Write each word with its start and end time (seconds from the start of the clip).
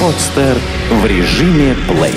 Подстер 0.00 0.56
в 0.90 1.06
режиме 1.06 1.74
плей. 1.88 2.14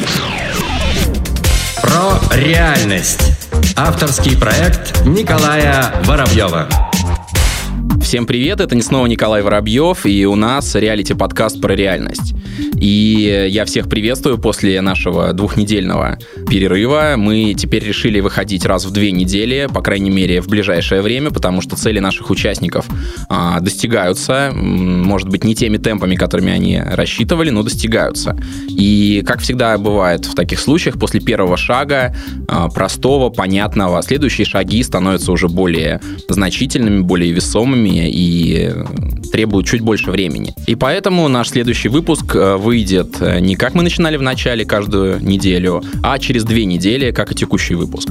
Про 1.82 2.20
реальность. 2.38 3.34
Авторский 3.76 4.38
проект 4.38 5.06
Николая 5.06 5.94
Воробьева. 6.06 6.70
Всем 8.02 8.26
привет, 8.26 8.62
это 8.62 8.76
не 8.76 8.82
снова 8.82 9.08
Николай 9.08 9.42
Воробьев, 9.42 10.06
и 10.06 10.26
у 10.26 10.36
нас 10.36 10.74
реалити-подкаст 10.74 11.62
про 11.62 11.74
реальность. 11.74 12.34
И 12.80 13.48
я 13.50 13.66
всех 13.66 13.90
приветствую 13.90 14.38
после 14.38 14.80
нашего 14.80 15.34
двухнедельного 15.34 16.18
перерыва. 16.50 17.16
Мы 17.18 17.54
теперь 17.54 17.84
решили 17.84 18.22
выходить 18.22 18.66
раз 18.66 18.86
в 18.86 18.92
две 18.92 19.12
недели, 19.12 19.68
по 19.74 19.82
крайней 19.82 20.10
мере, 20.10 20.42
в 20.42 20.48
ближайшее 20.48 21.02
время, 21.02 21.30
потому 21.32 21.62
что 21.62 21.76
цели 21.76 22.00
наших 22.00 22.30
участников 22.30 22.86
а, 23.28 23.60
достигаются. 23.60 24.52
Может 24.54 25.28
быть, 25.28 25.44
не 25.44 25.56
теми 25.56 25.78
темпами, 25.78 26.16
которыми 26.16 26.54
они 26.54 26.80
рассчитывали, 26.80 27.50
но 27.50 27.64
достигаются. 27.64 28.38
И, 28.70 29.24
как 29.28 29.42
всегда 29.42 29.78
бывает 29.78 30.26
в 30.26 30.36
таких 30.36 30.60
случаях, 30.60 30.98
после 30.98 31.20
первого 31.20 31.58
шага, 31.58 32.16
а, 32.48 32.70
простого, 32.70 33.30
понятного, 33.30 34.02
следующие 34.02 34.46
шаги 34.46 34.82
становятся 34.84 35.34
уже 35.34 35.50
более 35.50 36.00
значительными, 36.30 37.02
более 37.02 37.32
весомыми 37.32 38.10
и 38.10 38.72
требуют 39.34 39.68
чуть 39.68 39.82
больше 39.82 40.12
времени. 40.12 40.54
И 40.66 40.76
поэтому 40.76 41.28
наш 41.28 41.50
следующий 41.50 41.90
выпуск 41.90 42.36
вы 42.36 42.69
выйдет 42.70 43.20
э, 43.20 43.40
не 43.40 43.56
как 43.56 43.74
мы 43.74 43.82
начинали 43.82 44.16
в 44.16 44.22
начале 44.22 44.64
каждую 44.64 45.24
неделю, 45.24 45.82
а 46.04 46.20
через 46.20 46.44
две 46.44 46.66
недели, 46.66 47.10
как 47.10 47.32
и 47.32 47.36
текущий 47.36 47.74
выпуск. 47.74 48.10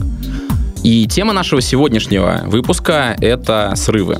И 0.82 1.06
тема 1.06 1.32
нашего 1.32 1.60
сегодняшнего 1.60 2.42
выпуска— 2.46 3.16
это 3.20 3.72
срывы. 3.76 4.18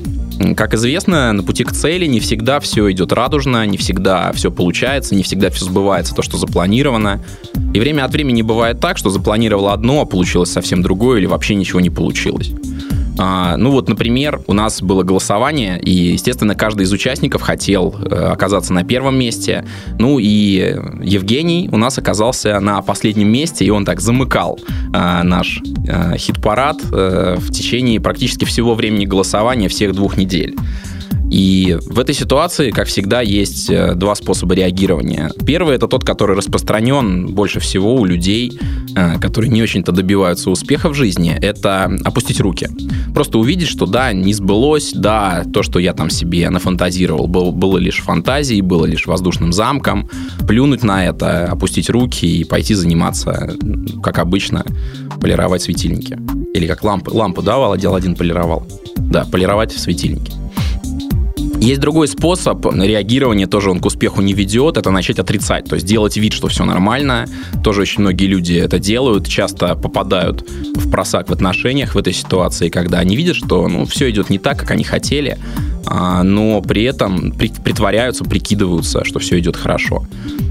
Как 0.57 0.75
известно, 0.75 1.33
на 1.33 1.43
пути 1.43 1.65
к 1.65 1.73
цели 1.73 2.07
не 2.07 2.21
всегда 2.21 2.61
все 2.61 2.89
идет 2.93 3.13
радужно, 3.13 3.67
не 3.67 3.79
всегда 3.79 4.31
все 4.33 4.53
получается, 4.53 5.17
не 5.17 5.25
всегда 5.25 5.51
все 5.51 5.65
сбывается 5.65 6.15
то, 6.15 6.23
что 6.23 6.39
запланировано. 6.39 7.21
И 7.75 7.81
время 7.81 8.05
от 8.05 8.13
времени 8.13 8.43
бывает 8.43 8.79
так, 8.79 8.97
что 8.97 9.11
запланировало 9.11 9.73
одно, 9.73 10.03
а 10.03 10.05
получилось 10.05 10.53
совсем 10.53 10.83
другое 10.83 11.19
или 11.19 11.27
вообще 11.27 11.57
ничего 11.57 11.81
не 11.81 11.91
получилось. 11.91 12.53
А, 13.19 13.57
ну 13.57 13.71
вот, 13.71 13.89
например, 13.89 14.41
у 14.47 14.53
нас 14.53 14.81
было 14.81 15.03
голосование, 15.03 15.81
и, 15.81 15.91
естественно, 15.91 16.55
каждый 16.55 16.85
из 16.85 16.93
участников 16.93 17.43
хотел 17.43 17.95
э, 17.99 18.15
оказаться 18.15 18.73
на 18.73 18.85
первом 18.85 19.19
месте. 19.19 19.67
Ну 19.99 20.19
и 20.19 20.77
Евгений 21.03 21.69
у 21.73 21.77
нас 21.77 21.99
оказался 21.99 22.61
на 22.61 22.81
последнем 22.83 23.29
месте, 23.29 23.65
и 23.65 23.71
он 23.71 23.85
так 23.85 24.01
замыкал 24.01 24.59
э, 24.95 25.23
наш 25.23 25.61
э, 25.89 26.17
хит-парад 26.17 26.79
в 26.81 27.53
течение 27.53 28.01
практически 28.01 28.45
всего 28.45 28.75
времени 28.75 29.05
голосования 29.05 29.69
всех 29.69 29.95
двух 29.95 30.17
недель. 30.17 30.57
И 31.31 31.77
в 31.87 31.99
этой 31.99 32.15
ситуации, 32.15 32.71
как 32.71 32.89
всегда, 32.89 33.21
есть 33.21 33.69
э, 33.69 33.95
два 33.95 34.15
способа 34.15 34.55
реагирования. 34.55 35.31
Первый 35.47 35.77
это 35.77 35.87
тот, 35.87 36.05
который 36.05 36.37
распространен 36.37 37.27
больше 37.27 37.61
всего 37.61 37.95
у 37.95 38.05
людей, 38.05 38.59
э, 38.97 39.19
которые 39.19 39.51
не 39.51 39.63
очень-то 39.63 39.93
добиваются 39.93 40.51
успеха 40.51 40.89
в 40.89 40.95
жизни, 40.95 41.37
это 41.41 41.91
опустить 42.05 42.41
руки. 42.41 42.69
Просто 43.15 43.39
увидеть, 43.39 43.69
что 43.69 43.87
да, 43.87 44.13
не 44.13 44.33
сбылось, 44.33 44.93
да, 44.95 45.45
то, 45.53 45.63
что 45.63 45.79
я 45.79 45.93
там 45.93 46.09
себе 46.09 46.49
нафантазировал, 46.49 47.27
был, 47.27 47.53
было 47.53 47.77
лишь 47.77 48.01
фантазией, 48.01 48.63
было 48.63 48.87
лишь 48.87 49.07
воздушным 49.07 49.53
замком, 49.53 50.09
плюнуть 50.47 50.83
на 50.83 51.07
это, 51.07 51.45
опустить 51.45 51.91
руки 51.91 52.25
и 52.25 52.45
пойти 52.45 52.75
заниматься, 52.75 53.55
как 54.03 54.19
обычно, 54.19 54.65
полировать 55.21 55.63
светильники. 55.63 56.19
Или 56.55 56.67
как 56.67 56.83
лампы. 56.83 57.11
Лампу, 57.11 57.43
да, 57.43 57.59
один 57.73 58.15
полировал? 58.15 58.67
Да, 58.97 59.25
полировать 59.25 59.73
светильники. 59.73 60.38
Есть 61.61 61.81
другой 61.81 62.07
способ 62.07 62.65
реагирования, 62.67 63.47
тоже 63.47 63.71
он 63.71 63.81
к 63.81 63.87
успеху 63.87 64.23
не 64.23 64.33
ведет, 64.33 64.77
это 64.77 64.91
начать 64.91 65.19
отрицать, 65.19 65.65
то 65.65 65.75
есть 65.75 65.87
делать 65.87 66.17
вид, 66.17 66.33
что 66.33 66.49
все 66.49 66.65
нормально. 66.65 67.27
Тоже 67.65 67.83
очень 67.83 68.03
многие 68.03 68.27
люди 68.27 68.55
это 68.55 68.79
делают, 68.79 69.27
часто 69.27 69.75
попадают 69.75 70.49
в 70.77 70.91
просак 70.91 71.29
в 71.29 71.33
отношениях 71.33 71.95
в 71.95 71.99
этой 71.99 72.13
ситуации, 72.13 72.69
когда 72.69 73.01
они 73.01 73.17
видят, 73.17 73.35
что 73.35 73.67
ну, 73.67 73.87
все 73.87 74.09
идет 74.11 74.31
не 74.31 74.39
так, 74.39 74.59
как 74.59 74.71
они 74.71 74.85
хотели, 74.85 75.37
а, 75.87 76.23
но 76.23 76.63
при 76.63 76.85
этом 76.85 77.33
притворяются, 77.33 78.25
прикидываются, 78.25 79.05
что 79.05 79.19
все 79.19 79.39
идет 79.39 79.57
хорошо. 79.57 80.07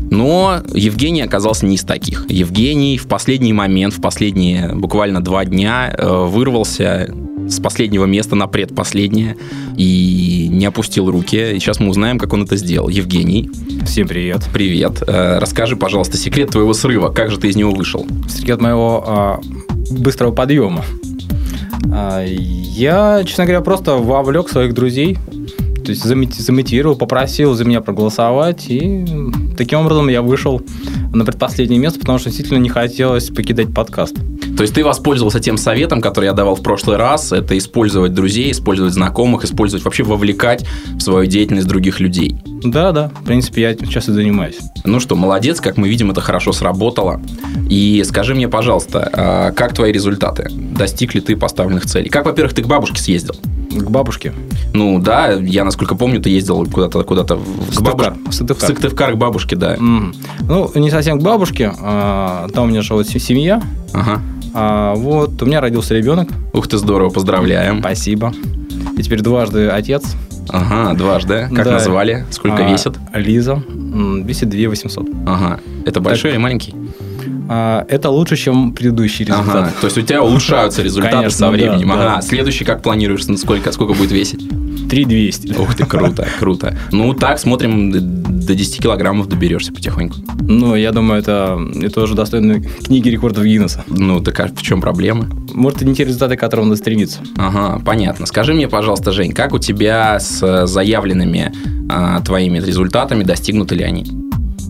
Но 0.09 0.61
Евгений 0.73 1.21
оказался 1.21 1.65
не 1.65 1.75
из 1.75 1.83
таких. 1.83 2.25
Евгений 2.29 2.97
в 2.97 3.07
последний 3.07 3.53
момент, 3.53 3.93
в 3.93 4.01
последние 4.01 4.73
буквально 4.73 5.21
два 5.21 5.45
дня 5.45 5.93
э, 5.97 6.25
вырвался 6.25 7.13
с 7.49 7.59
последнего 7.59 8.05
места 8.05 8.35
на 8.35 8.47
предпоследнее 8.47 9.37
и 9.75 10.47
не 10.51 10.65
опустил 10.65 11.09
руки. 11.09 11.53
И 11.53 11.59
сейчас 11.59 11.79
мы 11.79 11.89
узнаем, 11.89 12.19
как 12.19 12.33
он 12.33 12.43
это 12.43 12.55
сделал. 12.57 12.89
Евгений. 12.89 13.49
Всем 13.85 14.07
привет. 14.07 14.43
Привет. 14.53 15.03
Э, 15.07 15.39
расскажи, 15.39 15.75
пожалуйста, 15.75 16.17
секрет 16.17 16.51
твоего 16.51 16.73
срыва. 16.73 17.09
Как 17.09 17.31
же 17.31 17.37
ты 17.37 17.47
из 17.49 17.55
него 17.55 17.71
вышел? 17.71 18.05
Секрет 18.29 18.61
моего 18.61 19.39
э, 19.41 19.93
быстрого 19.93 20.31
подъема. 20.31 20.83
Э, 21.85 22.25
я, 22.27 23.23
честно 23.25 23.45
говоря, 23.45 23.61
просто 23.61 23.95
вовлек 23.95 24.49
своих 24.49 24.73
друзей 24.73 25.17
то 25.87 25.91
есть 25.91 26.03
замотивировал, 26.03 26.97
попросил 26.97 27.53
за 27.53 27.63
меня 27.63 27.79
проголосовать, 27.79 28.65
и 28.67 29.05
таким 29.57 29.79
образом 29.79 30.09
я 30.09 30.21
вышел 30.21 30.61
на 31.13 31.23
предпоследнее 31.23 31.79
место, 31.79 32.01
потому 32.01 32.19
что 32.19 32.27
действительно 32.27 32.57
не 32.57 32.67
хотелось 32.67 33.29
покидать 33.29 33.73
подкаст. 33.73 34.17
То 34.57 34.63
есть 34.63 34.73
ты 34.73 34.83
воспользовался 34.83 35.39
тем 35.39 35.55
советом, 35.55 36.01
который 36.01 36.25
я 36.25 36.33
давал 36.33 36.55
в 36.55 36.63
прошлый 36.63 36.97
раз, 36.97 37.31
это 37.31 37.55
использовать 37.55 38.15
друзей, 38.15 38.51
использовать 38.51 38.91
знакомых, 38.91 39.45
использовать 39.45 39.85
вообще 39.85 40.01
вовлекать 40.01 40.65
в 40.95 40.99
свою 40.99 41.27
деятельность 41.27 41.67
других 41.67 41.99
людей. 41.99 42.35
Да, 42.63 42.91
да, 42.91 43.09
в 43.09 43.23
принципе, 43.23 43.61
я 43.61 43.73
сейчас 43.75 44.09
и 44.09 44.13
занимаюсь. 44.13 44.57
Ну 44.83 44.99
что, 44.99 45.15
молодец, 45.15 45.61
как 45.61 45.77
мы 45.77 45.87
видим, 45.87 46.09
это 46.09 46.21
хорошо 46.21 46.53
сработало. 46.53 47.21
И 47.69 48.03
скажи 48.03 48.33
мне, 48.33 48.47
пожалуйста, 48.47 49.07
а 49.13 49.51
как 49.51 49.75
твои 49.75 49.91
результаты? 49.91 50.49
Достиг 50.51 51.13
ли 51.13 51.21
ты 51.21 51.37
поставленных 51.37 51.85
целей? 51.85 52.09
Как, 52.09 52.25
во-первых, 52.25 52.55
ты 52.55 52.63
к 52.63 52.67
бабушке 52.67 52.99
съездил? 52.99 53.35
К 53.69 53.91
бабушке? 53.91 54.33
Ну 54.73 54.97
да, 54.97 55.33
я, 55.33 55.65
насколько 55.65 55.93
помню, 55.93 56.19
ты 56.19 56.31
ездил 56.31 56.65
куда-то 56.65 57.03
куда-то 57.03 57.35
в, 57.35 57.73
Сыктывкар. 57.75 58.15
В 58.25 58.33
Сыктывкар 58.33 59.13
к 59.13 59.17
бабушке, 59.17 59.55
да. 59.55 59.75
Mm. 59.75 60.15
Ну, 60.47 60.71
не 60.73 60.89
совсем 60.89 61.19
к 61.19 61.23
бабушке. 61.23 61.73
А, 61.79 62.47
там 62.55 62.65
у 62.65 62.67
меня 62.67 62.81
живет 62.81 63.07
семья. 63.07 63.61
Ага. 63.93 64.21
А, 64.59 64.95
вот, 64.95 65.39
у 65.43 65.45
меня 65.45 65.61
родился 65.61 65.93
ребенок. 65.93 66.29
Ух 66.51 66.67
ты, 66.67 66.79
здорово, 66.79 67.11
поздравляем. 67.11 67.79
Спасибо. 67.79 68.33
И 68.97 69.03
теперь 69.03 69.21
дважды 69.21 69.67
отец. 69.67 70.15
Ага, 70.49 70.97
дважды. 70.97 71.47
Как 71.53 71.65
да. 71.65 71.73
называли? 71.73 72.25
Сколько 72.31 72.65
а, 72.65 72.71
весит? 72.71 72.95
Лиза. 73.13 73.61
Весит 73.67 74.49
2 74.49 74.69
800. 74.69 75.07
Ага. 75.27 75.59
Это 75.85 76.01
большой 76.01 76.31
так. 76.31 76.31
или 76.31 76.37
маленький? 76.41 76.73
А, 77.49 77.85
это 77.87 78.09
лучше, 78.09 78.35
чем 78.35 78.73
предыдущий 78.73 79.25
результат. 79.25 79.55
Ага, 79.55 79.73
то 79.79 79.85
есть 79.85 79.97
у 79.97 80.01
тебя 80.01 80.23
улучшаются 80.23 80.81
результаты 80.81 81.15
Конечно, 81.15 81.37
со 81.37 81.49
временем. 81.49 81.87
Да, 81.87 81.93
ага, 81.93 82.15
да. 82.15 82.21
следующий 82.21 82.65
как 82.65 82.81
планируешь, 82.81 83.25
сколько, 83.39 83.71
сколько 83.71 83.93
будет 83.93 84.11
весить? 84.11 84.47
3200. 84.89 85.59
Ух 85.59 85.75
ты, 85.75 85.85
круто, 85.85 86.27
круто. 86.39 86.77
Ну, 86.91 87.13
так, 87.13 87.39
смотрим, 87.39 87.91
до 87.91 88.55
10 88.55 88.81
килограммов 88.81 89.27
доберешься 89.27 89.73
потихоньку. 89.73 90.17
Ну, 90.39 90.75
я 90.75 90.91
думаю, 90.91 91.19
это, 91.19 91.59
это 91.81 92.01
уже 92.01 92.15
достойно 92.15 92.61
книги 92.61 93.09
рекордов 93.09 93.43
Гиннесса. 93.43 93.83
Ну, 93.87 94.21
так 94.21 94.39
а 94.39 94.47
в 94.47 94.61
чем 94.61 94.79
проблема? 94.79 95.27
Может, 95.53 95.79
это 95.79 95.85
не 95.89 95.95
те 95.95 96.05
результаты, 96.05 96.37
к 96.37 96.39
которым 96.39 96.69
надо 96.69 96.77
стремиться. 96.77 97.19
Ага, 97.37 97.81
понятно. 97.83 98.25
Скажи 98.25 98.53
мне, 98.53 98.67
пожалуйста, 98.67 99.11
Жень, 99.11 99.33
как 99.33 99.53
у 99.53 99.59
тебя 99.59 100.19
с 100.19 100.65
заявленными 100.67 101.51
а, 101.89 102.21
твоими 102.21 102.59
результатами, 102.59 103.23
достигнуты 103.23 103.75
ли 103.75 103.83
они? 103.83 104.05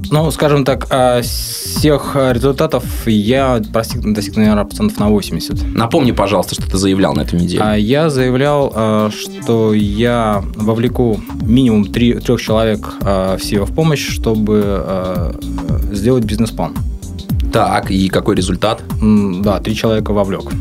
Ну, 0.10 0.32
скажем 0.32 0.64
так, 0.64 0.88
а, 0.90 1.22
всех 1.22 2.16
результатов 2.16 2.84
я 3.08 3.60
достиг, 3.60 4.02
достиг, 4.14 4.36
наверное, 4.36 4.64
процентов 4.64 5.00
на 5.00 5.10
80. 5.10 5.76
Напомни, 5.76 6.12
пожалуйста, 6.12 6.56
что 6.56 6.70
ты 6.70 6.78
заявлял 6.78 7.14
на 7.14 7.22
этой 7.22 7.40
неделе. 7.40 7.62
А 7.64 7.76
Я 7.76 8.10
заявлял, 8.10 8.72
а, 8.76 9.10
что 9.12 9.74
я 9.74 10.44
вовлеку 10.56 11.20
минимум 11.42 11.86
трех 11.86 12.42
человек 12.42 12.88
в 13.02 13.38
SEO 13.38 13.66
в 13.66 13.74
помощь, 13.74 14.08
чтобы 14.08 15.36
сделать 15.92 16.24
бизнес-план. 16.24 16.76
Так, 17.52 17.92
и 17.92 18.08
какой 18.10 18.36
результат? 18.36 18.84
Да, 19.42 19.60
три 19.60 19.76
человека 19.76 20.12
вовлек. 20.12 20.52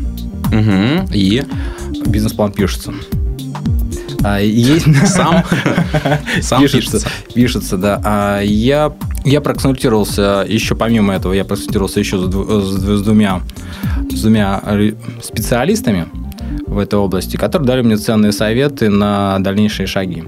Угу, 0.51 1.13
и? 1.13 1.43
Бизнес-план 2.05 2.51
пишется. 2.51 2.93
А, 4.23 4.39
есть... 4.39 4.85
Сам? 5.07 5.43
Сам 6.41 6.61
пишется. 6.61 7.07
Пишется, 7.33 7.77
да. 7.77 8.01
А 8.03 8.41
я, 8.41 8.93
я 9.23 9.41
проконсультировался 9.41 10.45
еще 10.47 10.75
помимо 10.75 11.13
этого, 11.13 11.33
я 11.33 11.43
проконсультировался 11.43 11.99
еще 11.99 12.17
с, 12.17 12.29
с, 12.29 12.99
с 12.99 13.01
двумя, 13.03 13.41
с 14.09 14.21
двумя 14.21 14.61
специалистами 15.21 16.07
в 16.65 16.77
этой 16.77 16.99
области, 16.99 17.37
которые 17.37 17.67
дали 17.67 17.81
мне 17.81 17.97
ценные 17.97 18.31
советы 18.31 18.89
на 18.89 19.39
дальнейшие 19.39 19.87
шаги. 19.87 20.23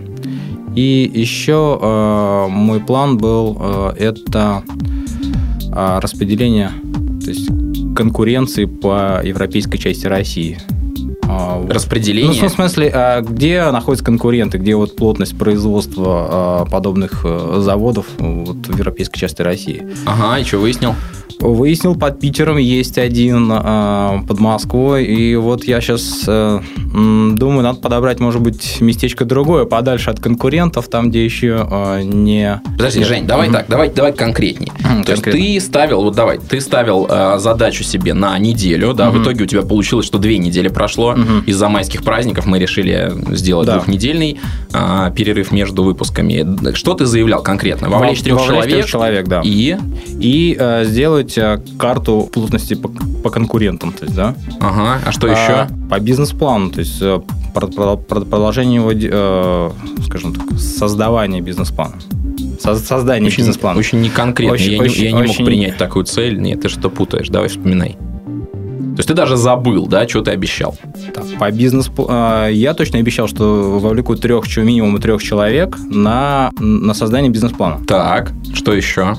И 0.75 1.11
еще 1.13 1.79
э, 1.81 2.47
мой 2.49 2.79
план 2.79 3.17
был 3.17 3.57
э, 3.59 3.93
это 3.97 4.63
э, 5.73 5.99
распределение, 5.99 6.71
то 7.23 7.29
есть 7.29 7.49
конкуренции 7.95 8.65
по 8.65 9.21
европейской 9.23 9.77
части 9.77 10.05
России. 10.05 10.59
А, 11.29 11.63
Распределение? 11.69 12.41
Ну, 12.41 12.49
в 12.49 12.51
смысле, 12.51 12.91
а 12.93 13.21
где 13.21 13.69
находятся 13.69 14.03
конкуренты, 14.03 14.57
где 14.57 14.75
вот 14.75 14.95
плотность 14.95 15.37
производства 15.37 16.27
а, 16.29 16.65
подобных 16.65 17.21
э, 17.23 17.57
заводов 17.59 18.07
вот, 18.17 18.67
в 18.67 18.77
европейской 18.77 19.19
части 19.19 19.43
России? 19.43 19.87
Ага, 20.07 20.39
и 20.39 20.43
что 20.43 20.57
выяснил? 20.57 20.95
Выяснил, 21.39 21.95
под 21.95 22.19
Питером 22.19 22.57
есть 22.57 22.97
один, 22.97 23.49
э, 23.51 24.19
под 24.27 24.39
Москвой, 24.39 25.05
и 25.05 25.37
вот 25.37 25.63
я 25.63 25.79
сейчас 25.79 26.25
э, 26.27 26.59
думаю, 26.75 27.63
надо 27.63 27.79
подобрать, 27.79 28.19
может 28.19 28.41
быть, 28.41 28.81
местечко 28.81 29.23
другое, 29.23 29.63
подальше 29.63 30.09
от 30.09 30.19
конкурентов, 30.19 30.89
там, 30.89 31.09
где 31.09 31.23
еще 31.23 31.65
э, 31.69 32.01
не... 32.03 32.61
Подожди, 32.77 33.03
Жень, 33.05 33.25
давай 33.25 33.47
mm-hmm. 33.47 33.53
так, 33.53 33.65
давай, 33.69 33.89
давай 33.89 34.11
конкретнее. 34.11 34.71
Mm-hmm, 34.79 35.03
То 35.05 35.13
конкретно. 35.13 35.37
есть 35.39 35.65
ты 35.65 35.69
ставил, 35.69 36.03
вот 36.03 36.15
давай, 36.15 36.39
ты 36.39 36.59
ставил 36.59 37.07
э, 37.09 37.39
задачу 37.39 37.85
себе 37.85 38.13
на 38.13 38.37
неделю, 38.37 38.93
да, 38.93 39.07
mm-hmm. 39.07 39.19
в 39.19 39.23
итоге 39.23 39.43
у 39.45 39.47
тебя 39.47 39.61
получилось, 39.61 40.05
что 40.05 40.17
две 40.17 40.39
недели 40.39 40.67
прошло, 40.67 41.13
mm-hmm. 41.13 41.45
из-за 41.45 41.69
майских 41.69 42.03
праздников 42.03 42.47
мы 42.47 42.59
решили 42.59 43.13
сделать 43.33 43.67
да. 43.67 43.75
двухнедельный 43.75 44.39
э, 44.73 45.11
перерыв 45.15 45.53
между 45.53 45.83
выпусками. 45.83 46.73
Что 46.73 46.95
ты 46.95 47.05
заявлял 47.05 47.41
конкретно? 47.41 47.89
Вовлечь 47.89 48.21
трех 48.21 48.41
человек? 48.41 48.65
трех 48.65 48.85
человек, 48.87 49.27
да. 49.27 49.41
И? 49.43 49.77
И 50.19 50.57
э, 50.59 50.83
сделать 50.83 51.28
делать 51.29 51.37
э, 51.37 51.77
карту 51.77 52.29
плотности 52.31 52.73
по, 52.73 52.89
по 53.23 53.29
конкурентам, 53.29 53.91
то 53.91 54.05
есть, 54.05 54.15
да. 54.15 54.35
Ага, 54.59 54.99
а 55.05 55.11
что 55.11 55.27
а, 55.27 55.31
еще? 55.31 55.87
По 55.89 55.99
бизнес-плану, 55.99 56.71
то 56.71 56.79
есть 56.79 57.01
э, 57.01 57.19
продолжение 57.53 58.81
его, 58.81 58.91
э, 58.93 59.71
скажем 60.05 60.33
так, 60.33 60.59
создавание 60.59 61.41
бизнес-плана. 61.41 61.95
Создание 62.59 63.27
очень, 63.27 63.37
бизнес-плана. 63.37 63.79
Очень 63.79 64.01
неконкретно. 64.01 64.53
Очень, 64.53 64.73
я, 64.73 64.81
очень, 64.81 65.01
не, 65.01 65.05
я 65.05 65.11
не 65.11 65.21
очень... 65.21 65.39
мог 65.39 65.45
принять 65.45 65.77
такую 65.77 66.05
цель. 66.05 66.39
Нет, 66.39 66.61
ты 66.61 66.69
что 66.69 66.89
путаешь? 66.89 67.29
Давай 67.29 67.47
вспоминай. 67.47 67.91
То 67.93 69.01
есть 69.01 69.07
ты 69.07 69.13
даже 69.13 69.37
забыл, 69.37 69.87
да, 69.87 70.05
что 70.09 70.21
ты 70.21 70.31
обещал? 70.31 70.75
Так, 71.13 71.23
по 71.39 71.49
бизнес 71.51 71.89
я 72.51 72.73
точно 72.73 72.99
обещал, 72.99 73.29
что 73.29 73.79
вовлеку 73.79 74.17
трех, 74.17 74.45
минимум 74.57 74.99
трех 74.99 75.23
человек 75.23 75.77
на, 75.89 76.51
на 76.59 76.93
создание 76.93 77.31
бизнес-плана. 77.31 77.79
Так, 77.85 78.33
что 78.53 78.73
еще? 78.73 79.15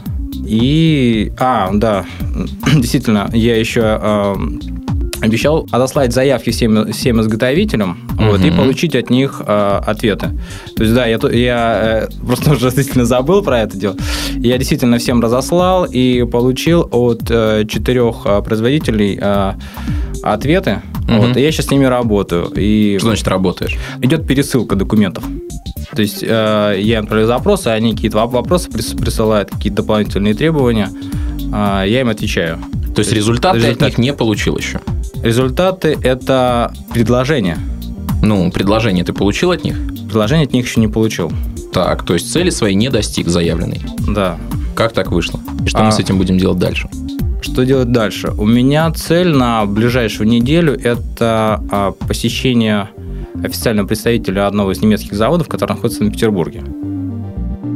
И, 0.51 1.33
а, 1.39 1.71
да, 1.73 2.05
действительно, 2.75 3.31
я 3.33 3.57
еще 3.57 4.01
э, 4.03 4.35
обещал 5.21 5.69
отослать 5.71 6.13
заявки 6.13 6.51
всем, 6.51 6.93
всем 6.93 7.21
изготовителям 7.21 7.99
угу. 8.15 8.25
вот, 8.33 8.45
и 8.45 8.51
получить 8.51 8.97
от 8.97 9.11
них 9.11 9.41
э, 9.47 9.81
ответы. 9.87 10.31
То 10.75 10.83
есть, 10.83 10.93
да, 10.93 11.07
я, 11.07 11.21
я 11.31 12.09
э, 12.11 12.27
просто 12.27 12.51
уже 12.51 12.73
действительно 12.73 13.05
забыл 13.05 13.45
про 13.45 13.61
это 13.61 13.77
дело. 13.77 13.97
Я 14.39 14.59
действительно 14.59 14.99
всем 14.99 15.21
разослал 15.21 15.85
и 15.85 16.25
получил 16.25 16.89
от 16.91 17.31
э, 17.31 17.65
четырех 17.69 18.23
э, 18.25 18.43
производителей 18.43 19.17
э, 19.21 19.53
ответы. 20.25 20.83
Угу. 21.05 21.27
Вот, 21.27 21.37
и 21.37 21.43
я 21.43 21.53
сейчас 21.53 21.67
с 21.67 21.71
ними 21.71 21.85
работаю. 21.85 22.51
И 22.57 22.97
Что 22.99 23.09
значит 23.09 23.29
работаешь? 23.29 23.79
Идет 24.03 24.27
пересылка 24.27 24.75
документов. 24.75 25.23
То 25.95 26.03
есть 26.03 26.23
э, 26.23 26.77
я 26.79 26.99
им 26.99 27.05
отправляю 27.05 27.27
запросы, 27.27 27.69
они 27.69 27.95
какие-то 27.95 28.27
вопросы 28.27 28.71
присылают, 28.71 29.51
какие-то 29.51 29.83
дополнительные 29.83 30.35
требования, 30.35 30.91
э, 31.53 31.85
я 31.87 32.01
им 32.01 32.09
отвечаю. 32.09 32.59
То 32.95 33.01
есть 33.01 33.13
результаты 33.13 33.59
результат... 33.59 33.83
от 33.83 33.89
них 33.89 33.99
не 33.99 34.13
получил 34.13 34.57
еще? 34.57 34.81
Результаты– 35.23 35.97
это 36.03 36.73
предложения. 36.93 37.59
Ну, 38.23 38.51
предложение 38.51 39.05
ты 39.05 39.13
получил 39.13 39.51
от 39.51 39.65
них? 39.65 39.77
Предложение 40.05 40.47
от 40.47 40.53
них 40.53 40.67
еще 40.67 40.81
не 40.81 40.89
получил. 40.89 41.33
Так, 41.73 42.05
то 42.05 42.15
есть 42.15 42.33
цели 42.33 42.51
своей 42.51 42.75
не 42.75 42.89
достиг 42.89 43.29
заявленной? 43.29 43.81
Да. 44.09 44.39
Как 44.75 44.93
так 44.93 45.13
вышло? 45.13 45.41
И 45.65 45.69
что 45.69 45.81
а... 45.81 45.85
мы 45.85 45.93
с 45.93 45.99
этим 45.99 46.19
будем 46.19 46.37
делать 46.37 46.59
дальше? 46.59 46.89
Что 47.43 47.65
делать 47.65 47.91
дальше? 47.91 48.33
У 48.37 48.45
меня 48.45 48.91
цель 48.93 49.29
на 49.29 49.65
ближайшую 49.65 50.29
неделю– 50.29 50.79
это 50.83 51.63
а, 51.71 51.93
посещение 51.93 52.91
официального 53.43 53.87
представителя 53.87 54.47
одного 54.47 54.73
из 54.73 54.81
немецких 54.81 55.15
заводов, 55.15 55.49
который 55.49 55.73
находится 55.73 56.05
в 56.05 56.11
Петербурге. 56.11 56.63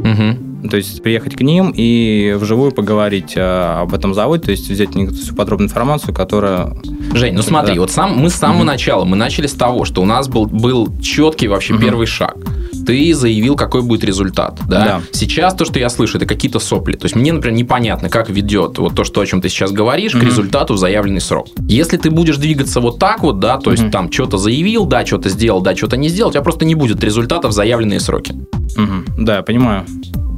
Угу. 0.04 0.68
То 0.68 0.76
есть 0.76 1.02
приехать 1.02 1.36
к 1.36 1.40
ним 1.40 1.72
и 1.74 2.34
вживую 2.38 2.72
поговорить 2.72 3.34
а, 3.36 3.82
об 3.82 3.94
этом 3.94 4.14
заводе, 4.14 4.44
то 4.44 4.50
есть 4.50 4.68
взять 4.68 4.90
всю 4.90 5.34
подробную 5.34 5.68
информацию, 5.68 6.14
которая... 6.14 6.74
Жень, 7.12 7.34
ну 7.34 7.42
смотри, 7.42 7.74
да. 7.74 7.80
вот 7.80 7.90
сам, 7.90 8.16
мы 8.16 8.30
с 8.30 8.34
самого 8.34 8.58
угу. 8.58 8.66
начала, 8.66 9.04
мы 9.04 9.16
начали 9.16 9.46
с 9.46 9.52
того, 9.52 9.84
что 9.84 10.02
у 10.02 10.04
нас 10.04 10.28
был, 10.28 10.46
был 10.46 10.96
четкий 11.00 11.48
вообще 11.48 11.74
угу. 11.74 11.82
первый 11.82 12.06
шаг– 12.06 12.36
ты 12.84 13.14
заявил, 13.14 13.56
какой 13.56 13.82
будет 13.82 14.04
результат. 14.04 14.60
Да? 14.68 14.84
Да. 14.84 15.00
Сейчас 15.12 15.54
то, 15.54 15.64
что 15.64 15.78
я 15.78 15.88
слышу, 15.88 16.18
это 16.18 16.26
какие-то 16.26 16.58
сопли. 16.58 16.96
То 16.96 17.06
есть 17.06 17.16
мне, 17.16 17.32
например, 17.32 17.56
непонятно, 17.56 18.08
как 18.08 18.28
ведет 18.30 18.78
вот 18.78 18.94
то, 18.94 19.04
что, 19.04 19.20
о 19.20 19.26
чем 19.26 19.40
ты 19.40 19.48
сейчас 19.48 19.72
говоришь, 19.72 20.14
mm-hmm. 20.14 20.20
к 20.20 20.24
результату 20.24 20.74
в 20.74 20.78
заявленный 20.78 21.20
срок. 21.20 21.48
Если 21.68 21.96
ты 21.96 22.10
будешь 22.10 22.36
двигаться 22.36 22.80
вот 22.80 22.98
так 22.98 23.22
вот, 23.22 23.40
да, 23.40 23.58
то 23.58 23.70
есть 23.70 23.84
mm-hmm. 23.84 23.90
там 23.90 24.12
что-то 24.12 24.38
заявил, 24.38 24.84
да, 24.84 25.04
что-то 25.06 25.28
сделал, 25.28 25.60
да, 25.60 25.74
что-то 25.74 25.96
не 25.96 26.08
сделал, 26.08 26.30
у 26.30 26.32
тебя 26.32 26.42
просто 26.42 26.64
не 26.64 26.74
будет 26.74 27.02
результата 27.02 27.48
в 27.48 27.52
заявленные 27.52 28.00
сроки. 28.00 28.34
Mm-hmm. 28.76 29.04
Да, 29.18 29.42
понимаю. 29.42 29.86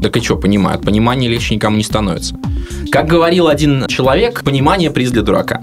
Так 0.02 0.16
и 0.16 0.20
что, 0.20 0.36
понимают? 0.36 0.82
Понимание 0.82 1.30
легче 1.30 1.54
никому 1.54 1.76
не 1.76 1.82
становится. 1.82 2.36
Как 2.92 3.06
говорил 3.06 3.48
один 3.48 3.86
человек, 3.88 4.44
понимание 4.44 4.90
приз 4.90 5.10
для 5.10 5.22
дурака. 5.22 5.62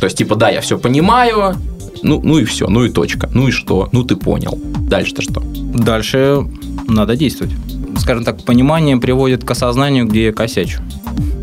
То 0.00 0.06
есть, 0.06 0.16
типа, 0.16 0.34
да, 0.36 0.48
я 0.48 0.60
все 0.60 0.78
понимаю, 0.78 1.56
ну, 2.02 2.20
ну 2.22 2.38
и 2.38 2.44
все, 2.44 2.68
ну 2.68 2.84
и 2.84 2.88
точка. 2.88 3.28
Ну 3.32 3.48
и 3.48 3.50
что? 3.50 3.88
Ну 3.92 4.04
ты 4.04 4.16
понял. 4.16 4.58
Дальше-то 4.88 5.22
что? 5.22 5.42
Дальше 5.44 6.46
надо 6.88 7.16
действовать. 7.16 7.52
Скажем 7.98 8.24
так, 8.24 8.42
понимание 8.44 8.96
приводит 8.96 9.44
к 9.44 9.50
осознанию, 9.50 10.06
где 10.06 10.26
я 10.26 10.32
косячу. 10.32 10.80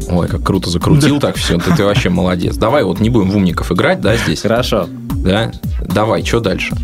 Ой, 0.09 0.27
как 0.27 0.43
круто 0.43 0.69
закрутил 0.69 1.19
так 1.19 1.35
все. 1.35 1.59
Ты, 1.59 1.75
ты 1.75 1.83
вообще 1.83 2.09
молодец. 2.09 2.55
Давай 2.55 2.83
вот 2.83 2.99
не 2.99 3.09
будем 3.09 3.29
в 3.29 3.35
умников 3.35 3.71
играть, 3.71 4.01
да, 4.01 4.15
здесь? 4.17 4.41
Хорошо. 4.41 4.87
Да? 5.17 5.51
Давай, 5.85 6.23
что 6.23 6.39
дальше? 6.39 6.75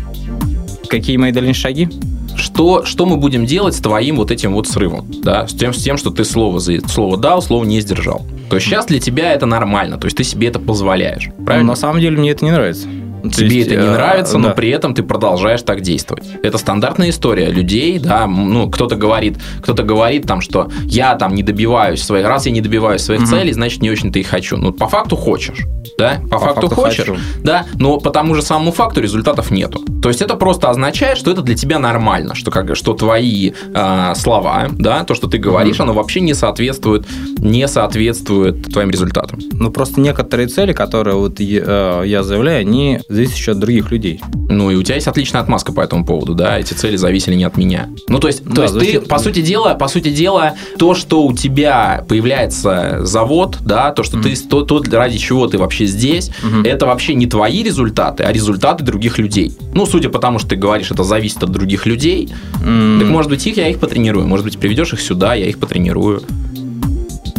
Какие 0.88 1.16
мои 1.16 1.32
дальнейшие 1.32 1.62
шаги? 1.62 1.88
Что, 2.36 2.84
что 2.84 3.06
мы 3.06 3.16
будем 3.16 3.46
делать 3.46 3.74
с 3.74 3.80
твоим 3.80 4.16
вот 4.16 4.30
этим 4.30 4.54
вот 4.54 4.68
срывом, 4.68 5.06
да, 5.22 5.46
с 5.46 5.52
тем, 5.52 5.72
с 5.72 5.82
тем, 5.82 5.96
что 5.96 6.10
ты 6.10 6.24
слово, 6.24 6.58
слово 6.58 7.16
дал, 7.16 7.42
слово 7.42 7.64
не 7.64 7.80
сдержал. 7.80 8.22
То 8.50 8.56
есть 8.56 8.66
сейчас 8.66 8.86
для 8.86 9.00
тебя 9.00 9.32
это 9.32 9.46
нормально, 9.46 9.98
то 9.98 10.06
есть 10.06 10.16
ты 10.16 10.24
себе 10.24 10.48
это 10.48 10.58
позволяешь, 10.58 11.30
правильно? 11.44 11.68
На 11.68 11.76
самом 11.76 12.00
деле 12.00 12.18
мне 12.18 12.30
это 12.30 12.44
не 12.44 12.50
нравится. 12.50 12.88
Тебе 13.30 13.56
есть, 13.56 13.70
это 13.70 13.80
не 13.80 13.88
э, 13.88 13.92
нравится, 13.92 14.38
но 14.38 14.48
да. 14.48 14.54
при 14.54 14.70
этом 14.70 14.94
ты 14.94 15.02
продолжаешь 15.02 15.62
так 15.62 15.80
действовать. 15.80 16.24
Это 16.42 16.58
стандартная 16.58 17.10
история 17.10 17.50
людей, 17.50 17.98
да, 17.98 18.26
ну, 18.26 18.70
кто-то 18.70 18.96
говорит, 18.96 19.38
кто-то 19.62 19.82
говорит 19.82 20.26
там, 20.26 20.40
что 20.40 20.68
я 20.84 21.14
там 21.14 21.34
не 21.34 21.42
добиваюсь 21.42 22.02
своих, 22.02 22.26
раз 22.26 22.46
я 22.46 22.52
не 22.52 22.60
добиваюсь 22.60 23.00
своих 23.00 23.22
угу. 23.22 23.30
целей, 23.30 23.52
значит, 23.52 23.82
не 23.82 23.90
очень-то 23.90 24.18
и 24.18 24.22
хочу. 24.22 24.56
Ну, 24.56 24.72
по 24.72 24.88
факту 24.88 25.16
хочешь, 25.16 25.64
да, 25.98 26.20
по, 26.22 26.38
по 26.38 26.38
факту, 26.38 26.60
факту 26.62 26.76
хочешь, 26.76 27.06
хочу. 27.06 27.16
да, 27.42 27.66
но 27.74 27.98
по 27.98 28.10
тому 28.10 28.34
же 28.34 28.42
самому 28.42 28.72
факту 28.72 29.00
результатов 29.00 29.50
нету. 29.50 29.80
То 30.02 30.08
есть 30.08 30.20
это 30.20 30.36
просто 30.36 30.68
означает, 30.68 31.18
что 31.18 31.30
это 31.30 31.42
для 31.42 31.54
тебя 31.54 31.78
нормально, 31.78 32.34
что, 32.34 32.50
как, 32.50 32.76
что 32.76 32.94
твои 32.94 33.52
э, 33.74 34.12
слова, 34.16 34.68
да, 34.72 35.04
то, 35.04 35.14
что 35.14 35.28
ты 35.28 35.38
говоришь, 35.38 35.76
угу. 35.76 35.84
оно 35.84 35.92
вообще 35.94 36.20
не 36.20 36.34
соответствует, 36.34 37.06
не 37.38 37.66
соответствует 37.68 38.72
твоим 38.72 38.90
результатам. 38.90 39.38
Ну, 39.52 39.70
просто 39.70 40.00
некоторые 40.00 40.48
цели, 40.48 40.72
которые 40.72 41.16
вот 41.16 41.40
э, 41.40 42.02
я 42.04 42.22
заявляю, 42.22 42.60
они 42.60 43.00
зависит 43.14 43.36
еще 43.36 43.52
от 43.52 43.58
других 43.58 43.90
людей. 43.90 44.20
Ну, 44.48 44.70
и 44.70 44.74
у 44.74 44.82
тебя 44.82 44.96
есть 44.96 45.06
отличная 45.06 45.40
отмазка 45.40 45.72
по 45.72 45.80
этому 45.80 46.04
поводу, 46.04 46.34
да, 46.34 46.58
эти 46.58 46.74
цели 46.74 46.96
зависели 46.96 47.34
не 47.34 47.44
от 47.44 47.56
меня. 47.56 47.88
Ну, 48.08 48.18
то 48.18 48.28
есть, 48.28 48.44
да, 48.44 48.54
то 48.54 48.62
есть 48.62 48.74
зависит... 48.74 49.02
ты, 49.02 49.08
по 49.08 49.18
сути 49.18 49.42
дела, 49.42 49.74
по 49.74 49.88
сути 49.88 50.10
дела, 50.10 50.54
то, 50.78 50.94
что 50.94 51.24
у 51.24 51.32
тебя 51.32 52.04
появляется 52.08 53.00
завод, 53.04 53.58
да, 53.60 53.90
то, 53.92 54.02
что 54.02 54.18
mm-hmm. 54.18 54.22
ты, 54.22 54.48
то, 54.48 54.62
то, 54.62 54.82
ради 54.92 55.18
чего 55.18 55.46
ты 55.46 55.58
вообще 55.58 55.86
здесь, 55.86 56.30
mm-hmm. 56.42 56.66
это 56.66 56.86
вообще 56.86 57.14
не 57.14 57.26
твои 57.26 57.62
результаты, 57.62 58.24
а 58.24 58.32
результаты 58.32 58.84
других 58.84 59.18
людей. 59.18 59.56
Ну, 59.74 59.86
судя 59.86 60.08
по 60.08 60.18
тому, 60.18 60.38
что 60.38 60.50
ты 60.50 60.56
говоришь, 60.56 60.90
это 60.90 61.04
зависит 61.04 61.42
от 61.42 61.50
других 61.50 61.86
людей, 61.86 62.32
mm-hmm. 62.62 63.00
так, 63.00 63.08
может 63.08 63.30
быть, 63.30 63.46
их 63.46 63.56
я 63.56 63.68
их 63.68 63.78
потренирую, 63.78 64.26
может 64.26 64.44
быть, 64.44 64.58
приведешь 64.58 64.92
их 64.92 65.00
сюда, 65.00 65.34
я 65.34 65.46
их 65.46 65.58
потренирую. 65.58 66.22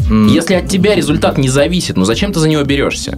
Mm-hmm. 0.09 0.29
Если 0.29 0.53
от 0.53 0.67
тебя 0.67 0.95
результат 0.95 1.37
не 1.37 1.49
зависит, 1.49 1.97
ну 1.97 2.05
зачем 2.05 2.31
ты 2.31 2.39
за 2.39 2.47
него 2.47 2.63
берешься? 2.63 3.17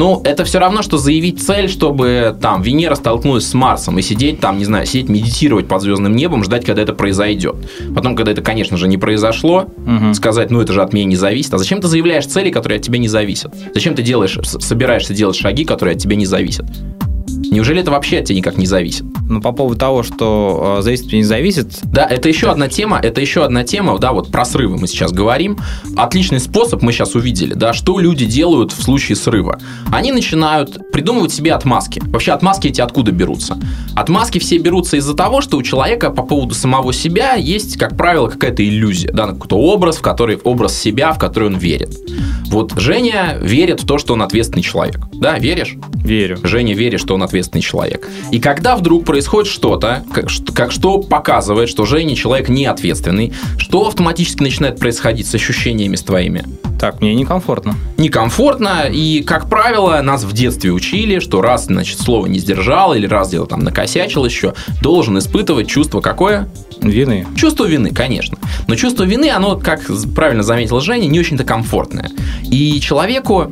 Ну, 0.00 0.22
это 0.24 0.44
все 0.46 0.58
равно, 0.58 0.80
что 0.80 0.96
заявить 0.96 1.42
цель, 1.42 1.68
чтобы 1.68 2.34
там 2.40 2.62
Венера 2.62 2.94
столкнулась 2.94 3.46
с 3.46 3.52
Марсом 3.52 3.98
и 3.98 4.02
сидеть 4.02 4.40
там, 4.40 4.56
не 4.56 4.64
знаю, 4.64 4.86
сидеть 4.86 5.10
медитировать 5.10 5.68
под 5.68 5.82
звездным 5.82 6.16
небом, 6.16 6.42
ждать, 6.42 6.64
когда 6.64 6.80
это 6.80 6.94
произойдет. 6.94 7.56
Потом, 7.94 8.16
когда 8.16 8.32
это, 8.32 8.40
конечно 8.40 8.78
же, 8.78 8.88
не 8.88 8.96
произошло, 8.96 9.66
угу. 9.76 10.14
сказать, 10.14 10.50
ну 10.50 10.62
это 10.62 10.72
же 10.72 10.80
от 10.80 10.94
меня 10.94 11.04
не 11.04 11.16
зависит. 11.16 11.52
А 11.52 11.58
зачем 11.58 11.82
ты 11.82 11.88
заявляешь 11.88 12.24
цели, 12.24 12.50
которые 12.50 12.78
от 12.78 12.82
тебя 12.82 12.98
не 12.98 13.08
зависят? 13.08 13.54
Зачем 13.74 13.94
ты 13.94 14.02
делаешь, 14.02 14.38
собираешься 14.42 15.12
делать 15.12 15.36
шаги, 15.36 15.66
которые 15.66 15.96
от 15.96 16.00
тебя 16.00 16.16
не 16.16 16.24
зависят? 16.24 16.64
Неужели 17.50 17.80
это 17.80 17.90
вообще 17.90 18.18
от 18.18 18.26
тебя 18.26 18.38
никак 18.38 18.58
не 18.58 18.66
зависит? 18.66 19.04
Ну, 19.28 19.40
по 19.40 19.50
поводу 19.50 19.76
того, 19.76 20.04
что 20.04 20.76
э, 20.78 20.82
зависит 20.82 21.12
не 21.12 21.24
зависит. 21.24 21.80
Да, 21.82 22.06
это 22.06 22.28
еще 22.28 22.46
да. 22.46 22.52
одна 22.52 22.68
тема, 22.68 23.00
это 23.02 23.20
еще 23.20 23.44
одна 23.44 23.64
тема, 23.64 23.98
да, 23.98 24.12
вот 24.12 24.30
про 24.30 24.44
срывы 24.44 24.78
мы 24.78 24.86
сейчас 24.86 25.10
говорим. 25.10 25.58
Отличный 25.96 26.38
способ 26.38 26.82
мы 26.82 26.92
сейчас 26.92 27.16
увидели, 27.16 27.54
да, 27.54 27.72
что 27.72 27.98
люди 27.98 28.24
делают 28.24 28.70
в 28.70 28.80
случае 28.80 29.16
срыва. 29.16 29.58
Они 29.90 30.12
начинают 30.12 30.92
придумывать 30.92 31.32
себе 31.32 31.52
отмазки. 31.52 32.00
Вообще 32.06 32.30
отмазки 32.32 32.68
эти 32.68 32.80
откуда 32.80 33.10
берутся? 33.10 33.58
Отмазки 33.96 34.38
все 34.38 34.58
берутся 34.58 34.96
из-за 34.96 35.14
того, 35.14 35.40
что 35.40 35.56
у 35.56 35.62
человека 35.64 36.10
по 36.10 36.22
поводу 36.22 36.54
самого 36.54 36.92
себя 36.92 37.34
есть, 37.34 37.76
как 37.76 37.96
правило, 37.96 38.28
какая-то 38.28 38.64
иллюзия, 38.64 39.10
да, 39.12 39.26
какой-то 39.26 39.56
образ, 39.56 39.96
в 39.96 40.02
который, 40.02 40.36
образ 40.36 40.78
себя, 40.78 41.12
в 41.12 41.18
который 41.18 41.48
он 41.48 41.58
верит. 41.58 41.96
Вот 42.46 42.74
Женя 42.76 43.38
верит 43.40 43.82
в 43.82 43.86
то, 43.86 43.98
что 43.98 44.14
он 44.14 44.22
ответственный 44.22 44.62
человек. 44.62 45.00
Да, 45.14 45.38
веришь? 45.38 45.76
Верю. 46.04 46.38
Женя 46.44 46.74
верит, 46.74 47.00
что 47.00 47.14
он 47.14 47.22
ответственный 47.22 47.39
человек. 47.60 48.08
И 48.30 48.40
когда 48.40 48.76
вдруг 48.76 49.04
происходит 49.04 49.50
что-то, 49.50 50.04
как, 50.12 50.28
как 50.54 50.72
что 50.72 50.98
показывает, 50.98 51.68
что 51.68 51.84
Женя 51.84 52.14
человек 52.14 52.48
не 52.48 52.66
ответственный, 52.66 53.32
что 53.56 53.86
автоматически 53.86 54.42
начинает 54.42 54.78
происходить 54.78 55.26
с 55.26 55.34
ощущениями 55.34 55.96
с 55.96 56.02
твоими? 56.02 56.44
Так, 56.80 57.00
мне 57.00 57.14
некомфортно. 57.14 57.74
Некомфортно, 57.98 58.88
и, 58.90 59.22
как 59.22 59.50
правило, 59.50 60.00
нас 60.02 60.24
в 60.24 60.32
детстве 60.32 60.70
учили, 60.72 61.18
что 61.18 61.42
раз, 61.42 61.66
значит, 61.66 62.00
слово 62.00 62.26
не 62.26 62.38
сдержал 62.38 62.94
или 62.94 63.06
раз 63.06 63.28
где-то 63.28 63.46
там 63.46 63.60
накосячил 63.60 64.24
еще, 64.24 64.54
должен 64.80 65.18
испытывать 65.18 65.68
чувство 65.68 66.00
какое? 66.00 66.48
Вины. 66.80 67.26
Чувство 67.36 67.66
вины, 67.66 67.90
конечно. 67.90 68.38
Но 68.66 68.76
чувство 68.76 69.04
вины, 69.04 69.30
оно, 69.30 69.58
как 69.58 69.82
правильно 70.14 70.42
заметил 70.42 70.80
Женя, 70.80 71.06
не 71.06 71.20
очень-то 71.20 71.44
комфортное. 71.44 72.10
И 72.50 72.80
человеку 72.80 73.50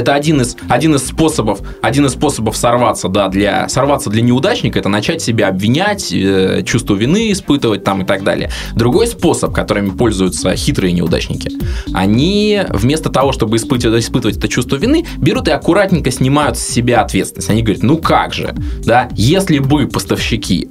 это 0.00 0.14
один 0.14 0.40
из, 0.40 0.56
один 0.68 0.94
из 0.94 1.06
способов, 1.06 1.60
один 1.82 2.06
из 2.06 2.12
способов 2.12 2.56
сорваться, 2.56 3.08
да, 3.08 3.28
для 3.28 3.68
сорваться 3.68 4.10
для 4.10 4.22
неудачника, 4.22 4.78
это 4.78 4.88
начать 4.88 5.22
себя 5.22 5.48
обвинять, 5.48 6.12
э, 6.12 6.62
чувство 6.64 6.94
вины 6.94 7.32
испытывать 7.32 7.84
там 7.84 8.02
и 8.02 8.04
так 8.04 8.24
далее. 8.24 8.50
Другой 8.74 9.06
способ, 9.06 9.52
которыми 9.52 9.90
пользуются 9.90 10.54
хитрые 10.56 10.92
неудачники, 10.92 11.50
они 11.92 12.62
вместо 12.70 13.10
того, 13.10 13.32
чтобы 13.32 13.56
испытывать, 13.56 14.02
испытывать 14.02 14.38
это 14.38 14.48
чувство 14.48 14.76
вины, 14.76 15.06
берут 15.18 15.48
и 15.48 15.50
аккуратненько 15.50 16.10
снимают 16.10 16.58
с 16.58 16.66
себя 16.66 17.02
ответственность. 17.02 17.50
Они 17.50 17.62
говорят, 17.62 17.82
ну 17.82 17.98
как 17.98 18.32
же, 18.34 18.54
да, 18.84 19.08
если 19.14 19.58
бы 19.58 19.86
поставщики 19.86 20.68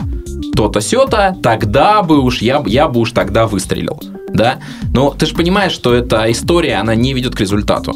то-то 0.56 0.82
сё-то, 0.82 1.38
тогда 1.42 2.02
бы 2.02 2.20
уж 2.20 2.42
я, 2.42 2.64
я 2.66 2.88
бы 2.88 3.00
уж 3.00 3.12
тогда 3.12 3.48
выстрелил, 3.48 4.02
да. 4.34 4.60
Но 4.94 5.12
ты 5.12 5.26
же 5.26 5.36
понимаешь, 5.36 5.72
что 5.72 5.94
эта 5.94 6.32
история, 6.32 6.76
она 6.76 6.96
не 6.96 7.14
ведет 7.14 7.36
к 7.36 7.40
результату. 7.40 7.94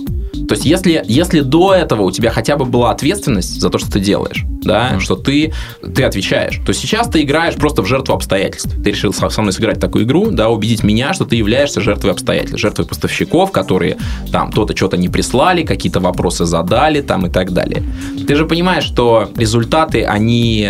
То 0.48 0.56
есть, 0.56 0.66
если, 0.66 1.04
если 1.08 1.40
до 1.40 1.74
этого 1.74 2.02
у 2.02 2.12
тебя 2.12 2.30
хотя 2.30 2.58
бы 2.58 2.66
была 2.66 2.92
ответственность 2.92 3.62
за 3.62 3.70
то, 3.70 3.78
что 3.78 3.92
ты 3.92 4.00
делаешь, 4.00 4.44
да, 4.64 4.94
mm. 4.94 5.00
что 5.00 5.16
ты, 5.16 5.54
ты 5.96 6.04
отвечаешь, 6.04 6.60
то 6.66 6.74
сейчас 6.74 7.08
ты 7.08 7.22
играешь 7.22 7.56
просто 7.56 7.82
в 7.82 7.86
жертву 7.86 8.14
обстоятельств. 8.14 8.70
Ты 8.84 8.92
решил 8.92 9.14
со 9.14 9.42
мной 9.42 9.54
сыграть 9.54 9.80
такую 9.80 10.06
игру, 10.06 10.32
да, 10.32 10.50
убедить 10.50 10.84
меня, 10.84 11.14
что 11.14 11.26
ты 11.26 11.38
являешься 11.38 11.82
жертвой 11.82 12.12
обстоятельств, 12.12 12.60
жертвой 12.60 12.86
поставщиков, 12.86 13.52
которые 13.52 13.98
там 14.32 14.52
то-то 14.52 14.76
что-то 14.76 14.98
не 14.98 15.08
прислали, 15.08 15.64
какие-то 15.64 16.00
вопросы 16.00 16.46
задали 16.46 17.02
там 17.02 17.26
и 17.28 17.30
так 17.30 17.52
далее. 17.52 17.84
Ты 18.28 18.36
же 18.36 18.46
понимаешь, 18.46 18.84
что 18.84 19.30
результаты, 19.38 20.04
они 20.04 20.70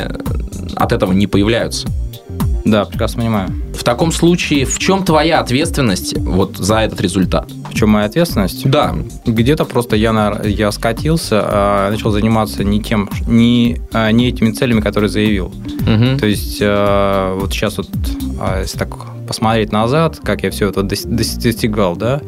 от 0.75 0.91
этого 0.91 1.13
не 1.13 1.27
появляются. 1.27 1.87
Да, 2.65 2.85
прекрасно 2.85 3.21
понимаю. 3.21 3.49
В 3.73 3.83
таком 3.83 4.11
случае, 4.11 4.65
в 4.65 4.79
чем 4.79 5.03
твоя 5.03 5.39
ответственность 5.39 6.17
вот 6.17 6.57
за 6.57 6.79
этот 6.79 7.01
результат? 7.01 7.51
В 7.69 7.75
чем 7.75 7.89
моя 7.89 8.05
ответственность? 8.05 8.69
Да. 8.69 8.95
Где-то 9.25 9.65
просто 9.65 9.95
я, 9.95 10.41
я 10.45 10.71
скатился, 10.71 11.41
а, 11.43 11.91
начал 11.91 12.11
заниматься 12.11 12.63
не 12.63 12.81
тем, 12.81 13.09
не, 13.27 13.81
а, 13.91 14.11
не 14.11 14.29
этими 14.29 14.51
целями, 14.51 14.79
которые 14.79 15.09
заявил. 15.09 15.47
Угу. 15.47 16.19
То 16.19 16.25
есть 16.25 16.59
а, 16.61 17.37
вот 17.37 17.51
сейчас 17.51 17.77
вот, 17.77 17.89
если 18.61 18.77
так 18.77 19.12
посмотреть 19.33 19.71
назад, 19.71 20.19
как 20.23 20.43
я 20.43 20.51
все 20.51 20.69
это 20.69 20.83
достигал, 20.83 21.95
да, 21.95 22.21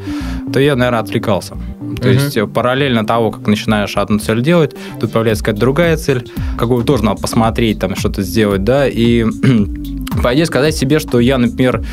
то 0.52 0.60
я, 0.60 0.76
наверное, 0.76 1.02
отвлекался. 1.02 1.56
То 2.02 2.10
uh-huh. 2.10 2.14
есть 2.14 2.54
параллельно 2.54 3.06
того, 3.06 3.30
как 3.30 3.46
начинаешь 3.46 3.96
одну 3.96 4.18
цель 4.18 4.42
делать, 4.42 4.76
тут 5.00 5.12
появляется 5.12 5.44
какая-то 5.44 5.62
другая 5.62 5.98
цель, 5.98 6.28
какую 6.58 6.84
тоже 6.84 7.04
надо 7.06 7.22
посмотреть, 7.22 7.78
там 7.78 7.96
что-то 7.96 8.24
сделать, 8.24 8.64
да, 8.64 8.88
и 8.88 9.24
по 10.24 10.34
идее 10.34 10.48
сказать 10.48 10.76
себе, 10.76 10.98
что 10.98 11.20
я, 11.20 11.38
например, 11.38 11.86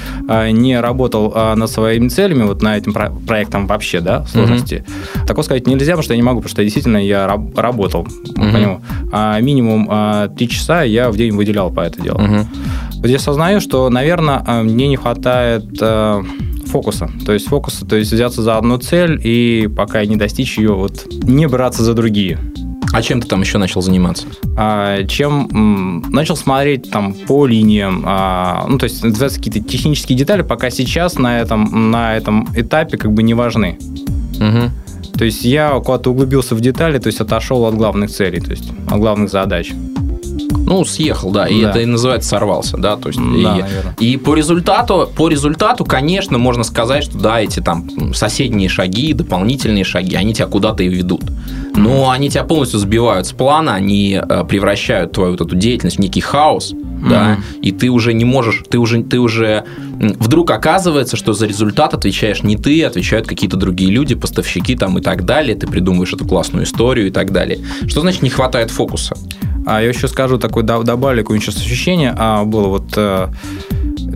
не 0.50 0.80
работал 0.80 1.54
над 1.56 1.68
своими 1.68 2.08
целями, 2.08 2.44
вот 2.44 2.62
на 2.62 2.78
этим 2.78 2.94
проектом 2.94 3.66
вообще, 3.66 4.00
да, 4.00 4.24
сложности. 4.24 4.84
Uh-huh. 5.14 5.26
Такого 5.26 5.44
сказать 5.44 5.66
нельзя, 5.66 5.92
потому 5.92 6.04
что 6.04 6.14
я 6.14 6.16
не 6.16 6.22
могу, 6.22 6.40
потому 6.40 6.52
что 6.52 6.62
действительно 6.62 6.96
я 6.96 7.26
работал 7.26 8.04
uh-huh. 8.04 8.52
по 8.52 8.56
нему. 8.56 8.80
А 9.12 9.38
минимум 9.40 10.30
три 10.36 10.48
часа 10.48 10.82
я 10.84 11.10
в 11.10 11.18
день 11.18 11.32
выделял 11.36 11.70
по 11.70 11.80
это 11.80 12.00
делу. 12.00 12.18
Uh-huh. 12.18 12.46
Вот 13.02 13.10
я 13.10 13.16
осознаю, 13.16 13.60
что, 13.60 13.90
наверное, 13.90 14.62
мне 14.62 14.86
не 14.86 14.96
хватает 14.96 15.64
фокуса. 16.66 17.10
То 17.26 17.32
есть 17.32 17.48
фокуса, 17.48 17.84
то 17.84 17.96
есть 17.96 18.12
взяться 18.12 18.42
за 18.42 18.56
одну 18.56 18.78
цель 18.78 19.20
и 19.22 19.68
пока 19.76 20.04
не 20.04 20.16
достичь 20.16 20.56
ее, 20.56 20.72
вот 20.74 21.06
не 21.24 21.46
браться 21.46 21.82
за 21.82 21.94
другие. 21.94 22.38
А 22.92 23.02
чем 23.02 23.20
ты 23.20 23.26
там 23.26 23.40
еще 23.40 23.58
начал 23.58 23.80
заниматься? 23.80 24.26
А, 24.56 25.04
чем 25.04 25.48
м, 25.50 26.12
начал 26.12 26.36
смотреть 26.36 26.90
там 26.90 27.14
по 27.14 27.46
линиям, 27.46 28.04
а, 28.06 28.66
ну 28.68 28.78
то 28.78 28.84
есть 28.84 29.02
называются 29.02 29.38
какие-то 29.38 29.66
технические 29.66 30.16
детали, 30.16 30.42
пока 30.42 30.70
сейчас 30.70 31.18
на 31.18 31.40
этом 31.40 31.90
на 31.90 32.16
этом 32.16 32.48
этапе 32.54 32.98
как 32.98 33.12
бы 33.12 33.22
не 33.22 33.32
важны. 33.32 33.78
Угу. 34.36 35.18
То 35.18 35.24
есть 35.24 35.44
я 35.44 35.70
куда-то 35.80 36.10
углубился 36.10 36.54
в 36.54 36.60
детали, 36.60 36.98
то 36.98 37.06
есть 37.06 37.20
отошел 37.20 37.64
от 37.64 37.74
главных 37.74 38.10
целей, 38.10 38.40
то 38.40 38.50
есть 38.50 38.70
от 38.90 38.98
главных 38.98 39.30
задач. 39.30 39.72
Ну, 40.64 40.84
съехал, 40.84 41.30
да, 41.30 41.46
и 41.46 41.62
да. 41.62 41.70
это 41.70 41.80
и 41.80 41.86
называется 41.86 42.30
сорвался, 42.30 42.76
да, 42.76 42.96
то 42.96 43.08
есть 43.08 43.20
да, 43.20 43.68
и, 43.98 44.12
и 44.12 44.16
по 44.16 44.34
результату, 44.34 45.10
по 45.14 45.28
результату, 45.28 45.84
конечно, 45.84 46.38
можно 46.38 46.64
сказать, 46.64 47.04
что 47.04 47.18
да, 47.18 47.40
эти 47.40 47.60
там 47.60 48.14
соседние 48.14 48.68
шаги, 48.68 49.12
дополнительные 49.12 49.84
шаги, 49.84 50.14
они 50.14 50.34
тебя 50.34 50.46
куда-то 50.46 50.82
и 50.82 50.88
ведут, 50.88 51.24
но 51.74 52.10
они 52.10 52.30
тебя 52.30 52.44
полностью 52.44 52.78
сбивают 52.78 53.26
с 53.26 53.32
плана, 53.32 53.74
они 53.74 54.20
э, 54.20 54.44
превращают 54.48 55.12
твою 55.12 55.32
вот 55.32 55.40
эту 55.40 55.56
деятельность 55.56 55.96
в 55.96 56.00
некий 56.00 56.20
хаос, 56.20 56.72
mm-hmm. 56.72 57.08
да, 57.08 57.38
и 57.60 57.72
ты 57.72 57.90
уже 57.90 58.12
не 58.12 58.24
можешь, 58.24 58.62
ты 58.68 58.78
уже, 58.78 59.02
ты 59.02 59.18
уже 59.18 59.64
вдруг 60.00 60.50
оказывается, 60.50 61.16
что 61.16 61.32
за 61.32 61.46
результат 61.46 61.94
отвечаешь 61.94 62.42
не 62.42 62.56
ты, 62.56 62.84
отвечают 62.84 63.26
какие-то 63.26 63.56
другие 63.56 63.90
люди, 63.90 64.14
поставщики 64.14 64.76
там 64.76 64.98
и 64.98 65.02
так 65.02 65.24
далее, 65.24 65.56
ты 65.56 65.66
придумываешь 65.66 66.12
эту 66.12 66.26
классную 66.26 66.64
историю 66.64 67.08
и 67.08 67.10
так 67.10 67.32
далее. 67.32 67.58
Что 67.86 68.00
значит 68.00 68.22
не 68.22 68.30
хватает 68.30 68.70
фокуса? 68.70 69.16
А 69.66 69.80
я 69.80 69.88
еще 69.88 70.08
скажу 70.08 70.38
такой, 70.38 70.62
добавлю 70.62 71.22
какое-нибудь 71.22 71.44
сейчас 71.44 71.60
ощущение, 71.62 72.14
а 72.16 72.44
было 72.44 72.68
вот 72.68 72.92
э, 72.96 73.28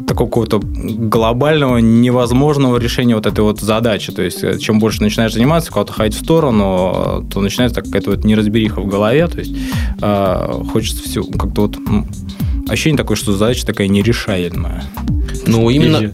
такого 0.07 0.29
какого-то 0.29 0.61
глобального, 0.61 1.79
невозможного 1.79 2.79
решения 2.79 3.15
вот 3.15 3.27
этой 3.27 3.41
вот 3.41 3.61
задачи. 3.61 4.13
То 4.13 4.23
есть, 4.23 4.43
э, 4.43 4.59
чем 4.59 4.79
больше 4.79 5.03
начинаешь 5.03 5.33
заниматься, 5.33 5.71
куда-то 5.71 5.93
ходить 5.93 6.17
в 6.17 6.25
сторону, 6.25 7.27
то 7.33 7.41
начинается 7.41 7.83
какая-то 7.83 8.11
вот 8.11 8.25
неразбериха 8.25 8.81
в 8.81 8.87
голове. 8.87 9.27
То 9.29 9.39
есть, 9.39 9.55
э, 10.01 10.63
хочется 10.73 11.03
все 11.03 11.23
как-то 11.23 11.63
вот 11.63 11.79
ощущение 12.69 12.99
такое, 12.99 13.17
что 13.17 13.33
задача 13.33 13.67
такая 13.67 13.89
нерешаемая. 13.89 14.85
Ну, 15.47 15.71
именно... 15.71 16.13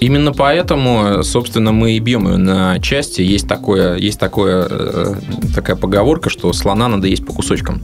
Именно 0.00 0.32
поэтому, 0.32 1.22
собственно, 1.22 1.72
мы 1.72 1.92
и 1.92 1.98
бьем 1.98 2.28
ее 2.28 2.36
на 2.36 2.78
части. 2.80 3.22
Есть, 3.22 3.48
такое, 3.48 3.96
есть 3.96 4.18
такое, 4.18 4.66
э, 4.68 5.14
такая 5.54 5.76
поговорка, 5.76 6.28
что 6.28 6.52
слона 6.52 6.88
надо 6.88 7.06
есть 7.06 7.24
по 7.24 7.32
кусочкам 7.32 7.80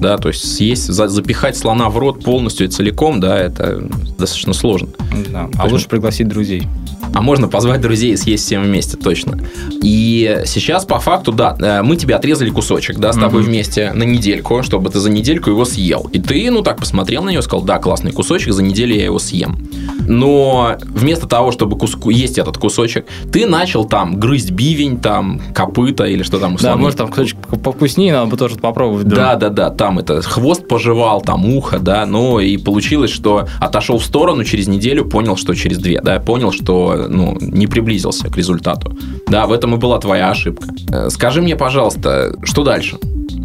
да, 0.00 0.16
то 0.16 0.28
есть 0.28 0.56
съесть, 0.56 0.86
запихать 0.86 1.56
слона 1.56 1.88
в 1.88 1.98
рот 1.98 2.22
полностью 2.22 2.66
и 2.66 2.70
целиком, 2.70 3.20
да, 3.20 3.38
это 3.38 3.80
достаточно 4.18 4.52
сложно. 4.52 4.88
Да. 5.30 5.48
А 5.58 5.66
лучше 5.66 5.88
пригласить 5.88 6.28
друзей. 6.28 6.66
А 7.14 7.20
можно 7.20 7.48
позвать 7.48 7.80
друзей 7.80 8.12
и 8.12 8.16
съесть 8.16 8.44
всем 8.44 8.62
вместе, 8.62 8.96
точно. 8.96 9.38
И 9.82 10.42
сейчас, 10.46 10.84
по 10.84 10.98
факту, 10.98 11.32
да, 11.32 11.56
э, 11.60 11.82
мы 11.82 11.96
тебе 11.96 12.14
отрезали 12.14 12.50
кусочек, 12.50 12.98
да, 12.98 13.12
с 13.12 13.16
тобой 13.16 13.42
угу. 13.42 13.48
вместе 13.48 13.92
на 13.92 14.02
недельку, 14.04 14.62
чтобы 14.62 14.90
ты 14.90 14.98
за 14.98 15.10
недельку 15.10 15.50
его 15.50 15.64
съел. 15.64 16.08
И 16.12 16.18
ты, 16.18 16.50
ну, 16.50 16.62
так 16.62 16.78
посмотрел 16.78 17.22
на 17.22 17.30
него, 17.30 17.42
сказал, 17.42 17.64
да, 17.64 17.78
классный 17.78 18.12
кусочек, 18.12 18.52
за 18.52 18.62
неделю 18.62 18.94
я 18.94 19.04
его 19.04 19.18
съем. 19.18 19.58
Но 20.06 20.76
вместо 20.86 21.26
того, 21.26 21.52
чтобы 21.52 21.76
куску, 21.78 22.10
есть 22.10 22.38
этот 22.38 22.56
кусочек, 22.58 23.06
ты 23.32 23.46
начал 23.46 23.84
там 23.84 24.18
грызть 24.18 24.50
бивень, 24.50 24.98
там, 24.98 25.40
копыта 25.54 26.04
или 26.04 26.22
что 26.22 26.38
там. 26.38 26.56
Да, 26.56 26.76
может, 26.76 26.98
там 26.98 27.08
кусочек 27.08 27.36
повкуснее, 27.62 28.12
надо 28.12 28.30
бы 28.30 28.36
тоже 28.36 28.56
попробовать. 28.56 29.06
Да, 29.06 29.36
да, 29.36 29.50
да, 29.50 29.70
там 29.70 29.98
это 29.98 30.22
хвост 30.22 30.66
пожевал, 30.66 31.20
там 31.20 31.46
ухо, 31.46 31.78
да, 31.78 32.06
ну, 32.06 32.40
и 32.40 32.56
получилось, 32.56 33.10
что 33.10 33.46
отошел 33.60 33.98
в 33.98 34.04
сторону 34.04 34.44
через 34.44 34.66
неделю, 34.68 35.04
понял, 35.04 35.36
что 35.36 35.54
через 35.54 35.78
две, 35.78 36.00
да, 36.00 36.18
понял, 36.20 36.52
что 36.52 36.97
ну, 37.08 37.36
не 37.40 37.66
приблизился 37.66 38.28
к 38.28 38.36
результату. 38.36 38.96
Да, 39.28 39.46
в 39.46 39.52
этом 39.52 39.74
и 39.74 39.78
была 39.78 39.98
твоя 39.98 40.30
ошибка. 40.30 40.68
Э, 40.90 41.10
скажи 41.10 41.42
мне, 41.42 41.56
пожалуйста, 41.56 42.34
что 42.42 42.64
дальше? 42.64 42.98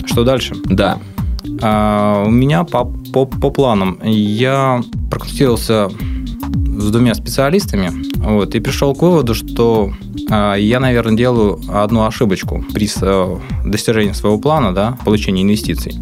Что 0.06 0.24
дальше? 0.24 0.56
Да. 0.66 0.98
А, 1.62 2.24
у 2.26 2.32
меня 2.32 2.64
по, 2.64 2.86
по, 2.86 3.26
по 3.26 3.50
планам 3.50 4.00
я 4.04 4.82
проконсультировался 5.10 5.90
с 6.78 6.92
двумя 6.92 7.14
специалистами 7.16 7.92
вот, 8.18 8.56
и 8.56 8.60
пришел 8.60 8.96
к 8.96 9.02
выводу, 9.02 9.34
что 9.36 9.94
а, 10.30 10.56
я, 10.56 10.80
наверное, 10.80 11.16
делаю 11.16 11.60
одну 11.70 12.06
ошибочку 12.06 12.64
при 12.74 12.90
а, 13.02 13.40
достижении 13.66 14.14
своего 14.14 14.40
плана, 14.40 14.74
да, 14.74 14.98
получения 15.06 15.44
инвестиций. 15.44 15.96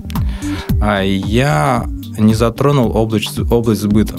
А, 0.81 1.01
я 1.01 1.85
не 2.17 2.33
затронул 2.33 2.95
область, 2.95 3.39
область 3.39 3.81
сбыта. 3.81 4.15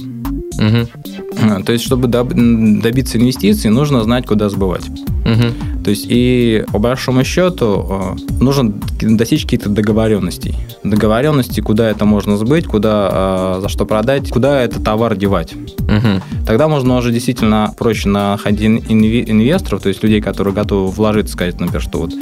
Угу. 0.59 1.63
То 1.65 1.73
есть, 1.73 1.85
чтобы 1.85 2.09
добиться 2.09 3.19
инвестиций, 3.19 3.71
нужно 3.71 4.03
знать, 4.03 4.27
куда 4.27 4.49
сбывать. 4.49 4.85
Угу. 5.25 5.83
То 5.85 5.91
есть 5.91 6.07
и 6.09 6.65
по 6.73 6.79
большому 6.79 7.25
счету 7.25 8.17
э, 8.19 8.41
нужно 8.41 8.73
достичь 9.01 9.43
каких-то 9.45 9.69
договоренностей. 9.69 10.55
Договоренности, 10.85 11.61
куда 11.61 11.91
это 11.91 12.05
можно 12.05 12.37
сбыть, 12.37 12.67
куда, 12.67 13.57
э, 13.59 13.61
за 13.63 13.69
что 13.69 13.85
продать, 13.85 14.31
куда 14.31 14.61
этот 14.63 14.85
товар 14.85 15.17
девать. 15.17 15.55
Угу. 15.55 16.45
Тогда 16.47 16.69
можно 16.69 16.97
уже 16.97 17.13
действительно 17.13 17.73
проще 17.79 18.09
находить 18.09 18.85
инвесторов, 18.89 19.83
то 19.83 19.89
есть 19.89 20.03
людей, 20.03 20.21
которые 20.21 20.55
готовы 20.55 20.91
вложиться, 20.91 21.35
сказать, 21.35 21.59
например, 21.61 21.83
что 21.83 21.99
вот 21.99 22.13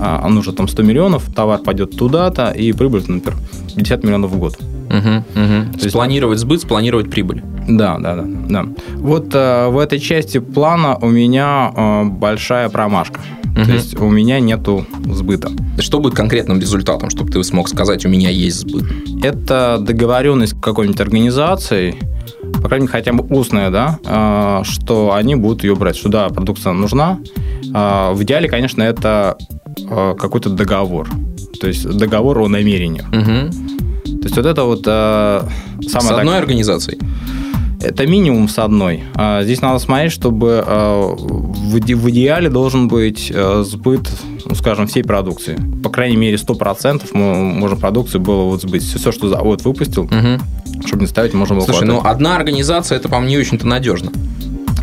а, 0.00 0.28
нужно 0.28 0.52
там 0.52 0.68
100 0.68 0.82
миллионов, 0.82 1.24
товар 1.34 1.60
пойдет 1.60 1.96
туда-то, 1.96 2.50
и 2.50 2.72
прибыль, 2.72 3.02
например, 3.06 3.38
50 3.76 4.04
миллионов 4.04 4.30
в 4.30 4.38
год. 4.38 4.58
Угу, 4.58 4.96
угу. 4.96 5.72
То 5.72 5.78
есть 5.78 5.90
спланировать 5.90 6.38
сбыт, 6.38 6.60
спланировать 6.60 7.10
прибыль. 7.10 7.42
Да, 7.68 7.98
да, 7.98 8.16
да. 8.16 8.24
да. 8.48 8.66
Вот 8.96 9.34
э, 9.34 9.68
в 9.68 9.78
этой 9.78 9.98
части 9.98 10.38
плана 10.38 10.96
у 10.96 11.08
меня 11.08 11.72
э, 11.74 12.04
большая 12.04 12.68
промашка. 12.68 13.20
Угу. 13.56 13.64
То 13.64 13.72
есть 13.72 14.00
у 14.00 14.08
меня 14.08 14.40
нету 14.40 14.86
сбыта. 15.06 15.50
Что 15.78 16.00
будет 16.00 16.14
конкретным 16.14 16.58
результатом, 16.58 17.10
чтобы 17.10 17.30
ты 17.30 17.42
смог 17.44 17.68
сказать, 17.68 18.06
у 18.06 18.08
меня 18.08 18.30
есть 18.30 18.60
сбыт? 18.60 18.84
Это 19.22 19.78
договоренность 19.80 20.56
с 20.56 20.60
какой-нибудь 20.60 21.00
организацией, 21.00 21.96
по 22.62 22.68
крайней 22.68 22.84
мере, 22.84 22.92
хотя 22.92 23.12
бы 23.12 23.24
устная, 23.24 23.70
да, 23.70 23.98
э, 24.04 24.64
что 24.64 25.12
они 25.14 25.34
будут 25.34 25.64
ее 25.64 25.74
брать, 25.74 25.96
что 25.96 26.08
да, 26.08 26.28
продукция 26.28 26.72
нужна. 26.72 27.18
Э, 27.74 28.12
в 28.12 28.22
идеале, 28.22 28.48
конечно, 28.48 28.82
это 28.82 29.36
э, 29.78 30.14
какой-то 30.18 30.50
договор. 30.50 31.08
То 31.60 31.68
есть 31.68 31.88
договор 31.88 32.40
о 32.40 32.48
намерениях. 32.48 33.06
Угу. 33.08 33.72
То 34.22 34.26
есть 34.26 34.36
вот 34.36 34.46
это 34.46 34.64
вот 34.64 34.82
э, 34.86 35.42
самое... 35.88 36.08
С 36.08 36.10
одной 36.10 36.34
так... 36.34 36.42
организацией? 36.42 36.98
Это 37.82 38.06
минимум 38.06 38.48
с 38.48 38.58
одной. 38.58 39.02
А 39.14 39.42
здесь 39.42 39.60
надо 39.60 39.78
смотреть, 39.80 40.12
чтобы 40.12 40.64
э, 40.64 41.14
в 41.16 42.10
идеале 42.10 42.48
должен 42.48 42.88
быть 42.88 43.30
э, 43.34 43.64
сбыт, 43.66 44.08
ну, 44.44 44.54
скажем, 44.54 44.86
всей 44.86 45.02
продукции. 45.02 45.58
По 45.82 45.90
крайней 45.90 46.16
мере, 46.16 46.36
100% 46.36 47.16
можно 47.16 47.76
продукции 47.76 48.18
было 48.18 48.44
вот 48.44 48.62
сбыть. 48.62 48.82
Все, 48.82 49.10
что 49.10 49.28
завод 49.28 49.64
выпустил, 49.64 50.04
угу. 50.04 50.84
чтобы 50.86 51.02
не 51.02 51.06
ставить, 51.08 51.34
можно 51.34 51.56
было 51.56 51.64
Слушай, 51.64 51.88
ну 51.88 52.00
одна 52.04 52.36
организация, 52.36 52.96
это, 52.96 53.08
по-моему, 53.08 53.30
не 53.30 53.38
очень-то 53.38 53.66
надежно. 53.66 54.12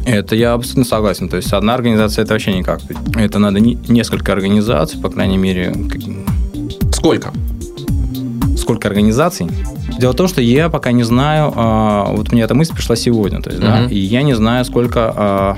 Это 0.06 0.36
я 0.36 0.54
абсолютно 0.54 0.86
согласен. 0.86 1.30
То 1.30 1.38
есть 1.38 1.54
одна 1.54 1.76
организация 1.76 2.24
это 2.24 2.34
вообще 2.34 2.54
никак. 2.54 2.82
Это 3.16 3.40
надо 3.40 3.60
несколько 3.60 4.34
организаций, 4.34 5.00
по 5.00 5.10
крайней 5.10 5.38
мере. 5.38 5.74
Сколько? 6.92 7.32
Сколько 8.58 8.88
организаций? 8.88 9.48
Дело 10.00 10.14
в 10.14 10.16
том, 10.16 10.30
что 10.30 10.42
я 10.42 10.70
пока 10.70 10.94
не 10.94 11.04
знаю, 11.04 11.52
а, 11.54 12.06
вот 12.14 12.32
мне 12.32 12.44
эта 12.44 12.56
мысль 12.56 12.74
пришла 12.74 12.96
сегодня, 12.96 13.42
то 13.42 13.50
есть, 13.50 13.62
uh-huh. 13.62 13.88
да, 13.88 13.94
и 13.94 13.98
я 13.98 14.22
не 14.22 14.34
знаю, 14.34 14.64
сколько 14.64 15.14
а, 15.14 15.58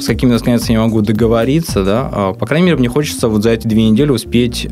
с 0.00 0.04
какими 0.04 0.34
организациями 0.34 0.80
я 0.80 0.84
могу 0.84 1.00
договориться, 1.00 1.84
да. 1.84 2.10
А, 2.10 2.32
по 2.32 2.44
крайней 2.44 2.66
мере, 2.66 2.78
мне 2.78 2.88
хочется 2.88 3.28
вот 3.28 3.44
за 3.44 3.50
эти 3.50 3.68
две 3.68 3.88
недели 3.88 4.10
успеть 4.10 4.68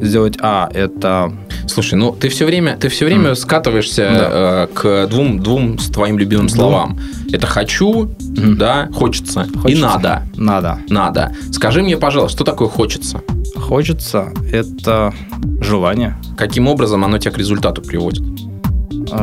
сделать, 0.00 0.38
а, 0.40 0.70
это... 0.72 1.32
Слушай, 1.68 1.94
ну 1.94 2.12
ты 2.12 2.28
все 2.28 2.44
время, 2.46 2.76
ты 2.76 2.88
все 2.88 3.04
время 3.04 3.30
mm. 3.30 3.34
скатываешься 3.34 4.08
да. 4.10 4.68
к 4.72 5.06
двум, 5.08 5.40
двум 5.40 5.78
с 5.78 5.88
твоим 5.88 6.18
любимым 6.18 6.48
словам. 6.48 6.98
Это 7.32 7.46
хочу, 7.46 8.06
mm. 8.06 8.54
да, 8.54 8.88
хочется, 8.92 9.46
хочется, 9.60 9.68
и 9.68 9.76
надо. 9.80 10.22
Надо. 10.36 10.78
Надо. 10.88 11.32
Скажи 11.52 11.82
мне, 11.82 11.96
пожалуйста, 11.96 12.36
что 12.36 12.44
такое 12.44 12.68
хочется? 12.68 13.20
Хочется– 13.54 14.32
это 14.52 15.12
желание. 15.60 16.16
Каким 16.36 16.68
образом 16.68 17.04
оно 17.04 17.18
тебя 17.18 17.32
к 17.32 17.38
результату 17.38 17.82
приводит? 17.82 18.22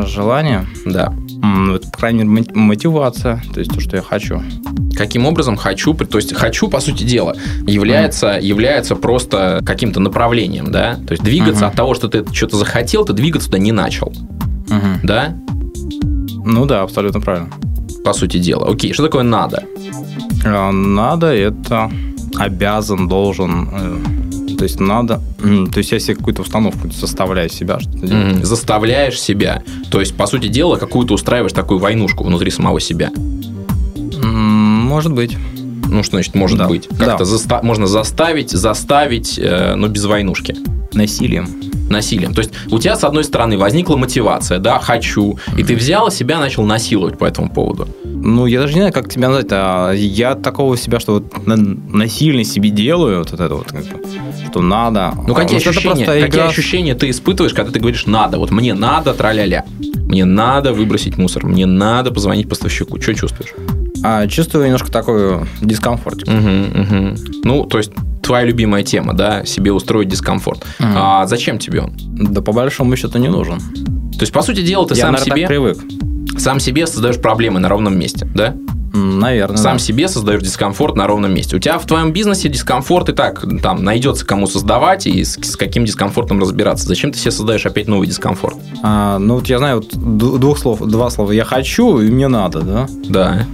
Желание? 0.05 0.65
Да. 0.85 1.13
Это, 1.73 1.89
по 1.89 1.97
крайней 1.97 2.23
мере, 2.23 2.47
мотивация, 2.53 3.41
то 3.53 3.59
есть 3.59 3.71
то, 3.71 3.79
что 3.79 3.97
я 3.97 4.01
хочу. 4.01 4.41
Каким 4.95 5.25
образом 5.25 5.57
хочу, 5.57 5.93
то 5.93 6.17
есть 6.17 6.33
хочу, 6.33 6.69
по 6.69 6.79
сути 6.79 7.03
дела, 7.03 7.35
является, 7.67 8.37
mm. 8.37 8.41
является 8.41 8.95
просто 8.95 9.61
каким-то 9.65 9.99
направлением, 9.99 10.71
да? 10.71 10.95
То 11.07 11.11
есть 11.11 11.23
двигаться 11.23 11.65
uh-huh. 11.65 11.69
от 11.69 11.75
того, 11.75 11.93
что 11.93 12.07
ты 12.07 12.25
что-то 12.33 12.57
захотел, 12.57 13.05
ты 13.05 13.13
двигаться 13.13 13.49
туда 13.49 13.59
не 13.59 13.71
начал. 13.71 14.13
Uh-huh. 14.67 14.99
Да? 15.03 15.35
Ну 16.45 16.65
да, 16.65 16.83
абсолютно 16.83 17.19
правильно. 17.19 17.49
По 18.03 18.13
сути 18.13 18.37
дела. 18.37 18.67
Окей, 18.69 18.93
что 18.93 19.03
такое 19.03 19.23
надо? 19.23 19.63
А, 20.45 20.71
надо 20.71 21.27
это 21.27 21.91
обязан, 22.37 23.07
должен, 23.07 23.69
э, 23.71 23.97
то 24.55 24.63
есть 24.63 24.79
надо, 24.79 25.21
то 25.41 25.77
есть 25.77 25.91
я 25.91 25.99
себе 25.99 26.15
какую-то 26.15 26.41
установку 26.41 26.91
составляю 26.91 27.49
себя 27.49 27.79
что-то 27.79 28.07
делать. 28.07 28.37
Mm, 28.37 28.45
заставляешь 28.45 29.19
себя. 29.19 29.63
То 29.89 29.99
есть, 29.99 30.15
по 30.15 30.27
сути 30.27 30.47
дела, 30.47 30.77
какую-то 30.77 31.13
устраиваешь 31.13 31.53
такую 31.53 31.79
войнушку 31.79 32.23
внутри 32.23 32.51
самого 32.51 32.79
себя. 32.79 33.11
Может 34.21 35.13
быть. 35.13 35.37
Ну, 35.87 36.03
что 36.03 36.17
значит 36.17 36.35
может 36.35 36.57
да. 36.57 36.67
быть? 36.67 36.87
Как-то 36.87 37.19
да. 37.19 37.23
заста- 37.23 37.63
можно 37.63 37.87
заставить, 37.87 38.51
заставить, 38.51 39.37
э, 39.37 39.75
но 39.75 39.87
без 39.87 40.05
войнушки. 40.05 40.55
Насилием. 40.93 41.47
Насилием. 41.89 42.33
То 42.33 42.41
есть 42.41 42.51
у 42.71 42.79
тебя, 42.79 42.95
с 42.95 43.03
одной 43.03 43.23
стороны, 43.23 43.57
возникла 43.57 43.95
мотивация, 43.95 44.57
да, 44.59 44.79
хочу, 44.79 45.37
и 45.55 45.63
ты 45.63 45.75
взял 45.75 46.09
себя, 46.09 46.39
начал 46.39 46.63
насиловать 46.63 47.17
по 47.17 47.25
этому 47.25 47.49
поводу. 47.49 47.87
Ну, 48.03 48.47
я 48.47 48.61
даже 48.61 48.73
не 48.73 48.79
знаю, 48.79 48.93
как 48.93 49.09
тебя 49.09 49.29
назвать. 49.29 49.51
А 49.51 49.91
я 49.91 50.33
такого 50.33 50.77
себя, 50.77 50.99
что 50.99 51.13
вот 51.13 51.45
насильно 51.45 52.43
себе 52.43 52.69
делаю, 52.71 53.19
вот 53.19 53.33
это 53.33 53.53
вот, 53.53 53.67
что 54.55 54.61
надо. 54.61 55.13
Ну, 55.27 55.35
какие, 55.35 55.57
а, 55.57 55.69
ощущения, 55.69 56.05
какие 56.05 56.27
игра... 56.27 56.47
ощущения 56.47 56.95
ты 56.95 57.09
испытываешь, 57.09 57.53
когда 57.53 57.71
ты 57.71 57.79
говоришь 57.79 58.05
«надо»? 58.05 58.37
Вот 58.37 58.51
мне 58.51 58.73
надо, 58.73 59.13
тра-ля-ля. 59.13 59.65
Мне 60.07 60.23
надо 60.23 60.71
выбросить 60.71 61.17
мусор, 61.17 61.45
мне 61.45 61.65
надо 61.65 62.11
позвонить 62.11 62.47
поставщику. 62.47 63.01
Что 63.01 63.13
чувствуешь? 63.13 63.51
А, 64.01 64.27
чувствую 64.27 64.63
немножко 64.65 64.89
такой 64.89 65.41
дискомфорт. 65.59 66.23
Угу, 66.23 66.35
угу. 66.35 67.15
Ну, 67.43 67.65
то 67.65 67.79
есть 67.79 67.91
твоя 68.23 68.45
любимая 68.45 68.83
тема, 68.83 69.13
да, 69.13 69.43
себе 69.43 69.73
устроить 69.73 70.07
дискомфорт. 70.07 70.65
Угу. 70.79 70.87
А 70.95 71.27
зачем 71.27 71.59
тебе 71.59 71.81
он? 71.81 71.93
Да 71.97 72.41
по 72.41 72.53
большому 72.53 72.95
счету 72.95 73.17
не 73.17 73.27
нужен. 73.27 73.59
То 73.59 74.21
есть, 74.21 74.31
по 74.31 74.41
сути 74.41 74.61
дела, 74.61 74.87
ты 74.87 74.95
Я, 74.95 75.01
сам 75.01 75.13
наверное, 75.15 75.35
себе... 75.35 75.47
Привык 75.47 75.77
сам 76.37 76.59
себе 76.59 76.85
создаешь 76.85 77.17
проблемы 77.17 77.59
на 77.59 77.69
ровном 77.69 77.97
месте, 77.97 78.27
да? 78.33 78.55
Наверное. 78.95 79.57
Сам 79.57 79.73
да. 79.73 79.79
себе 79.79 80.07
создаешь 80.07 80.41
дискомфорт 80.41 80.95
на 80.95 81.05
ровном 81.05 81.33
месте. 81.33 81.55
У 81.55 81.59
тебя 81.59 81.77
в 81.77 81.85
твоем 81.85 82.13
бизнесе 82.13 82.47
дискомфорт 82.47 83.09
и 83.09 83.13
так 83.13 83.43
там 83.61 83.83
найдется 83.83 84.25
кому 84.25 84.47
создавать 84.47 85.05
и 85.05 85.23
с, 85.23 85.33
с 85.33 85.57
каким 85.57 85.85
дискомфортом 85.85 86.39
разбираться. 86.39 86.87
Зачем 86.87 87.11
ты 87.11 87.19
себе 87.19 87.31
создаешь 87.31 87.65
опять 87.65 87.87
новый 87.87 88.07
дискомфорт? 88.07 88.55
А, 88.83 89.19
ну 89.19 89.35
вот 89.35 89.47
я 89.47 89.57
знаю 89.57 89.77
вот 89.77 90.39
двух 90.39 90.57
слов, 90.57 90.79
два 90.79 91.09
слова. 91.09 91.31
Я 91.31 91.43
хочу 91.43 91.99
и 91.99 92.09
мне 92.09 92.27
надо, 92.27 92.61
да? 92.61 92.87
Да. 93.09 93.45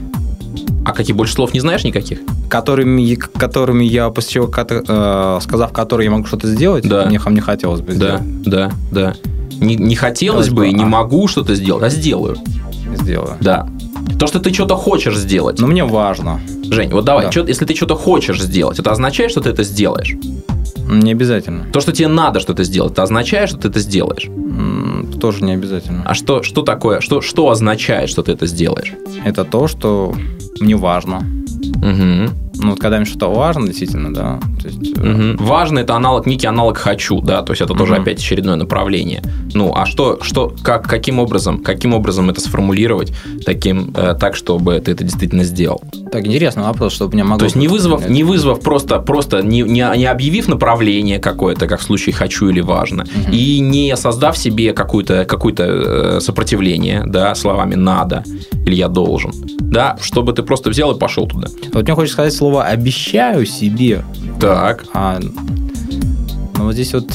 А 0.85 0.93
какие 0.93 1.15
больше 1.15 1.33
слов 1.33 1.53
не 1.53 1.59
знаешь 1.59 1.83
никаких? 1.83 2.19
Которыми, 2.49 3.15
которыми 3.15 3.83
я 3.85 4.09
после 4.09 4.31
чего, 4.31 4.51
э, 4.55 5.39
сказав 5.41 5.73
которые 5.73 6.05
я 6.05 6.11
могу 6.11 6.25
что-то 6.25 6.47
сделать, 6.47 6.87
да. 6.87 7.05
мне, 7.05 7.19
мне 7.19 7.41
хотелось 7.41 7.81
бы 7.81 7.93
сделать. 7.93 8.21
Да, 8.43 8.69
да, 8.91 9.13
да. 9.13 9.15
Не, 9.59 9.75
не 9.75 9.95
хотелось 9.95 10.49
бы 10.49 10.69
и 10.69 10.73
не 10.73 10.83
а. 10.83 10.87
могу 10.87 11.27
что-то 11.27 11.55
сделать, 11.55 11.83
а 11.83 11.89
сделаю 11.89 12.37
сделаю. 12.97 13.37
Да. 13.41 13.67
То, 14.19 14.27
что 14.27 14.39
ты 14.39 14.53
что-то 14.53 14.75
хочешь 14.75 15.17
сделать. 15.17 15.59
Но 15.59 15.67
мне 15.67 15.83
важно. 15.83 16.39
Жень, 16.69 16.89
вот 16.91 17.05
давай, 17.05 17.25
да. 17.25 17.31
чё, 17.31 17.45
если 17.45 17.65
ты 17.65 17.75
что-то 17.75 17.95
хочешь 17.95 18.41
сделать, 18.41 18.79
это 18.79 18.91
означает, 18.91 19.31
что 19.31 19.41
ты 19.41 19.49
это 19.49 19.63
сделаешь? 19.63 20.15
Не 20.87 21.11
обязательно. 21.11 21.65
То, 21.71 21.81
что 21.81 21.91
тебе 21.91 22.07
надо 22.07 22.39
что-то 22.39 22.63
сделать, 22.63 22.93
это 22.93 23.03
означает, 23.03 23.49
что 23.49 23.57
ты 23.57 23.69
это 23.69 23.79
сделаешь? 23.79 24.29
Тоже 25.19 25.43
не 25.43 25.53
обязательно. 25.53 26.03
А 26.05 26.13
что, 26.13 26.43
что 26.43 26.61
такое, 26.63 26.99
что, 26.99 27.21
что 27.21 27.49
означает, 27.49 28.09
что 28.09 28.23
ты 28.23 28.31
это 28.31 28.47
сделаешь? 28.47 28.93
Это 29.23 29.43
то, 29.43 29.67
что 29.67 30.13
мне 30.59 30.75
важно. 30.75 31.23
Угу. 31.81 32.33
Ну, 32.63 32.69
вот 32.71 32.79
когда 32.79 32.97
им 32.97 33.05
что-то 33.05 33.27
важно, 33.27 33.65
действительно, 33.65 34.13
да. 34.13 34.39
То 34.61 34.67
есть, 34.67 34.97
угу. 34.97 35.43
Важно 35.43 35.79
это 35.79 35.95
аналог, 35.95 36.27
некий 36.27 36.47
аналог 36.47 36.77
хочу, 36.77 37.21
да, 37.21 37.41
то 37.41 37.53
есть 37.53 37.61
это 37.61 37.73
угу. 37.73 37.79
тоже 37.79 37.95
опять 37.95 38.19
очередное 38.19 38.55
направление. 38.55 39.23
Ну, 39.53 39.73
а 39.75 39.85
что, 39.85 40.19
что, 40.21 40.53
как, 40.61 40.87
каким 40.87 41.19
образом, 41.19 41.63
каким 41.63 41.93
образом 41.93 42.29
это 42.29 42.39
сформулировать 42.39 43.13
таким, 43.45 43.93
э, 43.95 44.15
так, 44.19 44.35
чтобы 44.35 44.79
ты 44.79 44.91
это 44.91 45.03
действительно 45.03 45.43
сделал? 45.43 45.81
Так, 46.11 46.25
интересный 46.27 46.63
вопрос, 46.63 46.93
чтобы 46.93 47.15
меня 47.15 47.23
могло... 47.23 47.39
То 47.39 47.45
есть 47.45 47.55
не 47.55 47.67
вызвав, 47.67 48.07
не 48.07 48.23
вызвав 48.23 48.61
просто, 48.61 48.99
просто 48.99 49.41
не, 49.41 49.61
не, 49.61 49.97
не 49.97 50.05
объявив 50.05 50.47
направление 50.47 51.19
какое-то, 51.19 51.67
как 51.67 51.79
в 51.79 51.83
случае 51.83 52.13
хочу 52.13 52.49
или 52.49 52.61
важно, 52.61 53.03
угу. 53.03 53.31
и 53.31 53.59
не 53.59 53.95
создав 53.97 54.37
себе 54.37 54.73
какое-то 54.73 55.25
какое 55.25 55.53
э, 55.57 56.19
сопротивление, 56.21 57.03
да, 57.05 57.33
словами 57.33 57.75
надо 57.75 58.23
или 58.65 58.75
я 58.75 58.87
должен, 58.87 59.31
да, 59.59 59.97
чтобы 60.01 60.33
ты 60.33 60.43
просто 60.43 60.69
взял 60.69 60.95
и 60.95 60.99
пошел 60.99 61.27
туда. 61.27 61.47
Вот 61.73 61.83
мне 61.83 61.95
хочется 61.95 62.13
сказать 62.13 62.33
слово 62.33 62.65
«обещаю 62.65 63.45
себе». 63.45 64.03
Так. 64.39 64.85
А, 64.93 65.19
ну, 66.57 66.65
вот 66.65 66.73
здесь 66.73 66.93
вот 66.93 67.09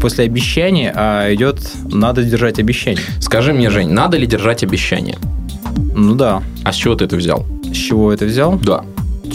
после 0.00 0.24
обещания 0.24 0.92
а, 0.94 1.32
идет 1.34 1.58
«надо 1.90 2.22
держать 2.22 2.58
обещание». 2.58 3.02
Скажи 3.20 3.52
мне, 3.52 3.70
Жень, 3.70 3.90
надо 3.90 4.16
ли 4.16 4.26
держать 4.26 4.62
обещание? 4.62 5.18
Ну 5.94 6.14
да. 6.14 6.42
А 6.64 6.72
с 6.72 6.76
чего 6.76 6.94
ты 6.94 7.04
это 7.04 7.16
взял? 7.16 7.44
С 7.64 7.76
чего 7.76 8.12
это 8.12 8.26
взял? 8.26 8.58
Да. 8.62 8.84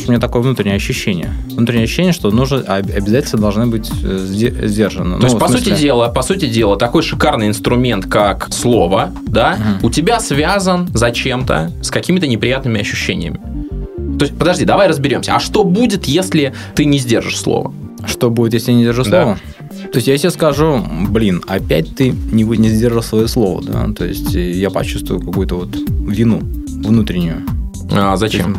у 0.08 0.10
меня 0.10 0.20
такое 0.20 0.42
внутреннее 0.42 0.78
ощущение. 0.78 1.32
Внутреннее 1.50 1.84
ощущение, 1.84 2.14
что 2.14 2.32
нужно, 2.32 2.60
обязательно 2.60 3.42
должны 3.42 3.68
быть 3.68 3.90
э, 4.04 4.18
сдержаны. 4.20 5.16
То 5.16 5.22
ну, 5.22 5.24
есть, 5.26 5.40
по 5.40 5.48
смысле... 5.48 5.72
сути 5.72 5.82
дела, 5.82 6.08
по 6.10 6.22
сути 6.22 6.48
дела, 6.48 6.78
такой 6.78 7.04
шикарный 7.04 7.48
инструмент, 7.48 8.06
как 8.06 8.54
слово, 8.54 9.12
да, 9.26 9.58
угу. 9.80 9.88
у 9.88 9.90
тебя 9.90 10.20
связан 10.20 10.88
зачем-то 10.94 11.72
с 11.82 11.92
какими-то 11.92 12.28
неприятными 12.28 12.80
ощущениями. 12.80 13.40
То 14.18 14.26
есть, 14.26 14.38
подожди, 14.38 14.66
давай 14.66 14.88
разберемся. 14.88 15.36
А 15.36 15.40
что 15.40 15.64
будет, 15.64 16.06
если 16.06 16.54
ты 16.76 16.86
не 16.86 16.98
сдержишь 17.00 17.40
слово? 17.40 17.74
Что 18.06 18.30
будет, 18.30 18.54
если 18.54 18.72
я 18.72 18.78
не 18.78 18.84
держу 18.84 19.04
Да. 19.04 19.10
слово? 19.10 19.40
То 19.92 19.98
есть 19.98 20.08
я 20.08 20.18
себе 20.18 20.32
скажу, 20.32 20.84
блин, 21.10 21.44
опять 21.48 21.96
ты 21.96 22.14
не, 22.32 22.44
не 22.44 22.70
сдержал 22.70 23.04
свое 23.04 23.28
слово, 23.28 23.64
да? 23.64 23.88
То 23.96 24.06
есть 24.06 24.34
я 24.34 24.70
почувствую 24.70 25.20
какую-то 25.20 25.56
вот 25.56 25.76
вину 25.76 26.40
внутреннюю. 26.42 27.44
А, 27.92 28.16
зачем? 28.18 28.58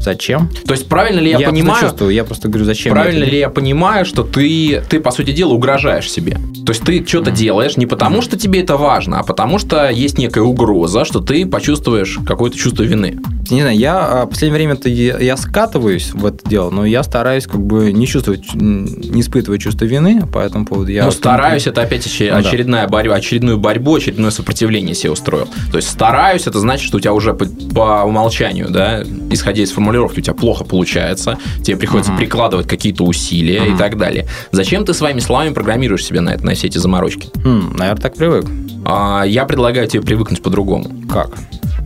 Зачем? 0.00 0.50
То 0.66 0.74
есть, 0.74 0.86
правильно 0.86 1.18
ли 1.18 1.30
я, 1.30 1.38
просто 1.38 1.52
понимаю, 1.52 1.80
чувствую, 1.80 2.10
я 2.10 2.24
просто 2.24 2.48
говорю, 2.48 2.66
зачем? 2.66 2.94
я 2.94 3.00
правильно 3.00 3.22
это 3.22 3.32
ли 3.32 3.38
я 3.38 3.48
понимаю, 3.48 4.04
что 4.04 4.22
ты, 4.22 4.82
ты, 4.90 5.00
по 5.00 5.10
сути 5.10 5.32
дела, 5.32 5.54
угрожаешь 5.54 6.10
себе? 6.10 6.36
То 6.66 6.72
есть 6.72 6.84
ты 6.84 7.02
что-то 7.06 7.30
делаешь 7.30 7.78
не 7.78 7.86
потому, 7.86 8.20
что 8.20 8.38
тебе 8.38 8.60
это 8.60 8.76
важно, 8.76 9.20
а 9.20 9.22
потому 9.22 9.58
что 9.58 9.88
есть 9.88 10.18
некая 10.18 10.42
угроза, 10.42 11.06
что 11.06 11.20
ты 11.20 11.46
почувствуешь 11.46 12.18
какое-то 12.26 12.58
чувство 12.58 12.82
вины. 12.82 13.18
Не 13.50 13.60
знаю, 13.60 13.76
я 13.78 13.98
а, 14.22 14.26
в 14.26 14.30
последнее 14.30 14.56
время-то 14.56 14.88
я, 14.88 15.18
я 15.18 15.36
скатываюсь 15.36 16.12
в 16.14 16.24
это 16.24 16.48
дело, 16.48 16.70
но 16.70 16.84
я 16.86 17.02
стараюсь 17.02 17.46
как 17.46 17.60
бы 17.60 17.92
не 17.92 18.06
чувствовать, 18.06 18.54
не 18.54 19.20
испытывать 19.20 19.60
чувство 19.60 19.84
вины 19.84 20.26
по 20.26 20.38
этому 20.38 20.64
поводу. 20.64 20.90
Я 20.90 21.02
ну, 21.02 21.06
вот- 21.08 21.14
стараюсь, 21.16 21.66
это 21.66 21.82
опять 21.82 22.06
оче- 22.06 22.32
Ну 22.34 22.42
да. 22.42 22.48
очередная 22.48 22.88
борьба, 22.88 23.16
очередную 23.16 23.58
борьбу, 23.58 23.96
очередное 23.96 24.30
сопротивление 24.30 24.94
себе 24.94 25.10
устроил. 25.12 25.46
То 25.70 25.76
есть 25.76 25.90
стараюсь, 25.90 26.46
это 26.46 26.58
значит, 26.58 26.86
что 26.86 26.96
у 26.96 27.00
тебя 27.00 27.12
уже 27.12 27.34
по, 27.34 27.44
по 27.46 28.02
умолчанию, 28.04 28.70
да, 28.70 29.02
исходя 29.30 29.62
из 29.62 29.72
формулировки, 29.72 30.20
у 30.20 30.22
тебя 30.22 30.34
плохо 30.34 30.64
получается, 30.64 31.38
тебе 31.62 31.76
приходится 31.76 32.12
Мгм. 32.12 32.18
прикладывать 32.20 32.66
какие-то 32.66 33.04
усилия 33.04 33.66
и 33.66 33.70
Мгм. 33.70 33.78
так 33.78 33.98
далее. 33.98 34.26
Зачем 34.52 34.84
ты 34.86 34.94
своими 34.94 35.20
словами 35.20 35.52
программируешь 35.52 36.04
себя 36.04 36.22
на 36.22 36.30
это, 36.30 36.46
на 36.46 36.54
все 36.54 36.68
эти 36.68 36.78
заморочки? 36.78 37.28
М, 37.44 37.74
наверное, 37.76 38.00
так 38.00 38.14
привык. 38.16 38.46
А, 38.86 39.22
я 39.24 39.44
предлагаю 39.44 39.86
тебе 39.86 40.02
привыкнуть 40.02 40.42
по-другому. 40.42 40.90
Как? 41.10 41.30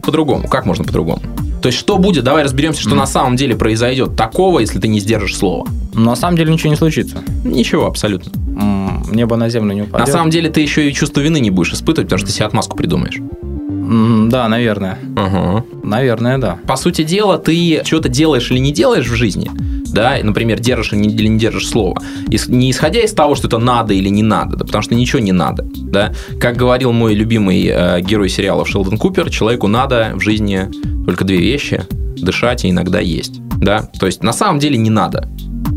По-другому. 0.05 0.47
Как 0.49 0.65
можно 0.65 0.85
по-другому? 0.85 1.21
То 1.63 1.67
есть, 1.69 1.79
что 1.79 1.99
будет? 1.99 2.25
Давай 2.25 2.45
разберемся, 2.45 2.81
что 2.81 2.91
Мгм. 2.91 2.99
на 2.99 3.07
самом 3.07 3.37
деле 3.37 3.57
произойдет 3.57 4.17
такого, 4.17 4.61
если 4.61 4.79
ты 4.79 4.89
не 4.89 5.01
сдержишь 5.01 5.37
слово. 5.37 5.67
Ну, 5.95 6.05
на 6.05 6.17
самом 6.17 6.37
деле 6.37 6.53
ничего 6.53 6.71
не 6.71 6.77
случится. 6.77 7.19
Ничего, 7.45 7.87
абсолютно. 7.87 8.31
М, 8.61 9.05
Небо 9.13 9.37
на 9.37 9.49
землю 9.49 9.73
не 9.75 9.83
упадет. 9.83 10.07
На 10.07 10.13
самом 10.13 10.31
деле 10.31 10.51
ты 10.51 10.61
еще 10.61 10.89
и 10.89 10.93
чувство 10.95 11.21
вины 11.21 11.41
не 11.41 11.51
будешь 11.51 11.73
испытывать, 11.73 12.09
потому 12.09 12.19
что 12.19 12.27
ты 12.29 12.33
себе 12.33 12.47
отмазку 12.47 12.77
придумаешь. 12.77 13.17
М, 13.17 14.29
Да, 14.31 14.49
наверное. 14.49 14.99
Ага. 15.17 15.65
Наверное, 15.83 16.39
да. 16.39 16.59
По 16.67 16.77
сути 16.77 17.03
дела, 17.05 17.39
ты 17.39 17.83
что-то 17.85 18.09
делаешь 18.09 18.51
или 18.51 18.59
не 18.59 18.71
делаешь 18.73 19.07
в 19.09 19.15
жизни, 19.15 19.51
да, 19.93 20.17
например, 20.23 20.61
держишь 20.61 20.93
или 20.93 21.29
не, 21.29 21.39
держишь 21.39 21.69
слово, 21.69 22.01
не 22.49 22.71
исходя 22.71 23.01
из 23.01 23.13
того, 23.13 23.35
что 23.35 23.49
это 23.49 23.59
надо 23.59 23.95
или 23.95 24.09
не 24.09 24.23
надо, 24.23 24.57
да, 24.57 24.65
потому 24.65 24.83
что 24.83 24.95
ничего 24.95 25.21
не 25.21 25.33
надо, 25.33 25.65
да. 25.65 26.13
Как 26.41 26.57
говорил 26.57 26.93
мой 26.93 27.15
любимый 27.15 27.67
э, 27.67 28.01
герой 28.01 28.29
сериалов 28.29 28.69
Шелдон 28.69 28.99
Купер, 28.99 29.31
человеку 29.31 29.69
надо 29.69 30.13
в 30.15 30.21
жизни 30.21 30.69
только 31.07 31.25
две 31.25 31.39
вещи– 31.39 31.85
дышать 32.23 32.65
и 32.65 32.71
иногда 32.71 33.01
есть, 33.01 33.41
да. 33.59 33.89
То 33.99 34.07
есть 34.07 34.23
на 34.23 34.33
самом 34.33 34.59
деле 34.59 34.77
не 34.77 34.91
надо. 34.91 35.29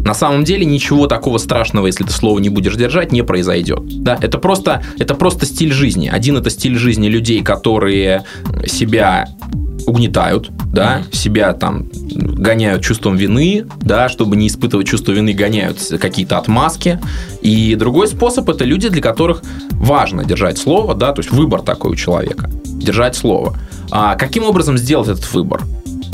На 0.03 0.13
самом 0.15 0.43
деле 0.43 0.65
ничего 0.65 1.05
такого 1.05 1.37
страшного, 1.37 1.85
если 1.85 2.03
ты 2.03 2.11
слово 2.11 2.39
не 2.39 2.49
будешь 2.49 2.75
держать, 2.75 3.11
не 3.11 3.23
произойдет. 3.23 3.81
Да, 4.03 4.17
это 4.19 4.39
просто, 4.39 4.83
это 4.97 5.13
просто 5.13 5.45
стиль 5.45 5.71
жизни. 5.71 6.09
Один 6.11 6.37
это 6.37 6.49
стиль 6.49 6.75
жизни 6.75 7.07
людей, 7.07 7.43
которые 7.43 8.23
себя 8.65 9.27
угнетают, 9.87 10.49
да, 10.65 11.03
себя 11.11 11.53
там 11.53 11.89
гоняют 12.13 12.83
чувством 12.83 13.15
вины, 13.15 13.65
да, 13.81 14.09
чтобы 14.09 14.35
не 14.35 14.47
испытывать 14.47 14.87
чувство 14.87 15.11
вины, 15.11 15.33
гоняют 15.33 15.79
какие-то 15.99 16.37
отмазки. 16.37 16.99
И 17.41 17.75
другой 17.75 18.07
способ 18.07 18.49
это 18.49 18.65
люди, 18.65 18.89
для 18.89 19.01
которых 19.01 19.41
важно 19.71 20.23
держать 20.25 20.57
слово, 20.57 20.95
да, 20.95 21.13
то 21.13 21.21
есть 21.21 21.31
выбор 21.31 21.61
такой 21.61 21.91
у 21.91 21.95
человека, 21.95 22.49
держать 22.65 23.15
слово. 23.15 23.57
А 23.91 24.15
каким 24.15 24.43
образом 24.43 24.77
сделать 24.77 25.09
этот 25.09 25.31
выбор? 25.33 25.63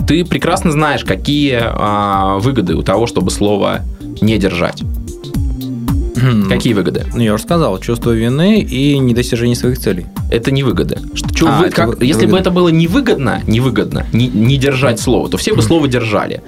Ты 0.08 0.24
прекрасно 0.24 0.72
знаешь, 0.72 1.04
какие 1.04 1.60
а, 1.62 2.38
выгоды 2.40 2.76
у 2.76 2.82
того, 2.82 3.08
чтобы 3.08 3.30
слово 3.30 3.82
не 4.22 4.38
держать. 4.38 4.82
Какие 6.50 6.74
выгоды? 6.74 7.06
Ну, 7.14 7.22
я 7.22 7.34
уже 7.34 7.44
сказал, 7.44 7.80
чувство 7.80 8.12
вины 8.12 8.60
и 8.62 8.98
недостижение 8.98 9.56
своих 9.56 9.78
целей. 9.80 10.06
Это 10.32 10.52
не 10.52 10.64
выгода. 10.64 11.00
Что, 11.14 11.34
чё 11.34 11.48
А, 11.48 11.60
вы- 11.60 11.68
это 11.68 11.76
как- 11.76 11.88
вы- 12.00 12.06
если 12.06 12.22
бы 12.26 12.32
выгода. 12.32 12.42
это 12.42 12.52
было 12.52 12.70
невыгодно, 12.70 13.42
невыгодно, 13.48 14.06
не, 14.14 14.28
не 14.28 14.58
держать 14.58 15.00
слово, 15.00 15.30
то 15.30 15.38
все 15.38 15.54
бы 15.56 15.62
слово 15.62 15.88
держали. 15.88 16.42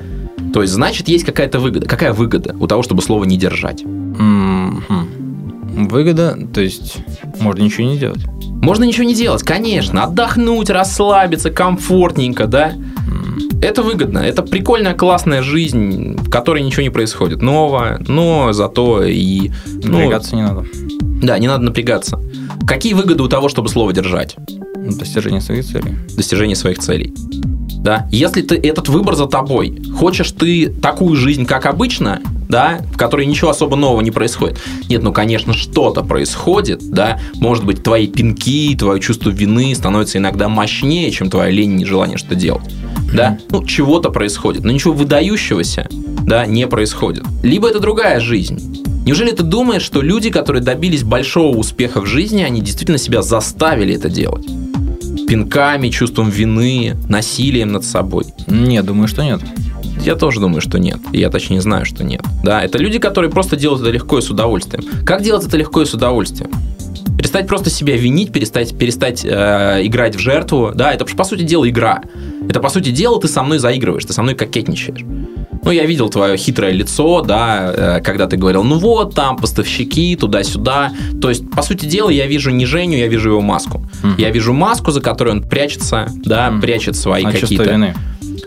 То 0.54 0.62
есть, 0.62 0.74
значит, 0.74 1.08
есть 1.08 1.26
какая-то 1.26 1.60
выгода. 1.60 1.86
Какая 1.88 2.12
выгода 2.14 2.56
у 2.60 2.68
того, 2.68 2.82
чтобы 2.84 3.02
слово 3.02 3.24
не 3.26 3.38
держать? 3.38 3.84
Выгода, 5.72 6.38
то 6.54 6.62
есть 6.62 6.98
можно 7.40 7.64
ничего 7.64 7.88
не 7.88 7.98
делать. 7.98 8.22
Можно 8.62 8.84
ничего 8.84 9.06
не 9.06 9.14
делать, 9.16 9.44
конечно. 9.44 10.04
Отдохнуть, 10.04 10.70
расслабиться, 10.70 11.50
комфортненько, 11.50 12.46
да? 12.48 12.74
Это 13.62 13.84
выгодно. 13.84 14.20
Это 14.20 14.42
прикольная, 14.42 14.94
классная 14.94 15.42
жизнь, 15.42 16.16
в 16.18 16.30
которой 16.30 16.62
ничего 16.64 16.84
не 16.84 16.90
происходит 16.90 17.42
нового, 17.42 18.00
но 18.08 18.54
зато 18.54 19.04
и... 19.04 19.52
ну, 19.84 19.98
Напрягаться 19.98 20.36
не 20.36 20.44
надо. 20.44 20.66
да, 21.22 21.38
не 21.40 21.48
надо 21.48 21.64
напрягаться. 21.66 22.20
Какие 22.66 22.94
выгоды 22.94 23.24
у 23.24 23.28
того, 23.28 23.50
чтобы 23.50 23.68
слово 23.70 23.92
держать? 23.92 24.36
Достижение 24.78 25.42
своих 25.42 25.66
целей. 25.66 25.96
достижение 26.16 26.56
своих 26.56 26.80
целей. 26.80 27.14
Да? 27.82 28.08
Если 28.12 28.42
ты 28.42 28.56
этот 28.56 28.88
выбор 28.88 29.16
за 29.16 29.26
тобой, 29.26 29.82
хочешь 29.98 30.32
ты 30.32 30.68
такую 30.70 31.16
жизнь, 31.16 31.46
как 31.46 31.66
обычно, 31.66 32.22
да, 32.50 32.80
в 32.92 32.98
которой 32.98 33.28
ничего 33.28 33.52
особо 33.52 33.78
нового 33.78 34.02
не 34.02 34.12
происходит. 34.12 34.60
Нет, 34.90 35.04
ну, 35.04 35.14
конечно, 35.14 35.54
что-то 35.54 36.04
происходит, 36.04 36.82
да, 36.90 37.20
может 37.36 37.64
быть, 37.64 37.84
твои 37.84 38.08
пинки, 38.08 38.76
твое 38.76 39.00
чувство 39.00 39.30
вины 39.30 39.74
становится 39.76 40.18
иногда 40.18 40.50
мощнее, 40.50 41.12
чем 41.12 41.30
твоя 41.30 41.52
лень 41.52 41.74
и 41.74 41.84
нежелание 41.84 42.18
что-то 42.18 42.36
делать. 42.36 42.64
Да, 43.14 43.38
ну, 43.52 43.64
чего-то 43.64 44.10
происходит, 44.10 44.64
но 44.64 44.72
ничего 44.72 44.94
выдающегося, 44.94 45.88
да, 46.26 46.46
не 46.46 46.68
происходит. 46.68 47.24
Либо 47.44 47.70
это 47.70 47.80
другая 47.80 48.20
жизнь. 48.20 48.84
Неужели 49.06 49.32
ты 49.32 49.44
думаешь, 49.44 49.84
что 49.84 50.02
люди, 50.02 50.30
которые 50.30 50.62
добились 50.62 51.04
большого 51.04 51.56
успеха 51.56 52.02
в 52.02 52.06
жизни, 52.06 52.42
они 52.42 52.62
действительно 52.62 52.98
себя 52.98 53.22
заставили 53.22 53.96
это 53.96 54.10
делать? 54.10 54.46
Пинками, 55.28 55.90
чувством 55.90 56.30
вины, 56.30 56.96
насилием 57.08 57.72
над 57.72 57.86
собой. 57.86 58.26
Не, 58.48 58.82
думаю, 58.82 59.08
что 59.08 59.24
нет. 59.24 59.42
Я 60.04 60.16
тоже 60.16 60.40
думаю, 60.40 60.62
что 60.62 60.80
нет. 60.80 61.00
Я 61.12 61.30
точнее 61.30 61.62
знаю, 61.62 61.86
что 61.86 62.04
нет. 62.04 62.22
Да, 62.44 62.62
это 62.64 62.78
люди, 62.78 63.00
которые 63.00 63.30
просто 63.30 63.56
делают 63.56 63.82
это 63.82 63.92
легко 63.92 64.18
и 64.18 64.22
с 64.22 64.30
удовольствием. 64.30 64.84
Как 65.06 65.22
делать 65.22 65.46
это 65.46 65.58
легко 65.58 65.82
и 65.82 65.86
с 65.86 65.94
удовольствием? 65.94 66.52
Перестать 67.18 67.48
просто 67.48 67.70
себя 67.70 67.98
винить, 67.98 68.32
перестать, 68.32 68.78
перестать 68.78 69.26
э, 69.26 69.82
играть 69.84 70.16
в 70.16 70.20
жертву. 70.20 70.72
Да, 70.74 70.94
это 70.94 71.04
по 71.06 71.24
сути 71.26 71.42
дела 71.42 71.70
игра. 71.70 72.02
Это 72.50 72.62
по 72.62 72.70
сути 72.70 72.92
дела 72.92 73.20
ты 73.20 73.28
со 73.28 73.44
мной 73.44 73.60
заигрываешь, 73.60 74.06
ты 74.06 74.14
со 74.14 74.24
мной 74.24 74.36
кокетничаешь. 74.36 75.02
Ну, 75.62 75.72
я 75.72 75.86
видел 75.86 76.10
твое 76.10 76.38
хитрое 76.38 76.72
лицо, 76.72 77.22
да, 77.22 77.74
э, 77.76 78.02
когда 78.02 78.26
ты 78.28 78.38
говорил, 78.38 78.64
ну 78.64 78.80
вот, 78.80 79.14
там 79.14 79.36
поставщики, 79.36 80.16
туда-сюда. 80.16 80.94
То 81.22 81.28
есть, 81.30 81.50
по 81.52 81.62
сути 81.62 81.86
дела, 81.86 82.10
я 82.10 82.26
вижу 82.26 82.52
не 82.52 82.66
Женю, 82.66 82.98
я 82.98 83.08
вижу 83.08 83.32
его 83.32 83.42
маску. 83.42 83.86
Мгм. 84.02 84.16
Я 84.18 84.30
вижу 84.30 84.54
маску, 84.54 84.92
за 84.92 85.02
которой 85.02 85.32
он 85.32 85.44
прячется, 85.44 86.08
да, 86.24 86.50
Мгм. 86.50 86.62
прячет 86.62 86.96
свои 86.96 87.26
А 87.26 87.32
чувство 87.32 87.48
какие-то 87.48 87.72
вины. 87.72 87.96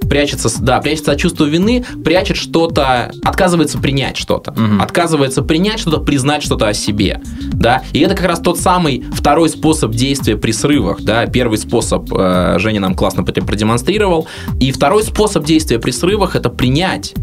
Прячется, 0.09 0.51
да, 0.63 0.81
прячется 0.81 1.13
от 1.13 1.19
чувства 1.19 1.45
вины, 1.45 1.85
прячет 2.05 2.37
что-то, 2.37 3.13
отказывается 3.23 3.79
принять 3.79 4.17
что-то, 4.17 4.53
Мгм. 4.53 4.81
отказывается 4.83 5.43
принять 5.43 5.79
что-то, 5.81 6.01
признать 6.01 6.43
что-то 6.43 6.69
о 6.69 6.75
себе, 6.75 7.21
да, 7.53 7.83
и 7.93 8.01
это 8.01 8.15
как 8.15 8.27
раз 8.27 8.41
тот 8.41 8.59
самый 8.59 9.05
второй 9.13 9.49
способ 9.49 9.93
действия 9.93 10.37
при 10.37 10.53
срывах, 10.53 11.03
да, 11.03 11.27
первый 11.27 11.59
способ 11.59 12.13
э, 12.13 12.57
Женя 12.59 12.81
нам 12.81 12.95
классно 12.95 13.25
пр- 13.25 13.45
продемонстрировал, 13.45 14.27
и 14.61 14.73
второй 14.73 15.03
способ 15.03 15.45
действия 15.45 15.79
при 15.79 15.91
срывах 15.91 16.37
это 16.37 16.49
принять, 16.51 17.15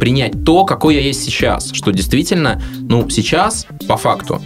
принять 0.00 0.44
то, 0.44 0.64
какой 0.64 0.96
я 0.96 1.00
есть 1.00 1.22
сейчас, 1.24 1.70
что 1.72 1.92
действительно, 1.92 2.60
ну, 2.80 3.08
сейчас, 3.08 3.66
по 3.86 3.96
факту, 3.96 4.40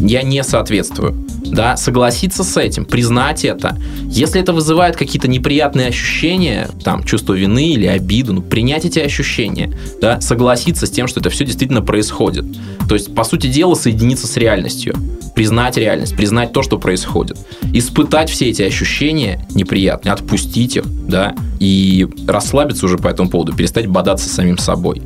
я 0.00 0.22
не 0.22 0.42
соответствую. 0.44 1.14
Да, 1.44 1.76
согласиться 1.76 2.44
с 2.44 2.56
этим, 2.56 2.86
признать 2.86 3.44
это. 3.44 3.76
Если 4.04 4.40
это 4.40 4.54
вызывает 4.54 4.96
какие-то 4.96 5.28
неприятные 5.28 5.88
ощущения, 5.88 6.70
там, 6.82 7.04
чувство 7.04 7.34
вины 7.34 7.72
или 7.72 7.86
обиду, 7.86 8.32
ну, 8.32 8.42
принять 8.42 8.86
эти 8.86 9.00
ощущения, 9.00 9.76
да, 10.00 10.20
согласиться 10.20 10.86
с 10.86 10.90
тем, 10.90 11.08
что 11.08 11.20
это 11.20 11.28
все 11.28 11.44
действительно 11.44 11.82
происходит. 11.82 12.46
То 12.88 12.94
есть, 12.94 13.14
по 13.14 13.24
сути 13.24 13.48
дела, 13.48 13.74
соединиться 13.74 14.26
с 14.26 14.36
реальностью, 14.38 14.94
признать 15.34 15.76
реальность, 15.76 16.16
признать 16.16 16.52
то, 16.52 16.62
что 16.62 16.78
происходит, 16.78 17.36
испытать 17.74 18.30
все 18.30 18.48
эти 18.48 18.62
ощущения 18.62 19.46
неприятные, 19.54 20.12
отпустить 20.12 20.76
их, 20.76 20.84
да, 21.06 21.34
и 21.60 22.08
расслабиться 22.26 22.86
уже 22.86 22.96
по 22.98 23.08
этому 23.08 23.28
поводу, 23.28 23.52
перестать 23.52 23.86
бодаться 23.86 24.28
самим 24.28 24.58
собой. 24.58 25.02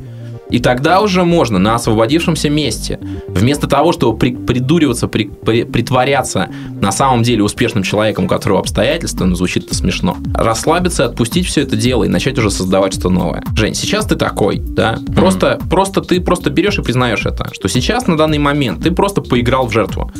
И 0.49 0.59
тогда 0.59 1.01
уже 1.01 1.23
можно 1.25 1.59
на 1.59 1.75
освободившемся 1.75 2.49
месте, 2.49 2.99
вместо 3.27 3.67
того, 3.67 3.91
чтобы 3.91 4.17
при- 4.17 4.35
придуриваться, 4.35 5.07
при- 5.07 5.25
при- 5.27 5.63
притворяться 5.63 6.49
на 6.79 6.91
самом 6.91 7.23
деле 7.23 7.43
успешным 7.43 7.83
человеком, 7.83 8.25
у 8.25 8.27
которого 8.27 8.59
обстоятельства, 8.59 9.25
ну, 9.25 9.35
звучит 9.35 9.65
это 9.65 9.75
смешно, 9.75 10.17
расслабиться, 10.33 11.05
отпустить 11.05 11.45
все 11.47 11.61
это 11.61 11.75
дело 11.75 12.05
и 12.05 12.07
начать 12.07 12.37
уже 12.39 12.49
создавать 12.49 12.93
что-то 12.93 13.09
новое. 13.09 13.43
Жень, 13.55 13.73
сейчас 13.75 14.05
ты 14.05 14.15
такой, 14.15 14.57
да? 14.59 14.99
Просто, 15.15 15.59
просто 15.69 16.01
ты 16.01 16.21
просто 16.21 16.49
берешь 16.49 16.77
и 16.77 16.81
признаешь 16.81 17.25
это, 17.25 17.49
что 17.53 17.67
сейчас 17.67 18.07
на 18.07 18.15
данный 18.17 18.37
момент 18.39 18.83
ты 18.83 18.91
просто 18.91 19.21
поиграл 19.21 19.67
в 19.67 19.73
жертву. 19.73 20.11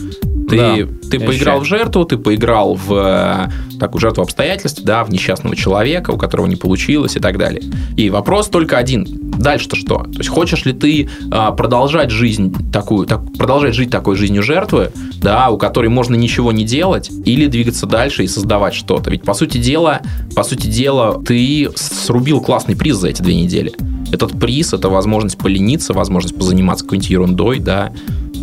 Ты, 0.49 0.57
Да, 0.57 0.75
ты 0.75 1.19
поиграл 1.19 1.29
ощущаю. 1.29 1.59
в 1.59 1.65
жертву, 1.65 2.05
ты 2.05 2.17
поиграл 2.17 2.75
в 2.75 2.93
э, 2.93 3.77
такую 3.81 3.99
жертву 3.99 4.23
обстоятельств, 4.23 4.81
да, 4.81 5.03
в 5.03 5.09
несчастного 5.09 5.57
человека, 5.57 6.11
у 6.11 6.17
которого 6.17 6.45
не 6.47 6.55
получилось 6.55 7.17
и 7.17 7.19
так 7.19 7.37
далее. 7.37 7.63
И 7.97 8.09
вопрос 8.09 8.47
только 8.47 8.77
один. 8.77 9.05
Дальше-то 9.37 9.75
что? 9.75 10.05
То 10.17 10.21
есть 10.21 10.31
хочешь 10.31 10.65
ли 10.65 10.73
ты 10.73 11.09
а, 11.29 11.51
продолжать 11.51 12.09
жизнь 12.09 12.51
такую, 12.73 13.05
так, 13.05 13.21
продолжать 13.37 13.75
жить 13.75 13.91
такой 13.91 14.15
жизнью 14.15 14.41
жертвы, 14.41 14.91
да, 15.21 15.51
у 15.51 15.59
которой 15.59 15.89
можно 15.89 16.15
ничего 16.15 16.51
не 16.51 16.63
делать, 16.63 17.11
или 17.23 17.45
двигаться 17.45 17.85
дальше 17.85 18.23
и 18.23 18.27
создавать 18.27 18.73
что-то? 18.73 19.11
Ведь 19.11 19.21
по 19.21 19.35
сути 19.35 19.59
дела, 19.59 20.01
по 20.35 20.43
сути 20.43 20.65
дела, 20.65 21.21
ты 21.23 21.69
срубил 21.75 22.41
классный 22.41 22.75
приз 22.75 22.95
за 22.95 23.09
эти 23.09 23.21
две 23.21 23.35
недели. 23.35 23.73
Этот 24.11 24.39
приз 24.39 24.73
это 24.73 24.89
возможность 24.89 25.37
полениться, 25.37 25.93
возможность 25.93 26.35
позаниматься 26.35 26.83
какой-нибудь 26.83 27.09
ерундой, 27.11 27.59
да, 27.59 27.93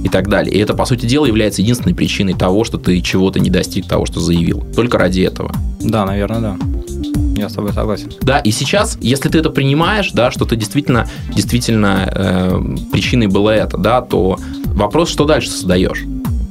и 0.05 0.09
так 0.09 0.29
далее. 0.29 0.55
И 0.55 0.59
это, 0.59 0.75
по 0.75 0.85
сути 0.85 1.07
дела, 1.07 1.27
является 1.27 1.61
единственной 1.61 1.95
причиной 1.95 2.35
того, 2.35 2.63
что 2.63 2.79
ты 2.79 3.01
чего-то 3.01 3.41
не 3.41 3.51
достиг 3.51 3.89
того, 3.89 4.07
что 4.07 4.21
заявил. 4.21 4.63
Только 4.77 4.99
ради 4.99 5.23
этого. 5.23 5.53
Да, 5.81 6.05
наверное, 6.05 6.41
да. 6.41 6.57
Я 7.37 7.49
с 7.49 7.55
тобой 7.55 7.73
согласен. 7.73 8.13
Да, 8.23 8.39
и 8.39 8.51
сейчас, 8.51 8.97
если 9.01 9.29
ты 9.29 9.39
это 9.39 9.51
принимаешь, 9.51 10.13
да, 10.13 10.31
что 10.31 10.45
ты 10.45 10.57
действительно, 10.57 11.09
действительно 11.35 12.09
э, 12.11 12.77
причиной 12.93 13.27
было 13.27 13.51
это, 13.51 13.77
да, 13.77 14.01
то 14.01 14.39
вопрос, 14.67 15.11
что 15.11 15.25
дальше 15.25 15.51
создаешь. 15.51 16.05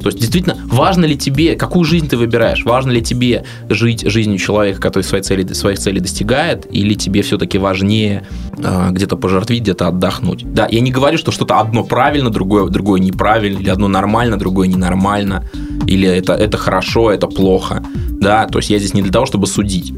То 0.04 0.10
есть, 0.10 0.20
действительно, 0.20 0.58
важно 0.66 1.06
ли 1.06 1.18
тебе, 1.18 1.56
какую 1.56 1.86
жизнь 1.86 2.10
ты 2.10 2.18
выбираешь? 2.18 2.66
Важно 2.66 2.92
ли 2.92 3.02
тебе 3.02 3.46
жить 3.70 4.04
жизнью 4.06 4.38
человека, 4.38 4.82
который 4.82 5.04
свои 5.04 5.22
цели, 5.22 5.54
своих 5.54 5.80
целей 5.80 6.02
достигает, 6.02 6.68
или 6.70 6.94
тебе 6.94 7.22
все-таки 7.22 7.58
важнее 7.58 8.28
э, 8.58 8.90
где-то 8.92 9.16
пожертвить, 9.16 9.62
где-то 9.62 9.88
отдохнуть? 9.88 10.44
Да, 10.54 10.68
я 10.70 10.82
не 10.82 10.92
говорю, 10.92 11.18
что 11.18 11.32
что-то 11.32 11.62
одно 11.62 11.86
правильно, 11.86 12.30
другое, 12.30 12.68
другое 12.68 13.00
неправильно, 13.00 13.60
или 13.60 13.70
одно 13.70 13.88
нормально, 13.88 14.38
другое 14.38 14.68
ненормально, 14.68 15.48
или 15.88 16.10
это, 16.10 16.34
это 16.34 16.58
хорошо, 16.58 17.10
это 17.10 17.28
плохо. 17.28 17.82
Да, 18.20 18.46
то 18.48 18.60
есть 18.60 18.70
я 18.70 18.80
здесь 18.80 18.94
не 18.94 19.02
для 19.02 19.12
того, 19.12 19.26
чтобы 19.26 19.48
судить. 19.48 19.94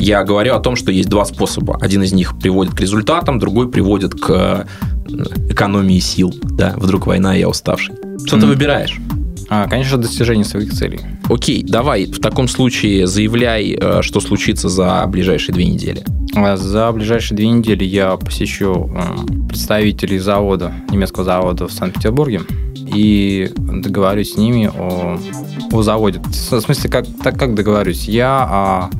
Я 0.00 0.24
говорю 0.24 0.54
о 0.54 0.60
том, 0.60 0.76
что 0.76 0.90
есть 0.90 1.08
два 1.08 1.24
способа. 1.24 1.78
Один 1.80 2.02
из 2.02 2.12
них 2.12 2.38
приводит 2.38 2.74
к 2.74 2.80
результатам, 2.80 3.38
другой 3.38 3.70
приводит 3.70 4.14
к 4.14 4.30
э, 4.30 4.64
экономии 5.50 5.98
сил. 5.98 6.34
Да, 6.42 6.74
вдруг 6.76 7.06
война, 7.06 7.34
я 7.34 7.48
уставший. 7.48 7.94
Что 8.24 8.36
ты 8.36 8.46
Мгм. 8.46 8.48
выбираешь? 8.48 8.98
А, 9.52 9.66
конечно, 9.68 9.98
достижение 9.98 10.44
своих 10.44 10.72
целей. 10.72 11.00
Окей, 11.28 11.64
давай 11.66 12.06
в 12.06 12.20
таком 12.20 12.46
случае 12.48 13.06
заявляй, 13.06 13.76
э, 13.80 14.00
что 14.02 14.20
случится 14.20 14.68
за 14.68 15.04
ближайшие 15.06 15.54
две 15.54 15.66
недели. 15.66 16.02
А 16.36 16.56
За 16.56 16.90
ближайшие 16.92 17.36
две 17.36 17.48
недели 17.48 17.84
я 17.84 18.16
посещу 18.16 18.88
м, 18.94 19.48
представителей 19.48 20.18
завода, 20.18 20.72
немецкого 20.90 21.24
завода 21.24 21.66
в 21.66 21.72
Санкт-Петербурге 21.72 22.42
и 22.94 23.50
договорюсь 23.56 24.34
с 24.34 24.36
ними 24.36 24.70
о, 24.72 25.18
о 25.72 25.82
заводе. 25.82 26.20
В 26.20 26.60
смысле, 26.60 26.88
как, 26.88 27.06
так 27.22 27.36
как 27.36 27.54
договорюсь? 27.54 28.04
Я 28.08 28.46
а, 28.48 28.90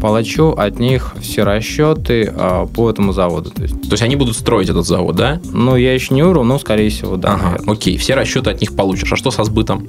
получу 0.00 0.50
от 0.50 0.78
них 0.78 1.14
все 1.20 1.44
расчеты 1.44 2.32
а, 2.36 2.66
по 2.66 2.90
этому 2.90 3.12
заводу. 3.12 3.50
То 3.50 3.62
есть, 3.62 3.82
То 3.82 3.92
есть 3.92 4.02
они 4.02 4.16
будут 4.16 4.36
строить 4.36 4.68
этот 4.68 4.86
завод, 4.86 5.16
да? 5.16 5.40
ну, 5.52 5.76
я 5.76 5.94
еще 5.94 6.14
не 6.14 6.22
уру, 6.22 6.42
но, 6.42 6.58
скорее 6.58 6.90
всего, 6.90 7.16
да. 7.16 7.34
ага, 7.34 7.44
наверное. 7.44 7.74
окей, 7.74 7.96
все 7.96 8.14
расчеты 8.14 8.50
от 8.50 8.60
них 8.60 8.74
получишь. 8.74 9.12
А 9.12 9.16
что 9.16 9.30
со 9.30 9.44
сбытом? 9.44 9.86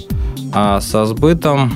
А 0.53 0.81
со 0.81 1.05
сбытом, 1.05 1.73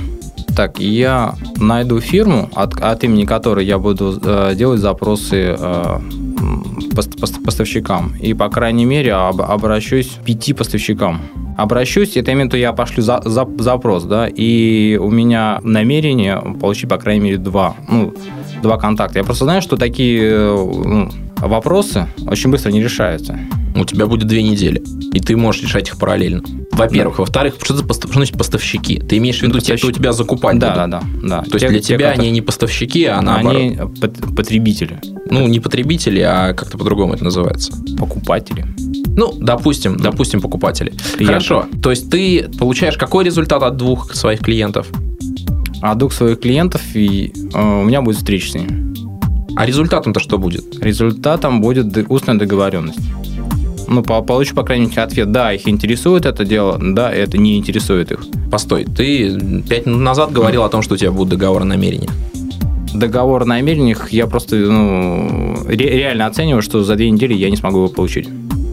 так, 0.56 0.80
я 0.80 1.36
найду 1.58 2.00
фирму, 2.00 2.50
от, 2.56 2.80
от 2.82 3.04
имени 3.04 3.26
которой 3.26 3.66
я 3.66 3.78
буду 3.78 4.20
э, 4.24 4.54
делать 4.56 4.80
запросы 4.80 5.56
э, 5.58 6.00
поставщикам. 7.46 8.14
И, 8.22 8.34
по 8.34 8.50
крайней 8.50 8.86
мере, 8.86 9.14
об- 9.14 9.42
обращусь 9.42 10.08
к 10.22 10.26
пяти 10.26 10.54
поставщикам. 10.54 11.22
Обращусь, 11.58 12.18
это 12.18 12.32
именно 12.32 12.56
я 12.56 12.74
пошлю 12.74 13.04
за- 13.04 13.22
за- 13.26 13.48
запрос, 13.60 14.04
да, 14.04 14.28
и 14.28 14.98
у 15.02 15.10
меня 15.10 15.60
намерение 15.64 16.42
получить, 16.60 16.90
по 16.90 16.98
крайней 16.98 17.22
мере, 17.26 17.38
два, 17.38 17.76
ну, 17.90 18.14
два 18.64 18.78
контакта. 18.78 19.20
Я 19.20 19.26
просто 19.26 19.46
знаю, 19.46 19.62
что 19.62 19.78
такие 19.78 20.22
э, 20.24 20.56
ну, 20.86 21.10
вопросы 21.48 22.08
очень 22.28 22.50
быстро 22.52 22.72
не 22.72 22.82
решаются. 22.82 23.40
У 23.76 23.86
тебя 23.86 24.06
будет 24.06 24.28
две 24.28 24.44
недели, 24.44 24.84
и 25.14 25.20
ты 25.22 25.38
можешь 25.38 25.64
решать 25.64 25.88
их 25.88 25.98
параллельно. 25.98 26.44
Во-первых. 26.74 27.20
Во-вторых, 27.20 27.56
что, 27.62 27.76
за 27.76 27.84
постав- 27.84 28.10
что 28.10 28.20
значит 28.20 28.38
поставщики? 28.38 28.98
Ты 29.00 29.18
имеешь 29.18 29.40
в 29.40 29.44
виду 29.44 29.60
те, 29.60 29.78
кто 29.78 29.88
у 29.88 29.92
тебя 29.92 30.12
закупать 30.12 30.60
Да, 30.60 30.74
будут? 30.74 30.90
да, 30.92 31.02
да, 31.22 31.28
да. 31.28 31.42
То 31.44 31.52
есть 31.56 31.60
Те- 31.60 31.70
для 31.70 31.80
те, 31.80 31.96
тебя 31.96 32.10
они 32.12 32.32
не 32.32 32.42
поставщики, 32.42 33.06
а 33.06 33.22
наоборот. 33.22 33.62
они 33.62 33.78
пот- 34.02 34.36
потребители, 34.36 35.00
Ну, 35.30 35.48
не 35.48 35.60
потребители, 35.62 36.20
а 36.20 36.54
как-то 36.54 36.78
по-другому 36.78 37.14
это 37.14 37.24
называется. 37.24 37.72
покупатели. 37.98 38.66
Ну, 39.16 39.34
допустим, 39.40 39.98
допустим, 39.98 40.42
покупатели. 40.42 40.90
Клиенты. 41.14 41.26
Хорошо. 41.26 41.66
То 41.82 41.92
есть 41.92 42.10
ты 42.10 42.50
получаешь 42.58 42.98
какой 42.98 43.24
результат 43.26 43.62
от 43.64 43.78
двух 43.78 44.14
своих 44.16 44.40
клиентов? 44.40 44.88
А 45.82 45.96
двух 45.96 46.14
своих 46.14 46.40
клиентов, 46.40 46.82
и 46.94 47.34
э, 47.54 47.58
у 47.82 47.84
меня 47.84 48.02
будет 48.02 48.18
встреча 48.18 48.52
с 48.52 48.54
ними. 48.56 48.92
А 49.56 49.66
результатом-то 49.66 50.20
что 50.20 50.38
будет? 50.38 50.84
Результатом 50.84 51.62
будет 51.62 51.98
устная 52.10 52.36
договоренность. 52.36 53.00
Ну, 53.88 54.04
по- 54.04 54.22
получу, 54.22 54.56
по 54.56 54.64
крайней 54.64 54.86
мере, 54.88 55.02
ответ, 55.02 55.32
да, 55.32 55.52
их 55.52 55.68
интересует 55.68 56.26
это 56.26 56.46
дело, 56.46 56.80
да, 56.82 57.12
это 57.12 57.38
не 57.38 57.58
интересует 57.58 58.12
их. 58.12 58.24
Постой, 58.50 58.86
ты 58.86 59.62
пять 59.68 59.86
минут 59.86 60.02
назад 60.02 60.32
говорил 60.32 60.64
о 60.64 60.70
том, 60.70 60.82
что 60.82 60.94
у 60.94 60.98
тебя 60.98 61.12
будет 61.12 61.30
договор 61.30 61.64
о 61.64 61.66
намерениях. 61.66 62.12
Договор 62.94 63.44
о 63.44 63.46
намерениях 63.46 64.12
я 64.14 64.28
просто 64.28 64.56
ну, 64.56 65.58
ре- 65.68 65.90
реально 65.98 66.26
оцениваю, 66.28 66.62
что 66.62 66.84
за 66.84 66.96
две 66.96 67.10
недели 67.10 67.34
я 67.34 67.50
не 67.50 67.58
смогу 67.58 67.78
его 67.80 67.88
получить. 67.90 68.30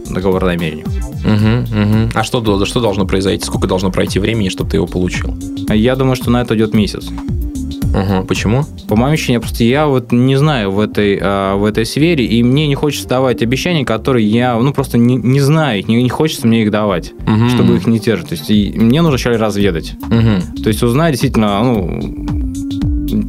Договор 0.09 0.43
о 0.45 0.47
намерениях. 0.47 0.87
Угу, 0.87 1.81
угу. 1.81 2.11
А 2.13 2.23
что, 2.23 2.65
что 2.65 2.79
должно 2.79 3.05
произойти? 3.05 3.45
Сколько 3.45 3.67
должно 3.67 3.91
пройти 3.91 4.19
времени, 4.19 4.49
чтобы 4.49 4.69
ты 4.71 4.77
его 4.77 4.87
получил? 4.87 5.37
Я 5.69 5.95
думаю, 5.95 6.15
что 6.15 6.31
на 6.31 6.41
это 6.41 6.55
идет 6.55 6.73
месяц. 6.73 7.09
Угу. 7.89 8.25
Почему? 8.27 8.65
По 8.87 8.95
моим 8.95 9.13
ощущениям, 9.13 9.41
просто 9.41 9.63
я 9.63 9.87
вот 9.87 10.11
не 10.11 10.35
знаю 10.35 10.71
в 10.71 10.79
этой, 10.79 11.17
а, 11.21 11.55
в 11.55 11.65
этой 11.65 11.85
сфере, 11.85 12.25
и 12.25 12.43
мне 12.43 12.67
не 12.67 12.75
хочется 12.75 13.07
давать 13.07 13.41
обещания, 13.41 13.83
которые 13.85 14.27
я, 14.27 14.55
ну, 14.57 14.73
просто 14.73 14.97
не, 14.97 15.15
не 15.15 15.39
знаю 15.39 15.83
не, 15.87 16.01
не 16.03 16.09
хочется 16.09 16.47
мне 16.47 16.63
их 16.63 16.71
давать, 16.71 17.13
Мгм. 17.25 17.49
чтобы 17.49 17.75
их 17.77 17.87
не 17.87 17.99
держать. 17.99 18.29
То 18.29 18.35
есть 18.35 18.49
и 18.51 18.71
мне 18.75 19.01
нужно 19.01 19.11
вначале 19.11 19.37
разведать. 19.37 19.93
Угу. 20.03 20.61
То 20.63 20.69
есть 20.69 20.83
узнать 20.83 21.11
действительно, 21.11 21.63
ну, 21.63 21.99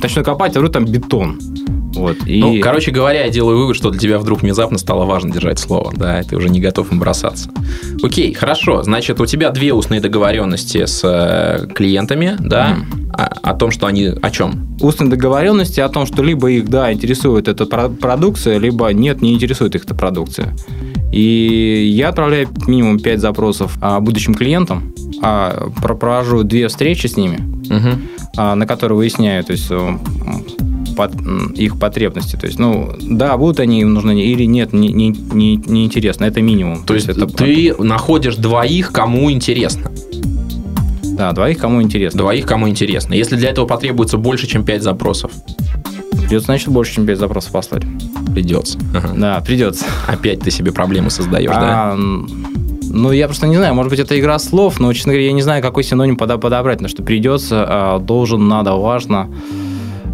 начну 0.03 0.23
копать, 0.25 0.57
а 0.57 0.61
вдруг 0.61 0.73
там 0.73 0.85
бетон. 0.85 1.39
Вот. 2.01 2.17
И... 2.27 2.41
Ну, 2.41 2.61
короче 2.61 2.91
говоря, 2.91 3.25
я 3.25 3.31
делаю 3.31 3.59
вывод, 3.59 3.77
что 3.77 3.91
для 3.91 4.01
тебя 4.01 4.19
вдруг 4.19 4.43
внезапно 4.43 4.79
стало 4.79 5.05
важно 5.05 5.33
держать 5.33 5.59
слово, 5.59 5.93
да, 5.95 6.21
и 6.21 6.25
ты 6.25 6.37
уже 6.37 6.49
не 6.49 6.61
готов 6.61 6.91
им 6.93 6.99
бросаться. 6.99 7.51
Окей, 8.03 8.33
хорошо, 8.33 8.83
значит, 8.83 9.21
у 9.21 9.27
тебя 9.27 9.51
две 9.51 9.73
устные 9.73 10.01
договоренности 10.01 10.87
с 10.87 11.03
э, 11.05 11.67
клиентами, 11.75 12.37
да, 12.39 12.79
о, 13.13 13.25
о 13.51 13.55
том, 13.55 13.71
что 13.71 13.87
они 13.87 14.07
о 14.07 14.31
чем? 14.31 14.67
устные 14.81 15.11
договоренности 15.11 15.81
о 15.81 15.89
том, 15.91 16.07
что 16.07 16.23
либо 16.23 16.51
их, 16.51 16.69
да, 16.71 16.91
интересует 16.93 17.49
эта 17.49 17.67
про- 17.67 17.91
продукция, 17.91 18.57
либо 18.59 18.89
нет, 18.95 19.21
не 19.21 19.35
интересует 19.35 19.75
их 19.75 19.85
эта 19.85 19.95
продукция. 19.95 20.55
И 21.13 21.91
я 21.95 22.09
отправляю 22.11 22.49
минимум 22.67 22.99
5 22.99 23.21
запросов 23.21 23.77
а, 23.83 24.01
будущим 24.01 24.33
клиентам, 24.35 24.95
а, 25.23 25.69
про- 25.83 25.95
провожу 25.97 26.45
две 26.45 26.69
встречи 26.69 27.09
с 27.09 27.17
ними, 27.17 27.39
Угу. 27.69 27.89
а, 28.39 28.55
на 28.55 28.67
которые 28.67 28.97
выясняю 28.97 29.45
то 29.45 29.53
есть, 29.53 29.71
м, 31.07 31.49
их 31.49 31.79
потребности. 31.79 32.37
То 32.37 32.47
есть, 32.47 32.59
ну, 32.59 32.93
да, 33.01 33.37
будут 33.37 33.61
они 33.61 33.81
им 33.81 33.95
нужны 33.95 34.21
или 34.21 34.45
нет, 34.45 34.73
не, 34.73 34.89
не, 34.89 35.09
не, 35.11 35.57
не 35.57 35.85
интересно. 35.85 36.25
Это 36.25 36.41
минимум. 36.43 36.85
То 36.85 36.95
есть 36.95 37.09
это 37.09 37.27
ты 37.27 37.75
находишь 37.79 38.37
двоих, 38.37 38.93
кому 38.93 39.31
интересно. 39.31 39.91
Да, 41.03 41.33
двоих 41.33 41.59
кому 41.59 41.83
интересно. 41.83 42.19
Двоих, 42.19 42.47
кому 42.47 42.69
интересно. 42.69 43.15
Если 43.15 43.37
для 43.37 43.51
этого 43.51 43.67
потребуется 43.67 44.17
больше, 44.17 44.47
чем 44.47 44.65
5 44.65 44.83
запросов, 44.83 45.31
Придется, 46.13 46.47
значит, 46.47 46.69
больше, 46.69 46.95
чем 46.95 47.07
5 47.07 47.19
запросов 47.19 47.51
послать. 47.53 47.83
придется. 48.33 48.79
Ага. 48.95 49.11
Да, 49.17 49.41
придется. 49.45 49.85
Опять 50.07 50.41
ты 50.41 50.51
себе 50.53 50.71
проблемы 50.73 51.11
создаешь, 51.11 51.51
да? 51.51 51.91
А, 51.91 51.95
м, 51.95 52.29
ну, 52.85 53.11
я 53.13 53.27
просто 53.27 53.49
не 53.49 53.57
знаю, 53.57 53.75
может 53.75 53.91
быть, 53.91 53.99
это 53.99 54.19
игра 54.19 54.39
слов, 54.39 54.79
но, 54.81 54.93
честно 54.93 55.13
говоря, 55.13 55.27
я 55.27 55.33
не 55.33 55.43
знаю, 55.43 55.61
какой 55.61 55.83
синоним 55.83 56.17
подобрать, 56.17 56.79
потому 56.79 56.89
что 56.89 57.03
придется, 57.03 57.65
а, 57.69 57.99
должен, 57.99 58.47
надо, 58.49 58.75
важно. 58.75 59.29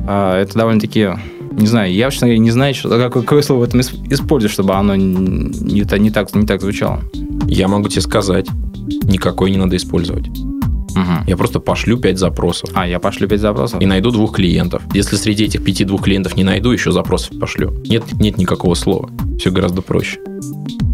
А, 0.09 0.41
это 0.41 0.55
довольно-таки, 0.59 1.09
не 1.53 1.67
знаю, 1.67 1.93
я, 1.93 2.11
честно 2.11 2.27
не 2.37 2.51
знаю, 2.51 2.75
что, 2.75 2.89
какое, 2.91 3.23
какое 3.23 3.43
слово 3.43 3.61
в 3.61 3.63
этом 3.65 3.81
ис- 3.81 4.13
использовать, 4.13 4.53
чтобы 4.53 4.75
оно 4.75 4.95
не, 4.97 5.85
та- 5.85 5.99
не, 5.99 6.11
так, 6.11 6.35
не 6.35 6.47
так 6.47 6.61
звучало. 6.61 7.01
Я 7.47 7.69
могу 7.69 7.89
тебе 7.89 8.03
сказать, 8.03 8.47
никакой 9.05 9.51
не 9.51 9.57
надо 9.59 9.77
использовать. 9.77 10.29
Мгм. 10.97 11.25
Я 11.27 11.37
просто 11.37 11.61
пошлю 11.61 11.99
5 11.99 12.19
запросов. 12.19 12.71
А, 12.75 12.87
я 12.87 12.99
пошлю 12.99 13.29
5 13.29 13.41
запросов? 13.41 13.81
и 13.81 13.87
найду 13.87 14.11
двух 14.11 14.37
клиентов. 14.37 14.83
Если 14.95 15.17
среди 15.17 15.45
этих 15.45 15.63
пяти 15.63 15.85
двух 15.85 16.03
клиентов 16.03 16.37
не 16.37 16.45
найду, 16.45 16.73
еще 16.73 16.91
запросов 16.91 17.39
пошлю. 17.39 17.71
Нет, 17.87 18.05
нет 18.15 18.39
никакого 18.39 18.75
слова. 18.75 19.11
Все 19.39 19.51
гораздо 19.51 19.83
проще. 19.83 20.19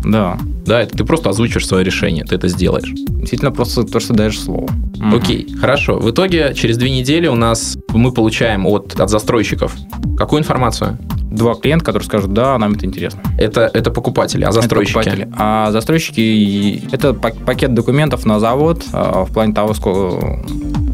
Да. 0.05 0.38
Да, 0.67 0.83
это 0.83 0.97
ты 0.99 1.05
просто 1.05 1.31
озвучишь 1.31 1.67
свое 1.67 1.85
решение, 1.85 2.25
ты 2.25 2.35
это 2.35 2.49
сделаешь. 2.49 2.91
Действительно, 2.91 3.53
просто 3.53 3.85
то, 3.85 4.01
что 4.01 4.15
даешь 4.15 4.38
слово. 4.38 4.69
Мгм. 4.97 5.15
Окей, 5.15 5.47
хорошо. 5.61 5.99
В 5.99 6.11
итоге 6.11 6.53
через 6.55 6.77
две 6.77 6.91
недели 6.91 7.29
у 7.29 7.35
нас 7.35 7.79
мы 7.93 8.12
получаем 8.12 8.67
от, 8.67 8.99
от 8.99 9.11
застройщиков 9.11 9.75
какую 10.17 10.41
информацию? 10.41 10.99
Два 11.33 11.55
клиента, 11.55 11.85
которые 11.85 12.07
скажут, 12.07 12.33
да, 12.33 12.57
нам 12.59 12.75
это 12.75 12.87
интересно. 12.87 13.21
Это, 13.38 13.71
это 13.73 13.90
покупатели, 13.90 14.45
а 14.45 14.53
застройщики? 14.53 14.99
Это 14.99 15.11
покупатели. 15.11 15.35
А 15.37 15.71
застройщики– 15.71 16.83
это 16.92 17.14
пакет 17.14 17.75
документов 17.75 18.25
на 18.27 18.40
завод 18.40 18.83
а, 18.92 19.25
в 19.25 19.33
плане 19.33 19.53
того, 19.53 19.75
сколько 19.75 20.40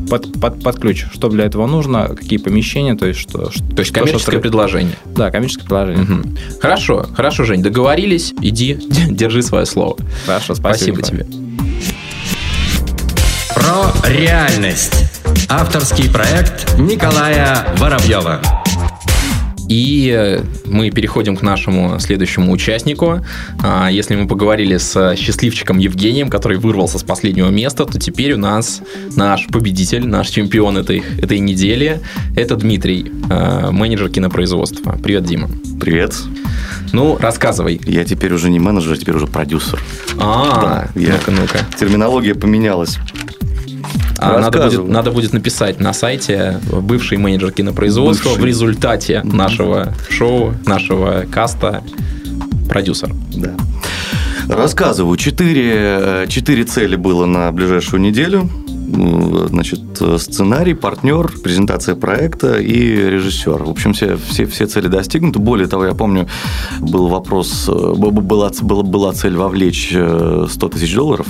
под, 0.09 0.41
под, 0.41 0.63
под 0.63 0.81
ключ, 0.81 1.07
что 1.13 1.29
для 1.29 1.45
этого 1.45 1.67
нужно, 1.67 2.09
какие 2.09 2.39
помещения, 2.39 2.95
то 2.95 3.07
есть 3.07 3.21
что... 3.21 3.51
То 3.51 3.81
есть 3.81 3.93
коммерческое 3.93 4.37
что, 4.37 4.41
предложение. 4.41 4.95
Да, 5.07 5.31
коммерческое 5.31 5.67
предложение. 5.67 6.05
Угу. 6.05 6.61
Хорошо, 6.61 7.07
хорошо, 7.15 7.45
Жень, 7.45 7.63
договорились, 7.63 8.35
иди, 8.41 8.75
держи 9.11 9.43
свое 9.43 9.67
слово. 9.67 9.97
Хорошо, 10.27 10.55
спасибо, 10.55 10.99
спасибо 10.99 11.25
тебе. 11.25 11.49
Про 13.55 14.09
реальность. 14.09 15.05
Авторский 15.49 16.11
проект 16.11 16.79
Николая 16.79 17.67
Воробьева. 17.79 18.41
И 19.69 20.41
мы 20.65 20.91
переходим 20.91 21.37
к 21.37 21.43
нашему 21.43 21.99
следующему 22.01 22.53
участнику. 22.53 23.21
А, 23.63 23.89
если 23.89 24.17
мы 24.17 24.27
поговорили 24.27 24.79
с 24.79 25.15
счастливчиком 25.17 25.79
Евгением, 25.79 26.31
который 26.31 26.59
вырвался 26.59 26.99
с 26.99 27.03
последнего 27.03 27.49
места, 27.51 27.85
то 27.85 27.99
теперь 27.99 28.33
у 28.33 28.39
нас 28.39 28.81
наш 29.15 29.47
победитель, 29.47 30.07
наш 30.07 30.29
чемпион 30.29 30.79
этой, 30.79 31.03
этой 31.21 31.39
недели, 31.39 32.01
это 32.37 32.57
Дмитрий, 32.57 33.13
а, 33.31 33.71
менеджер 33.71 34.09
кинопроизводства. 34.09 34.99
Привет, 35.03 35.25
Дима. 35.25 35.51
Привет. 35.81 36.15
Ну, 36.93 37.19
рассказывай. 37.19 37.81
Я 37.85 38.05
теперь 38.05 38.33
уже 38.33 38.51
не 38.51 38.59
менеджер, 38.59 38.97
теперь 38.97 39.17
уже 39.17 39.27
продюсер. 39.27 39.79
А, 40.19 40.61
да, 40.63 40.89
ну-ка, 40.95 41.31
ну-ка. 41.31 41.59
Терминология 41.79 42.35
поменялась. 42.35 42.99
А 44.19 44.41
надо 44.41 44.65
будет, 44.65 44.89
надо 44.89 45.11
будет 45.13 45.33
написать 45.33 45.81
на 45.81 45.93
сайте 45.93 46.61
бывший 46.71 47.19
менеджер 47.19 47.53
кинопроизводства 47.53 48.31
бывший. 48.31 48.43
в 48.43 48.45
результате 48.45 49.23
нашего 49.23 49.95
шоу, 50.11 50.55
нашего 50.67 51.25
каста 51.31 51.83
продюсер. 52.69 53.15
Да. 53.35 53.55
Рассказываю. 54.49 55.17
Четыре, 55.17 56.27
четыре 56.29 56.65
цели 56.65 56.97
было 56.97 57.27
на 57.27 57.53
ближайшую 57.53 58.01
неделю. 58.01 58.49
Значит, 59.51 59.81
сценарий, 60.19 60.73
партнер, 60.73 61.31
презентация 61.43 61.95
проекта 61.95 62.59
и 62.59 62.97
режиссер. 63.11 63.63
В 63.65 63.71
общем, 63.71 63.93
все, 63.93 64.17
все, 64.17 64.47
все 64.47 64.67
цели 64.67 64.89
достигнуты. 64.89 65.39
Более 65.39 65.67
того, 65.69 65.85
я 65.85 65.95
помню, 65.95 66.27
был 66.81 67.09
вопрос, 67.09 67.69
была, 67.69 68.11
была, 68.11 68.83
была 68.83 69.13
цель 69.13 69.37
вовлечь 69.37 69.91
100 69.91 70.69
тысяч 70.71 70.95
долларов 70.95 71.27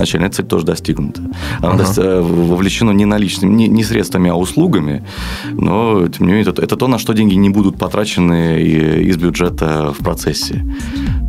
начальная 0.00 0.30
цель 0.30 0.46
тоже 0.46 0.66
достигнута. 0.66 1.22
Она 1.60 1.84
ага. 1.84 2.22
вовлечена 2.22 2.90
не 2.90 3.04
наличными, 3.04 3.54
не, 3.54 3.68
не 3.68 3.84
средствами, 3.84 4.30
а 4.30 4.34
услугами, 4.34 5.04
но, 5.52 6.08
тем 6.08 6.26
не 6.26 6.32
менее, 6.32 6.50
это, 6.50 6.62
это 6.62 6.76
то, 6.76 6.88
на 6.88 6.98
что 6.98 7.12
деньги 7.12 7.34
не 7.34 7.50
будут 7.50 7.78
потрачены 7.78 8.62
из 8.62 9.16
бюджета 9.16 9.94
в 9.98 10.02
процессе. 10.02 10.64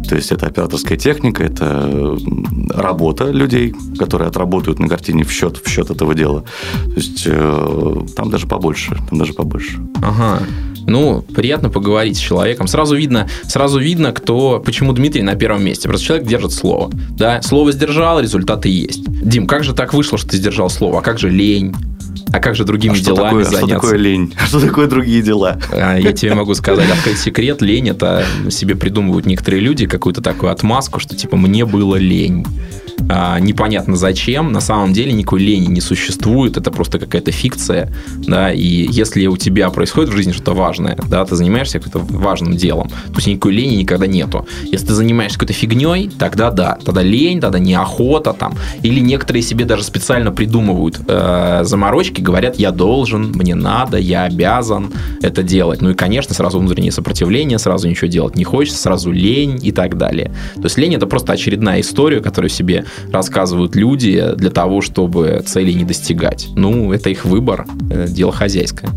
То 0.07 0.15
есть 0.15 0.31
это 0.31 0.47
операторская 0.47 0.97
техника, 0.97 1.43
это 1.43 2.17
работа 2.69 3.31
людей, 3.31 3.73
которые 3.97 4.27
отработают 4.27 4.79
на 4.79 4.87
картине 4.87 5.23
в 5.23 5.31
счет, 5.31 5.57
в 5.63 5.69
счет 5.69 5.89
этого 5.89 6.13
дела. 6.13 6.43
То 6.85 6.95
есть 6.95 7.23
э, 7.25 8.05
там 8.15 8.29
даже 8.29 8.47
побольше, 8.47 8.97
там 9.09 9.19
даже 9.19 9.33
побольше. 9.33 9.79
Ага. 10.01 10.41
Ну, 10.87 11.21
приятно 11.21 11.69
поговорить 11.69 12.17
с 12.17 12.19
человеком. 12.19 12.67
Сразу 12.67 12.95
видно, 12.95 13.27
сразу 13.43 13.79
видно, 13.79 14.11
кто, 14.11 14.59
почему 14.59 14.93
Дмитрий 14.93 15.21
на 15.21 15.35
первом 15.35 15.63
месте. 15.63 15.87
Просто 15.87 16.05
человек 16.05 16.27
держит 16.27 16.53
слово. 16.53 16.89
Да, 17.11 17.41
слово 17.41 17.71
сдержал, 17.71 18.19
результаты 18.19 18.69
есть. 18.69 19.03
Дим, 19.21 19.47
как 19.47 19.63
же 19.63 19.73
так 19.73 19.93
вышло, 19.93 20.17
что 20.17 20.29
ты 20.29 20.37
сдержал 20.37 20.69
слово? 20.69 20.99
А 20.99 21.01
как 21.01 21.19
же 21.19 21.29
лень? 21.29 21.73
А 22.33 22.39
как 22.39 22.55
же 22.55 22.63
другими 22.63 22.93
а 22.93 22.99
делами 22.99 23.23
такое, 23.23 23.43
заняться? 23.43 23.67
Что 23.67 23.75
такое 23.75 23.97
лень? 23.97 24.33
А 24.41 24.45
что 24.47 24.61
такое 24.61 24.87
другие 24.87 25.21
дела? 25.21 25.59
А, 25.71 25.97
я 25.97 26.13
тебе 26.13 26.33
могу 26.33 26.53
сказать, 26.55 26.89
открыть 26.89 27.17
секрет. 27.17 27.61
Лень– 27.61 27.89
это 27.89 28.25
себе 28.49 28.75
придумывают 28.75 29.25
некоторые 29.25 29.61
люди 29.61 29.85
какую-то 29.85 30.21
такую 30.21 30.51
отмазку, 30.51 30.99
что 30.99 31.15
типа 31.15 31.35
«мне 31.35 31.65
было 31.65 31.95
лень» 31.97 32.45
а, 33.13 33.39
непонятно 33.39 33.97
зачем. 33.97 34.53
На 34.53 34.61
самом 34.61 34.93
деле 34.93 35.11
никакой 35.11 35.41
лени 35.41 35.67
не 35.67 35.81
существует, 35.81 36.55
это 36.55 36.71
просто 36.71 36.97
какая-то 36.97 37.31
фикция, 37.31 37.91
да, 38.15 38.53
и 38.53 38.87
если 38.89 39.27
у 39.27 39.35
тебя 39.35 39.69
происходит 39.69 40.11
в 40.11 40.15
жизни 40.15 40.31
что-то 40.31 40.53
важное, 40.53 40.97
да, 41.09 41.25
ты 41.25 41.35
занимаешься 41.35 41.79
каким-то 41.79 41.99
важным 41.99 42.55
делом, 42.55 42.87
то 42.87 43.15
есть 43.15 43.27
никакой 43.27 43.51
лени 43.51 43.75
никогда 43.75 44.07
нету. 44.07 44.47
Если 44.63 44.87
ты 44.87 44.93
занимаешься 44.93 45.37
какой-то 45.37 45.53
фигней, 45.53 46.09
тогда 46.17 46.51
да, 46.51 46.77
тогда 46.85 47.01
лень, 47.01 47.41
тогда 47.41 47.59
неохота 47.59 48.31
там, 48.31 48.55
или 48.81 49.01
некоторые 49.01 49.43
себе 49.43 49.65
даже 49.65 49.83
специально 49.83 50.31
придумывают 50.31 51.01
э, 51.05 51.61
заморочки, 51.63 52.21
говорят, 52.21 52.57
я 52.59 52.71
должен, 52.71 53.33
мне 53.33 53.55
надо, 53.55 53.97
я 53.97 54.23
обязан 54.23 54.93
это 55.21 55.43
делать. 55.43 55.81
Ну 55.81 55.89
и, 55.89 55.95
конечно, 55.95 56.33
сразу 56.33 56.59
внутреннее 56.59 56.93
сопротивление, 56.93 57.59
сразу 57.59 57.89
ничего 57.89 58.07
делать 58.07 58.37
не 58.37 58.45
хочется, 58.45 58.79
сразу 58.79 59.11
лень 59.11 59.59
и 59.61 59.73
так 59.73 59.97
далее. 59.97 60.31
То 60.55 60.63
есть 60.63 60.77
лень 60.77 60.95
это 60.95 61.07
просто 61.07 61.33
очередная 61.33 61.81
история, 61.81 62.21
которую 62.21 62.49
себе 62.49 62.85
рассказывают 63.11 63.75
люди 63.75 64.23
для 64.35 64.49
того, 64.49 64.81
чтобы 64.81 65.43
целей 65.45 65.73
не 65.73 65.83
достигать. 65.83 66.47
Ну, 66.55 66.91
это 66.91 67.09
их 67.09 67.25
выбор, 67.25 67.65
э, 67.89 68.07
дело 68.07 68.31
хозяйское. 68.31 68.89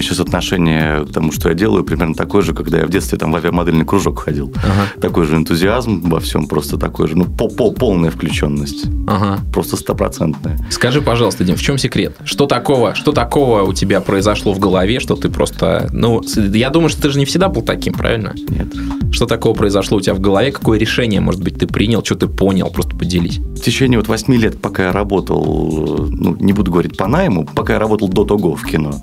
Меня 0.00 0.08
сейчас 0.08 0.20
отношение 0.20 1.04
к 1.04 1.12
тому, 1.12 1.30
что 1.30 1.50
я 1.50 1.54
делаю, 1.54 1.84
примерно 1.84 2.14
такое 2.14 2.40
же, 2.40 2.54
когда 2.54 2.78
я 2.78 2.86
в 2.86 2.88
детстве 2.88 3.18
там 3.18 3.32
в 3.32 3.36
авиамодельный 3.36 3.84
кружок 3.84 4.20
ходил. 4.20 4.50
Ага. 4.56 4.98
Такой 4.98 5.26
же 5.26 5.36
энтузиазм 5.36 6.08
во 6.08 6.20
всем, 6.20 6.46
просто 6.46 6.78
такой 6.78 7.06
же, 7.06 7.18
ну, 7.18 7.26
по 7.26 7.48
-по 7.48 7.70
полная 7.70 8.10
включенность. 8.10 8.86
Ага. 9.06 9.40
Просто 9.52 9.76
стопроцентная. 9.76 10.58
Скажи, 10.70 11.02
пожалуйста, 11.02 11.44
Дим, 11.44 11.54
в 11.56 11.60
чем 11.60 11.76
секрет? 11.76 12.16
Что 12.24 12.46
такого, 12.46 12.94
что 12.94 13.12
такого 13.12 13.60
у 13.64 13.74
тебя 13.74 14.00
произошло 14.00 14.54
в 14.54 14.58
голове, 14.58 15.00
что 15.00 15.16
ты 15.16 15.28
просто... 15.28 15.90
Ну, 15.92 16.22
я 16.54 16.70
думаю, 16.70 16.88
что 16.88 17.02
ты 17.02 17.10
же 17.10 17.18
не 17.18 17.26
всегда 17.26 17.50
был 17.50 17.60
таким, 17.60 17.92
правильно? 17.92 18.32
Нет. 18.48 18.68
Что 19.12 19.26
такого 19.26 19.54
произошло 19.54 19.98
у 19.98 20.00
тебя 20.00 20.14
в 20.14 20.20
голове? 20.20 20.50
Какое 20.50 20.78
решение, 20.78 21.20
может 21.20 21.42
быть, 21.42 21.58
ты 21.58 21.66
принял? 21.66 22.02
Что 22.02 22.14
ты 22.14 22.26
понял? 22.26 22.70
Просто 22.70 22.96
поделись. 22.96 23.36
В 23.36 23.60
течение 23.60 23.98
вот 23.98 24.08
восьми 24.08 24.38
лет, 24.38 24.62
пока 24.62 24.84
я 24.84 24.92
работал, 24.92 26.08
ну, 26.10 26.36
не 26.40 26.54
буду 26.54 26.70
говорить 26.70 26.96
по 26.96 27.06
найму, 27.06 27.46
пока 27.54 27.74
я 27.74 27.78
работал 27.78 28.08
до 28.08 28.24
того 28.24 28.54
в 28.54 28.64
кино, 28.64 29.02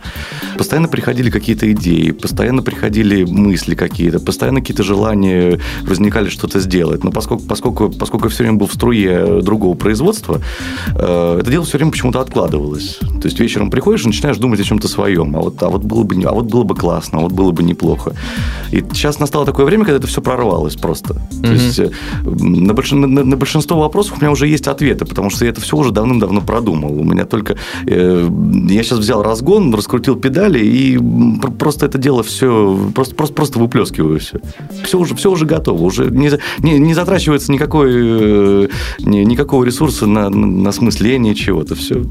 постоянно 0.58 0.87
постоянно 0.88 0.92
приходили 0.92 1.30
какие-то 1.30 1.72
идеи, 1.72 2.12
постоянно 2.12 2.62
приходили 2.62 3.24
мысли 3.24 3.76
какие-то, 3.76 4.20
постоянно 4.20 4.62
какие-то 4.62 4.84
желания 4.84 5.60
возникали 5.84 6.30
что-то 6.30 6.60
сделать. 6.60 7.04
Но 7.04 7.12
поскольку, 7.12 7.44
поскольку, 7.44 7.90
поскольку 7.90 8.26
я 8.26 8.30
все 8.30 8.44
время 8.44 8.58
был 8.58 8.68
в 8.68 8.74
струе 8.74 9.42
другого 9.42 9.76
производства, 9.76 10.42
э, 10.96 11.40
это 11.42 11.52
дело 11.52 11.66
все 11.66 11.78
время 11.78 11.92
почему-то 11.92 12.22
откладывалось. 12.22 13.00
То 13.00 13.28
есть 13.28 13.40
вечером 13.40 13.70
приходишь 13.70 14.04
и 14.04 14.08
начинаешь 14.08 14.38
думать 14.38 14.60
о 14.60 14.64
чем-то 14.64 14.88
своем. 14.88 15.36
А 15.36 15.40
вот, 15.40 15.62
а 15.64 15.70
вот 15.70 15.84
было 15.84 16.04
бы, 16.04 16.16
а 16.24 16.32
вот 16.32 16.46
было 16.46 16.64
бы 16.64 16.76
классно, 16.76 17.20
а 17.20 17.22
вот 17.22 17.32
было 17.32 17.52
бы 17.52 17.64
неплохо. 17.64 18.14
И 18.72 18.84
сейчас 18.94 19.20
настало 19.20 19.46
такое 19.46 19.66
время, 19.66 19.86
когда 19.86 19.98
это 19.98 20.08
все 20.08 20.22
прорвалось 20.22 20.76
просто. 20.76 21.14
Mm-hmm. 21.14 21.44
То 21.44 21.52
есть 21.54 21.80
э, 21.80 21.92
на, 22.24 22.74
больш... 22.74 22.92
на, 22.92 23.08
на 23.08 23.36
большинство 23.38 23.80
вопросов 23.80 24.18
у 24.18 24.22
меня 24.22 24.32
уже 24.32 24.48
есть 24.48 24.68
ответы, 24.68 25.06
потому 25.06 25.30
что 25.30 25.46
я 25.46 25.52
это 25.52 25.62
все 25.62 25.76
уже 25.76 25.92
давным-давно 25.92 26.42
продумал. 26.42 26.94
У 27.00 27.04
меня 27.04 27.26
только... 27.26 27.58
Э, 27.86 28.30
я 28.70 28.84
сейчас 28.84 29.00
взял 29.00 29.24
разгон, 29.24 29.74
раскрутил 29.74 30.16
педали 30.16 30.60
и 30.60 30.77
просто 31.58 31.86
это 31.86 31.98
дело 31.98 32.24
все, 32.24 32.92
просто, 32.94 33.16
просто, 33.16 33.36
просто 33.36 33.60
выплескиваю 33.60 34.20
все. 34.20 34.40
Все 34.84 35.00
уже, 35.00 35.16
все 35.16 35.32
уже 35.32 35.46
готово, 35.46 35.84
уже 35.84 36.10
не, 36.10 36.30
не, 36.60 36.80
не 36.80 36.94
затрачивается 36.94 37.52
никакой, 37.52 37.90
э, 37.94 38.68
ни, 39.00 39.20
никакого 39.20 39.64
ресурса 39.64 40.08
на, 40.08 40.30
на 40.30 40.72
смысление 40.72 41.36
чего-то, 41.36 41.76
все 41.76 42.04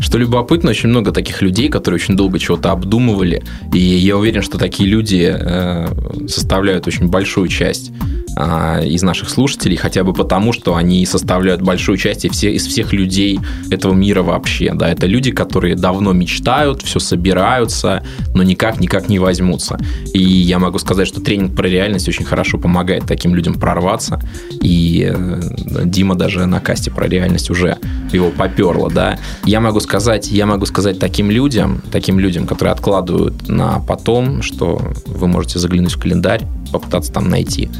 что 0.00 0.18
любопытно, 0.18 0.70
очень 0.70 0.88
много 0.88 1.12
таких 1.12 1.42
людей, 1.42 1.68
которые 1.68 1.96
очень 1.96 2.16
долго 2.16 2.38
чего-то 2.38 2.72
обдумывали, 2.72 3.42
и 3.72 3.78
я 3.78 4.16
уверен, 4.16 4.42
что 4.42 4.58
такие 4.58 4.88
люди 4.88 5.34
э, 5.34 6.26
составляют 6.26 6.86
очень 6.86 7.08
большую 7.08 7.48
часть 7.48 7.92
из 8.36 9.02
наших 9.02 9.28
слушателей, 9.30 9.76
хотя 9.76 10.02
бы 10.02 10.12
потому, 10.12 10.52
что 10.52 10.74
они 10.74 11.06
составляют 11.06 11.62
большую 11.62 11.96
часть 11.98 12.24
из 12.24 12.66
всех 12.66 12.92
людей 12.92 13.38
этого 13.70 13.94
мира 13.94 14.22
вообще. 14.22 14.72
Да, 14.74 14.88
это 14.90 15.06
люди, 15.06 15.30
которые 15.30 15.76
давно 15.76 16.12
мечтают, 16.12 16.82
все 16.82 16.98
собираются, 16.98 18.04
но 18.34 18.42
никак, 18.42 18.80
никак 18.80 19.08
не 19.08 19.18
возьмутся. 19.18 19.78
И 20.12 20.22
я 20.22 20.58
могу 20.58 20.78
сказать, 20.78 21.06
что 21.06 21.20
тренинг 21.20 21.54
про 21.54 21.68
реальность 21.68 22.08
очень 22.08 22.24
хорошо 22.24 22.58
помогает 22.58 23.04
таким 23.06 23.34
людям 23.34 23.54
прорваться. 23.54 24.20
И 24.62 25.12
э, 25.14 25.40
Дима 25.84 26.14
даже 26.14 26.46
на 26.46 26.60
касте 26.60 26.90
про 26.90 27.06
реальность 27.06 27.50
уже 27.50 27.78
его 28.12 28.30
поперло, 28.30 28.90
да. 28.90 29.18
Я 29.44 29.60
могу 29.60 29.80
сказать, 29.80 30.30
я 30.30 30.46
могу 30.46 30.66
сказать 30.66 30.98
таким 30.98 31.30
людям, 31.30 31.82
таким 31.92 32.18
людям, 32.18 32.46
которые 32.46 32.72
откладывают 32.72 33.48
на 33.48 33.78
потом, 33.80 34.42
что 34.42 34.80
вы 35.06 35.28
можете 35.28 35.58
заглянуть 35.58 35.92
в 35.92 36.00
календарь, 36.00 36.42
попытаться 36.72 37.12
там 37.12 37.28
найти 37.28 37.70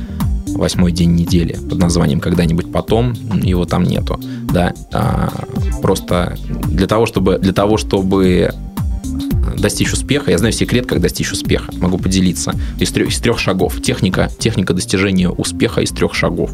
восьмой 0.58 0.92
день 0.92 1.14
недели 1.14 1.54
под 1.68 1.78
названием 1.78 2.20
«Когда-нибудь 2.20 2.72
потом», 2.72 3.14
его 3.42 3.64
там 3.64 3.84
нету, 3.84 4.20
да, 4.52 4.74
а, 4.92 5.30
просто 5.82 6.36
для 6.68 6.86
того, 6.86 7.06
чтобы, 7.06 7.38
для 7.38 7.52
того, 7.52 7.76
чтобы 7.76 8.52
достичь 9.58 9.92
успеха, 9.92 10.30
я 10.30 10.38
знаю 10.38 10.52
секрет, 10.52 10.86
как 10.86 11.00
достичь 11.00 11.32
успеха, 11.32 11.72
могу 11.78 11.98
поделиться, 11.98 12.54
из 12.78 12.90
трех, 12.90 13.08
из 13.08 13.18
трех 13.18 13.38
шагов. 13.38 13.80
Техника, 13.82 14.30
техника 14.38 14.74
достижения 14.74 15.28
успеха 15.28 15.80
из 15.80 15.90
трех 15.90 16.14
шагов. 16.14 16.50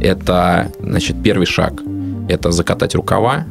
Это, 0.00 0.72
значит, 0.80 1.22
первый 1.22 1.46
шаг– 1.46 1.82
это 2.28 2.52
закатать 2.52 2.94
рукава, 2.94 3.46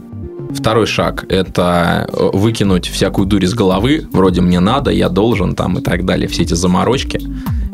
Второй 0.54 0.86
шаг– 0.86 1.26
это 1.30 2.08
э, 2.12 2.30
выкинуть 2.34 2.88
всякую 2.88 3.28
дурь 3.28 3.46
из 3.46 3.54
головы, 3.54 4.08
вроде 4.12 4.42
«мне 4.42 4.60
надо», 4.60 4.92
«я 4.92 5.10
должен» 5.10 5.56
там 5.56 5.80
и 5.80 5.82
так 5.82 6.06
далее, 6.06 6.28
все 6.28 6.44
эти 6.44 6.54
заморочки. 6.54 7.22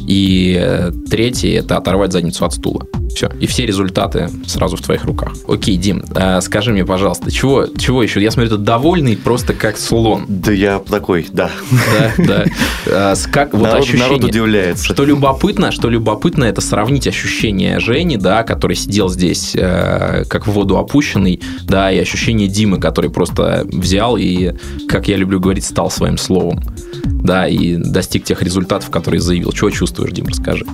И 0.08 0.58
э, 0.60 0.92
третий– 1.10 1.52
это 1.52 1.78
оторвать 1.78 2.12
задницу 2.12 2.46
от 2.46 2.54
стула. 2.54 2.86
Все. 3.16 3.30
И 3.40 3.46
все 3.46 3.66
результаты 3.66 4.30
сразу 4.48 4.78
в 4.78 4.82
твоих 4.82 5.04
руках. 5.06 5.34
Окей, 5.48 5.78
Дим, 5.78 6.04
э, 6.16 6.42
скажи 6.42 6.72
мне, 6.72 6.86
пожалуйста, 6.86 7.32
чего, 7.32 7.68
чего 7.78 8.04
еще? 8.04 8.22
Я 8.22 8.32
смотрю, 8.32 8.52
ты 8.52 8.58
довольный 8.58 9.18
просто 9.18 9.54
как 9.54 9.78
слон. 9.78 10.26
Да 10.28 10.52
я 10.52 10.80
такой, 10.80 11.28
да. 11.32 11.52
Да, 11.72 12.12
да. 12.18 12.46
Э, 12.86 13.16
как, 13.32 13.54
вот 13.54 13.64
народ, 13.64 13.80
ощущение, 13.80 14.08
народ 14.08 14.24
удивляется. 14.24 14.86
Что 14.86 15.04
любопытно, 15.04 15.72
что 15.72 15.90
любопытно, 15.90 16.46
это 16.46 16.62
сравнить 16.62 17.08
ощущение 17.08 17.80
Жени, 17.80 18.18
да, 18.18 18.44
который 18.44 18.76
сидел 18.76 19.10
здесь 19.10 19.56
э, 19.56 20.24
как 20.30 20.48
в 20.48 20.52
воду 20.52 20.78
опущенный, 20.78 21.42
да, 21.64 21.92
и 21.92 22.00
ощущение 22.00 22.48
Димы, 22.48 22.71
который 22.80 23.10
просто 23.10 23.66
взял 23.72 24.18
и, 24.18 24.54
как 24.88 25.08
я 25.08 25.18
люблю 25.18 25.40
говорить, 25.40 25.66
стал 25.66 25.90
своим 25.90 26.18
словом. 26.18 26.62
Да, 27.06 27.48
и 27.48 27.76
достиг 27.76 28.24
тех 28.24 28.42
результатов, 28.42 28.90
которые 28.90 29.22
заявил. 29.22 29.52
Чего 29.52 29.70
чувствуешь, 29.70 30.12
Дим, 30.12 30.28
расскажи. 30.28 30.66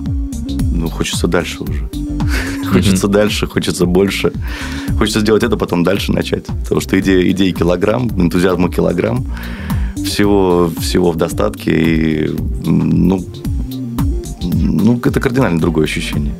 Ну, 0.72 0.88
хочется 0.88 1.26
дальше 1.26 1.58
уже. 1.62 1.88
Хочется 2.70 3.08
дальше, 3.08 3.46
хочется 3.46 3.86
больше. 3.86 4.32
Хочется 4.98 5.20
сделать 5.20 5.42
это, 5.42 5.56
потом 5.56 5.84
дальше 5.84 6.12
начать. 6.12 6.46
Потому 6.46 6.80
что 6.80 6.98
идея, 7.00 7.30
идеи 7.30 7.50
килограмм, 7.50 8.08
энтузиазма 8.08 8.70
килограмм. 8.70 9.26
Всего, 9.96 10.70
всего 10.80 11.10
в 11.12 11.16
достатке. 11.16 11.70
И, 11.70 12.30
ну, 12.64 13.24
ну, 14.42 15.00
это 15.04 15.20
кардинально 15.20 15.60
другое 15.60 15.84
ощущение. 15.84 16.34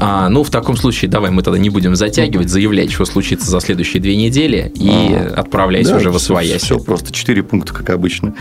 А, 0.00 0.28
ну, 0.28 0.44
в 0.44 0.50
таком 0.50 0.76
случае, 0.76 1.10
давай 1.10 1.32
мы 1.32 1.42
тогда 1.42 1.58
не 1.58 1.70
будем 1.70 1.96
затягивать, 1.96 2.48
заявлять, 2.48 2.92
что 2.92 3.04
случится 3.04 3.50
за 3.50 3.60
следующие 3.60 4.00
две 4.00 4.14
недели, 4.16 4.72
и 4.76 4.88
а, 4.88 5.34
отправляйся 5.36 5.90
да, 5.90 5.96
уже 5.96 6.12
в 6.12 6.16
освоясь. 6.16 6.62
Все, 6.62 6.76
все 6.76 6.84
просто 6.84 7.12
четыре 7.12 7.42
пункта, 7.42 7.74
как 7.74 7.90
обычно. 7.90 8.34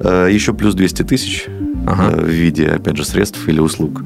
Э, 0.00 0.28
Еще 0.30 0.52
плюс 0.52 0.74
200 0.74 1.04
тысяч 1.04 1.46
ага. 1.86 2.10
Э, 2.10 2.20
в 2.20 2.28
виде, 2.28 2.66
опять 2.66 2.98
же, 2.98 3.06
средств 3.06 3.48
или 3.48 3.58
услуг. 3.58 4.04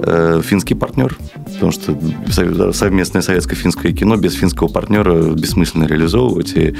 Э, 0.00 0.42
финский 0.44 0.74
партнер, 0.74 1.16
потому 1.54 1.72
что 1.72 1.98
совместное 2.74 3.22
советско-финское 3.22 3.92
кино 3.92 4.16
без 4.16 4.34
финского 4.34 4.68
партнера 4.68 5.32
бессмысленно 5.32 5.84
реализовывать. 5.84 6.52
И, 6.54 6.74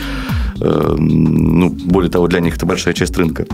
ну, 0.59 1.71
более 1.71 2.11
того, 2.11 2.27
для 2.27 2.41
них 2.41 2.57
это 2.57 2.67
большая 2.67 2.93
часть 2.93 3.17
рынка. 3.17 3.47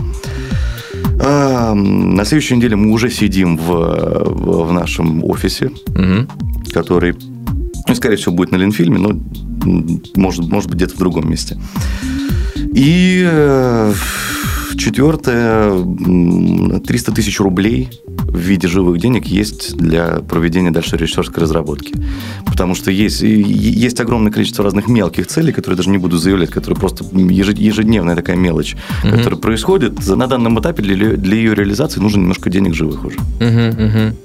А, 1.21 1.73
на 1.73 2.25
следующей 2.25 2.55
неделе 2.55 2.75
мы 2.75 2.91
уже 2.91 3.09
сидим 3.09 3.57
в, 3.57 4.65
в, 4.65 4.71
нашем 4.71 5.23
офисе, 5.23 5.71
угу. 5.87 6.27
который, 6.71 7.13
ну, 7.87 7.95
скорее 7.95 8.15
всего, 8.15 8.33
будет 8.33 8.51
на 8.51 8.55
Ленфильме, 8.55 8.97
но 8.97 9.19
может, 10.15 10.47
может 10.47 10.69
быть 10.69 10.77
где-то 10.77 10.95
в 10.95 10.99
другом 10.99 11.29
месте. 11.29 11.59
И 12.73 13.23
э, 13.29 13.93
четвертое, 14.79 15.71
300 16.79 17.11
тысяч 17.11 17.39
рублей 17.39 17.89
в 18.05 18.37
виде 18.37 18.67
живых 18.67 18.99
денег 18.99 19.25
есть 19.25 19.75
для 19.77 20.21
проведения 20.27 20.71
дальше 20.71 20.97
режиссерской 20.97 21.41
разработки. 21.41 21.93
Потому 22.45 22.75
что 22.75 22.91
есть, 22.91 23.21
есть 23.21 23.99
огромное 23.99 24.31
количество 24.31 24.63
разных 24.63 24.87
мелких 24.87 25.27
целей, 25.27 25.51
которые 25.51 25.77
даже 25.77 25.89
не 25.89 25.97
буду 25.97 26.17
заявлять, 26.17 26.49
которые 26.49 26.79
просто 26.79 27.03
ежедневная 27.13 28.15
такая 28.15 28.35
мелочь, 28.35 28.75
угу. 29.03 29.17
которая 29.17 29.39
происходит. 29.39 30.07
На 30.07 30.27
данном 30.27 30.59
этапе 30.59 30.81
для, 30.81 31.17
для 31.17 31.35
ее 31.35 31.53
реализации 31.53 31.99
нужно 31.99 32.21
немножко 32.21 32.49
денег 32.49 32.73
живых 32.73 33.05
уже. 33.05 33.17
Угу, 33.17 33.83
угу. 33.83 34.15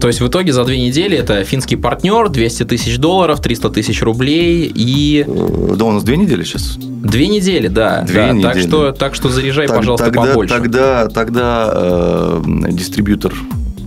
То 0.00 0.08
есть 0.08 0.20
в 0.20 0.28
итоге 0.28 0.52
за 0.52 0.64
две 0.64 0.78
недели 0.78 1.16
это 1.16 1.44
финский 1.44 1.76
партнер, 1.76 2.28
200 2.28 2.64
тысяч 2.64 2.98
долларов, 2.98 3.40
300 3.40 3.70
тысяч 3.70 4.02
рублей 4.02 4.70
и... 4.74 5.24
Э, 5.26 5.74
да, 5.76 5.84
у 5.84 5.92
нас 5.92 6.02
две 6.02 6.16
недели 6.16 6.42
сейчас. 6.44 6.76
Две 7.02 7.26
недели, 7.26 7.68
да. 7.68 8.02
Две 8.02 8.26
да, 8.26 8.32
недели. 8.32 8.52
Так 8.52 8.62
что, 8.62 8.92
так 8.92 9.14
что 9.14 9.28
заряжай, 9.28 9.66
так, 9.66 9.76
пожалуйста, 9.76 10.01
тогда, 10.04 10.22
побольше. 10.22 10.54
Тогда, 10.54 11.08
тогда 11.08 11.70
э, 11.74 12.42
дистрибьютор, 12.70 13.34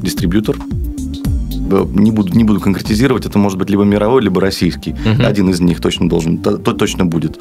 дистрибьютор 0.02 0.58
не 1.94 2.12
буду, 2.12 2.36
не 2.36 2.44
буду 2.44 2.60
конкретизировать, 2.60 3.26
это 3.26 3.40
может 3.40 3.58
быть 3.58 3.70
либо 3.70 3.84
мировой, 3.84 4.22
либо 4.22 4.40
российский. 4.42 4.92
Угу. 4.92 5.26
Один 5.26 5.50
из 5.50 5.60
них 5.60 5.82
точно 5.82 6.08
должен, 6.08 6.38
то, 6.38 6.58
точно 6.58 7.06
будет. 7.06 7.40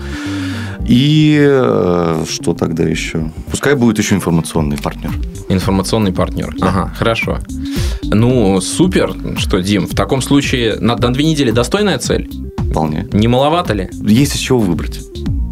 И 0.87 1.39
э, 1.41 2.25
что 2.29 2.53
тогда 2.53 2.85
еще? 2.85 3.31
Пускай 3.51 3.75
будет 3.75 3.99
еще 3.99 4.15
информационный 4.15 4.77
партнер. 4.77 5.13
Информационный 5.49 6.13
партнер. 6.13 6.55
Да. 6.59 6.69
Ага, 6.69 6.95
хорошо. 6.97 7.39
Ну, 8.03 8.61
супер. 8.61 9.15
Что, 9.39 9.61
Дим, 9.61 9.87
в 9.87 9.95
таком 9.95 10.21
случае 10.21 10.77
на, 10.81 10.97
на 10.97 11.13
две 11.13 11.25
недели 11.25 11.51
достойная 11.51 11.99
цель? 11.99 12.31
Вполне. 12.71 13.09
Не 13.13 13.29
маловато 13.29 13.73
ли? 13.73 13.89
Есть 14.03 14.35
из 14.35 14.41
чего 14.41 14.59
выбрать 14.59 15.01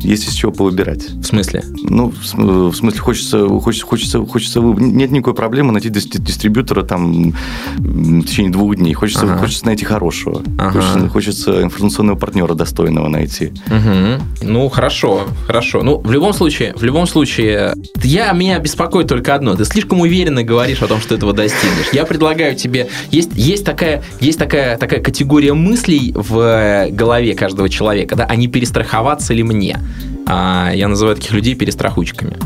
есть 0.05 0.29
из 0.29 0.35
чего 0.35 0.53
повыбирать. 0.53 1.09
В 1.11 1.25
смысле? 1.25 1.65
Ну, 1.83 2.13
в 2.13 2.75
смысле, 2.75 3.01
хочется, 3.01 3.49
хочется, 3.49 3.87
хочется, 3.87 4.27
хочется 4.27 4.61
нет 4.61 5.11
никакой 5.11 5.35
проблемы 5.35 5.73
найти 5.73 5.89
дистрибьютора 5.91 6.83
там 6.83 7.33
в 7.79 8.25
течение 8.25 8.53
двух 8.53 8.77
дней. 8.77 8.95
Хочется, 8.95 9.25
ага. 9.25 9.39
хочется 9.39 9.67
найти 9.67 9.85
хорошего. 9.85 10.43
Ага. 10.59 10.81
Хочется, 10.81 11.09
хочется 11.09 11.63
информационного 11.63 12.17
партнера 12.17 12.55
достойного 12.55 13.09
найти. 13.09 13.53
Угу. 13.67 14.49
Ну, 14.49 14.69
хорошо, 14.69 15.27
хорошо. 15.47 15.83
Ну, 15.83 15.99
в 15.99 16.11
любом 16.11 16.33
случае, 16.33 16.75
в 16.77 16.83
любом 16.83 17.07
случае, 17.07 17.75
я, 18.03 18.33
меня 18.33 18.59
беспокоит 18.59 19.09
только 19.09 19.35
одно. 19.35 19.55
Ты 19.55 19.65
слишком 19.65 20.01
уверенно 20.01 20.43
говоришь 20.43 20.83
о 20.83 20.87
том, 20.87 21.01
что 21.01 21.15
этого 21.15 21.33
достигнешь. 21.33 21.87
Я 21.93 22.05
предлагаю 22.05 22.55
тебе... 22.57 22.89
Есть, 23.11 23.31
есть, 23.35 23.65
такая, 23.65 24.03
есть 24.21 24.39
такая, 24.39 24.77
такая 24.79 25.01
категория 25.01 25.55
мыслей 25.55 26.13
в 26.15 26.89
голове 26.91 27.35
каждого 27.35 27.69
человека, 27.69 28.17
да, 28.17 28.25
а 28.25 28.37
не 28.37 28.49
перестраховаться 28.49 29.33
ли 29.35 29.43
мне? 29.43 29.79
А 30.27 30.71
я 30.75 30.89
называю 30.89 31.17
таких 31.17 31.33
людей 31.33 31.55
перестрахучками. 31.55 32.37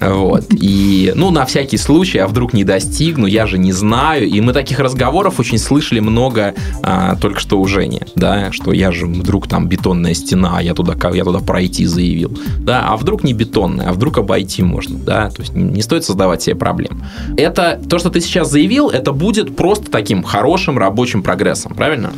Вот. 0.00 0.46
И, 0.50 1.12
ну, 1.14 1.30
на 1.30 1.44
всякий 1.44 1.76
случай, 1.76 2.18
а 2.18 2.26
вдруг 2.26 2.52
не 2.52 2.64
достигну, 2.64 3.26
я 3.26 3.46
же 3.46 3.58
не 3.58 3.72
знаю. 3.72 4.26
И 4.26 4.40
мы 4.40 4.52
таких 4.52 4.80
разговоров 4.80 5.38
очень 5.38 5.58
слышали 5.58 6.00
много 6.00 6.54
а, 6.82 7.16
только 7.16 7.40
что 7.40 7.60
у 7.60 7.66
Жени, 7.66 8.02
да, 8.16 8.50
что 8.52 8.72
я 8.72 8.90
же 8.92 9.06
вдруг 9.06 9.46
там 9.46 9.68
бетонная 9.68 10.14
стена, 10.14 10.56
а 10.56 10.62
я 10.62 10.74
туда, 10.74 10.94
я 11.12 11.24
туда 11.24 11.38
пройти 11.40 11.86
заявил. 11.86 12.38
Да, 12.58 12.88
а 12.88 12.96
вдруг 12.96 13.24
не 13.24 13.32
бетонная, 13.32 13.90
а 13.90 13.92
вдруг 13.92 14.18
обойти 14.18 14.62
можно, 14.62 14.98
да, 14.98 15.30
то 15.30 15.42
есть 15.42 15.54
не 15.54 15.82
стоит 15.82 16.04
создавать 16.04 16.42
себе 16.42 16.56
проблем. 16.56 17.02
Это, 17.36 17.80
то, 17.88 17.98
что 17.98 18.10
ты 18.10 18.20
сейчас 18.20 18.50
заявил, 18.50 18.88
это 18.88 19.12
будет 19.12 19.56
просто 19.56 19.90
таким 19.90 20.22
хорошим 20.22 20.78
рабочим 20.78 21.22
прогрессом, 21.22 21.74
правильно? 21.74 22.12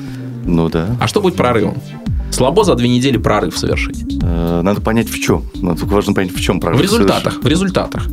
Ну 0.45 0.69
да. 0.69 0.97
А 1.01 1.07
что 1.07 1.21
будет 1.21 1.37
прорывом? 1.37 1.77
Слабо 2.31 2.65
за 2.65 2.75
две 2.75 2.89
недели 2.89 3.17
прорыв 3.17 3.57
совершить. 3.59 4.05
Э, 4.23 4.63
надо 4.63 4.81
понять 4.81 5.09
в 5.09 5.21
чем. 5.21 5.45
Надо 5.57 5.85
важно 5.87 6.15
понять 6.15 6.33
в 6.33 6.41
чем 6.41 6.61
прорыв. 6.61 6.81
В 6.81 6.83
результатах. 6.83 7.35
Совершить. 7.35 7.45
В 7.45 7.47
результатах. 7.49 8.07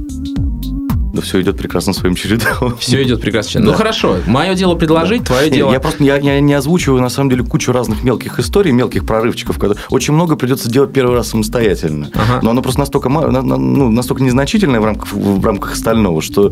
Да 1.18 1.24
все 1.24 1.42
идет 1.42 1.58
прекрасно 1.58 1.94
своим 1.94 2.14
чередом. 2.14 2.78
Все 2.80 3.02
идет 3.02 3.22
прекрасно. 3.22 3.60
Ну 3.60 3.74
хорошо, 3.74 4.18
мое 4.28 4.54
дело 4.54 4.76
предложить, 4.76 5.24
твое 5.24 5.50
дело. 5.50 5.72
Я 5.72 5.80
просто 5.80 6.04
я, 6.04 6.18
я 6.18 6.40
не 6.40 6.54
озвучиваю 6.54 7.02
на 7.02 7.10
самом 7.10 7.32
деле 7.32 7.44
кучу 7.44 7.72
разных 7.72 8.04
мелких 8.04 8.38
историй, 8.38 8.72
мелких 8.72 9.04
прорывчиков, 9.04 9.58
когда 9.58 9.76
очень 9.90 10.14
много 10.14 10.36
придется 10.36 10.70
делать 10.70 10.94
первый 10.94 11.16
раз 11.16 11.30
самостоятельно. 11.30 12.12
Ага. 12.14 12.40
Но 12.44 12.52
оно 12.52 12.62
просто 12.62 12.82
настолько 12.82 13.10
ну, 13.10 13.90
настолько 13.90 14.22
незначительное 14.22 14.80
в 14.80 14.86
рамках 14.86 15.12
в 15.12 15.44
рамках 15.44 15.74
остального, 15.74 16.22
что 16.22 16.52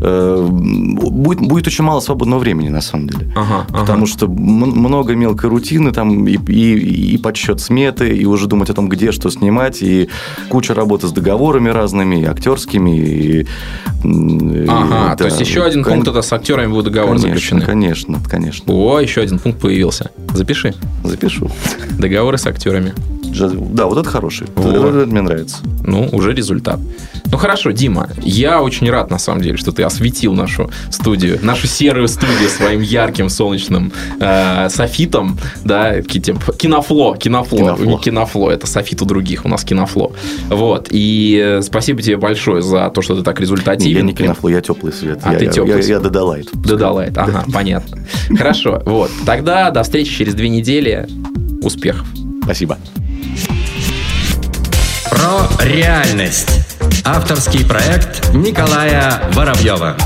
э, 0.00 0.48
будет 0.48 1.40
будет 1.40 1.66
очень 1.66 1.82
мало 1.82 1.98
свободного 1.98 2.38
времени 2.38 2.68
на 2.68 2.80
самом 2.80 3.08
деле. 3.08 3.32
Ага, 3.34 3.66
Потому 3.66 4.04
ага. 4.04 4.06
что 4.06 4.28
много 4.28 5.16
мелкой 5.16 5.50
рутины 5.50 5.90
там 5.90 6.28
и, 6.28 6.36
и, 6.36 7.14
и 7.14 7.18
подсчет 7.18 7.60
сметы, 7.60 8.16
и 8.16 8.24
уже 8.26 8.46
думать 8.46 8.70
о 8.70 8.74
том, 8.74 8.88
где 8.88 9.10
что 9.10 9.28
снимать, 9.30 9.82
и 9.82 10.08
куча 10.48 10.72
работы 10.72 11.08
с 11.08 11.10
договорами 11.10 11.70
разными, 11.70 12.22
и 12.22 12.24
актерскими, 12.24 12.96
и 12.96 13.46
Ага, 14.04 15.08
да, 15.10 15.16
то 15.16 15.24
есть 15.24 15.40
еще 15.40 15.64
один 15.64 15.82
кон... 15.82 15.94
пункт 15.94 16.08
это 16.08 16.22
с 16.22 16.32
актерами 16.32 16.70
будет 16.70 16.86
договор 16.86 17.16
конечно, 17.16 17.28
заключены. 17.28 17.60
Конечно, 17.62 18.20
конечно. 18.28 18.72
О, 18.72 19.00
еще 19.00 19.22
один 19.22 19.38
пункт 19.38 19.60
появился. 19.60 20.10
Запиши. 20.34 20.74
Запишу. 21.02 21.50
Договоры 21.98 22.36
с 22.36 22.46
актерами. 22.46 22.92
Да, 23.34 23.86
вот 23.86 23.98
это 23.98 24.08
хороший. 24.08 24.46
Вот. 24.54 24.74
Это 24.74 25.06
мне 25.06 25.20
нравится. 25.20 25.58
Ну, 25.84 26.08
уже 26.12 26.32
результат. 26.32 26.78
Ну 27.26 27.38
хорошо, 27.38 27.72
Дима, 27.72 28.08
я 28.22 28.62
очень 28.62 28.88
рад 28.90 29.10
на 29.10 29.18
самом 29.18 29.42
деле, 29.42 29.56
что 29.56 29.72
ты 29.72 29.82
осветил 29.82 30.34
нашу 30.34 30.70
студию, 30.90 31.38
нашу 31.42 31.66
серую 31.66 32.06
студию 32.06 32.48
своим 32.48 32.80
ярким 32.80 33.28
солнечным 33.28 33.92
э, 34.20 34.68
софитом, 34.68 35.38
да, 35.64 36.00
кинофло, 36.02 37.16
кинофло, 37.16 37.58
кинофло, 37.58 37.84
не 37.84 37.98
кинофло, 37.98 38.50
это 38.50 38.66
софит 38.66 39.02
у 39.02 39.04
других, 39.04 39.44
у 39.44 39.48
нас 39.48 39.64
кинофло. 39.64 40.12
Вот, 40.48 40.88
и 40.90 41.42
э, 41.44 41.62
спасибо 41.62 42.02
тебе 42.02 42.18
большое 42.18 42.62
за 42.62 42.88
то, 42.90 43.02
что 43.02 43.16
ты 43.16 43.22
так 43.22 43.40
результативен. 43.40 43.93
Я 43.94 44.02
не 44.02 44.12
кинофло, 44.12 44.48
я 44.48 44.60
теплый 44.60 44.92
свет. 44.92 45.20
А 45.22 45.32
я, 45.32 45.38
ты 45.38 45.46
теплый 45.46 45.70
я, 45.70 45.78
я, 45.78 45.84
я 45.84 46.00
додалайт. 46.00 46.48
Додалайт, 46.52 47.16
ага, 47.16 47.44
понятно. 47.52 47.98
Хорошо, 48.36 48.82
вот, 48.84 49.10
тогда 49.24 49.70
до 49.70 49.84
встречи 49.84 50.12
через 50.12 50.34
две 50.34 50.48
недели. 50.48 51.06
Успехов. 51.62 52.06
Спасибо. 52.42 52.76
Про 55.10 55.64
реальность. 55.64 56.50
Авторский 57.04 57.64
проект 57.64 58.34
Николая 58.34 59.30
Воробьева. 59.32 59.96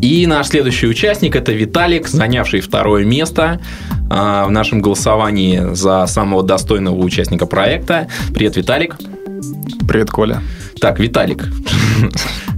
И 0.00 0.26
наш 0.26 0.48
следующий 0.48 0.86
участник 0.86 1.34
это 1.36 1.52
Виталик, 1.52 2.06
занявший 2.06 2.60
второе 2.60 3.04
место 3.04 3.60
а, 4.08 4.46
в 4.46 4.50
нашем 4.50 4.80
голосовании 4.80 5.74
за 5.74 6.06
самого 6.06 6.42
достойного 6.42 6.94
участника 6.94 7.46
проекта. 7.46 8.08
Привет, 8.32 8.56
Виталик. 8.56 8.96
Привет, 9.86 10.10
Коля. 10.10 10.40
Так, 10.80 11.00
Виталик, 11.00 11.44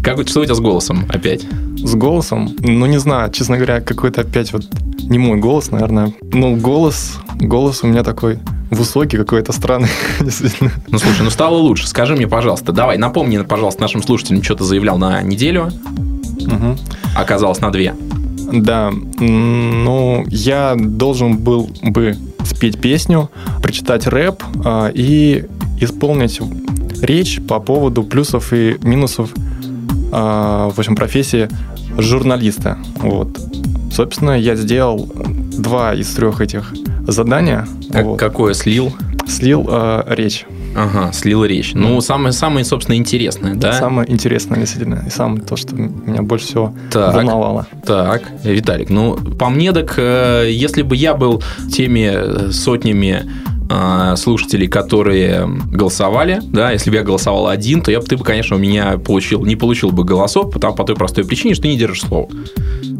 как, 0.02 0.28
что 0.28 0.40
у 0.40 0.44
тебя 0.44 0.54
с 0.54 0.60
голосом 0.60 1.04
опять? 1.08 1.46
С 1.76 1.94
голосом? 1.94 2.50
Ну, 2.58 2.86
не 2.86 2.98
знаю, 2.98 3.30
честно 3.30 3.56
говоря, 3.56 3.80
какой-то 3.80 4.22
опять 4.22 4.52
вот 4.52 4.64
не 5.02 5.18
мой 5.18 5.38
голос, 5.38 5.70
наверное. 5.70 6.12
Ну, 6.32 6.56
голос, 6.56 7.18
голос 7.40 7.82
у 7.82 7.86
меня 7.86 8.02
такой 8.02 8.38
высокий, 8.70 9.16
какой-то 9.16 9.52
странный, 9.52 9.90
действительно. 10.20 10.72
Ну, 10.88 10.98
слушай, 10.98 11.22
ну 11.22 11.30
стало 11.30 11.56
лучше. 11.56 11.86
Скажи 11.86 12.16
мне, 12.16 12.26
пожалуйста, 12.26 12.72
давай, 12.72 12.98
напомни, 12.98 13.38
пожалуйста, 13.42 13.82
нашим 13.82 14.02
слушателям, 14.02 14.42
что 14.42 14.56
ты 14.56 14.64
заявлял 14.64 14.98
на 14.98 15.22
неделю. 15.22 15.70
Угу. 16.40 16.78
Оказалось 17.16 17.60
на 17.60 17.70
две. 17.70 17.94
Да, 18.52 18.92
ну, 19.20 20.24
я 20.28 20.74
должен 20.76 21.38
был 21.38 21.70
бы 21.82 22.16
спеть 22.44 22.80
песню, 22.80 23.30
прочитать 23.62 24.06
рэп 24.06 24.42
э, 24.64 24.92
и 24.94 25.44
исполнить 25.80 26.40
речь 27.00 27.40
по 27.46 27.60
поводу 27.60 28.02
плюсов 28.02 28.52
и 28.52 28.76
минусов 28.82 29.30
в 30.12 30.74
общем, 30.76 30.94
профессии 30.94 31.48
журналиста. 31.98 32.78
Вот. 32.96 33.38
Собственно, 33.90 34.38
я 34.38 34.56
сделал 34.56 35.10
два 35.14 35.94
из 35.94 36.12
трех 36.14 36.40
этих 36.40 36.72
задания. 37.06 37.66
Как, 37.90 38.04
вот. 38.04 38.18
Какое 38.18 38.54
слил? 38.54 38.92
Слил 39.26 39.66
э, 39.68 40.04
речь. 40.08 40.46
Ага, 40.74 41.12
слил 41.12 41.44
речь. 41.44 41.72
Ну, 41.74 42.00
самое, 42.00 42.32
самое, 42.32 42.64
собственно, 42.64 42.96
интересное, 42.96 43.54
да? 43.54 43.74
Самое 43.74 44.10
интересное, 44.10 44.58
действительно. 44.58 45.04
И 45.06 45.10
самое 45.10 45.42
то, 45.42 45.56
что 45.56 45.74
меня 45.74 46.22
больше 46.22 46.46
всего 46.46 46.74
так, 46.90 47.14
волновало. 47.14 47.66
Так, 47.84 48.22
Виталик, 48.42 48.88
ну, 48.88 49.16
по 49.16 49.50
мне 49.50 49.72
так, 49.72 49.94
э, 49.98 50.48
если 50.50 50.82
бы 50.82 50.96
я 50.96 51.14
был 51.14 51.42
теми 51.70 52.50
сотнями 52.50 53.22
э, 53.68 54.14
слушателей, 54.16 54.68
которые 54.68 55.46
голосовали, 55.70 56.40
да, 56.42 56.72
если 56.72 56.90
бы 56.90 56.96
я 56.96 57.02
голосовал 57.02 57.48
один, 57.48 57.82
то 57.82 57.90
я 57.90 58.00
бы, 58.00 58.06
ты 58.06 58.16
бы, 58.16 58.24
конечно, 58.24 58.56
у 58.56 58.58
меня 58.58 58.98
получил, 58.98 59.44
не 59.44 59.56
получил 59.56 59.90
бы 59.90 60.04
голосов, 60.04 60.50
потому, 60.52 60.74
по 60.74 60.84
той 60.84 60.96
простой 60.96 61.24
причине, 61.24 61.54
что 61.54 61.62
ты 61.62 61.68
не 61.68 61.76
держишь 61.76 62.02
слово. 62.02 62.28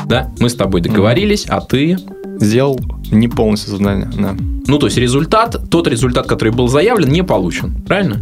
Да, 0.07 0.31
мы 0.39 0.49
с 0.49 0.55
тобой 0.55 0.81
договорились, 0.81 1.47
mm-hmm. 1.47 1.57
а 1.57 1.61
ты 1.61 1.97
сделал 2.41 2.81
не 3.11 3.29
полностью 3.29 3.77
задание, 3.77 4.09
да. 4.19 4.35
Ну, 4.67 4.79
то 4.79 4.87
есть 4.87 4.97
результат, 4.97 5.57
тот 5.71 5.89
результат, 5.89 6.27
который 6.27 6.53
был 6.53 6.69
заявлен, 6.69 7.11
не 7.11 7.23
получен. 7.23 7.75
Правильно? 7.87 8.21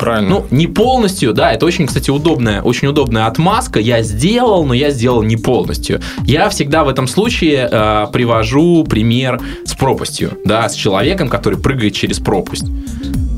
Правильно. 0.00 0.30
Ну, 0.30 0.46
не 0.50 0.66
полностью, 0.66 1.34
да, 1.34 1.52
это 1.52 1.66
очень, 1.66 1.86
кстати, 1.86 2.10
удобная, 2.10 2.62
очень 2.62 2.88
удобная 2.88 3.26
отмазка. 3.26 3.78
Я 3.80 4.02
сделал, 4.02 4.64
но 4.64 4.72
я 4.72 4.90
сделал 4.90 5.22
не 5.22 5.36
полностью. 5.36 6.00
Я 6.24 6.48
всегда 6.48 6.84
в 6.84 6.88
этом 6.88 7.06
случае 7.06 7.68
э, 7.70 8.06
привожу 8.10 8.84
пример 8.84 9.38
с 9.66 9.74
пропастью, 9.74 10.38
да, 10.46 10.66
с 10.70 10.74
человеком, 10.74 11.28
который 11.28 11.58
прыгает 11.58 11.92
через 11.92 12.18
пропасть. 12.18 12.64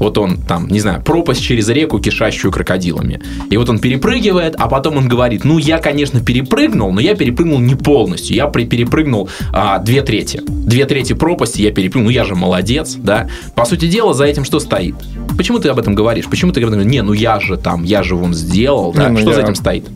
Вот 0.03 0.19
он 0.19 0.37
там, 0.37 0.67
не 0.67 0.81
знаю, 0.81 1.01
пропасть 1.01 1.41
через 1.41 1.69
реку, 1.69 2.01
кишащую 2.01 2.51
крокодилами. 2.51 3.21
И 3.51 3.57
вот 3.57 3.69
он 3.69 3.79
перепрыгивает, 3.79 4.57
а 4.59 4.67
потом 4.67 4.97
он 4.97 5.07
говорит, 5.07 5.45
ну, 5.45 5.59
я, 5.59 5.79
конечно, 5.79 6.19
перепрыгнул, 6.19 6.93
но 6.93 7.01
я 7.01 7.15
перепрыгнул 7.15 7.61
не 7.61 7.77
полностью. 7.77 8.35
Я 8.35 8.49
перепрыгнул 8.49 9.29
а, 9.53 9.79
две 9.79 10.03
трети. 10.03 10.43
Две 10.45 10.87
трети 10.87 11.13
пропасти 11.13 11.63
я 11.63 11.71
перепрыгнул. 11.71 12.03
Ну, 12.03 12.11
я 12.11 12.25
же 12.25 12.35
молодец, 12.35 12.97
да. 12.97 13.29
По 13.55 13.65
сути 13.65 13.87
дела, 13.87 14.13
за 14.13 14.25
этим 14.25 14.45
что 14.45 14.59
стоит? 14.59 14.97
Почему 15.37 15.61
ты 15.61 15.69
об 15.69 15.79
этом 15.79 15.95
говоришь? 15.95 16.27
Почему 16.27 16.51
ты 16.51 16.61
говоришь, 16.61 16.85
не, 16.85 17.01
ну 17.03 17.13
я 17.13 17.39
же 17.39 17.57
там, 17.57 17.85
я 17.85 18.03
же 18.03 18.17
вон 18.17 18.35
сделал, 18.35 18.93
да? 18.93 19.09
Не, 19.09 19.13
ну 19.13 19.21
что 19.21 19.31
я... 19.31 19.37
за 19.37 19.43
этим 19.43 19.55
стоит? 19.55 19.89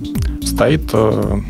Стоит, 0.45 0.89
э, 0.93 1.41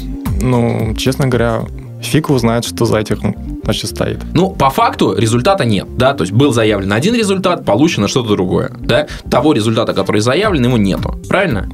ну, 0.40 0.94
честно 0.96 1.26
говоря, 1.26 1.60
фиг 2.00 2.30
узнает, 2.30 2.64
что 2.64 2.86
за 2.86 2.96
этим 2.96 3.34
значит, 3.66 3.90
стоит. 3.90 4.22
Ну, 4.32 4.50
по 4.50 4.70
факту 4.70 5.14
результата 5.14 5.64
нет, 5.64 5.88
да, 5.96 6.14
то 6.14 6.22
есть 6.22 6.32
был 6.32 6.52
заявлен 6.52 6.92
один 6.92 7.14
результат, 7.14 7.64
получено 7.64 8.06
что-то 8.06 8.30
другое, 8.30 8.70
да, 8.80 9.08
того 9.28 9.52
результата, 9.52 9.92
который 9.92 10.20
заявлен, 10.20 10.64
его 10.64 10.78
нету, 10.78 11.20
правильно? 11.28 11.68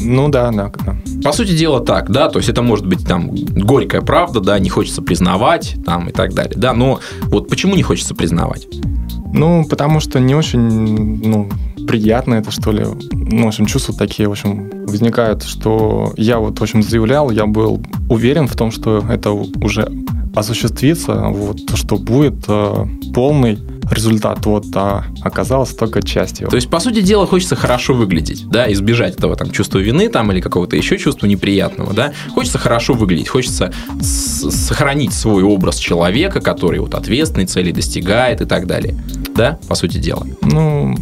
Ну 0.00 0.28
да, 0.28 0.50
да, 0.52 0.70
да. 0.86 0.96
По 1.24 1.32
сути 1.32 1.56
дела 1.56 1.80
так, 1.80 2.10
да, 2.10 2.28
то 2.28 2.38
есть 2.38 2.48
это 2.48 2.62
может 2.62 2.86
быть 2.86 3.04
там 3.06 3.30
горькая 3.34 4.00
правда, 4.00 4.40
да, 4.40 4.58
не 4.60 4.68
хочется 4.68 5.02
признавать, 5.02 5.76
там 5.84 6.08
и 6.08 6.12
так 6.12 6.34
далее, 6.34 6.54
да, 6.56 6.72
но 6.72 7.00
вот 7.22 7.48
почему 7.48 7.74
не 7.74 7.82
хочется 7.82 8.14
признавать? 8.14 8.68
Ну, 9.32 9.66
потому 9.68 9.98
что 9.98 10.20
не 10.20 10.36
очень, 10.36 10.60
ну, 10.60 11.50
приятно 11.88 12.34
это, 12.34 12.52
что 12.52 12.70
ли. 12.70 12.84
Ну, 13.12 13.44
в 13.44 13.48
общем, 13.48 13.66
чувства 13.66 13.92
такие, 13.92 14.28
в 14.28 14.32
общем, 14.32 14.70
возникают, 14.86 15.42
что 15.42 16.12
я 16.16 16.38
вот, 16.38 16.60
в 16.60 16.62
общем, 16.62 16.84
заявлял, 16.84 17.30
я 17.30 17.46
был 17.46 17.82
уверен 18.08 18.46
в 18.46 18.54
том, 18.54 18.70
что 18.70 19.04
это 19.10 19.32
уже 19.32 19.90
осуществится, 20.34 21.14
вот, 21.28 21.58
что 21.76 21.96
будет 21.96 22.44
э, 22.48 22.86
полный 23.14 23.58
результат, 23.90 24.44
вот, 24.46 24.66
а 24.74 25.04
оказалось 25.22 25.74
только 25.74 26.02
часть 26.02 26.40
его. 26.40 26.50
То 26.50 26.56
есть, 26.56 26.68
по 26.68 26.80
сути 26.80 27.00
дела, 27.00 27.26
хочется 27.26 27.56
хорошо 27.56 27.94
выглядеть, 27.94 28.48
да, 28.48 28.70
избежать 28.72 29.16
этого 29.16 29.36
там 29.36 29.50
чувства 29.50 29.78
вины 29.78 30.08
там 30.08 30.32
или 30.32 30.40
какого-то 30.40 30.76
еще 30.76 30.98
чувства 30.98 31.26
неприятного, 31.26 31.92
да. 31.92 32.12
Хочется 32.34 32.58
хорошо 32.58 32.94
выглядеть, 32.94 33.28
хочется 33.28 33.72
сохранить 34.00 35.12
свой 35.12 35.42
образ 35.42 35.76
человека, 35.76 36.40
который 36.40 36.80
вот 36.80 36.94
ответственный, 36.94 37.46
цели 37.46 37.72
достигает 37.72 38.40
и 38.40 38.46
так 38.46 38.66
далее, 38.66 38.96
да, 39.36 39.58
по 39.68 39.74
сути 39.74 39.98
дела. 39.98 40.26
Ну, 40.42 40.96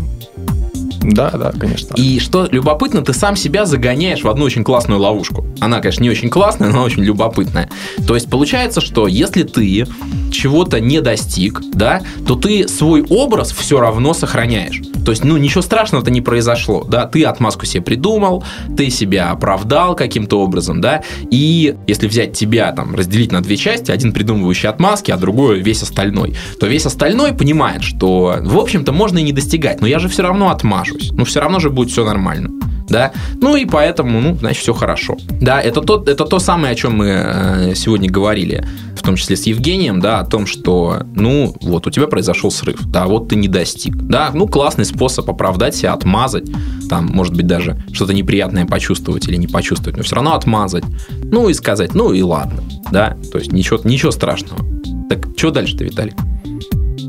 да, 1.03 1.31
да, 1.31 1.53
конечно. 1.53 1.95
И 1.97 2.19
что 2.21 2.47
любопытно, 2.51 3.03
ты 3.03 3.13
сам 3.13 3.37
себя 3.37 3.67
загоняешь 3.67 4.23
в 4.23 4.29
одну 4.29 4.45
очень 4.45 4.65
классную 4.65 5.01
ловушку. 5.01 5.47
Она, 5.61 5.81
конечно, 5.81 6.03
не 6.03 6.11
очень 6.11 6.31
классная, 6.31 6.71
но 6.71 6.83
очень 6.83 7.03
любопытная. 7.03 7.69
То 8.07 8.15
есть 8.15 8.31
получается, 8.31 8.81
что 8.81 9.07
если 9.07 9.43
ты 9.43 9.87
чего-то 10.31 10.81
не 10.81 11.01
достиг, 11.01 11.61
да, 11.75 12.03
то 12.27 12.35
ты 12.35 12.67
свой 12.69 13.05
образ 13.09 13.53
все 13.53 13.81
равно 13.81 14.15
сохраняешь. 14.15 14.81
То 15.05 15.11
есть, 15.11 15.25
ну, 15.25 15.37
ничего 15.37 15.63
страшного-то 15.63 16.11
не 16.11 16.21
произошло, 16.21 16.85
да, 16.85 17.07
ты 17.07 17.25
отмазку 17.25 17.67
себе 17.67 17.83
придумал, 17.83 18.45
ты 18.77 18.89
себя 18.89 19.31
оправдал 19.31 19.97
каким-то 19.97 20.41
образом, 20.41 20.81
да, 20.81 21.03
и 21.31 21.75
если 21.87 22.07
взять 22.07 22.37
тебя, 22.37 22.71
там, 22.73 22.95
разделить 22.95 23.33
на 23.33 23.41
две 23.41 23.57
части, 23.57 23.91
один 23.91 24.13
придумывающий 24.13 24.69
отмазки, 24.69 25.11
а 25.11 25.17
другой 25.17 25.61
весь 25.61 25.83
остальной, 25.83 26.37
то 26.61 26.67
весь 26.67 26.87
остальной 26.87 27.33
понимает, 27.33 27.83
что, 27.83 28.37
в 28.41 28.57
общем-то, 28.57 28.93
можно 28.93 29.19
и 29.19 29.23
не 29.23 29.33
достигать, 29.33 29.81
но 29.81 29.87
я 29.87 29.99
же 29.99 30.09
все 30.09 30.23
равно 30.23 30.51
отмажусь, 30.93 31.13
ну, 31.13 31.25
все 31.25 31.41
равно 31.41 31.61
же 31.61 31.71
будет 31.71 31.91
все 31.91 32.05
нормально 32.05 32.51
да, 32.89 33.13
ну 33.41 33.57
и 33.57 33.65
поэтому, 33.65 34.21
ну, 34.21 34.37
значит, 34.37 34.63
все 34.63 34.75
хорошо. 34.75 35.17
Да, 35.41 35.61
это 35.61 35.81
то, 35.81 36.03
это 36.07 36.25
то 36.25 36.39
самое, 36.39 36.73
о 36.73 36.75
чем 36.75 36.97
мы 36.97 37.07
э, 37.07 37.75
сегодня 37.75 38.11
говорили, 38.11 38.65
в 38.95 39.03
том 39.03 39.17
числе 39.17 39.37
с 39.37 39.45
Евгением, 39.45 40.01
да, 40.01 40.21
о 40.21 40.27
том, 40.27 40.47
что, 40.47 41.03
ну, 41.15 41.57
вот 41.63 41.87
у 41.87 41.91
тебя 41.91 42.07
произошел 42.07 42.51
срыв, 42.51 42.81
да, 42.85 43.07
вот 43.07 43.29
ты 43.29 43.37
не 43.37 43.49
достиг, 43.49 43.97
да, 43.97 44.31
ну, 44.35 44.47
классный 44.47 44.85
способ 44.85 45.29
оправдать 45.31 45.75
себя, 45.75 45.95
отмазать, 45.95 46.51
там, 46.89 47.07
может 47.07 47.35
быть, 47.35 47.47
даже 47.47 47.83
что-то 47.93 48.13
неприятное 48.13 48.67
почувствовать 48.67 49.27
или 49.27 49.37
не 49.37 49.47
почувствовать, 49.47 49.97
но 49.97 50.03
все 50.03 50.17
равно 50.17 50.35
отмазать, 50.35 50.85
ну, 51.25 51.49
и 51.49 51.55
сказать, 51.55 51.95
ну, 51.95 52.13
и 52.13 52.23
ладно, 52.23 52.63
да, 52.91 53.17
то 53.33 53.39
есть 53.39 53.53
ничего, 53.53 53.81
ничего 53.85 54.11
страшного. 54.11 54.61
Так, 55.09 55.29
что 55.37 55.51
дальше-то, 55.51 55.85
Виталий? 55.85 56.13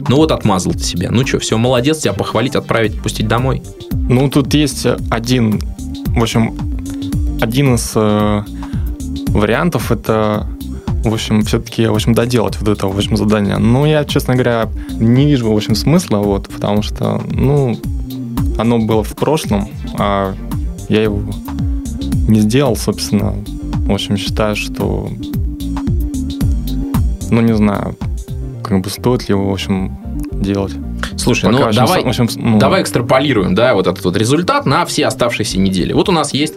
Ну 0.08 0.18
вот 0.18 0.32
отмазал 0.32 0.74
ты 0.74 0.80
себя. 0.80 1.10
Ну 1.12 1.26
что, 1.26 1.40
все, 1.40 1.58
молодец, 1.58 2.00
тебя 2.00 2.14
похвалить, 2.14 2.56
отправить, 2.56 3.02
пустить 3.02 3.28
домой. 3.28 3.62
Ну, 3.92 4.30
тут 4.30 4.54
есть 4.54 4.86
один, 5.10 5.62
в 6.08 6.22
общем, 6.22 6.56
один 7.42 7.76
из 7.76 7.92
э, 7.96 8.44
вариантов 9.30 9.92
это 9.92 10.48
в 11.04 11.14
общем, 11.14 11.42
все-таки, 11.44 11.86
в 11.88 11.94
общем, 11.94 12.14
доделать 12.14 12.58
вот 12.60 12.70
это, 12.70 12.88
в 12.88 12.96
общем, 12.96 13.18
задание. 13.18 13.58
Ну, 13.58 13.86
я, 13.86 14.06
честно 14.06 14.36
говоря, 14.36 14.70
не 15.00 15.26
вижу, 15.26 15.52
в 15.52 15.56
общем, 15.56 15.76
смысла, 15.76 16.18
вот, 16.18 16.48
потому 16.48 16.82
что, 16.82 17.22
ну, 17.30 17.78
оно 18.58 18.80
было 18.80 19.04
в 19.04 19.14
прошлом, 19.16 19.68
а 19.98 20.34
я 20.88 21.04
его 21.04 21.22
не 22.28 22.40
сделал, 22.40 22.76
собственно. 22.78 23.36
В 23.86 23.92
общем, 23.92 24.16
считаю, 24.16 24.56
что, 24.56 25.10
ну, 27.30 27.42
не 27.42 27.54
знаю, 27.54 27.98
как 28.64 28.82
бы 28.82 28.90
стоит 28.90 29.28
ли 29.28 29.34
его, 29.34 29.50
в 29.50 29.54
общем, 29.54 29.98
делать. 30.32 30.74
Слушай, 31.18 31.52
Пока, 31.52 31.68
ну 31.68 31.74
давай, 31.74 32.04
в 32.04 32.08
общем, 32.08 32.28
ну... 32.36 32.60
давай 32.60 32.82
экстраполируем, 32.82 33.56
да, 33.56 33.74
вот 33.74 33.88
этот 33.88 34.04
вот 34.04 34.18
результат 34.18 34.66
на 34.66 34.86
все 34.86 35.06
оставшиеся 35.06 35.60
недели. 35.60 35.94
Вот 35.94 36.10
у 36.10 36.12
нас 36.12 36.34
есть, 36.34 36.56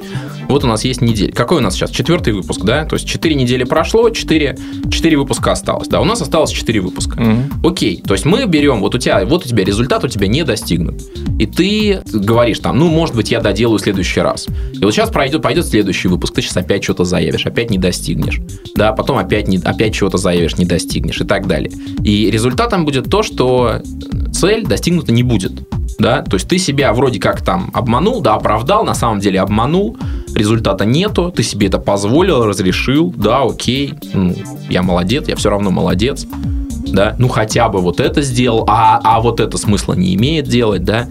вот 0.49 0.65
у 0.65 0.67
нас 0.67 0.85
есть 0.85 1.01
неделя. 1.01 1.33
Какой 1.33 1.59
у 1.59 1.61
нас 1.61 1.75
сейчас? 1.75 1.91
Четвертый 1.91 2.33
выпуск, 2.33 2.63
да? 2.63 2.85
То 2.85 2.95
есть 2.95 3.07
4 3.07 3.35
недели 3.35 3.65
прошло, 3.65 4.11
4, 4.11 4.57
4 4.91 5.17
выпуска 5.17 5.53
осталось. 5.53 5.89
Да, 5.89 6.01
у 6.01 6.05
нас 6.05 6.21
осталось 6.23 6.51
4 6.51 6.81
выпуска. 6.81 7.21
Угу. 7.21 7.69
Окей, 7.69 8.03
то 8.07 8.15
есть 8.15 8.25
мы 8.25 8.45
берем, 8.47 8.81
вот 8.81 8.95
у 8.95 8.99
тебя, 8.99 9.25
вот 9.25 9.45
у 9.45 9.49
тебя 9.49 9.65
результат 9.65 10.05
у 10.05 10.09
тебя 10.09 10.27
не 10.29 10.45
достигнут. 10.45 11.03
И 11.39 11.47
ты 11.47 12.01
говоришь 12.13 12.61
там, 12.61 12.79
ну, 12.79 12.89
может 12.89 13.15
быть, 13.15 13.31
я 13.31 13.41
доделаю 13.41 13.79
в 13.79 13.83
следующий 13.83 14.21
раз. 14.21 14.47
И 14.73 14.85
вот 14.85 14.93
сейчас 14.93 15.11
пройдет, 15.11 15.43
пойдет 15.43 15.67
следующий 15.67 16.09
выпуск, 16.09 16.35
ты 16.35 16.43
сейчас 16.43 16.57
опять 16.57 16.85
что-то 16.85 17.05
заявишь, 17.05 17.47
опять 17.47 17.71
не 17.71 17.79
достигнешь. 17.79 18.41
Да, 18.75 18.93
потом 18.93 19.19
опять, 19.19 19.49
не, 19.49 19.59
опять 19.59 19.95
чего-то 19.95 20.19
заявишь, 20.19 20.57
не 20.57 20.65
достигнешь 20.65 21.21
и 21.21 21.25
так 21.25 21.47
далее. 21.47 21.71
И 22.03 22.31
результатом 22.31 22.85
будет 22.85 23.11
то, 23.11 23.23
что 23.23 23.83
цель 24.33 24.67
достигнута 24.67 25.13
не 25.13 25.23
будет. 25.23 25.53
Да? 25.99 26.23
То 26.23 26.35
есть 26.35 26.49
ты 26.49 26.59
себя 26.59 26.93
вроде 26.93 27.19
как 27.19 27.41
там 27.43 27.71
обманул, 27.73 28.21
да, 28.21 28.35
оправдал, 28.35 28.85
на 28.85 28.95
самом 28.95 29.21
деле 29.21 29.41
обманул, 29.41 29.97
результата 30.35 30.85
нету, 30.85 31.33
ты 31.35 31.43
себе 31.43 31.69
это 31.69 31.79
позволил, 31.79 32.45
разрешил, 32.45 33.15
да, 33.17 33.43
окей, 33.43 33.95
ну, 34.13 34.35
я 34.69 34.83
молодец, 34.83 35.27
я 35.29 35.37
все 35.37 35.51
равно 35.51 35.71
молодец. 35.71 36.27
да, 36.87 37.17
ну 37.19 37.29
хотя 37.29 37.69
бы 37.69 37.81
вот 37.81 38.01
это 38.01 38.23
сделал, 38.23 38.65
а, 38.69 39.01
а 39.03 39.21
вот 39.21 39.41
это 39.41 39.57
смысла 39.59 39.95
не 39.95 40.15
имеет 40.15 40.47
делать, 40.49 40.85
да, 40.85 41.09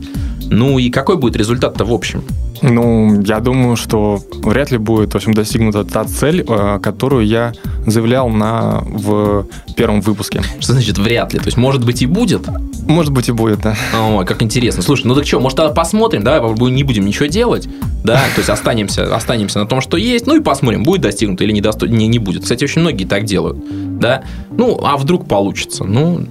ну 0.50 0.80
и 0.80 0.89
какой 0.89 1.18
будет 1.18 1.36
результат-то 1.36 1.86
в 1.86 1.93
общем? 1.93 2.24
Ну, 2.62 3.22
я 3.22 3.39
думаю, 3.39 3.76
что 3.76 4.20
вряд 4.43 4.72
ли 4.72 4.78
будет, 4.78 5.14
в 5.14 5.16
общем, 5.16 5.34
достигнута 5.34 5.84
та 5.84 6.06
цель, 6.06 6.43
э, 6.48 6.80
которую 6.82 7.26
я 7.26 7.54
заявлял 7.86 8.30
на, 8.30 8.82
в 8.86 9.46
первом 9.76 10.02
выпуске. 10.02 10.41
Что 10.60 10.74
значит 10.74 10.98
вряд 10.98 11.34
ли? 11.34 11.39
То 11.39 11.46
есть, 11.46 11.58
может 11.58 11.86
быть, 11.86 12.02
и 12.02 12.06
будет? 12.06 12.48
Может 12.88 13.12
быть, 13.12 13.30
и 13.30 13.32
будет, 13.32 13.62
да. 13.62 13.76
Ой, 13.93 14.26
как 14.26 14.41
интересно. 14.41 14.82
Слушай, 14.82 15.08
ну 15.08 15.16
так 15.16 15.26
что, 15.26 15.39
может, 15.39 15.58
тогда 15.58 15.74
посмотрим, 15.74 16.24
давай 16.24 16.72
не 16.72 16.84
будем 16.84 17.06
ничего 17.06 17.26
делать, 17.26 17.68
да, 18.04 18.16
то 18.36 18.39
есть 18.39 18.50
останемся, 18.50 19.16
останемся 19.16 19.60
на 19.60 19.66
том, 19.66 19.82
что 19.82 19.98
есть, 19.98 20.28
ну 20.28 20.36
и 20.36 20.39
посмотрим, 20.39 20.84
будет 20.84 21.02
достигнуто 21.02 21.43
или 21.43 21.52
не, 21.52 21.62
досто... 21.62 21.88
не, 21.88 22.08
не 22.08 22.20
будет. 22.20 22.43
Кстати, 22.43 22.64
очень 22.64 22.82
многие 22.82 23.06
так 23.06 23.26
делают, 23.26 23.58
да. 24.00 24.24
Ну, 24.52 24.80
а 24.84 24.98
вдруг 24.98 25.28
получится? 25.28 25.84
Ну, 25.84 26.26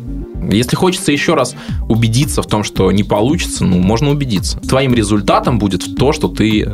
если 0.51 0.77
хочется 0.77 1.13
еще 1.13 1.35
раз 1.35 1.55
убедиться 1.89 2.43
в 2.43 2.47
том, 2.47 2.65
что 2.65 2.91
не 2.93 3.03
получится, 3.05 3.65
ну, 3.65 3.79
можно 3.81 4.11
убедиться. 4.11 4.59
Твоим 4.61 4.95
результатом 4.95 5.59
будет 5.59 5.97
то, 5.97 6.13
что 6.13 6.29
ты 6.29 6.71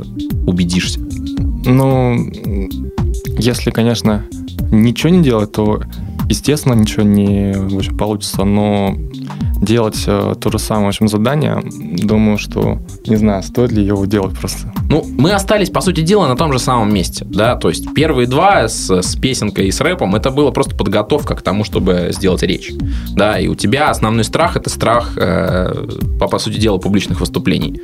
убедишься. 0.47 1.01
Ну, 1.65 2.31
если, 3.39 3.71
конечно, 3.71 4.25
ничего 4.71 5.11
не 5.11 5.23
делать, 5.23 5.53
то, 5.53 5.83
естественно, 6.31 6.75
ничего 6.75 7.03
не 7.03 7.53
общем, 7.77 7.99
получится. 7.99 8.45
Но 8.45 8.95
делать 9.61 10.05
э, 10.07 10.35
то 10.41 10.51
же 10.51 10.59
самое, 10.59 10.87
в 10.87 10.89
общем, 10.89 11.09
задание, 11.09 11.63
думаю, 11.63 12.39
что, 12.39 12.79
не 13.07 13.17
знаю, 13.17 13.43
стоит 13.43 13.73
ли 13.73 13.85
его 13.85 14.07
делать 14.07 14.39
просто. 14.39 14.73
Ну, 14.89 15.05
мы 15.19 15.33
остались, 15.33 15.69
по 15.69 15.83
сути 15.83 16.01
дела, 16.01 16.27
на 16.29 16.37
том 16.37 16.53
же 16.53 16.59
самом 16.59 16.95
месте, 16.95 17.27
да, 17.29 17.57
то 17.57 17.69
есть 17.69 17.93
первые 17.95 18.27
два 18.27 18.69
с, 18.69 18.91
с 18.91 19.17
песенкой 19.17 19.67
и 19.67 19.71
с 19.71 19.81
рэпом, 19.81 20.15
это 20.15 20.31
было 20.31 20.51
просто 20.51 20.75
подготовка 20.75 21.35
к 21.35 21.43
тому, 21.43 21.65
чтобы 21.65 22.09
сделать 22.13 22.43
речь, 22.43 22.73
да, 23.11 23.39
и 23.39 23.49
у 23.49 23.55
тебя 23.55 23.91
основной 23.91 24.25
страх– 24.25 24.57
это 24.57 24.71
страх, 24.71 25.13
э, 25.17 25.75
по, 26.19 26.27
по 26.27 26.39
сути 26.39 26.59
дела, 26.59 26.79
публичных 26.79 27.21
выступлений. 27.21 27.83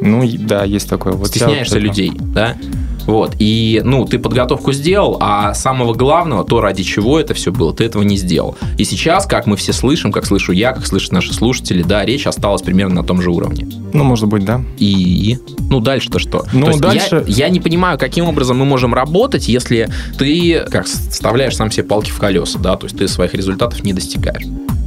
Ну, 0.00 0.26
да, 0.38 0.64
есть 0.64 0.88
такое. 0.88 1.12
Вот 1.12 1.28
Стесняешься 1.28 1.78
людей, 1.78 2.12
да? 2.18 2.56
Вот. 3.06 3.36
И, 3.38 3.80
ну, 3.84 4.04
ты 4.04 4.18
подготовку 4.18 4.72
сделал, 4.72 5.16
а 5.20 5.54
самого 5.54 5.94
главного, 5.94 6.44
то, 6.44 6.60
ради 6.60 6.82
чего 6.82 7.18
это 7.18 7.34
все 7.34 7.52
было, 7.52 7.72
ты 7.72 7.84
этого 7.84 8.02
не 8.02 8.16
сделал. 8.16 8.56
И 8.78 8.84
сейчас, 8.84 9.26
как 9.26 9.46
мы 9.46 9.56
все 9.56 9.72
слышим, 9.72 10.12
как 10.12 10.26
слышу 10.26 10.52
я, 10.52 10.72
как 10.72 10.86
слышат 10.86 11.12
наши 11.12 11.32
слушатели, 11.32 11.82
да, 11.82 12.04
речь 12.04 12.26
осталась 12.26 12.62
примерно 12.62 12.96
на 12.96 13.04
том 13.04 13.22
же 13.22 13.30
уровне. 13.30 13.66
Ну, 13.92 14.04
может 14.04 14.28
быть, 14.28 14.44
да. 14.44 14.60
И, 14.78 15.38
ну, 15.70 15.80
дальше-то 15.80 16.18
что? 16.18 16.44
Ну, 16.52 16.72
то 16.72 16.78
дальше... 16.78 17.24
Я, 17.26 17.46
я 17.46 17.48
не 17.48 17.60
понимаю, 17.60 17.98
каким 17.98 18.26
образом 18.26 18.58
мы 18.58 18.64
можем 18.64 18.92
работать, 18.92 19.48
если 19.48 19.88
ты, 20.18 20.64
как, 20.70 20.86
вставляешь 20.86 21.56
сам 21.56 21.70
себе 21.70 21.84
палки 21.84 22.10
в 22.10 22.18
колеса, 22.18 22.58
да, 22.58 22.76
то 22.76 22.86
есть 22.86 22.98
ты 22.98 23.08
своих 23.08 23.34
результатов 23.34 23.82
не 23.84 23.92
достигаешь. 23.92 24.44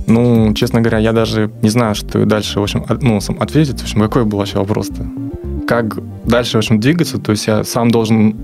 Ну, 0.07 0.53
честно 0.55 0.81
говоря, 0.81 0.97
я 0.97 1.13
даже 1.13 1.51
не 1.61 1.69
знаю, 1.69 1.95
что 1.95 2.25
дальше, 2.25 2.59
в 2.59 2.63
общем, 2.63 2.85
ну, 3.01 3.21
сам 3.21 3.39
ответить. 3.39 3.79
В 3.79 3.83
общем, 3.83 4.01
какой 4.01 4.25
был 4.25 4.39
вообще 4.39 4.57
вопрос-то? 4.57 5.05
Как 5.69 5.99
дальше, 6.25 6.53
в 6.53 6.55
общем, 6.57 6.79
двигаться? 6.79 7.19
То 7.19 7.29
есть 7.29 7.45
я 7.45 7.63
сам 7.63 7.91
должен 7.91 8.35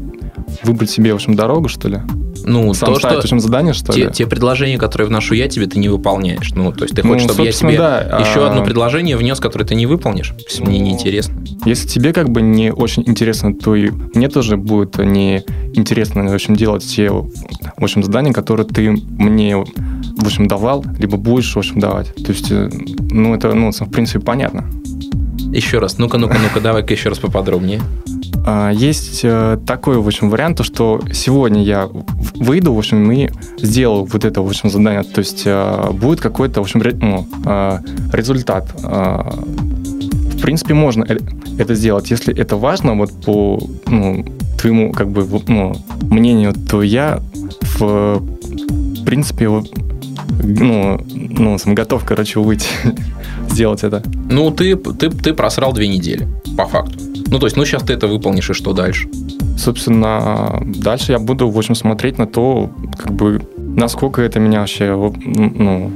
выбрать 0.62 0.92
себе, 0.92 1.12
в 1.12 1.16
общем, 1.16 1.34
дорогу, 1.34 1.70
что 1.70 1.88
ли? 1.88 1.98
Ну, 2.44 2.72
Сам 2.76 2.94
то, 2.94 3.00
ставить, 3.00 3.00
что... 3.00 3.22
в 3.22 3.24
общем, 3.24 3.40
задание, 3.40 3.74
что 3.74 3.92
те, 3.92 4.06
ли? 4.06 4.12
Те 4.12 4.28
предложения, 4.28 4.78
которые 4.78 5.08
вношу 5.08 5.34
я 5.34 5.48
тебе, 5.48 5.66
ты 5.66 5.80
не 5.80 5.90
выполняешь. 5.90 6.52
Ну, 6.52 6.72
то 6.72 6.84
есть 6.84 6.96
ты 6.96 7.02
хочешь, 7.02 7.24
ну, 7.24 7.30
чтобы 7.30 7.48
я 7.48 7.52
тебе 7.52 7.78
да, 7.80 8.20
еще 8.20 8.46
а... 8.46 8.52
одно 8.52 8.64
предложение 8.64 9.18
внес, 9.18 9.40
которое 9.40 9.66
ты 9.66 9.74
не 9.74 9.88
выполнишь? 9.88 10.36
Ну, 10.60 10.66
мне 10.68 10.78
неинтересно. 10.78 11.44
Если 11.66 11.88
тебе 11.88 12.14
как 12.14 12.30
бы 12.30 12.44
не 12.44 12.72
очень 12.72 13.02
интересно, 13.08 13.56
то 13.56 13.74
и 13.74 13.90
мне 13.90 14.30
тоже 14.30 14.56
будет 14.56 15.00
не 15.00 15.44
интересно, 15.74 16.30
в 16.30 16.34
общем, 16.36 16.56
делать 16.56 16.86
те, 16.86 17.10
в 17.10 17.28
общем, 17.80 18.04
задания, 18.04 18.34
которые 18.34 18.68
ты 18.68 18.92
мне 18.92 19.56
в 19.58 20.26
общем, 20.26 20.48
давал, 20.48 20.86
либо 21.00 21.18
будешь, 21.18 21.56
в 21.56 21.58
общем, 21.58 21.80
давать. 21.80 22.14
То 22.16 22.32
есть, 22.32 22.52
э, 22.52 22.70
ну, 23.10 23.34
это, 23.34 23.52
ну, 23.54 23.72
в 23.72 23.90
принципе, 23.90 24.20
понятно. 24.20 24.70
Еще 25.56 25.80
раз, 25.80 25.98
ну-ка, 25.98 26.18
ну-ка, 26.18 26.38
ну-ка, 26.38 26.60
давай-ка 26.60 26.94
еще 26.94 27.08
раз 27.08 27.18
поподробнее. 27.20 27.80
А, 28.46 28.72
есть 28.72 29.22
э, 29.24 29.58
такой, 29.66 30.00
в 30.00 30.06
общем, 30.06 30.30
вариант, 30.30 30.62
что 30.66 31.00
сегодня 31.14 31.64
я 31.64 31.90
выйду, 32.36 32.74
в 32.74 32.78
общем, 32.78 33.10
и 33.10 33.30
сделаю 33.58 34.04
вот 34.04 34.26
это, 34.26 34.42
в 34.42 34.48
общем, 34.48 34.70
задание. 34.70 35.04
То 35.04 35.20
есть 35.20 35.44
э, 35.46 35.92
будет 35.92 36.20
какой-то, 36.20 36.60
в 36.62 36.66
общем, 36.66 36.82
ну, 37.00 37.26
результат. 38.12 38.70
В 38.82 40.42
принципе, 40.42 40.74
можно 40.74 41.06
это 41.58 41.74
сделать. 41.74 42.12
Если 42.12 42.38
это 42.38 42.58
важно, 42.58 42.94
вот 42.96 43.14
по 43.26 43.58
ну, 43.88 44.26
твоему, 44.60 44.92
как 44.92 45.10
бы, 45.10 45.26
ну, 45.48 45.78
мнению, 46.02 46.54
то 46.54 46.84
я 46.84 47.22
в 47.80 48.22
принципе 49.06 49.48
ну, 50.44 51.00
ну, 51.08 51.58
сам 51.58 51.76
готов, 51.76 52.04
короче, 52.06 52.40
выйти, 52.40 52.68
сделать 53.56 53.84
это. 53.84 54.04
Ну, 54.30 54.52
ты, 54.52 54.76
ты, 54.76 55.10
ты 55.10 55.34
просрал 55.34 55.74
две 55.74 55.88
недели, 55.88 56.28
по 56.58 56.66
факту. 56.66 57.00
Ну, 57.28 57.40
то 57.40 57.48
есть, 57.48 57.58
ну, 57.58 57.66
сейчас 57.66 57.84
ты 57.84 57.94
это 57.94 58.08
выполнишь, 58.08 58.50
и 58.50 58.54
что 58.54 58.74
дальше? 58.74 59.08
Собственно, 59.58 60.62
дальше 60.66 61.14
я 61.14 61.20
буду, 61.20 61.50
в 61.50 61.58
общем, 61.58 61.76
смотреть 61.76 62.18
на 62.18 62.28
то, 62.28 62.70
как 62.98 63.12
бы, 63.14 63.42
насколько 63.58 64.22
это 64.22 64.40
меня 64.40 64.60
вообще, 64.60 64.94
ну, 64.96 65.92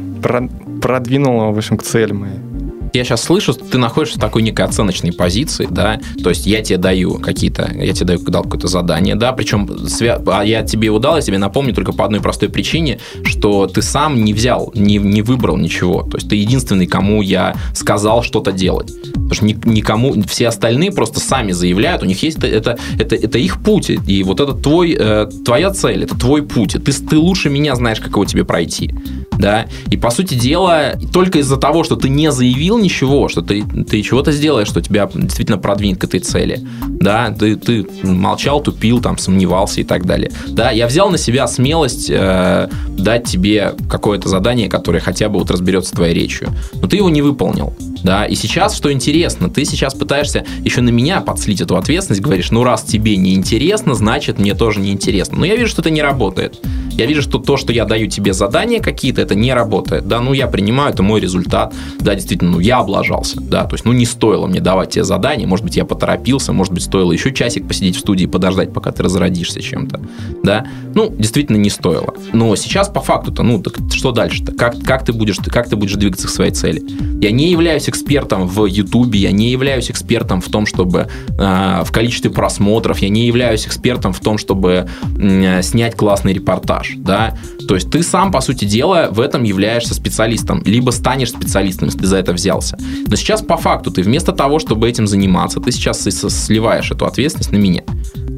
продвинуло, 0.82 1.52
в 1.52 1.58
общем, 1.58 1.78
к 1.78 1.84
цели 1.84 2.14
моей 2.14 2.49
я 2.94 3.04
сейчас 3.04 3.24
слышу, 3.24 3.54
ты 3.54 3.78
находишься 3.78 4.18
в 4.18 4.22
такой 4.22 4.42
некой 4.42 4.66
оценочной 4.66 5.12
позиции, 5.12 5.68
да, 5.70 6.00
то 6.24 6.30
есть 6.30 6.46
я 6.46 6.62
тебе 6.62 6.78
даю 6.78 7.16
какие-то, 7.16 7.72
я 7.74 7.94
тебе 7.94 8.06
даю 8.06 8.20
дал 8.20 8.44
какое-то 8.44 8.68
задание, 8.68 9.16
да, 9.16 9.34
причем 9.34 9.88
свя... 9.88 10.22
а 10.28 10.44
я 10.44 10.64
тебе 10.64 10.88
его 10.88 11.00
дал, 11.00 11.16
я 11.16 11.22
тебе 11.22 11.38
напомню 11.38 11.74
только 11.74 11.94
по 11.94 12.06
одной 12.06 12.22
простой 12.22 12.50
причине, 12.50 13.00
что 13.24 13.68
ты 13.68 13.82
сам 13.82 14.24
не 14.24 14.34
взял, 14.34 14.72
не, 14.76 14.98
не 14.98 15.22
выбрал 15.22 15.58
ничего, 15.58 16.04
то 16.04 16.18
есть 16.18 16.30
ты 16.30 16.36
единственный, 16.36 16.88
кому 16.88 17.22
я 17.22 17.56
сказал 17.74 18.24
что-то 18.24 18.52
делать, 18.52 18.92
потому 19.14 19.34
что 19.34 19.46
никому, 19.46 20.16
все 20.24 20.48
остальные 20.48 20.92
просто 20.92 21.20
сами 21.20 21.52
заявляют, 21.52 22.04
у 22.04 22.06
них 22.06 22.22
есть 22.24 22.38
это, 22.38 22.48
это, 22.48 22.78
это, 22.98 23.16
это 23.16 23.38
их 23.38 23.62
путь, 23.62 23.90
и 23.90 24.24
вот 24.24 24.40
это 24.40 24.54
твой, 24.54 24.96
э, 24.98 25.30
твоя 25.46 25.72
цель, 25.72 26.04
это 26.04 26.18
твой 26.18 26.44
путь, 26.44 26.74
ты, 26.74 26.92
ты 26.92 27.18
лучше 27.18 27.50
меня 27.50 27.76
знаешь, 27.76 28.00
как 28.00 28.12
его 28.12 28.26
тебе 28.26 28.44
пройти, 28.44 28.94
да, 29.38 29.68
и 29.90 29.98
по 29.98 30.10
сути 30.10 30.34
дела, 30.34 30.94
только 31.14 31.40
из-за 31.40 31.58
того, 31.58 31.84
что 31.84 31.96
ты 31.96 32.10
не 32.10 32.32
заявил 32.32 32.79
ничего, 32.82 33.28
что 33.30 33.42
ты, 33.42 33.64
ты 33.64 34.02
чего-то 34.02 34.32
сделаешь, 34.32 34.68
что 34.68 34.82
тебя 34.82 35.10
действительно 35.14 35.58
продвинет 35.58 36.00
к 36.00 36.04
этой 36.04 36.20
цели, 36.20 36.66
да, 36.88 37.32
ты, 37.38 37.56
ты 37.56 37.88
молчал, 38.04 38.62
тупил, 38.62 39.02
там, 39.02 39.18
сомневался 39.18 39.82
и 39.82 39.84
так 39.84 40.06
далее. 40.06 40.32
Да, 40.48 40.72
я 40.72 40.88
взял 40.88 41.10
на 41.10 41.18
себя 41.18 41.48
смелость 41.48 42.10
э, 42.10 42.70
дать 42.98 43.26
тебе 43.26 43.74
какое-то 43.90 44.30
задание, 44.30 44.70
которое 44.70 45.00
хотя 45.00 45.30
бы 45.30 45.40
вот 45.40 45.52
разберется 45.52 45.90
с 45.90 45.94
твоей 45.94 46.14
речью, 46.14 46.50
но 46.82 46.88
ты 46.88 46.98
его 46.98 47.10
не 47.10 47.22
выполнил, 47.22 47.74
да, 48.04 48.26
и 48.26 48.36
сейчас, 48.36 48.76
что 48.76 48.92
интересно, 48.92 49.50
ты 49.50 49.66
сейчас 49.66 49.94
пытаешься 49.94 50.46
еще 50.64 50.82
на 50.82 50.90
меня 50.90 51.22
подслить 51.22 51.62
эту 51.62 51.78
ответственность, 51.78 52.22
говоришь, 52.22 52.52
ну 52.52 52.64
раз 52.64 52.84
тебе 52.84 53.18
не 53.18 53.34
интересно, 53.34 53.96
значит 53.96 54.40
мне 54.40 54.54
тоже 54.54 54.80
не 54.80 54.92
интересно. 54.92 55.40
Но 55.40 55.46
я 55.46 55.56
вижу, 55.56 55.70
что 55.70 55.82
это 55.82 55.90
не 55.90 56.02
работает. 56.02 56.60
Я 56.92 57.06
вижу, 57.06 57.22
что 57.22 57.40
то, 57.40 57.56
что 57.56 57.72
я 57.72 57.86
даю 57.86 58.08
тебе 58.08 58.34
задания 58.34 58.82
какие-то, 58.82 59.22
это 59.22 59.34
не 59.34 59.54
работает. 59.54 60.08
Да, 60.08 60.20
ну 60.20 60.34
я 60.34 60.48
принимаю, 60.48 60.94
это 60.94 61.02
мой 61.02 61.22
результат. 61.22 61.74
Да, 62.00 62.14
действительно, 62.14 62.52
ну 62.52 62.60
я 62.60 62.80
облажался. 62.80 63.40
Да, 63.40 63.64
то 63.64 63.76
есть, 63.76 63.86
ну 63.86 63.94
не 63.94 64.06
стоило 64.06 64.48
мне 64.48 64.60
давать 64.60 64.92
тебе 64.92 65.04
задания. 65.04 65.48
Может 65.48 65.66
быть, 65.66 65.78
я 65.78 65.86
поторопился, 65.86 66.52
может 66.52 66.74
быть, 66.74 66.84
стоило 66.84 67.12
еще 67.12 67.34
часик 67.34 67.68
посидеть 67.68 67.96
в 67.96 68.00
студии, 68.00 68.26
подождать, 68.26 68.74
пока 68.74 68.92
ты 68.92 69.04
разродишься 69.04 69.62
чем-то. 69.62 70.02
Да, 70.44 70.66
ну 70.94 71.10
действительно 71.10 71.58
не 71.58 71.70
стоило. 71.70 72.14
Но 72.34 72.56
сейчас 72.56 72.90
по 72.90 73.02
факту-то, 73.02 73.44
ну 73.44 73.62
так 73.62 73.78
что 73.94 74.12
дальше-то? 74.12 74.52
Как, 74.52 74.82
как, 74.84 75.06
ты 75.06 75.14
будешь, 75.14 75.38
как 75.38 75.70
ты 75.70 75.76
будешь 75.76 75.94
двигаться 75.94 76.28
к 76.28 76.32
своей 76.32 76.52
цели? 76.52 76.84
Я 77.22 77.32
не 77.32 77.50
являюсь 77.50 77.89
экспертом 77.90 78.48
в 78.48 78.66
Ютубе, 78.66 79.20
я 79.20 79.32
не 79.32 79.52
являюсь 79.52 79.92
экспертом 79.92 80.42
в 80.42 80.50
том, 80.50 80.66
чтобы 80.66 81.08
э, 81.38 81.84
в 81.84 81.92
количестве 81.92 82.30
просмотров, 82.32 83.00
я 83.00 83.10
не 83.10 83.28
являюсь 83.28 83.66
экспертом 83.68 84.14
в 84.14 84.20
том, 84.20 84.38
чтобы 84.38 84.88
э, 85.18 85.62
снять 85.62 85.96
классный 85.96 86.34
репортаж, 86.34 86.94
да. 86.98 87.38
То 87.68 87.76
есть 87.76 87.92
ты 87.92 88.04
сам, 88.04 88.32
по 88.32 88.42
сути 88.42 88.66
дела, 88.66 89.10
в 89.12 89.20
этом 89.20 89.44
являешься 89.44 89.94
специалистом, 89.94 90.62
либо 90.66 90.92
станешь 90.92 91.30
специалистом, 91.30 91.88
если 91.88 92.00
ты 92.00 92.08
за 92.08 92.18
это 92.18 92.34
взялся. 92.34 92.78
Но 93.08 93.16
сейчас 93.16 93.42
по 93.42 93.58
факту 93.58 93.92
ты 93.92 94.02
вместо 94.02 94.32
того, 94.32 94.60
чтобы 94.60 94.88
этим 94.88 95.08
заниматься, 95.08 95.60
ты 95.60 95.72
сейчас 95.72 96.02
сливаешь 96.02 96.92
эту 96.92 97.06
ответственность 97.06 97.52
на 97.52 97.58
меня. 97.58 97.84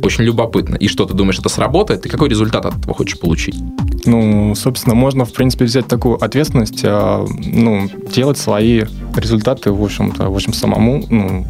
Очень 0.04 0.24
любопытно. 0.24 0.76
И 0.76 0.88
что, 0.88 1.06
ты 1.06 1.14
думаешь, 1.14 1.40
это 1.40 1.50
сработает? 1.50 2.02
Ты 2.02 2.10
какой 2.10 2.30
результат 2.30 2.66
от 2.66 2.78
этого 2.78 2.94
хочешь 2.94 3.20
получить? 3.20 3.56
Ну, 4.06 4.56
собственно, 4.56 4.96
можно, 4.96 5.26
в 5.26 5.34
принципе, 5.34 5.66
взять 5.66 5.88
такую 5.88 6.24
ответственность, 6.24 6.82
а, 6.84 7.26
ну, 7.46 7.90
делать 8.14 8.38
свои 8.38 8.84
результаты, 9.16 9.72
в 9.72 9.84
общем-то, 9.84 10.30
в 10.30 10.36
общем, 10.36 10.54
самому, 10.54 11.06
ну, 11.10 11.46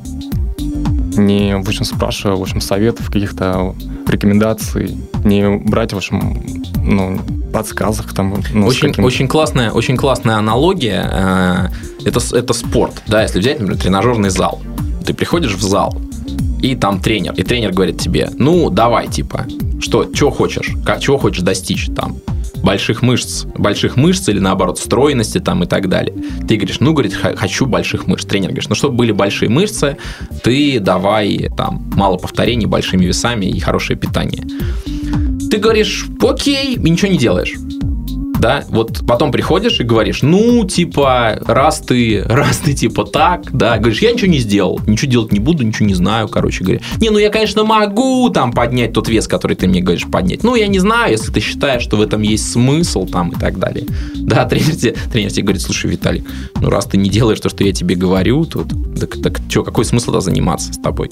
не, 1.18 1.56
в 1.58 1.68
общем, 1.68 1.86
спрашивая, 1.86 2.36
в 2.36 2.42
общем, 2.42 2.62
советов, 2.62 3.08
каких-то 3.08 3.76
рекомендаций, 4.08 4.98
не 5.24 5.58
брать, 5.58 5.94
в 5.94 5.98
общем, 5.98 6.44
ну, 6.84 7.20
подсказок 7.52 8.14
там. 8.14 8.42
Ну, 8.54 8.68
очень, 8.68 8.90
очень 9.02 9.28
классная, 9.28 9.72
очень 9.72 9.98
классная 9.98 10.38
аналогия. 10.38 11.10
Э, 11.12 11.68
это, 12.06 12.20
это 12.36 12.54
спорт, 12.54 13.02
да, 13.08 13.22
если 13.22 13.40
взять, 13.40 13.60
например, 13.60 13.82
тренажерный 13.82 14.30
зал. 14.30 14.62
Ты 15.06 15.14
приходишь 15.14 15.54
в 15.54 15.62
зал, 15.62 15.96
и 16.62 16.76
там 16.76 17.00
тренер, 17.00 17.34
и 17.34 17.44
тренер 17.44 17.72
говорит 17.72 18.00
тебе, 18.00 18.30
ну, 18.38 18.70
давай, 18.70 19.08
типа, 19.08 19.46
что, 19.80 20.14
что 20.14 20.30
хочешь, 20.30 20.72
как, 20.86 21.00
чего 21.00 21.18
хочешь 21.18 21.42
достичь 21.42 21.88
там, 21.96 22.18
больших 22.64 23.02
мышц, 23.02 23.46
больших 23.58 23.98
мышц 23.98 24.30
или 24.30 24.40
наоборот 24.40 24.78
стройности 24.78 25.40
там 25.40 25.64
и 25.64 25.68
так 25.68 25.90
далее. 25.90 26.16
Ты 26.48 26.58
говоришь, 26.58 26.80
ну, 26.80 26.94
говорит, 26.94 27.14
хочу 27.14 27.66
больших 27.66 28.08
мышц. 28.08 28.26
Тренер 28.26 28.50
говорит, 28.50 28.70
ну, 28.70 28.76
чтобы 28.76 28.96
были 28.96 29.12
большие 29.12 29.50
мышцы, 29.50 29.98
ты 30.44 30.80
давай 30.80 31.50
там 31.58 31.90
мало 31.96 32.18
повторений, 32.18 32.68
большими 32.68 33.06
весами 33.06 33.48
и 33.48 33.60
хорошее 33.60 33.98
питание. 33.98 34.44
Ты 35.50 35.58
говоришь, 35.58 36.06
окей, 36.22 36.76
и 36.76 36.90
ничего 36.90 37.12
не 37.12 37.18
делаешь 37.18 37.56
да, 38.42 38.66
вот 38.70 39.02
потом 39.08 39.32
приходишь 39.32 39.80
и 39.80 39.84
говоришь, 39.84 40.24
ну, 40.24 40.66
типа, 40.66 41.40
раз 41.46 41.80
ты, 41.80 42.24
раз 42.26 42.58
ты, 42.58 42.74
типа, 42.74 43.06
так, 43.06 43.56
да, 43.56 43.78
говоришь, 43.78 44.02
я 44.02 44.12
ничего 44.12 44.32
не 44.32 44.40
сделал, 44.40 44.82
ничего 44.88 45.12
делать 45.12 45.32
не 45.32 45.40
буду, 45.40 45.64
ничего 45.64 45.86
не 45.86 45.94
знаю, 45.94 46.28
короче 46.28 46.64
говоря. 46.64 46.82
Не, 47.00 47.12
ну, 47.12 47.20
я, 47.20 47.30
конечно, 47.30 47.64
могу 47.64 48.30
там 48.32 48.52
поднять 48.52 48.94
тот 48.94 49.08
вес, 49.08 49.28
который 49.28 49.56
ты 49.56 49.68
мне 49.68 49.82
говоришь 49.82 50.08
поднять. 50.08 50.44
Ну, 50.44 50.56
я 50.56 50.68
не 50.68 50.80
знаю, 50.80 51.12
если 51.12 51.32
ты 51.32 51.40
считаешь, 51.40 51.84
что 51.84 51.98
в 51.98 52.02
этом 52.02 52.24
есть 52.24 52.52
смысл 52.52 53.06
там 53.06 53.30
и 53.30 53.36
так 53.36 53.60
далее. 53.60 53.86
Да, 54.16 54.46
тренер 54.50 54.76
тебе, 54.76 54.96
тренер 55.12 55.32
тебе 55.32 55.44
говорит, 55.44 55.62
слушай, 55.62 55.92
Виталий, 55.92 56.24
ну, 56.60 56.70
раз 56.72 56.88
ты 56.88 56.98
не 56.98 57.12
делаешь 57.12 57.40
то, 57.40 57.50
что 57.50 57.64
я 57.64 57.72
тебе 57.72 57.94
говорю, 57.94 58.46
тут, 58.46 58.70
так, 59.00 59.22
так 59.22 59.40
что, 59.50 59.64
какой 59.64 59.86
смысл 59.86 60.08
тогда 60.08 60.22
заниматься 60.22 60.74
с 60.74 60.78
тобой? 60.78 61.12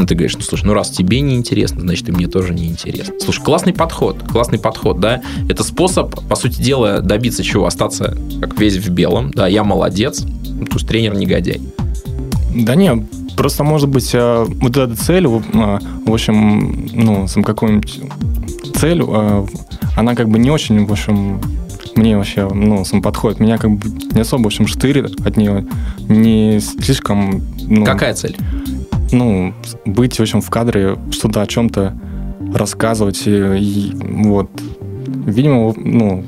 Ну, 0.00 0.06
ты 0.06 0.14
говоришь, 0.14 0.34
ну, 0.34 0.40
слушай, 0.40 0.64
ну, 0.64 0.72
раз 0.72 0.88
тебе 0.88 1.20
не 1.20 1.34
интересно, 1.34 1.82
значит, 1.82 2.08
и 2.08 2.12
мне 2.12 2.26
тоже 2.26 2.54
не 2.54 2.68
интересно. 2.68 3.12
Слушай, 3.20 3.44
классный 3.44 3.74
подход, 3.74 4.16
классный 4.26 4.58
подход, 4.58 4.98
да. 4.98 5.20
Это 5.46 5.62
способ, 5.62 6.26
по 6.26 6.36
сути 6.36 6.62
дела, 6.62 7.00
добиться 7.02 7.42
чего? 7.42 7.66
Остаться 7.66 8.16
как 8.40 8.58
весь 8.58 8.78
в 8.78 8.88
белом, 8.88 9.30
да, 9.30 9.46
я 9.46 9.62
молодец, 9.62 10.22
ну, 10.22 10.64
то 10.64 10.76
есть 10.76 10.88
тренер 10.88 11.16
негодяй. 11.16 11.60
Да 12.54 12.76
не, 12.76 13.06
просто, 13.36 13.62
может 13.62 13.90
быть, 13.90 14.10
э, 14.14 14.46
вот 14.48 14.74
эта 14.78 14.96
цель, 14.96 15.26
э, 15.26 15.28
в 15.28 16.10
общем, 16.10 16.88
ну, 16.94 17.28
сам 17.28 17.44
какую-нибудь 17.44 18.00
цель, 18.76 19.02
э, 19.06 19.46
она 19.98 20.14
как 20.14 20.30
бы 20.30 20.38
не 20.38 20.50
очень, 20.50 20.86
в 20.86 20.92
общем, 20.92 21.42
мне 21.94 22.16
вообще, 22.16 22.48
ну, 22.48 22.86
сам 22.86 23.02
подходит. 23.02 23.38
Меня 23.38 23.58
как 23.58 23.72
бы 23.72 23.86
не 24.14 24.22
особо, 24.22 24.44
в 24.44 24.46
общем, 24.46 24.66
штырит 24.66 25.20
от 25.26 25.36
нее. 25.36 25.66
Не 26.08 26.58
слишком... 26.60 27.42
Ну, 27.68 27.84
Какая 27.84 28.14
цель? 28.14 28.38
Ну, 29.12 29.54
быть, 29.84 30.18
в 30.18 30.20
общем, 30.20 30.40
в 30.40 30.50
кадре, 30.50 30.96
что-то 31.10 31.42
о 31.42 31.46
чем-то 31.46 31.94
рассказывать. 32.54 33.26
И, 33.26 33.30
и 33.30 33.92
вот, 34.24 34.50
видимо, 35.26 35.74
ну, 35.76 36.24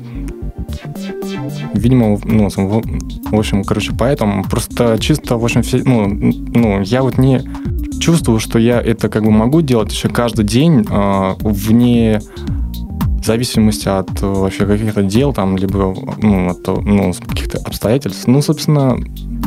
видимо, 1.73 2.19
ну, 2.23 2.49
в 2.49 3.39
общем, 3.39 3.63
короче, 3.63 3.91
поэтому 3.97 4.43
просто 4.43 4.97
чисто, 4.99 5.37
в 5.37 5.43
общем, 5.43 5.61
все, 5.61 5.81
ну, 5.83 6.07
ну, 6.07 6.81
я 6.81 7.01
вот 7.01 7.17
не 7.17 7.41
чувствую, 7.99 8.39
что 8.39 8.59
я 8.59 8.81
это 8.81 9.09
как 9.09 9.23
бы 9.23 9.31
могу 9.31 9.61
делать 9.61 9.91
еще 9.91 10.09
каждый 10.09 10.45
день 10.45 10.85
э, 10.89 11.33
вне 11.39 12.19
зависимости 13.25 13.87
от 13.87 14.21
вообще 14.21 14.65
каких-то 14.65 15.03
дел 15.03 15.33
там, 15.33 15.55
либо 15.55 15.95
ну, 16.21 16.49
от 16.49 16.67
ну, 16.67 17.13
каких-то 17.13 17.59
обстоятельств. 17.59 18.27
Ну, 18.27 18.41
собственно, 18.41 18.97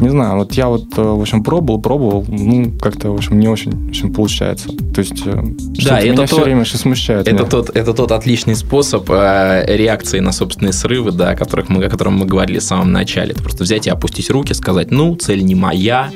не 0.00 0.10
знаю, 0.10 0.36
вот 0.36 0.52
я 0.52 0.68
вот, 0.68 0.86
э, 0.96 1.02
в 1.02 1.20
общем, 1.20 1.42
пробовал, 1.42 1.80
пробовал, 1.80 2.24
ну, 2.28 2.70
как-то, 2.78 3.10
в 3.10 3.14
общем, 3.14 3.38
не 3.38 3.48
очень, 3.48 3.88
очень 3.88 4.12
получается. 4.12 4.68
То 4.68 5.00
есть, 5.00 5.22
э, 5.26 5.42
да, 5.84 5.98
это 5.98 6.06
меня 6.08 6.16
то, 6.16 6.26
все 6.26 6.42
время 6.42 6.60
еще 6.60 6.76
смущает. 6.76 7.26
Это 7.26 7.44
тот, 7.44 7.70
это 7.74 7.94
тот 7.94 8.12
отличный 8.12 8.56
способ 8.56 9.08
э, 9.08 9.64
реакции 9.68 10.20
на 10.20 10.32
собственные 10.32 10.72
срывы, 10.72 11.12
да, 11.12 11.30
о, 11.30 11.36
которых 11.36 11.68
мы, 11.68 11.84
о 11.84 11.88
котором 11.88 12.18
мы 12.18 12.26
говорили 12.26 12.58
в 12.58 12.62
самом 12.62 12.92
начале. 12.92 13.32
Это 13.32 13.42
просто 13.42 13.64
взять 13.64 13.86
и 13.86 13.90
опустить 13.90 14.30
руки, 14.30 14.52
сказать, 14.52 14.90
ну, 14.90 15.14
цель 15.16 15.42
не 15.42 15.54
моя, 15.54 16.10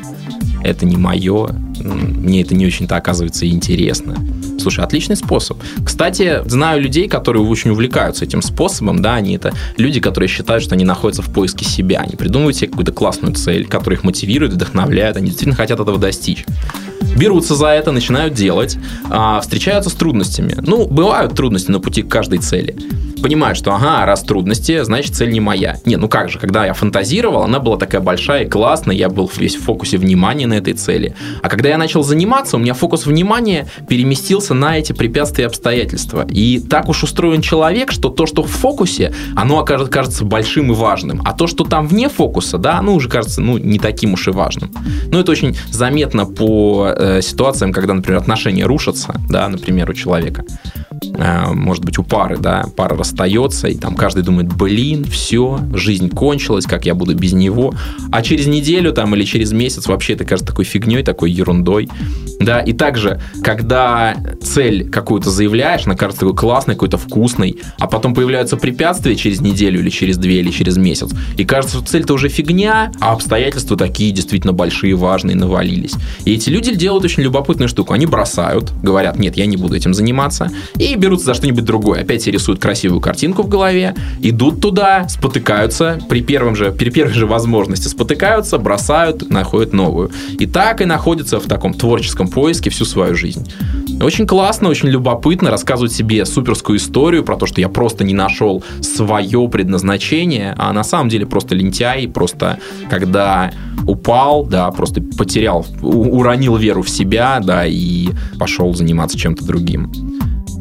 это 0.63 0.85
не 0.85 0.97
мое, 0.97 1.49
мне 1.83 2.43
это 2.43 2.55
не 2.55 2.67
очень-то 2.67 2.97
оказывается 2.97 3.49
интересно. 3.49 4.17
Слушай, 4.61 4.85
отличный 4.85 5.17
способ. 5.17 5.59
Кстати, 5.85 6.43
знаю 6.47 6.83
людей, 6.83 7.09
которые 7.09 7.43
очень 7.45 7.71
увлекаются 7.71 8.25
этим 8.25 8.43
способом, 8.43 9.03
да, 9.03 9.15
они 9.15 9.37
это 9.37 9.53
люди, 9.77 10.01
которые 10.01 10.29
считают, 10.29 10.63
что 10.63 10.75
они 10.75 10.85
находятся 10.85 11.23
в 11.23 11.33
поиске 11.33 11.65
себя, 11.65 12.01
они 12.01 12.17
придумывают 12.17 12.57
себе 12.57 12.69
какую-то 12.69 12.93
классную 12.93 13.35
цель, 13.35 13.67
которая 13.67 13.99
их 13.99 14.05
мотивирует, 14.05 14.53
вдохновляет, 14.53 15.17
они 15.17 15.27
действительно 15.27 15.57
хотят 15.57 15.81
этого 15.81 15.99
достичь 15.99 16.45
берутся 17.17 17.55
за 17.55 17.69
это, 17.69 17.93
начинают 17.93 18.35
делать, 18.35 18.79
а, 19.11 19.41
встречаются 19.41 19.91
с 19.91 19.95
трудностями. 19.95 20.55
Ну, 20.63 20.87
бывают 20.87 21.35
трудности 21.35 21.71
на 21.71 21.81
пути 21.81 22.03
к 22.03 22.09
каждой 22.09 22.39
цели 22.39 22.77
понимаю, 23.21 23.55
что 23.55 23.75
ага, 23.75 24.05
раз 24.07 24.23
трудности, 24.23 24.83
значит 24.83 25.15
цель 25.15 25.31
не 25.31 25.41
моя. 25.41 25.79
Не, 25.85 25.97
ну 25.97 26.09
как 26.09 26.29
же, 26.29 26.39
когда 26.39 26.67
я 26.67 26.75
фантазировал, 26.75 27.43
она 27.43 27.59
была 27.61 27.77
такая 27.77 28.01
большая 28.01 28.45
и 28.45 28.49
классная, 28.49 28.97
я 28.97 29.09
был 29.09 29.31
весь 29.37 29.57
в 29.57 29.63
фокусе 29.63 29.99
внимания 29.99 30.47
на 30.47 30.55
этой 30.55 30.75
цели. 30.75 31.15
А 31.43 31.49
когда 31.49 31.69
я 31.69 31.79
начал 31.79 32.03
заниматься, 32.03 32.57
у 32.57 32.61
меня 32.61 32.75
фокус 32.75 33.07
внимания 33.07 33.67
переместился 33.89 34.55
на 34.55 34.79
эти 34.79 34.93
препятствия 34.93 35.45
и 35.45 35.47
обстоятельства. 35.47 36.27
И 36.29 36.61
так 36.61 36.89
уж 36.89 37.03
устроен 37.03 37.43
человек, 37.43 37.93
что 37.93 38.09
то, 38.09 38.27
что 38.27 38.43
в 38.43 38.51
фокусе, 38.51 39.13
оно 39.37 39.59
окажется, 39.61 39.93
кажется 39.93 40.25
большим 40.25 40.73
и 40.73 40.75
важным. 40.75 41.23
А 41.25 41.33
то, 41.33 41.47
что 41.47 41.65
там 41.65 41.87
вне 41.87 42.09
фокуса, 42.09 42.59
да, 42.59 42.79
оно 42.79 42.95
уже 42.95 43.09
кажется, 43.09 43.41
ну, 43.41 43.59
не 43.59 43.79
таким 43.79 44.15
уж 44.15 44.29
и 44.29 44.31
важным. 44.31 44.73
Ну, 45.07 45.19
это 45.19 45.33
очень 45.33 45.57
заметно 45.71 46.27
по 46.27 46.93
э, 46.97 47.23
ситуациям, 47.23 47.73
когда, 47.73 47.95
например, 47.95 48.21
отношения 48.21 48.65
рушатся, 48.65 49.15
да, 49.29 49.49
например, 49.49 49.91
у 49.91 49.95
человека. 49.95 50.45
Э, 51.03 51.53
может 51.53 51.85
быть, 51.85 51.99
у 51.99 52.03
пары, 52.03 52.39
да, 52.39 52.67
пара 52.77 52.97
расстается, 52.97 53.69
и 53.69 53.77
там 53.77 53.95
каждый 53.95 54.23
думает, 54.23 54.53
блин, 54.55 55.05
все, 55.05 55.61
жизнь 55.75 56.11
кончилась, 56.11 56.67
как 56.67 56.87
я 56.87 56.95
буду 56.95 57.15
без 57.15 57.33
него. 57.33 57.75
А 58.13 58.23
через 58.23 58.47
неделю 58.47 58.93
там 58.93 59.15
или 59.15 59.25
через 59.25 59.53
месяц 59.53 59.87
вообще 59.87 60.15
это 60.15 60.25
кажется 60.25 60.53
такой 60.53 60.65
фигней, 60.65 61.03
такой 61.03 61.31
ерундой. 61.31 61.89
Да, 62.41 62.61
и 62.61 62.73
также, 62.73 63.21
когда 63.43 64.17
цель 64.43 64.89
какую-то 64.89 65.31
заявляешь, 65.31 65.87
она 65.87 65.95
кажется 65.95 66.21
такой 66.21 66.37
классной, 66.37 66.75
какой-то 66.75 66.97
вкусной, 66.97 67.59
а 67.79 67.87
потом 67.87 68.15
появляются 68.15 68.57
препятствия 68.57 69.15
через 69.15 69.41
неделю 69.41 69.81
или 69.81 69.91
через 69.91 70.17
две 70.17 70.41
или 70.41 70.51
через 70.51 70.79
месяц, 70.79 71.11
и 71.37 71.45
кажется, 71.45 71.77
что 71.77 71.87
цель-то 71.87 72.15
уже 72.15 72.29
фигня, 72.29 72.93
а 73.01 73.13
обстоятельства 73.13 73.77
такие 73.77 74.13
действительно 74.13 74.53
большие, 74.53 74.95
важные, 74.95 75.37
навалились. 75.37 75.95
И 76.25 76.33
эти 76.33 76.49
люди 76.49 76.75
делают 76.75 77.05
очень 77.05 77.23
любопытную 77.23 77.69
штуку. 77.69 77.93
Они 77.93 78.07
бросают, 78.07 78.73
говорят, 78.83 79.19
нет, 79.19 79.37
я 79.37 79.47
не 79.47 79.57
буду 79.57 79.77
этим 79.77 79.93
заниматься, 79.93 80.51
и 80.79 80.90
берутся 80.97 81.27
за 81.27 81.35
что-нибудь 81.35 81.65
другое. 81.65 82.03
Опять 82.03 82.23
себе 82.23 82.35
рисуют 82.35 82.61
красивую 82.61 83.01
картинку 83.01 83.43
в 83.43 83.49
голове, 83.49 83.95
идут 84.21 84.61
туда, 84.61 85.09
спотыкаются, 85.09 86.01
при, 86.09 86.23
первом 86.23 86.57
же, 86.57 86.73
при 86.73 86.91
первой 86.91 87.13
же 87.13 87.27
возможности 87.27 87.89
спотыкаются, 87.89 88.59
бросают, 88.59 89.31
находят 89.31 89.73
новую. 89.73 90.11
И 90.39 90.47
так 90.47 90.81
и 90.81 90.85
находятся 90.85 91.41
в 91.41 91.47
таком 91.47 91.75
творческом 91.75 92.29
поиске 92.29 92.71
всю 92.71 92.85
свою 92.85 93.15
жизнь. 93.15 93.51
Очень 94.03 94.27
классно, 94.27 94.69
очень 94.69 94.89
любопытно 94.89 95.51
рассказывать 95.51 95.93
себе 95.93 96.25
суперскую 96.25 96.79
историю 96.79 97.23
про 97.23 97.37
то, 97.37 97.47
что 97.47 97.61
я 97.61 97.69
просто 97.69 98.03
не 98.03 98.15
нашел 98.15 98.65
свое 98.81 99.47
предназначение, 99.49 100.55
а 100.57 100.73
на 100.73 100.85
самом 100.85 101.11
деле 101.11 101.27
просто 101.27 101.55
лентяй, 101.55 102.09
просто 102.09 102.59
когда 102.89 103.53
упал, 103.87 104.47
да, 104.47 104.71
просто 104.71 105.03
потерял, 105.03 105.67
уронил 105.83 106.57
веру 106.57 106.83
в 106.83 106.89
себя, 106.89 107.41
да, 107.43 107.67
и 107.67 108.09
пошел 108.39 108.75
заниматься 108.75 109.19
чем-то 109.19 109.45
другим. 109.45 109.93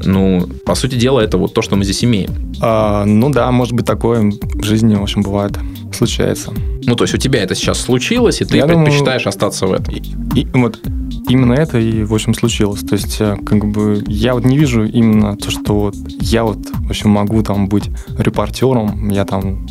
Ну, 0.04 0.48
по 0.66 0.76
сути 0.76 0.96
дела, 0.96 1.22
это 1.22 1.38
вот 1.38 1.54
то, 1.54 1.62
что 1.62 1.76
мы 1.76 1.84
здесь 1.84 2.04
имеем. 2.04 2.32
А, 2.62 3.06
ну 3.06 3.30
да, 3.30 3.52
может 3.52 3.74
быть, 3.74 3.86
такое 3.86 4.32
в 4.42 4.64
жизни, 4.64 4.96
в 4.96 5.04
общем, 5.04 5.22
бывает, 5.22 5.58
случается. 5.94 6.54
Ну, 6.84 6.96
то 6.96 7.04
есть 7.04 7.14
у 7.14 7.18
тебя 7.18 7.44
это 7.44 7.56
сейчас 7.56 7.80
случилось, 7.80 8.42
и 8.42 8.46
ты 8.46 8.58
Я 8.58 8.66
предпочитаешь 8.66 9.24
думаю, 9.24 9.30
остаться 9.30 9.68
в 9.68 9.74
этом. 9.74 9.94
И, 9.94 10.02
и, 10.36 10.48
вот 10.54 10.80
именно 11.28 11.54
это 11.54 11.78
и, 11.78 12.04
в 12.04 12.14
общем, 12.14 12.34
случилось. 12.34 12.82
То 12.82 12.96
есть, 12.96 13.18
э, 13.20 13.38
как 13.46 13.66
бы, 13.66 14.04
я 14.08 14.34
вот 14.34 14.46
не 14.46 14.58
вижу 14.58 14.86
именно 14.86 15.36
то, 15.38 15.52
что 15.52 15.80
вот 15.80 15.96
я 16.22 16.44
вот, 16.44 16.58
в 16.58 16.90
общем, 16.90 17.12
могу 17.12 17.42
там 17.44 17.68
быть 17.68 17.90
репортером, 18.18 19.10
я 19.10 19.26
там 19.26 19.68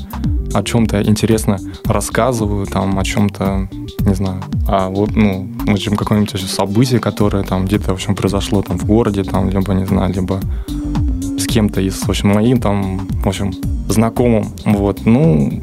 о 0.59 0.62
чем-то 0.62 1.02
интересно 1.02 1.59
рассказываю, 1.84 2.66
там, 2.66 2.98
о 2.98 3.04
чем-то, 3.04 3.68
не 4.00 4.14
знаю, 4.14 4.42
а 4.66 4.88
вот, 4.88 5.14
ну, 5.14 5.48
в 5.66 5.70
общем, 5.70 5.96
какое-нибудь 5.96 6.40
событие, 6.40 7.00
которое 7.00 7.44
там 7.44 7.64
где-то, 7.64 7.92
в 7.92 7.94
общем, 7.94 8.14
произошло 8.14 8.62
там 8.62 8.78
в 8.78 8.84
городе, 8.84 9.24
там, 9.24 9.48
либо, 9.48 9.72
не 9.72 9.86
знаю, 9.86 10.12
либо 10.12 10.40
с 11.38 11.46
кем-то 11.46 11.80
из, 11.80 11.94
в 12.00 12.09
общем, 12.09 12.30
моим 12.30 12.61
там, 12.61 13.06
в 13.22 13.28
общем, 13.28 13.52
знакомым, 13.88 14.48
вот, 14.64 15.06
ну, 15.06 15.62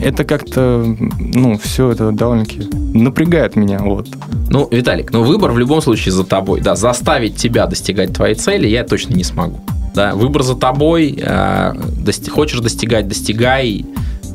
это 0.00 0.24
как-то, 0.24 0.84
ну, 1.18 1.58
все 1.58 1.90
это 1.90 2.12
довольно-таки 2.12 2.68
напрягает 2.94 3.56
меня, 3.56 3.78
вот. 3.78 4.08
Ну, 4.50 4.68
Виталик, 4.70 5.12
ну 5.12 5.22
выбор 5.22 5.50
в 5.52 5.58
любом 5.58 5.80
случае 5.80 6.12
за 6.12 6.24
тобой, 6.24 6.60
да, 6.60 6.76
заставить 6.76 7.36
тебя 7.36 7.66
достигать 7.66 8.12
твоей 8.12 8.34
цели 8.34 8.68
я 8.68 8.84
точно 8.84 9.14
не 9.14 9.24
смогу. 9.24 9.60
Да, 9.94 10.14
выбор 10.14 10.42
за 10.42 10.56
тобой, 10.56 11.16
э, 11.16 11.72
дости- 12.04 12.28
хочешь 12.28 12.58
достигать, 12.60 13.06
достигай, 13.06 13.84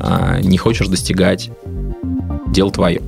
э, 0.00 0.40
не 0.42 0.56
хочешь 0.56 0.88
достигать, 0.88 1.50
дело 2.46 2.70
твое. 2.70 3.02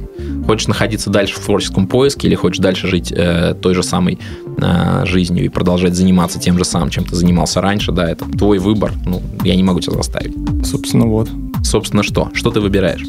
Хочешь 0.46 0.68
находиться 0.68 1.08
дальше 1.08 1.36
в 1.36 1.40
творческом 1.40 1.86
поиске 1.86 2.28
или 2.28 2.34
хочешь 2.34 2.58
дальше 2.58 2.88
жить 2.88 3.12
э, 3.16 3.54
той 3.60 3.74
же 3.74 3.82
самой 3.82 4.18
э, 4.58 5.04
жизнью 5.06 5.44
и 5.44 5.48
продолжать 5.48 5.94
заниматься 5.94 6.38
тем 6.38 6.58
же 6.58 6.64
самым, 6.64 6.90
чем 6.90 7.04
ты 7.04 7.16
занимался 7.16 7.60
раньше, 7.60 7.92
да, 7.92 8.10
это 8.10 8.24
твой 8.26 8.58
выбор. 8.58 8.92
Ну, 9.06 9.22
я 9.44 9.56
не 9.56 9.62
могу 9.62 9.80
тебя 9.80 9.94
заставить. 9.94 10.34
Собственно, 10.64 11.06
вот. 11.06 11.28
Собственно, 11.64 12.02
что? 12.02 12.28
Что 12.34 12.50
ты 12.50 12.60
выбираешь? 12.60 13.06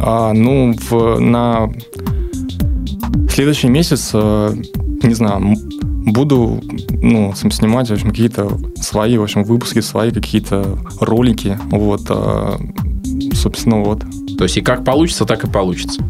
А, 0.00 0.32
ну, 0.32 0.74
в, 0.90 1.18
на 1.18 1.72
следующий 3.30 3.68
месяц, 3.68 4.10
э, 4.12 4.54
не 5.02 5.14
знаю, 5.14 5.56
буду, 6.06 6.60
ну, 7.02 7.32
сам 7.34 7.50
снимать, 7.50 7.88
в 7.88 7.92
общем, 7.92 8.10
какие-то 8.10 8.58
свои, 8.80 9.16
в 9.18 9.22
общем, 9.22 9.44
выпуски, 9.44 9.80
свои 9.80 10.10
какие-то 10.10 10.78
ролики, 11.00 11.58
вот, 11.70 12.02
а, 12.08 12.58
собственно, 13.34 13.82
вот. 13.82 14.04
То 14.38 14.44
есть 14.44 14.56
и 14.56 14.60
как 14.60 14.84
получится, 14.84 15.24
так 15.24 15.44
и 15.44 15.50
получится. 15.50 16.02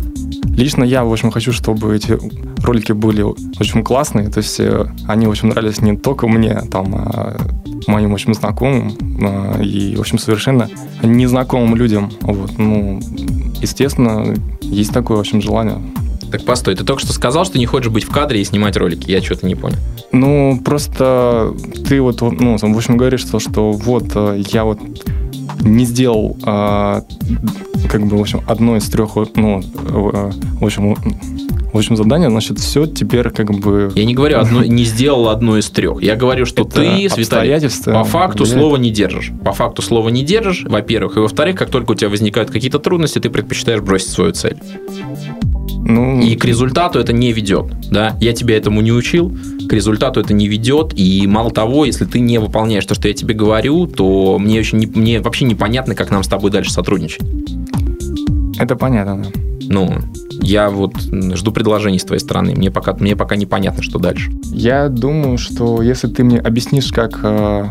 Лично 0.56 0.84
я, 0.84 1.04
в 1.04 1.12
общем, 1.12 1.30
хочу, 1.30 1.52
чтобы 1.52 1.94
эти 1.94 2.18
ролики 2.64 2.92
были 2.92 3.22
очень 3.22 3.84
классные, 3.84 4.28
то 4.28 4.38
есть 4.38 4.58
э, 4.58 4.86
они, 5.06 5.26
в 5.26 5.30
общем, 5.30 5.48
нравились 5.48 5.80
не 5.80 5.96
только 5.96 6.26
мне, 6.26 6.62
там, 6.70 6.94
а 6.94 7.36
моим, 7.86 8.10
в 8.10 8.14
общем, 8.14 8.34
знакомым 8.34 8.92
а, 9.22 9.60
и, 9.60 9.96
в 9.96 10.00
общем, 10.00 10.18
совершенно 10.18 10.68
незнакомым 11.02 11.76
людям. 11.76 12.10
Вот, 12.22 12.58
ну, 12.58 13.00
естественно, 13.60 14.34
есть 14.60 14.92
такое, 14.92 15.18
в 15.18 15.20
общем, 15.20 15.40
желание. 15.40 15.78
Так 16.30 16.44
постой, 16.44 16.74
ты 16.74 16.84
только 16.84 17.02
что 17.02 17.12
сказал, 17.12 17.44
что 17.44 17.58
не 17.58 17.66
хочешь 17.66 17.90
быть 17.90 18.04
в 18.04 18.10
кадре 18.10 18.40
и 18.40 18.44
снимать 18.44 18.76
ролики. 18.76 19.10
Я 19.10 19.22
что-то 19.22 19.46
не 19.46 19.54
понял. 19.54 19.76
Ну, 20.12 20.60
просто 20.64 21.54
ты 21.88 22.00
вот, 22.00 22.20
ну, 22.20 22.56
в 22.56 22.76
общем, 22.76 22.96
говоришь, 22.96 23.20
что, 23.20 23.38
что 23.38 23.72
вот 23.72 24.04
э, 24.14 24.42
я 24.52 24.64
вот 24.64 24.78
не 25.60 25.84
сделал, 25.84 26.36
а, 26.44 27.02
как 27.88 28.06
бы, 28.06 28.16
в 28.16 28.20
общем, 28.20 28.42
одно 28.46 28.76
из 28.76 28.88
трех, 28.88 29.16
ну, 29.34 29.60
э, 29.60 30.30
в 30.60 30.64
общем, 30.64 30.96
в 31.72 31.78
общем, 31.78 31.96
задание, 31.96 32.30
значит, 32.30 32.58
все 32.58 32.86
теперь 32.86 33.28
как 33.30 33.50
бы... 33.50 33.92
Я 33.94 34.04
не 34.06 34.14
говорю, 34.14 34.38
одно, 34.38 34.64
не 34.64 34.84
сделал 34.84 35.28
одно 35.28 35.58
из 35.58 35.68
трех. 35.68 36.02
Я 36.02 36.16
говорю, 36.16 36.46
что 36.46 36.62
Это 36.62 36.76
ты, 36.76 36.86
Виталий, 36.86 37.06
обстоятельства 37.06 37.92
по 37.92 38.04
факту 38.04 38.44
влияют. 38.44 38.62
слова 38.62 38.76
не 38.76 38.90
держишь. 38.90 39.32
По 39.44 39.52
факту 39.52 39.82
слова 39.82 40.08
не 40.08 40.24
держишь, 40.24 40.64
во-первых. 40.64 41.16
И 41.16 41.20
во-вторых, 41.20 41.56
как 41.56 41.70
только 41.70 41.92
у 41.92 41.94
тебя 41.94 42.08
возникают 42.08 42.50
какие-то 42.50 42.78
трудности, 42.78 43.18
ты 43.18 43.28
предпочитаешь 43.28 43.80
бросить 43.82 44.08
свою 44.08 44.32
цель. 44.32 44.56
Ну, 45.88 46.20
И 46.20 46.34
к 46.34 46.44
результату 46.44 46.98
это 46.98 47.12
не 47.12 47.32
ведет. 47.32 47.66
Да? 47.90 48.16
Я 48.20 48.32
тебя 48.32 48.56
этому 48.56 48.80
не 48.80 48.92
учил, 48.92 49.36
к 49.68 49.72
результату 49.72 50.20
это 50.20 50.34
не 50.34 50.48
ведет. 50.48 50.92
И 50.96 51.26
мало 51.26 51.50
того, 51.50 51.84
если 51.84 52.04
ты 52.04 52.18
не 52.18 52.38
выполняешь 52.38 52.84
то, 52.86 52.94
что 52.94 53.08
я 53.08 53.14
тебе 53.14 53.34
говорю, 53.34 53.86
то 53.86 54.38
мне, 54.38 54.58
очень 54.58 54.78
не- 54.78 54.86
мне 54.86 55.20
вообще 55.20 55.44
непонятно, 55.44 55.94
как 55.94 56.10
нам 56.10 56.22
с 56.22 56.28
тобой 56.28 56.50
дальше 56.50 56.72
сотрудничать. 56.72 57.22
это 58.58 58.74
понятно, 58.74 59.22
да. 59.22 59.40
Ну, 59.68 59.94
я 60.40 60.70
вот 60.70 60.94
жду 61.34 61.52
предложений 61.52 61.98
с 62.00 62.04
твоей 62.04 62.20
стороны. 62.20 62.54
Мне 62.54 62.70
пока, 62.70 62.94
мне 62.94 63.16
пока 63.16 63.36
непонятно, 63.36 63.82
что 63.82 63.98
дальше. 63.98 64.30
Я 64.52 64.88
думаю, 64.88 65.38
что 65.38 65.82
если 65.82 66.08
ты 66.08 66.24
мне 66.24 66.38
объяснишь, 66.38 66.92
как 66.92 67.18
э, 67.22 67.66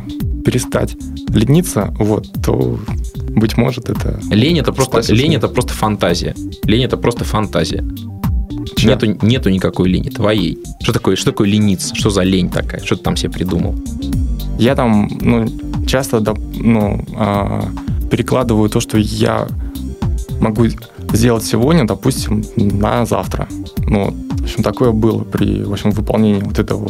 перестать 0.46 0.96
лениться, 1.30 1.94
вот, 1.98 2.28
то, 2.46 2.80
быть 3.36 3.58
может, 3.58 3.90
это... 3.90 4.20
Лень 4.30 4.60
это 4.60 4.72
просто, 4.72 5.02
лень 5.14 5.36
это 5.36 5.48
просто 5.48 5.74
фантазия. 5.74 6.34
Лень 6.64 6.84
это 6.84 6.98
просто 6.98 7.24
фантазия. 7.24 7.84
Чья? 8.76 8.92
Нету, 8.92 9.18
нету 9.26 9.50
никакой 9.50 9.90
лени, 9.90 10.10
твоей. 10.10 10.58
Что 10.82 10.94
такое, 10.94 11.16
что 11.16 11.32
такое 11.32 11.48
лениться? 11.48 11.96
Что 11.96 12.10
за 12.10 12.24
лень 12.24 12.50
такая? 12.50 12.84
Что 12.84 12.96
ты 12.96 13.04
там 13.04 13.16
себе 13.16 13.32
придумал? 13.32 13.76
Я 14.58 14.76
там, 14.76 15.10
ну, 15.22 15.48
часто, 15.86 16.24
ну, 16.56 17.04
а, 17.16 17.70
перекладываю 18.10 18.70
то, 18.70 18.80
что 18.80 18.98
я 18.98 19.48
могу 20.40 20.66
сделать 21.14 21.44
сегодня, 21.44 21.86
допустим, 21.86 22.44
на 22.56 23.06
завтра. 23.06 23.48
Ну, 23.80 24.12
в 24.12 24.44
общем, 24.44 24.64
такое 24.64 24.92
было 24.92 25.24
при, 25.24 25.64
в 25.64 25.72
общем, 25.72 25.92
выполнении 25.92 26.42
вот 26.42 26.60
этого 26.60 26.90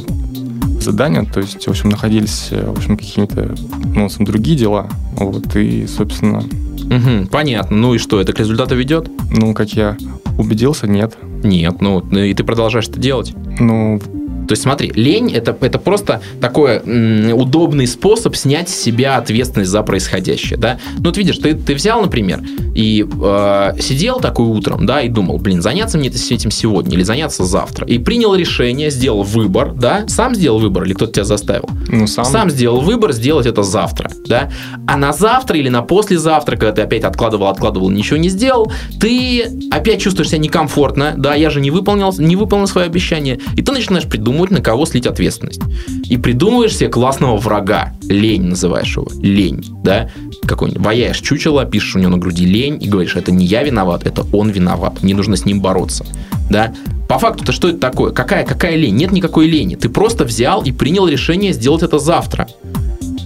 задания. 0.81 1.25
То 1.25 1.39
есть, 1.39 1.65
в 1.65 1.69
общем, 1.69 1.89
находились, 1.89 2.47
э, 2.51 2.65
в 2.65 2.77
общем, 2.77 2.97
какие-то, 2.97 3.55
ну, 3.95 4.09
другие 4.19 4.57
дела. 4.57 4.87
Вот, 5.17 5.55
и, 5.55 5.87
собственно, 5.87 6.43
Мгм, 6.85 7.27
понятно. 7.27 7.75
Ну 7.77 7.95
и 7.95 7.97
что, 7.97 8.21
это 8.21 8.31
к 8.33 8.39
результату 8.39 8.75
ведет? 8.75 9.09
ну, 9.31 9.53
как 9.53 9.69
я 9.73 9.97
убедился, 10.37 10.87
нет. 10.87 11.17
Нет. 11.43 11.81
Ну, 11.81 12.01
и 12.01 12.33
ты 12.33 12.43
продолжаешь 12.43 12.87
это 12.87 12.99
делать. 12.99 13.33
Ну, 13.59 13.99
То 14.47 14.53
есть 14.53 14.63
смотри, 14.63 14.91
лень 14.95 15.31
это, 15.33 15.55
это 15.61 15.79
просто 15.79 16.21
такой 16.41 16.81
м, 16.85 17.33
удобный 17.33 17.87
способ 17.87 18.35
снять 18.35 18.69
с 18.69 18.75
себя 18.75 19.17
ответственность 19.17 19.71
за 19.71 19.83
происходящее, 19.83 20.57
да. 20.57 20.79
Ну 20.97 21.05
вот 21.05 21.17
видишь, 21.17 21.37
ты, 21.37 21.53
ты 21.53 21.75
взял, 21.75 22.01
например, 22.01 22.41
и 22.75 23.05
э, 23.05 23.73
сидел 23.79 24.19
такой 24.19 24.45
утром, 24.47 24.85
да, 24.85 25.01
и 25.01 25.09
думал, 25.09 25.37
блин, 25.37 25.61
заняться 25.61 25.97
мне 25.97 26.09
этим 26.09 26.51
сегодня 26.51 26.95
или 26.95 27.03
заняться 27.03 27.45
завтра. 27.45 27.87
И 27.87 27.97
принял 27.97 28.35
решение, 28.35 28.89
сделал 28.89 29.23
выбор, 29.23 29.73
да, 29.73 30.05
сам 30.07 30.35
сделал 30.35 30.59
выбор 30.59 30.83
или 30.83 30.93
кто-то 30.93 31.13
тебя 31.13 31.25
заставил? 31.25 31.69
ну 31.87 32.07
сам, 32.07 32.25
Сам 32.25 32.49
сделал 32.49 32.81
выбор 32.81 33.13
сделать 33.13 33.45
это 33.45 33.63
завтра, 33.63 34.11
да. 34.27 34.51
А 34.87 34.97
на 34.97 35.13
завтра 35.13 35.57
или 35.57 35.69
на 35.69 35.81
послезавтра, 35.81 36.57
когда 36.57 36.71
ты 36.73 36.81
опять 36.81 37.03
откладывал, 37.03 37.47
откладывал, 37.47 37.89
ничего 37.89 38.17
не 38.17 38.29
сделал, 38.29 38.71
ты 38.99 39.45
опять 39.71 40.01
чувствуешь 40.01 40.29
себя 40.29 40.39
некомфортно, 40.39 41.13
да, 41.17 41.35
я 41.35 41.49
же 41.49 41.61
не 41.61 41.71
выполнил, 41.71 42.13
не 42.17 42.35
выполнил 42.35 42.67
свое 42.67 42.87
обещание, 42.87 43.39
и 43.55 43.61
ты 43.61 43.71
начинаешь 43.71 44.05
придумывать, 44.05 44.34
на 44.51 44.61
кого 44.61 44.85
слить 44.85 45.07
ответственность. 45.07 45.61
И 46.09 46.17
придумываешь 46.17 46.75
себе 46.75 46.89
классного 46.89 47.37
врага, 47.37 47.93
лень 48.03 48.43
называешь 48.43 48.95
его, 48.95 49.07
лень, 49.21 49.65
да, 49.83 50.09
какой-нибудь, 50.43 50.83
ваяешь 50.83 51.19
чучело, 51.19 51.65
пишешь 51.65 51.95
у 51.95 51.99
него 51.99 52.11
на 52.11 52.17
груди 52.17 52.45
лень 52.45 52.81
и 52.81 52.87
говоришь, 52.87 53.15
это 53.15 53.31
не 53.31 53.45
я 53.45 53.63
виноват, 53.63 54.05
это 54.05 54.25
он 54.31 54.49
виноват, 54.49 55.01
мне 55.01 55.15
нужно 55.15 55.35
с 55.35 55.45
ним 55.45 55.61
бороться, 55.61 56.05
да. 56.49 56.73
По 57.07 57.19
факту-то 57.19 57.51
что 57.51 57.69
это 57.69 57.77
такое? 57.77 58.11
Какая, 58.11 58.45
какая 58.45 58.75
лень? 58.75 58.95
Нет 58.95 59.11
никакой 59.11 59.47
лени. 59.47 59.75
Ты 59.75 59.89
просто 59.89 60.25
взял 60.25 60.63
и 60.63 60.71
принял 60.71 61.07
решение 61.07 61.53
сделать 61.53 61.83
это 61.83 61.99
завтра. 61.99 62.47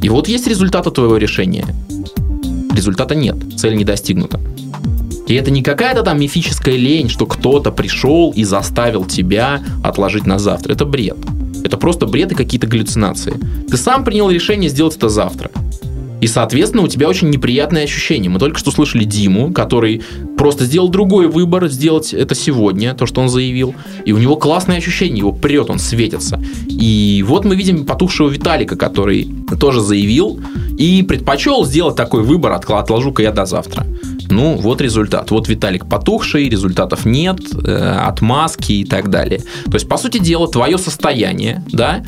И 0.01 0.09
вот 0.09 0.27
есть 0.27 0.47
результаты 0.47 0.91
твоего 0.91 1.15
решения. 1.15 1.65
Результата 2.73 3.15
нет, 3.15 3.37
цель 3.57 3.75
не 3.75 3.85
достигнута. 3.85 4.39
И 5.29 5.35
это 5.35 5.51
не 5.51 5.61
какая-то 5.61 6.01
там 6.01 6.19
мифическая 6.19 6.75
лень, 6.75 7.07
что 7.07 7.27
кто-то 7.27 7.71
пришел 7.71 8.31
и 8.31 8.43
заставил 8.43 9.05
тебя 9.05 9.61
отложить 9.83 10.25
на 10.25 10.39
завтра. 10.39 10.73
Это 10.73 10.85
бред. 10.85 11.17
Это 11.63 11.77
просто 11.77 12.07
бред 12.07 12.31
и 12.31 12.35
какие-то 12.35 12.65
галлюцинации. 12.65 13.35
Ты 13.69 13.77
сам 13.77 14.03
принял 14.03 14.31
решение 14.31 14.71
сделать 14.71 14.97
это 14.97 15.07
завтра. 15.07 15.51
И, 16.21 16.27
соответственно, 16.27 16.83
у 16.83 16.87
тебя 16.87 17.07
очень 17.07 17.29
неприятные 17.29 17.85
ощущения. 17.85 18.29
Мы 18.29 18.39
только 18.39 18.59
что 18.59 18.71
слышали 18.71 19.03
Диму, 19.03 19.51
который 19.53 20.01
просто 20.37 20.65
сделал 20.65 20.89
другой 20.89 21.27
выбор, 21.27 21.67
сделать 21.67 22.13
это 22.13 22.35
сегодня, 22.35 22.93
то, 22.93 23.05
что 23.05 23.21
он 23.21 23.29
заявил. 23.29 23.75
И 24.05 24.11
у 24.11 24.17
него 24.17 24.35
классные 24.35 24.77
ощущения, 24.77 25.19
его 25.19 25.31
прет, 25.31 25.69
он 25.69 25.79
светится. 25.79 26.41
И 26.67 27.23
вот 27.27 27.45
мы 27.45 27.55
видим 27.55 27.85
потухшего 27.85 28.29
Виталика, 28.29 28.75
который 28.75 29.29
тоже 29.59 29.81
заявил 29.81 30.39
и 30.77 31.03
предпочел 31.03 31.65
сделать 31.65 31.95
такой 31.95 32.23
выбор, 32.23 32.53
«Откла- 32.53 32.79
отложу-ка 32.79 33.21
я 33.21 33.31
до 33.31 33.45
завтра. 33.45 33.85
Ну, 34.29 34.55
вот 34.55 34.79
результат. 34.79 35.31
Вот 35.31 35.49
Виталик 35.49 35.87
потухший, 35.87 36.49
результатов 36.49 37.05
нет, 37.05 37.39
э, 37.65 37.97
отмазки 38.07 38.73
и 38.73 38.85
так 38.85 39.09
далее. 39.09 39.41
То 39.65 39.73
есть, 39.73 39.89
по 39.89 39.97
сути 39.97 40.19
дела, 40.19 40.47
твое 40.47 40.77
состояние, 40.77 41.63
да, 41.71 42.03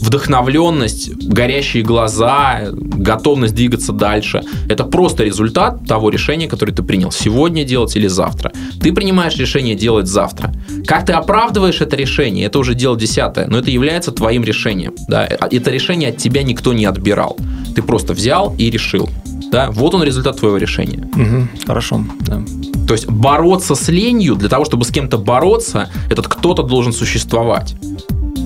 вдохновленность, 0.00 1.10
горящие 1.14 1.82
глаза, 1.82 2.62
готовность 2.72 3.54
двигаться 3.54 3.92
дальше. 3.92 4.42
Это 4.68 4.84
просто 4.84 5.24
результат 5.24 5.86
того 5.86 6.10
решения, 6.10 6.48
которое 6.48 6.72
ты 6.72 6.82
принял 6.82 7.10
сегодня 7.10 7.64
делать 7.64 7.96
или 7.96 8.06
завтра. 8.06 8.52
Ты 8.80 8.92
принимаешь 8.92 9.36
решение 9.36 9.74
делать 9.74 10.06
завтра. 10.06 10.52
Как 10.86 11.06
ты 11.06 11.12
оправдываешь 11.12 11.80
это 11.80 11.96
решение, 11.96 12.46
это 12.46 12.58
уже 12.58 12.74
дело 12.74 12.96
десятое, 12.96 13.46
но 13.46 13.58
это 13.58 13.70
является 13.70 14.12
твоим 14.12 14.44
решением. 14.44 14.94
Да? 15.08 15.24
Это 15.26 15.70
решение 15.70 16.10
от 16.10 16.18
тебя 16.18 16.42
никто 16.42 16.72
не 16.72 16.84
отбирал. 16.84 17.36
Ты 17.74 17.82
просто 17.82 18.12
взял 18.12 18.54
и 18.58 18.70
решил. 18.70 19.08
Да? 19.50 19.70
Вот 19.70 19.94
он 19.94 20.02
результат 20.02 20.38
твоего 20.38 20.56
решения. 20.56 21.08
Мгм, 21.14 21.48
хорошо, 21.66 22.04
да. 22.20 22.42
То 22.86 22.94
есть 22.94 23.08
бороться 23.08 23.74
с 23.74 23.88
ленью, 23.88 24.36
для 24.36 24.48
того, 24.48 24.64
чтобы 24.64 24.84
с 24.84 24.90
кем-то 24.90 25.18
бороться, 25.18 25.88
этот 26.08 26.28
кто-то 26.28 26.62
должен 26.62 26.92
существовать. 26.92 27.74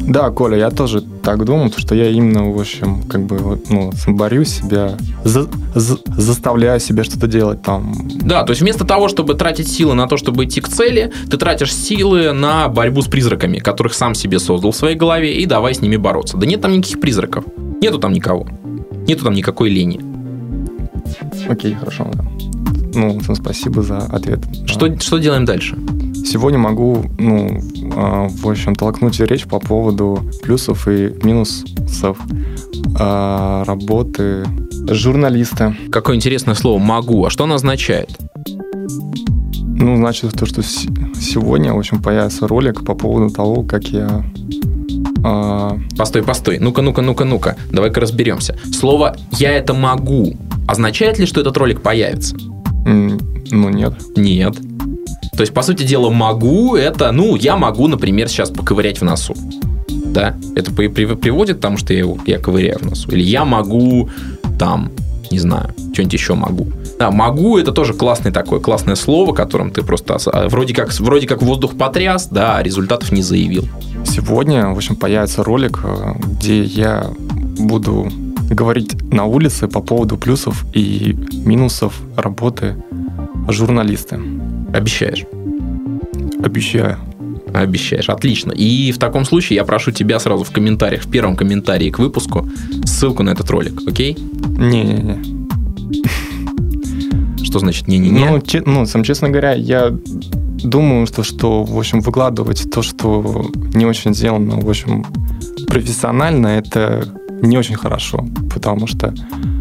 Да, 0.06 0.30
Коля, 0.30 0.56
я 0.56 0.70
тоже 0.70 1.02
так 1.02 1.44
думал, 1.44 1.70
что 1.76 1.94
я 1.94 2.08
именно, 2.10 2.50
в 2.50 2.58
общем, 2.58 3.02
как 3.02 3.22
бы, 3.26 3.38
вот, 3.38 3.70
ну, 3.70 3.92
борю 4.08 4.44
себя, 4.44 4.96
за- 5.24 5.48
за- 5.74 5.98
заставляю 6.06 6.80
себя 6.80 7.04
что-то 7.04 7.26
делать 7.28 7.62
там. 7.62 7.94
Да, 8.22 8.42
то 8.42 8.50
есть 8.50 8.62
вместо 8.62 8.84
того, 8.84 9.08
чтобы 9.08 9.34
тратить 9.34 9.68
силы 9.68 9.94
на 9.94 10.08
то, 10.08 10.16
чтобы 10.16 10.44
идти 10.44 10.60
к 10.60 10.68
цели, 10.68 11.12
ты 11.30 11.36
тратишь 11.36 11.72
силы 11.74 12.32
на 12.32 12.68
борьбу 12.68 13.02
с 13.02 13.06
призраками, 13.06 13.58
которых 13.58 13.94
сам 13.94 14.14
себе 14.14 14.38
создал 14.38 14.72
в 14.72 14.76
своей 14.76 14.96
голове, 14.96 15.34
и 15.36 15.46
давай 15.46 15.74
с 15.74 15.80
ними 15.80 15.96
бороться. 15.96 16.36
Да 16.36 16.46
нет 16.46 16.60
там 16.60 16.72
никаких 16.72 17.00
призраков. 17.00 17.44
Нету 17.80 17.98
там 17.98 18.12
никого. 18.12 18.48
Нету 19.06 19.24
там 19.24 19.34
никакой 19.34 19.70
лени. 19.70 20.00
Окей, 21.48 21.74
хорошо, 21.74 22.10
да. 22.12 22.24
Ну, 22.94 23.20
спасибо 23.34 23.82
за 23.82 23.98
ответ. 23.98 24.40
Что, 24.66 24.86
А, 24.86 24.98
что 25.00 25.18
делаем 25.18 25.44
дальше? 25.44 25.76
Сегодня 26.24 26.58
могу, 26.58 27.04
ну, 27.18 27.60
а, 27.96 28.28
в 28.28 28.48
общем, 28.48 28.74
толкнуть 28.74 29.18
речь 29.20 29.46
по 29.46 29.58
поводу 29.58 30.20
плюсов 30.42 30.86
и 30.88 31.14
минусов 31.22 32.18
а, 32.98 33.64
работы 33.64 34.44
журналиста. 34.88 35.74
Какое 35.90 36.16
интересное 36.16 36.54
слово 36.54 36.78
«могу». 36.78 37.24
А 37.24 37.30
что 37.30 37.44
оно 37.44 37.54
означает? 37.54 38.10
Ну, 39.82 39.96
значит, 39.96 40.32
то, 40.32 40.44
что 40.46 40.62
сегодня, 40.62 41.72
в 41.72 41.78
общем, 41.78 42.02
появится 42.02 42.46
ролик 42.46 42.84
по 42.84 42.94
поводу 42.94 43.32
того, 43.32 43.62
как 43.62 43.84
я... 43.88 44.24
а, 45.24 45.78
Постой, 45.96 46.22
постой. 46.22 46.58
Ну-ка, 46.58 46.82
ну-ка, 46.82 47.02
ну-ка, 47.02 47.24
ну-ка. 47.24 47.56
Давай-ка 47.72 48.00
разберемся. 48.00 48.58
Слово 48.72 49.16
«я 49.32 49.52
это 49.52 49.72
могу» 49.74 50.36
означает 50.68 51.18
ли, 51.18 51.26
что 51.26 51.40
этот 51.40 51.56
ролик 51.56 51.80
появится? 51.82 52.36
Ну, 53.50 53.68
нет. 53.68 53.94
Нет. 54.16 54.56
То 55.36 55.40
есть, 55.40 55.54
по 55.54 55.62
сути 55.62 55.84
дела, 55.84 56.10
могу 56.10 56.76
это, 56.76 57.12
ну, 57.12 57.36
я 57.36 57.56
могу, 57.56 57.86
например, 57.88 58.28
сейчас 58.28 58.50
поковырять 58.50 59.00
в 59.00 59.04
носу. 59.04 59.34
да, 60.12 60.34
это 60.56 60.72
при- 60.72 60.88
при- 60.88 61.04
приводит 61.14 61.58
к 61.58 61.60
тому, 61.60 61.76
что 61.76 61.92
я, 61.92 62.00
его- 62.00 62.18
я 62.26 62.38
ковыряю 62.38 62.78
в 62.80 62.82
носу. 62.84 63.10
Или 63.12 63.22
я 63.22 63.44
могу 63.44 64.08
там, 64.58 64.90
не 65.30 65.38
знаю, 65.38 65.72
что-нибудь 65.92 66.12
еще 66.12 66.34
могу. 66.34 66.66
Да, 66.98 67.12
могу 67.12 67.58
это 67.58 67.70
тоже 67.70 67.94
классное 67.94 68.32
такое, 68.32 68.58
классное 68.58 68.96
слово, 68.96 69.32
которым 69.32 69.70
ты 69.70 69.82
просто 69.84 70.14
ос- 70.16 70.26
а, 70.26 70.48
вроде 70.48 70.74
как, 70.74 70.92
вроде 70.98 71.28
как 71.28 71.42
воздух 71.42 71.76
потряс, 71.76 72.26
да, 72.26 72.56
а 72.56 72.62
результатов 72.62 73.12
не 73.12 73.22
заявил. 73.22 73.68
Сегодня, 74.04 74.68
в 74.70 74.76
общем, 74.76 74.96
появится 74.96 75.44
ролик, 75.44 75.78
э, 75.84 76.12
где 76.24 76.62
я 76.64 77.06
буду 77.58 78.10
говорить 78.50 78.94
на 79.12 79.24
улице 79.24 79.68
по 79.68 79.80
поводу 79.80 80.16
плюсов 80.16 80.64
и 80.74 81.16
минусов 81.32 82.00
работы 82.16 82.76
журналиста. 83.48 84.20
Обещаешь. 84.72 85.24
Обещаю. 86.44 86.96
Обещаешь. 87.54 88.08
Отлично. 88.08 88.52
И 88.52 88.92
в 88.92 88.98
таком 88.98 89.24
случае 89.24 89.56
я 89.56 89.64
прошу 89.64 89.90
тебя 89.92 90.18
сразу 90.20 90.44
в 90.44 90.50
комментариях, 90.50 91.02
в 91.02 91.10
первом 91.10 91.36
комментарии 91.36 91.90
к 91.90 91.98
выпуску, 91.98 92.48
ссылку 92.84 93.22
на 93.22 93.30
этот 93.30 93.50
ролик, 93.50 93.80
окей? 93.86 94.16
Не-не-не. 94.58 95.40
Что 97.44 97.58
значит 97.58 97.88
не-не-не? 97.88 98.30
Ну, 98.30 98.40
че- 98.40 98.62
ну, 98.64 98.86
сам 98.86 99.02
честно 99.02 99.28
говоря, 99.28 99.54
я 99.54 99.90
думаю, 100.62 101.06
что, 101.06 101.22
что, 101.24 101.64
в 101.64 101.76
общем, 101.78 102.00
выкладывать 102.00 102.70
то, 102.70 102.82
что 102.82 103.50
не 103.74 103.86
очень 103.86 104.14
сделано, 104.14 104.60
в 104.60 104.68
общем, 104.68 105.04
профессионально, 105.66 106.48
это 106.48 107.08
не 107.42 107.58
очень 107.58 107.76
хорошо, 107.76 108.26
потому 108.52 108.86
что, 108.86 109.14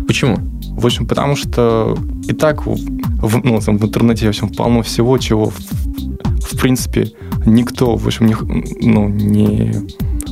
Почему? 0.07 0.37
в 0.71 0.85
общем, 0.85 1.05
потому 1.05 1.35
что 1.35 1.97
и 2.27 2.33
так 2.33 2.65
в, 2.65 3.45
ну, 3.45 3.59
там, 3.59 3.77
в 3.77 3.85
интернете, 3.85 4.25
в 4.25 4.29
общем, 4.29 4.49
полно 4.49 4.81
всего, 4.81 5.17
чего, 5.17 5.49
в, 5.49 5.59
в 5.59 6.59
принципе, 6.59 7.11
никто, 7.45 7.95
в 7.95 8.07
общем, 8.07 8.27
не, 8.27 8.35
ну, 8.81 9.09
не 9.09 9.73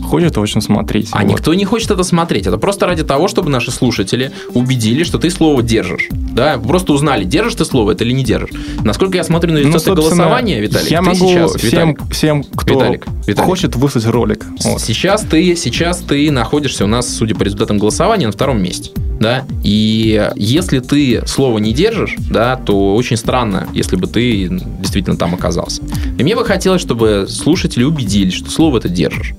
хочет, 0.07 0.37
общем, 0.37 0.61
смотреть. 0.61 1.09
А 1.11 1.21
Вот. 1.21 1.27
никто 1.27 1.53
не 1.53 1.65
хочет 1.65 1.91
это 1.91 2.03
смотреть. 2.03 2.47
Это 2.47 2.57
просто 2.57 2.85
ради 2.85 3.03
того, 3.03 3.27
чтобы 3.27 3.49
наши 3.49 3.71
слушатели 3.71 4.31
убедили, 4.53 5.03
что 5.03 5.19
ты 5.19 5.29
слово 5.29 5.61
держишь. 5.61 6.07
Да, 6.11 6.57
просто 6.57 6.93
узнали, 6.93 7.23
держишь 7.23 7.55
ты 7.55 7.65
слово 7.65 7.91
это 7.91 8.03
или 8.03 8.11
не 8.13 8.23
держишь. 8.23 8.49
Насколько 8.83 9.17
я 9.17 9.23
смотрю 9.23 9.51
на 9.53 9.59
Ну, 9.59 9.67
результаты 9.67 9.85
собственно, 9.85 10.23
голосования, 10.23 10.61
Виталик, 10.61 10.89
я 10.89 10.99
ты 10.99 11.05
могу 11.05 11.27
сейчас, 11.29 11.55
всем, 11.55 11.69
Виталик, 11.89 12.11
всем, 12.11 12.43
кто 12.43 12.73
Виталик, 12.73 13.05
Виталик. 13.27 13.39
хочет 13.39 13.75
выслать 13.75 14.05
ролик. 14.05 14.45
Вот. 14.63 14.81
Сейчас 14.81 15.21
ты, 15.21 15.55
сейчас 15.55 15.99
ты 15.99 16.31
находишься 16.31 16.85
у 16.85 16.87
нас, 16.87 17.07
судя 17.13 17.35
по 17.35 17.43
результатам 17.43 17.77
голосования, 17.77 18.27
на 18.27 18.31
втором 18.31 18.61
месте. 18.61 18.91
Да? 19.19 19.45
И 19.63 20.29
если 20.35 20.77
ты 20.79 21.23
слово 21.25 21.57
не 21.57 21.73
держишь, 21.73 22.15
да, 22.29 22.55
то 22.55 22.95
очень 22.95 23.17
странно, 23.17 23.67
если 23.73 23.95
бы 23.95 24.05
ты 24.05 24.47
действительно 24.79 25.17
там 25.17 25.33
оказался. 25.33 25.81
И 26.19 26.23
мне 26.23 26.35
бы 26.35 26.45
хотелось, 26.45 26.81
чтобы 26.81 27.25
слушатели 27.27 27.83
убедились, 27.83 28.33
что 28.35 28.51
слово 28.51 28.77
это 28.77 28.89
держишь. 28.89 29.33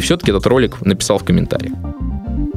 И 0.00 0.02
все-таки 0.02 0.30
этот 0.30 0.46
ролик 0.46 0.80
написал 0.80 1.18
в 1.18 1.24
комментариях. 1.24 1.74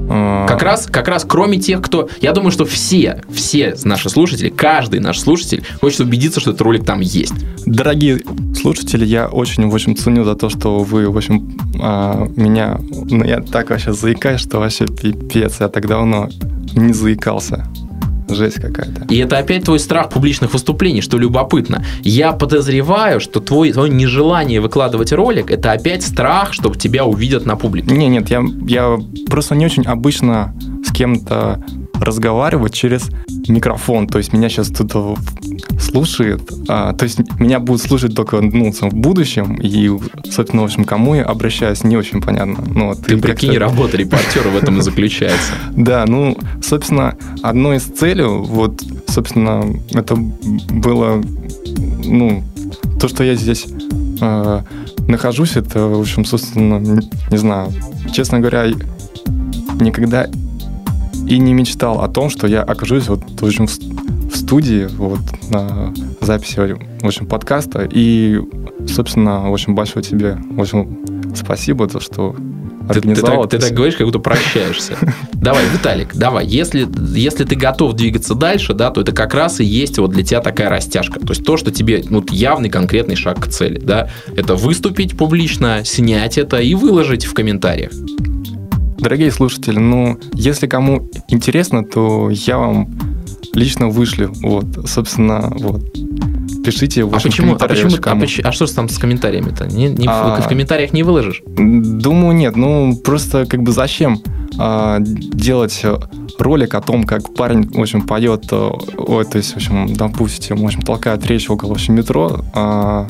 А, 0.09 0.47
Как 0.47 0.63
раз, 0.63 0.85
как 0.85 1.09
раз 1.09 1.25
кроме 1.27 1.57
тех, 1.57 1.81
кто... 1.81 2.07
Я 2.21 2.31
думаю, 2.31 2.51
что 2.51 2.63
все, 2.63 3.21
все 3.29 3.75
наши 3.83 4.09
слушатели, 4.09 4.47
каждый 4.47 5.01
наш 5.01 5.19
слушатель 5.19 5.61
хочет 5.81 5.99
убедиться, 5.99 6.39
что 6.39 6.51
этот 6.51 6.61
ролик 6.61 6.85
там 6.85 7.01
есть. 7.01 7.33
Дорогие 7.65 8.21
слушатели, 8.55 9.03
я 9.03 9.27
очень, 9.27 9.67
в 9.67 9.75
общем, 9.75 9.97
ценю 9.97 10.23
за 10.23 10.35
то, 10.35 10.47
что 10.47 10.79
вы, 10.79 11.09
в 11.09 11.17
общем, 11.17 11.51
а, 11.81 12.29
меня... 12.37 12.79
Ну, 13.09 13.25
я 13.25 13.41
так 13.41 13.71
вообще 13.71 13.91
заикаюсь, 13.91 14.39
что 14.39 14.59
вообще 14.59 14.85
пипец. 14.85 15.57
Я 15.59 15.67
так 15.67 15.85
давно 15.85 16.29
не 16.77 16.93
заикался. 16.93 17.67
Жесть 18.33 18.59
какая-то. 18.59 19.05
И 19.09 19.17
это 19.17 19.37
опять 19.37 19.63
твой 19.65 19.79
страх 19.79 20.09
публичных 20.09 20.53
выступлений, 20.53 21.01
что 21.01 21.17
любопытно. 21.17 21.83
Я 22.01 22.31
подозреваю, 22.31 23.19
что 23.19 23.39
твой, 23.39 23.71
твое 23.71 23.91
нежелание 23.91 24.61
выкладывать 24.61 25.11
ролик, 25.11 25.51
это 25.51 25.71
опять 25.71 26.03
страх, 26.03 26.53
чтобы 26.53 26.77
тебя 26.77 27.05
увидят 27.05 27.45
на 27.45 27.55
публике. 27.55 27.95
Не, 27.95 28.07
нет, 28.07 28.29
я, 28.29 28.43
я 28.67 28.97
просто 29.27 29.55
не 29.55 29.65
очень 29.65 29.83
обычно 29.83 30.53
с 30.85 30.91
кем-то 30.91 31.63
разговаривать 31.93 32.73
через 32.73 33.09
микрофон. 33.47 34.07
То 34.07 34.17
есть 34.17 34.33
меня 34.33 34.49
сейчас 34.49 34.69
кто-то 34.69 35.15
слушает. 35.83 36.41
а, 36.67 36.93
то 36.93 37.03
есть 37.03 37.19
меня 37.39 37.59
будут 37.59 37.81
слушать 37.81 38.15
только 38.15 38.41
ну, 38.41 38.71
в 38.71 38.93
будущем. 38.93 39.55
И, 39.55 39.89
собственно, 40.29 40.63
в 40.63 40.65
общем, 40.65 40.85
кому 40.85 41.15
я 41.15 41.23
обращаюсь, 41.23 41.83
не 41.83 41.97
очень 41.97 42.21
понятно. 42.21 42.63
Ну, 42.67 42.87
вот, 42.87 43.05
Ты 43.05 43.15
и 43.15 43.17
прикинь, 43.17 43.57
работа 43.57 43.97
репортера 43.97 44.49
в 44.49 44.57
этом 44.57 44.79
и 44.79 44.81
заключается. 44.81 45.53
Да, 45.75 46.05
ну, 46.07 46.37
собственно, 46.61 47.15
одной 47.41 47.77
из 47.77 47.83
целей, 47.83 48.25
вот, 48.25 48.83
собственно, 49.07 49.65
это 49.91 50.15
было, 50.15 51.21
ну, 52.05 52.43
то, 52.99 53.07
что 53.07 53.23
я 53.23 53.35
здесь 53.35 53.67
э, 54.21 54.61
нахожусь, 55.07 55.57
это, 55.57 55.87
в 55.87 55.99
общем, 55.99 56.25
собственно, 56.25 56.79
не, 56.79 57.09
не 57.31 57.37
знаю, 57.37 57.71
честно 58.13 58.39
говоря, 58.39 58.67
никогда 59.79 60.27
и 61.27 61.37
не 61.37 61.53
мечтал 61.53 62.01
о 62.01 62.07
том, 62.07 62.29
что 62.29 62.47
я 62.47 62.61
окажусь 62.61 63.07
вот, 63.07 63.23
в 63.41 63.45
общем, 63.45 63.67
в, 63.67 63.77
в 64.33 64.37
студии, 64.37 64.87
вот, 64.97 65.19
на 65.49 65.93
записи, 66.21 66.75
в 67.01 67.05
общем, 67.05 67.27
подкаста, 67.27 67.87
и, 67.89 68.39
собственно, 68.87 69.49
в 69.49 69.53
общем, 69.53 69.75
большое 69.75 70.03
тебе, 70.03 70.37
в 70.49 70.61
общем, 70.61 70.97
спасибо, 71.35 71.87
то, 71.87 71.99
что 71.99 72.35
Ты, 72.91 73.01
ты 73.01 73.15
так, 73.15 73.49
ты 73.49 73.59
так 73.59 73.71
говоришь, 73.73 73.95
как 73.95 74.07
будто 74.07 74.19
прощаешься. 74.19 74.97
Давай, 75.33 75.65
Виталик, 75.71 76.15
давай. 76.15 76.45
Если, 76.45 76.87
если 77.15 77.43
ты 77.43 77.55
готов 77.55 77.93
двигаться 77.93 78.33
дальше, 78.33 78.73
да, 78.73 78.91
то 78.91 79.01
это 79.01 79.11
как 79.11 79.33
раз 79.33 79.59
и 79.59 79.65
есть 79.65 79.99
вот 79.99 80.11
для 80.11 80.23
тебя 80.23 80.41
такая 80.41 80.69
растяжка. 80.69 81.19
То 81.19 81.29
есть 81.29 81.45
то, 81.45 81.57
что 81.57 81.71
тебе 81.71 82.03
ну, 82.09 82.23
явный 82.29 82.69
конкретный 82.69 83.15
шаг 83.15 83.39
к 83.39 83.47
цели, 83.47 83.79
да, 83.79 84.09
это 84.35 84.55
выступить 84.55 85.17
публично, 85.17 85.83
снять 85.85 86.37
это 86.37 86.57
и 86.57 86.75
выложить 86.75 87.25
в 87.25 87.33
комментариях. 87.33 87.91
Дорогие 88.97 89.31
слушатели, 89.31 89.79
ну, 89.79 90.17
если 90.33 90.67
кому 90.67 91.09
интересно, 91.27 91.83
то 91.83 92.29
я 92.29 92.57
вам 92.57 92.89
лично 93.53 93.87
вышлю. 93.89 94.31
Вот, 94.41 94.65
собственно, 94.87 95.51
вот. 95.59 95.81
Пишите 96.63 97.03
в 97.03 97.13
А 97.13 97.19
почему? 97.19 97.55
А, 97.59 97.67
почему, 97.67 97.91
а, 98.05 98.15
поч- 98.15 98.39
а 98.41 98.51
что 98.53 98.65
ж 98.67 98.71
там 98.71 98.87
с 98.87 98.97
комментариями-то? 98.97 99.67
Не, 99.67 99.89
не 99.89 100.07
в- 100.07 100.09
А. 100.09 100.39
в 100.41 100.47
комментариях 100.47 100.93
не 100.93 101.03
выложишь? 101.03 101.41
Думаю, 101.45 102.35
нет. 102.35 102.55
Ну, 102.55 102.95
просто 102.95 103.45
как 103.45 103.61
бы 103.63 103.71
зачем 103.71 104.21
а, 104.59 104.99
делать 104.99 105.81
э, 105.83 105.97
ролик 106.37 106.75
о 106.75 106.81
том, 106.81 107.05
как 107.05 107.33
парень, 107.33 107.67
в 107.67 107.81
общем, 107.81 108.03
поет, 108.03 108.45
э, 108.51 108.69
ой, 108.97 109.25
то 109.25 109.37
есть, 109.39 109.53
в 109.53 109.55
общем, 109.57 109.91
допустим, 109.95 110.57
в 110.57 110.65
общем, 110.65 110.83
толкает 110.83 111.25
речь 111.25 111.49
около, 111.49 111.69
в 111.69 111.71
общем, 111.73 111.95
метро. 111.95 112.45
а, 112.53 113.07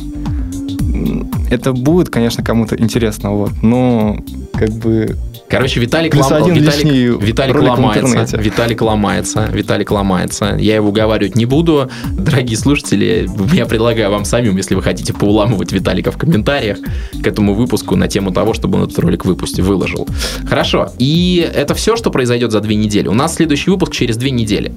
это 1.50 1.74
будет, 1.74 2.10
конечно, 2.10 2.44
кому-то 2.44 2.76
интересно, 2.78 3.32
вот, 3.32 3.52
но 3.62 4.18
как 4.66 4.76
бы 4.76 5.16
Короче, 5.49 5.80
Виталик, 5.80 6.14
Плюс 6.14 6.32
лом- 6.32 6.41
один 6.41 6.55
Виталик, 6.55 7.22
Виталик 7.22 7.61
ломается. 7.61 8.38
Виталик 8.38 8.82
ломается. 8.82 9.49
Виталик 9.53 9.91
ломается. 9.91 10.55
Я 10.57 10.76
его 10.76 10.89
уговаривать 10.89 11.36
не 11.36 11.45
буду. 11.45 11.91
Дорогие 12.11 12.57
слушатели, 12.57 13.30
я 13.53 13.66
предлагаю 13.68 14.09
вам 14.09 14.26
самим, 14.26 14.57
если 14.57 14.74
вы 14.74 14.82
хотите 14.82 15.14
поуламывать 15.14 15.72
Виталика 15.72 16.11
в 16.11 16.18
комментариях 16.18 16.78
к 17.22 17.28
этому 17.28 17.53
выпуску 17.53 17.95
на 17.95 18.07
тему 18.07 18.32
того, 18.32 18.53
чтобы 18.53 18.80
он 18.80 18.86
этот 18.86 18.97
ролик 18.97 19.26
выпустил, 19.26 19.66
выложил. 19.66 20.07
Хорошо. 20.49 20.91
И 20.97 21.47
это 21.53 21.76
все, 21.76 21.97
что 21.97 22.09
произойдет 22.09 22.51
за 22.51 22.59
две 22.59 22.76
недели. 22.76 23.07
У 23.07 23.14
нас 23.14 23.36
следующий 23.36 23.70
выпуск 23.70 23.91
через 23.91 24.18
две 24.18 24.32
недели. 24.32 24.74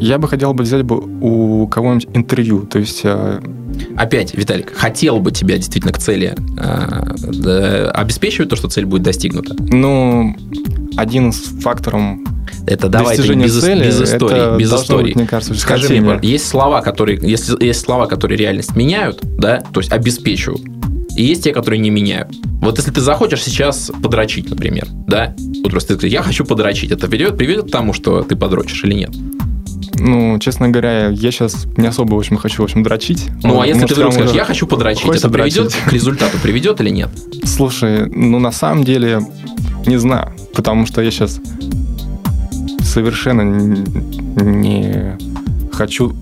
я 0.00 0.18
бы 0.18 0.28
хотел 0.28 0.52
бы 0.52 0.64
взять 0.64 0.82
бы 0.82 0.98
у 0.98 1.66
кого-нибудь 1.68 2.08
интервью, 2.14 2.66
то 2.66 2.78
есть 2.78 3.00
э, 3.04 3.40
Опять, 3.96 4.34
Виталик, 4.34 4.74
хотел 4.74 5.20
бы 5.20 5.30
тебя 5.32 5.56
действительно 5.56 5.92
к 5.92 5.98
цели 5.98 6.36
э, 6.58 7.88
обеспечивать 7.88 8.50
то, 8.50 8.56
что 8.56 8.68
цель 8.68 8.86
будет 8.86 9.02
достигнута. 9.02 9.54
Ну, 9.58 10.36
один 10.96 11.30
из 11.30 11.42
факторов 11.62 12.18
Это 12.66 12.88
давай 12.88 13.16
достижения 13.16 13.44
без, 13.44 13.60
цели, 13.60 13.86
без 13.86 14.02
истории, 14.02 14.48
это 14.48 14.56
без 14.58 14.72
истории. 14.72 15.04
быть, 15.04 15.16
мне 15.16 15.26
кажется, 15.26 15.54
Скажи 15.54 15.88
мне, 15.88 16.00
пожалуйста, 16.00 16.26
есть 16.26 16.48
слова, 16.48 16.80
которые, 16.80 17.18
если 17.22 17.62
есть 17.64 17.80
слова, 17.80 18.06
которые 18.06 18.38
реальность 18.38 18.76
меняют, 18.76 19.20
да, 19.22 19.62
то 19.72 19.80
есть 19.80 19.92
обеспечивают, 19.92 20.62
и 21.16 21.24
есть 21.24 21.44
те, 21.44 21.52
которые 21.52 21.80
не 21.80 21.90
меняют. 21.90 22.34
Вот 22.60 22.78
если 22.78 22.90
ты 22.90 23.00
захочешь 23.00 23.42
сейчас 23.42 23.90
подрочить, 24.02 24.50
например, 24.50 24.86
да, 25.06 25.34
вот 25.62 25.70
просто 25.70 25.96
ты 25.96 26.08
я 26.08 26.22
хочу 26.22 26.44
подрочить, 26.44 26.90
это 26.90 27.08
приведет, 27.08 27.36
приведет 27.36 27.68
к 27.68 27.70
тому, 27.70 27.92
что 27.92 28.22
ты 28.22 28.36
подрочишь 28.36 28.84
или 28.84 28.94
нет? 28.94 29.10
Ну, 29.98 30.38
честно 30.38 30.68
говоря, 30.68 31.08
я 31.08 31.30
сейчас 31.30 31.66
не 31.76 31.86
особо, 31.86 32.14
в 32.14 32.18
общем, 32.18 32.36
хочу, 32.36 32.62
в 32.62 32.64
общем, 32.64 32.82
дрочить. 32.82 33.28
Ну, 33.42 33.60
а 33.60 33.66
если 33.66 33.82
может, 33.82 33.94
ты 33.94 34.00
вдруг 34.00 34.12
скажешь, 34.14 34.34
я 34.34 34.44
хочу 34.44 34.66
подрочить, 34.66 35.06
это 35.06 35.28
приведет 35.28 35.68
дрочить. 35.68 35.84
к 35.84 35.92
результату, 35.92 36.38
приведет 36.42 36.80
или 36.80 36.90
нет? 36.90 37.10
Слушай, 37.44 38.06
ну, 38.06 38.38
на 38.38 38.52
самом 38.52 38.84
деле, 38.84 39.20
не 39.86 39.96
знаю, 39.96 40.32
потому 40.54 40.86
что 40.86 41.00
я 41.02 41.10
сейчас 41.10 41.40
совершенно 42.82 43.42
не 43.42 45.16
хочу 45.72 46.14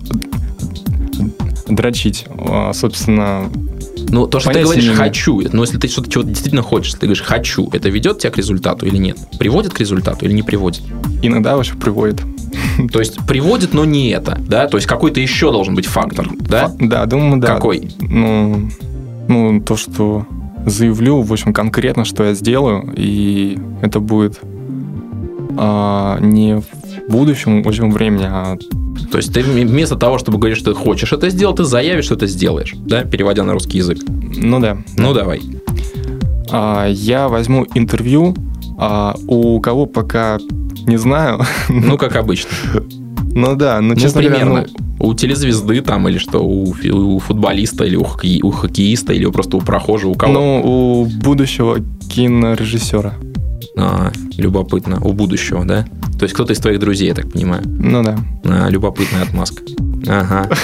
дрочить. 1.67 2.25
А, 2.37 2.73
Собственно, 2.73 3.49
Ну, 4.09 4.27
то, 4.27 4.39
что 4.39 4.51
ты 4.51 4.63
говоришь 4.63 4.85
не. 4.85 4.95
«хочу», 4.95 5.41
но 5.51 5.61
если 5.63 5.77
ты 5.77 5.87
что-то 5.87 6.11
чего 6.11 6.23
действительно 6.23 6.61
хочешь, 6.61 6.93
ты 6.93 7.01
говоришь 7.07 7.21
«хочу», 7.21 7.69
это 7.71 7.89
ведет 7.89 8.19
тебя 8.19 8.31
к 8.31 8.37
результату 8.37 8.85
или 8.85 8.97
нет? 8.97 9.17
Приводит 9.39 9.73
к 9.73 9.79
результату 9.79 10.25
или 10.25 10.33
не 10.33 10.43
приводит? 10.43 10.81
иногда, 11.21 11.55
в 11.55 11.59
общем, 11.59 11.79
приводит. 11.79 12.21
То 12.91 12.99
есть 12.99 13.17
приводит, 13.27 13.73
но 13.73 13.85
не 13.85 14.09
это, 14.09 14.37
да? 14.39 14.67
То 14.67 14.77
есть 14.77 14.87
какой-то 14.87 15.19
еще 15.19 15.51
должен 15.51 15.75
быть 15.75 15.85
фактор, 15.85 16.29
да? 16.39 16.67
Фа- 16.67 16.75
Да, 16.79 17.05
думаю, 17.05 17.39
да. 17.41 17.47
Какой? 17.55 17.89
Ну, 18.01 18.69
ну, 19.27 19.61
то, 19.61 19.75
что 19.77 20.25
заявлю, 20.65 21.21
в 21.21 21.31
общем, 21.31 21.53
конкретно, 21.53 22.05
что 22.05 22.23
я 22.23 22.33
сделаю, 22.33 22.93
и 22.95 23.57
это 23.81 23.99
будет 23.99 24.39
а, 25.57 26.19
не 26.19 26.55
в 26.55 26.65
будущем, 27.11 27.63
в 27.63 27.67
общем, 27.67 27.91
времени, 27.91 28.25
а 28.25 28.57
То 29.11 29.17
есть 29.17 29.33
ты 29.33 29.41
вместо 29.43 29.95
того, 29.95 30.17
чтобы 30.17 30.37
говорить, 30.37 30.57
что 30.57 30.73
ты 30.73 30.79
хочешь 30.79 31.11
это 31.13 31.29
сделать, 31.29 31.57
ты 31.57 31.63
заявишь, 31.63 32.05
что 32.05 32.15
ты 32.15 32.27
сделаешь, 32.27 32.73
да, 32.77 33.03
переводя 33.03 33.43
на 33.43 33.53
русский 33.53 33.77
язык. 33.79 33.99
ну 34.07 34.59
да. 34.59 34.77
Ну, 34.97 35.13
давай. 35.13 35.41
А, 36.49 36.87
я 36.87 37.27
возьму 37.27 37.65
интервью 37.75 38.35
а, 38.77 39.15
у 39.27 39.59
кого 39.59 39.85
пока 39.85 40.39
не 40.85 40.97
знаю. 40.97 41.41
Ну, 41.69 41.97
как 41.97 42.15
обычно. 42.15 42.49
Ну 43.35 43.55
да, 43.55 43.81
ну 43.81 43.89
Ну, 43.93 43.95
честно 43.99 44.21
говоря, 44.21 44.39
примерно. 44.45 44.65
ну, 44.99 45.07
У 45.07 45.13
телезвезды 45.15 45.81
там, 45.81 46.07
или 46.07 46.17
что, 46.19 46.39
у, 46.43 46.75
у 46.91 47.19
футболиста, 47.19 47.83
или 47.83 47.95
у, 47.95 48.03
хоккей- 48.03 48.41
у 48.43 48.51
хоккеиста, 48.51 49.11
или 49.13 49.25
просто 49.31 49.57
у 49.57 49.61
прохожего, 49.61 50.11
у 50.11 50.13
кого? 50.15 50.33
ну, 50.33 50.61
у 50.63 51.05
будущего 51.05 51.79
кинорежиссера. 52.09 53.13
А, 53.75 54.11
любопытно. 54.37 54.99
У 55.01 55.13
будущего, 55.13 55.65
да? 55.65 55.85
То 56.19 56.23
есть 56.23 56.33
кто-то 56.35 56.53
из 56.53 56.59
твоих 56.59 56.79
друзей, 56.79 57.07
я 57.07 57.15
так 57.15 57.31
понимаю. 57.31 57.63
Ну 57.65 58.03
да. 58.03 58.19
А, 58.45 58.69
любопытная 58.69 59.23
отмазка. 59.23 59.63
Ага. 60.07 60.49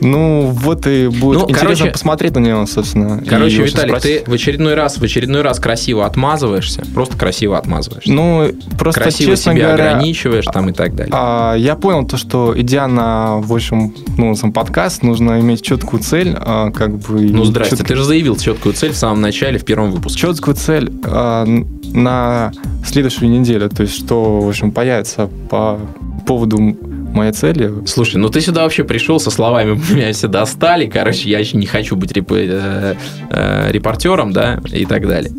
Ну, 0.00 0.50
вот 0.52 0.86
и 0.86 1.08
будет 1.08 1.40
Ну, 1.40 1.44
интересно 1.50 1.60
короче- 1.76 1.90
посмотреть 1.90 2.34
на 2.34 2.38
него, 2.40 2.66
собственно. 2.66 3.22
Короче, 3.28 3.62
Виталик, 3.64 3.90
спросить. 3.96 4.24
ты 4.24 4.30
в 4.30 4.34
очередной 4.34 4.74
раз, 4.74 4.98
в 4.98 5.02
очередной 5.02 5.42
раз 5.42 5.58
красиво 5.58 6.06
отмазываешься. 6.06 6.84
Просто 6.94 7.16
красиво 7.16 7.58
отмазываешься. 7.58 8.12
Ну, 8.12 8.50
просто, 8.78 9.00
красиво 9.02 9.32
честно 9.32 9.52
себя 9.54 9.66
говоря, 9.68 9.90
ограничиваешь 9.92 10.44
там 10.46 10.68
и 10.68 10.72
так 10.72 10.94
далее. 10.94 11.12
а, 11.14 11.54
я 11.56 11.74
понял 11.74 12.06
то, 12.06 12.16
что 12.16 12.54
идя 12.56 12.86
на, 12.86 13.38
в 13.38 13.52
общем, 13.52 13.92
ну, 14.16 14.34
сам 14.36 14.52
подкаст, 14.52 15.02
нужно 15.02 15.40
иметь 15.40 15.62
четкую 15.62 16.02
цель, 16.02 16.34
а, 16.38 16.70
как 16.70 16.96
бы... 16.98 17.20
ну, 17.20 17.44
здрасте, 17.44 17.76
чёт- 17.76 17.86
ты 17.86 17.96
же 17.96 18.04
заявил 18.04 18.36
четкую 18.36 18.74
цель 18.74 18.92
в 18.92 18.96
самом 18.96 19.20
начале, 19.20 19.58
в 19.58 19.64
первом 19.64 19.90
выпуске. 19.90 20.20
четкую 20.20 20.54
цель 20.56 20.92
а, 21.04 21.44
на 21.92 22.52
следующую 22.86 23.30
неделю, 23.30 23.68
то 23.68 23.82
есть 23.82 23.94
что, 23.96 24.40
в 24.40 24.48
общем, 24.48 24.70
появится 24.70 25.28
по 25.50 25.78
поводу 26.26 26.76
м- 27.08 27.14
моей 27.16 27.32
цели. 27.32 27.72
Слушай, 27.86 28.16
ну 28.16 28.28
ты 28.28 28.40
сюда 28.40 28.62
вообще 28.62 28.84
пришел 28.84 29.18
со 29.20 29.30
словами 29.30 29.80
«меня 29.92 30.12
все 30.12 30.28
достали», 30.28 30.86
короче, 30.86 31.28
я 31.30 31.38
еще 31.38 31.56
не 31.56 31.66
хочу 31.66 31.96
быть 31.96 32.12
реп- 32.12 32.32
э, 32.32 32.94
э, 33.30 33.72
репортером, 33.72 34.32
да, 34.32 34.60
и 34.72 34.84
так 34.84 35.06
далее. 35.06 35.32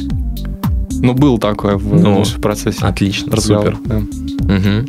Ну, 1.01 1.13
был 1.13 1.37
такое 1.37 1.77
в, 1.77 1.99
Ну, 2.01 2.23
в 2.23 2.41
процессе 2.41 2.79
Отлично, 2.85 3.31
разговора. 3.35 3.75
супер. 3.77 3.89
да. 4.41 4.53
Мгм. 4.53 4.87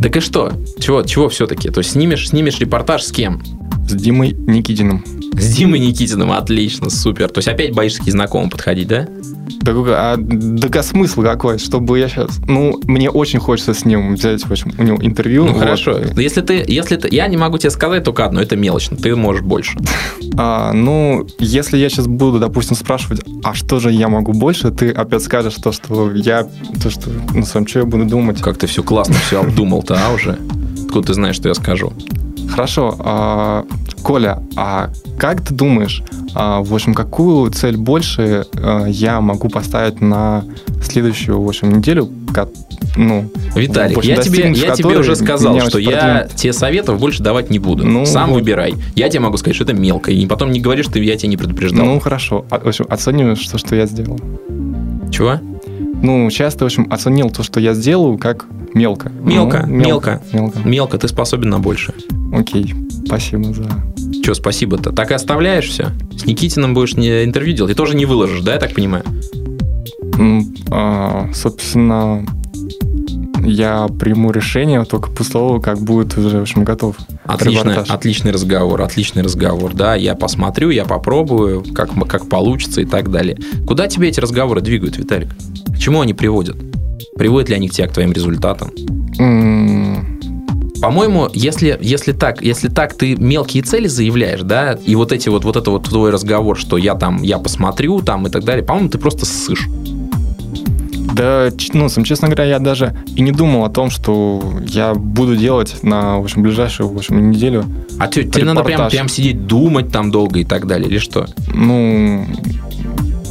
Так 0.00 0.16
и 0.16 0.20
что? 0.20 0.52
Чего, 0.78 1.02
чего 1.02 1.28
все-таки? 1.28 1.70
То 1.70 1.78
есть 1.78 1.90
снимешь, 1.92 2.28
снимешь 2.28 2.58
репортаж 2.60 3.02
с 3.02 3.10
кем? 3.12 3.42
С 3.88 3.92
Димой 3.94 4.30
Никитиным. 4.32 5.04
С 5.34 5.56
Димой 5.56 5.80
Никитиным, 5.80 6.30
отлично, 6.32 6.88
супер. 6.90 7.28
То 7.28 7.38
есть 7.38 7.48
опять 7.48 7.74
боишься 7.74 8.02
к 8.02 8.06
знакомым 8.08 8.48
подходить, 8.50 8.86
да? 8.88 9.08
Какой- 9.64 9.94
а, 9.94 10.16
так 10.60 10.76
а 10.76 10.82
смысл 10.82 11.22
какой? 11.22 11.58
Чтобы 11.58 11.98
я 11.98 12.08
сейчас... 12.08 12.38
Ну, 12.46 12.80
мне 12.84 13.10
очень 13.10 13.38
хочется 13.38 13.74
с 13.74 13.84
ним 13.84 14.14
взять, 14.14 14.42
в 14.42 14.50
общем, 14.50 14.72
у 14.78 14.82
него 14.82 14.98
интервью. 15.00 15.44
Ну 15.44 15.52
вот. 15.52 15.60
хорошо. 15.60 15.98
Если 16.16 16.40
ты, 16.40 16.64
если 16.66 16.96
ты, 16.96 17.08
я 17.10 17.26
не 17.28 17.36
могу 17.36 17.58
тебе 17.58 17.70
сказать 17.70 18.04
только 18.04 18.24
одно, 18.24 18.40
это 18.40 18.56
мелочно, 18.56 18.96
ты 18.96 19.14
можешь 19.16 19.42
больше. 19.42 19.78
А, 20.36 20.72
ну, 20.72 21.26
если 21.38 21.76
я 21.76 21.88
сейчас 21.88 22.06
буду, 22.06 22.38
допустим, 22.38 22.76
спрашивать, 22.76 23.22
а 23.44 23.54
что 23.54 23.80
же 23.80 23.92
я 23.92 24.08
могу 24.08 24.32
больше, 24.32 24.70
ты 24.70 24.90
опять 24.90 25.22
скажешь 25.22 25.54
то, 25.54 25.72
что 25.72 26.12
я... 26.12 26.46
То, 26.82 26.90
что... 26.90 27.10
Ну, 27.34 27.44
сам, 27.44 27.66
что 27.66 27.80
я 27.80 27.84
буду 27.84 28.04
думать? 28.04 28.40
Как 28.40 28.58
ты 28.58 28.66
все 28.66 28.82
классно 28.82 29.14
все 29.26 29.40
обдумал-то, 29.40 29.98
а 29.98 30.12
уже? 30.12 30.38
Откуда 30.84 31.08
ты 31.08 31.14
знаешь, 31.14 31.36
что 31.36 31.48
я 31.48 31.54
скажу? 31.54 31.92
Хорошо. 32.50 32.94
а, 32.98 33.64
Коля, 34.02 34.42
а 34.56 34.90
как 35.18 35.42
ты 35.42 35.54
думаешь, 35.54 36.02
а, 36.34 36.62
в 36.62 36.74
общем, 36.74 36.94
какую 36.94 37.50
цель 37.50 37.76
больше 37.76 38.46
а, 38.54 38.86
я 38.86 39.20
могу 39.20 39.48
поставить 39.48 40.00
на 40.00 40.44
следующую, 40.82 41.40
в 41.40 41.48
общем, 41.48 41.76
неделю? 41.76 42.08
Ну, 42.96 43.30
Виталик, 43.54 43.98
общем, 43.98 44.10
я 44.10 44.22
тебе, 44.22 44.52
я 44.52 44.74
тебе 44.74 44.98
уже 44.98 45.14
сказал, 45.14 45.60
что 45.60 45.78
я 45.78 46.28
тебе 46.34 46.52
советов 46.52 46.98
больше 46.98 47.22
давать 47.22 47.50
не 47.50 47.58
буду. 47.58 47.86
Ну, 47.86 48.04
Сам 48.06 48.30
вот. 48.30 48.36
выбирай. 48.36 48.74
Я 48.96 49.08
тебе 49.08 49.20
могу 49.20 49.36
сказать, 49.36 49.54
что 49.54 49.64
это 49.64 49.74
мелко. 49.74 50.10
И 50.10 50.26
потом 50.26 50.50
не 50.50 50.60
говоришь, 50.60 50.86
что 50.86 50.98
я 50.98 51.16
тебя 51.16 51.28
не 51.28 51.36
предупреждал. 51.36 51.84
Ну, 51.84 52.00
хорошо. 52.00 52.44
В 52.50 52.66
общем, 52.66 52.86
оцениваешь 52.88 53.46
то, 53.46 53.58
что 53.58 53.76
я 53.76 53.86
сделал. 53.86 54.18
Чего? 55.12 55.38
Ну, 56.02 56.30
сейчас 56.30 56.54
ты, 56.54 56.64
в 56.64 56.66
общем, 56.66 56.86
оценил 56.90 57.30
то, 57.30 57.42
что 57.42 57.60
я 57.60 57.74
сделаю, 57.74 58.16
как 58.16 58.46
мелко. 58.74 59.10
Мелко, 59.10 59.64
Ну, 59.66 59.74
мелко. 59.74 60.20
Мелко. 60.32 60.58
Мелко, 60.64 60.98
ты 60.98 61.08
способен 61.08 61.50
на 61.50 61.58
больше. 61.58 61.94
Окей, 62.32 62.74
спасибо 63.06 63.52
за... 63.52 63.64
Че, 64.22 64.34
спасибо-то? 64.34 64.92
Так 64.92 65.10
и 65.10 65.14
оставляешь 65.14 65.68
все? 65.68 65.88
С 66.16 66.26
Никитиным 66.26 66.74
будешь 66.74 66.94
не 66.94 67.24
интервью 67.24 67.54
делать? 67.56 67.72
И 67.72 67.74
тоже 67.74 67.96
не 67.96 68.06
выложишь, 68.06 68.40
да, 68.42 68.52
я 68.54 68.58
так 68.58 68.74
понимаю? 68.74 69.04
М, 70.18 70.54
а, 70.70 71.28
собственно, 71.32 72.24
я 73.42 73.88
приму 73.98 74.30
решение 74.30 74.84
только 74.84 75.10
после 75.10 75.32
того, 75.32 75.60
как 75.60 75.78
будет 75.78 76.16
уже, 76.18 76.38
в 76.38 76.42
общем, 76.42 76.62
готов 76.64 76.96
Отличный, 77.24 77.70
репортаж. 77.72 77.90
отличный 77.90 78.30
разговор, 78.32 78.82
отличный 78.82 79.22
разговор. 79.22 79.72
Да, 79.74 79.94
я 79.94 80.14
посмотрю, 80.14 80.68
я 80.70 80.84
попробую, 80.84 81.64
как, 81.74 81.90
как 82.06 82.28
получится 82.28 82.82
и 82.82 82.84
так 82.84 83.10
далее. 83.10 83.38
Куда 83.66 83.88
тебе 83.88 84.08
эти 84.08 84.20
разговоры 84.20 84.60
двигают, 84.60 84.98
Виталик? 84.98 85.28
К 85.74 85.78
чему 85.78 86.02
они 86.02 86.12
приводят? 86.12 86.56
Приводят 87.16 87.48
ли 87.50 87.56
они 87.56 87.68
к 87.68 87.72
тебя 87.72 87.88
к 87.88 87.92
твоим 87.92 88.12
результатам? 88.12 88.70
По-моему, 90.80 91.28
если, 91.34 91.78
если 91.80 92.12
так, 92.12 92.42
если 92.42 92.68
так 92.68 92.94
ты 92.94 93.14
мелкие 93.14 93.62
цели 93.62 93.86
заявляешь, 93.86 94.40
да, 94.40 94.78
и 94.86 94.94
вот 94.94 95.12
эти 95.12 95.28
вот, 95.28 95.44
вот 95.44 95.56
это 95.56 95.70
вот 95.70 95.84
твой 95.84 96.10
разговор, 96.10 96.58
что 96.58 96.78
я 96.78 96.94
там, 96.94 97.22
я 97.22 97.38
посмотрю 97.38 98.00
там 98.00 98.26
и 98.26 98.30
так 98.30 98.44
далее, 98.44 98.64
по-моему, 98.64 98.88
ты 98.88 98.96
просто 98.96 99.26
ссышь. 99.26 99.68
Да, 101.14 101.50
ну, 101.74 101.88
сам, 101.88 102.04
честно 102.04 102.28
говоря, 102.28 102.44
я 102.44 102.58
даже 102.58 102.96
и 103.14 103.20
не 103.20 103.32
думал 103.32 103.64
о 103.64 103.68
том, 103.68 103.90
что 103.90 104.42
я 104.66 104.94
буду 104.94 105.36
делать 105.36 105.82
на, 105.82 106.18
в 106.18 106.24
общем, 106.24 106.42
ближайшую, 106.42 106.88
в 106.88 106.96
общем, 106.96 107.30
неделю. 107.30 107.64
А 107.98 108.06
ты, 108.06 108.24
тебе 108.24 108.44
надо 108.44 108.62
прям, 108.62 108.88
прям 108.88 109.08
сидеть, 109.08 109.46
думать 109.46 109.90
там 109.90 110.10
долго 110.10 110.38
и 110.40 110.44
так 110.44 110.66
далее, 110.66 110.88
или 110.88 110.98
что? 110.98 111.26
Ну, 111.52 112.24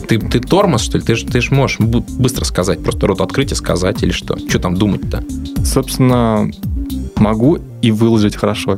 Ты, 0.10 0.20
ты 0.20 0.40
тормоз, 0.40 0.82
что 0.82 0.98
ли? 0.98 1.04
Ты 1.04 1.16
же 1.16 1.26
ты 1.26 1.40
ж 1.40 1.52
можешь 1.52 1.80
быстро 1.80 2.44
сказать, 2.44 2.84
просто 2.84 3.08
рот 3.08 3.22
открыть 3.22 3.52
и 3.52 3.56
сказать, 3.56 4.04
или 4.04 4.12
что? 4.12 4.38
Что 4.38 4.60
там 4.60 4.76
думать-то? 4.76 5.24
собственно, 5.64 6.50
могу 7.16 7.60
и 7.82 7.92
выложить 7.92 8.36
хорошо. 8.36 8.78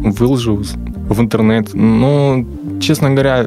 Выложу 0.00 0.62
в 1.08 1.20
интернет. 1.20 1.74
Но, 1.74 2.44
честно 2.80 3.10
говоря, 3.10 3.46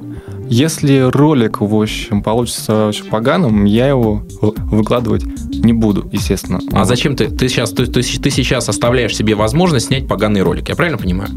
если 0.49 1.09
ролик, 1.09 1.61
в 1.61 1.73
общем, 1.73 2.21
получится 2.21 2.87
очень 2.87 3.05
поганым, 3.05 3.65
я 3.65 3.87
его 3.87 4.23
выкладывать 4.41 5.23
не 5.49 5.73
буду, 5.73 6.09
естественно. 6.11 6.59
А 6.73 6.85
зачем 6.85 7.15
ты? 7.15 7.29
Ты 7.29 7.47
сейчас, 7.47 7.71
ты, 7.71 7.85
ты, 7.85 8.01
ты 8.01 8.29
сейчас 8.29 8.67
оставляешь 8.67 9.15
себе 9.15 9.35
возможность 9.35 9.87
снять 9.87 10.07
поганый 10.07 10.41
ролик, 10.41 10.67
я 10.69 10.75
правильно 10.75 10.97
понимаю? 10.97 11.29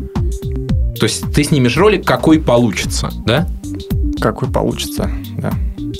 То 0.98 1.04
есть 1.04 1.32
ты 1.32 1.44
снимешь 1.44 1.76
ролик, 1.76 2.04
какой 2.04 2.40
получится, 2.40 3.10
да? 3.26 3.48
Какой 4.20 4.48
получится, 4.48 5.10
да. 5.38 5.52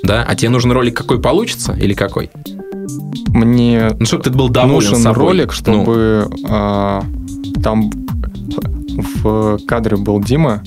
Да? 0.05 0.24
А 0.28 0.34
тебе 0.36 0.50
нужен 0.50 0.70
ролик, 0.72 0.96
какой 0.96 1.20
получится, 1.20 1.72
или 1.72 1.94
какой? 1.94 2.30
Мне 3.28 3.90
Ну, 3.98 4.07
чтобы 4.07 4.22
ты 4.22 4.30
был 4.30 4.48
доволен 4.48 4.74
нужен 4.74 4.96
собой. 4.98 5.24
ролик, 5.28 5.46
Ну, 5.48 5.52
чтобы 5.52 6.28
а, 6.48 7.02
там 7.62 7.90
в 9.24 9.59
кадре 9.66 9.96
был 9.96 10.20
Дима. 10.20 10.62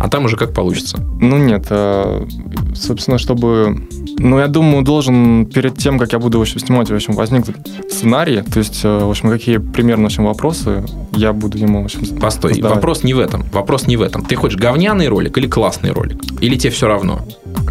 а 0.00 0.08
там 0.08 0.24
уже 0.24 0.36
как 0.36 0.52
получится. 0.52 0.98
Ну 1.20 1.38
нет, 1.38 1.66
а, 1.70 2.26
собственно, 2.74 3.18
чтобы... 3.18 3.82
Ну, 4.22 4.38
я 4.38 4.48
думаю, 4.48 4.84
должен 4.84 5.46
перед 5.46 5.78
тем, 5.78 5.98
как 5.98 6.12
я 6.12 6.18
буду 6.18 6.38
в 6.38 6.42
общем, 6.42 6.60
снимать, 6.60 6.90
в 6.90 6.94
общем, 6.94 7.14
возникнуть 7.14 7.56
сценарий, 7.90 8.42
то 8.42 8.58
есть, 8.58 8.80
э, 8.84 8.98
в 8.98 9.08
общем, 9.08 9.30
какие 9.30 9.56
примерно, 9.56 10.04
в 10.04 10.06
общем, 10.06 10.26
вопросы 10.26 10.84
я 11.12 11.32
буду 11.32 11.56
ему, 11.56 11.80
в 11.80 11.84
общем, 11.86 12.04
Постой, 12.18 12.54
задавать. 12.54 12.76
вопрос 12.76 13.02
не 13.02 13.14
в 13.14 13.18
этом. 13.18 13.44
Вопрос 13.50 13.86
не 13.86 13.96
в 13.96 14.02
этом. 14.02 14.22
Ты 14.22 14.36
хочешь 14.36 14.58
говняный 14.58 15.08
ролик 15.08 15.38
или 15.38 15.46
классный 15.46 15.92
ролик? 15.92 16.22
Или 16.42 16.56
тебе 16.56 16.70
все 16.70 16.86
равно? 16.86 17.20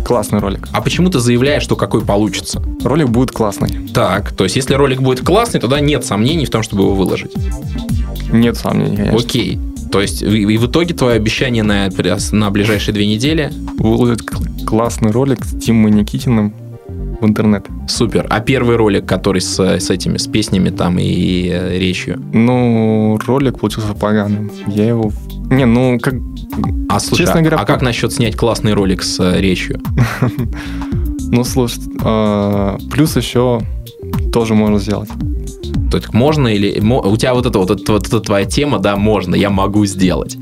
Классный 0.04 0.40
ролик. 0.40 0.68
А 0.72 0.82
почему 0.82 1.12
ты 1.12 1.20
заявляешь, 1.20 1.62
что 1.62 1.76
какой 1.76 2.02
получится? 2.02 2.64
Ролик 2.84 3.10
будет 3.10 3.32
классный. 3.32 3.88
Так, 3.94 4.32
то 4.32 4.44
есть 4.44 4.56
если 4.56 4.74
ролик 4.74 5.02
будет 5.02 5.24
классный, 5.24 5.60
тогда 5.60 5.80
нет 5.80 6.04
сомнений 6.04 6.46
в 6.46 6.50
том, 6.50 6.64
чтобы 6.64 6.82
его 6.82 6.96
выложить. 6.96 7.32
Нет 8.32 8.58
сомнений, 8.58 8.98
конечно. 8.98 9.20
Окей. 9.20 9.60
То 9.92 10.02
есть 10.02 10.22
и, 10.22 10.28
и 10.28 10.58
в 10.58 10.68
итоге 10.68 10.94
твое 10.94 11.16
обещание 11.16 11.64
на, 11.64 11.90
на 12.32 12.52
ближайшие 12.52 12.94
две 12.94 13.08
недели 13.08 13.52
Выложить 13.78 14.26
классный 14.66 15.12
ролик 15.12 15.44
с 15.44 15.60
Тимой 15.60 15.92
Никитиным 15.92 16.54
в 17.22 17.26
интернет. 17.26 17.66
супер. 17.88 18.26
А 18.30 18.40
первый 18.40 18.78
ролик, 18.78 19.06
который 19.06 19.42
с, 19.42 19.60
с 19.60 19.90
этими, 19.90 20.18
с 20.18 20.28
песнями 20.28 20.70
там 20.70 20.98
и 21.00 21.50
э, 21.50 21.78
речью? 21.78 22.22
Ну, 22.34 23.20
ролик 23.26 23.60
получился 23.60 23.94
поганым. 23.94 24.52
Я 24.68 24.88
его... 24.88 25.12
Не, 25.50 25.66
ну, 25.66 26.00
как... 26.00 26.16
А 26.88 27.00
слушай, 27.00 27.24
Честно 27.24 27.40
а- 27.40 27.42
говоря, 27.42 27.58
а 27.58 27.66
как 27.66 27.82
насчет 27.82 28.14
снять 28.14 28.36
классный 28.36 28.74
ролик 28.74 29.04
с 29.04 29.20
э, 29.20 29.40
речью? 29.40 29.82
Ну, 31.32 31.44
слушай, 31.44 31.84
а, 32.04 32.80
плюс 32.90 33.16
еще 33.16 33.62
тоже 34.34 34.56
можно 34.56 34.80
сделать. 34.80 35.10
Есть 35.98 36.14
можно 36.14 36.48
или... 36.48 36.80
У 36.80 37.18
тебя 37.18 37.34
вот 37.34 37.46
это 37.46 37.60
вот, 37.60 37.72
это 37.72 37.94
вот 37.94 38.08
эта 38.08 38.20
твоя 38.20 38.46
тема, 38.46 38.80
да, 38.80 38.96
можно, 38.96 39.36
я 39.36 39.50
могу 39.50 39.86
сделать. 39.86 40.38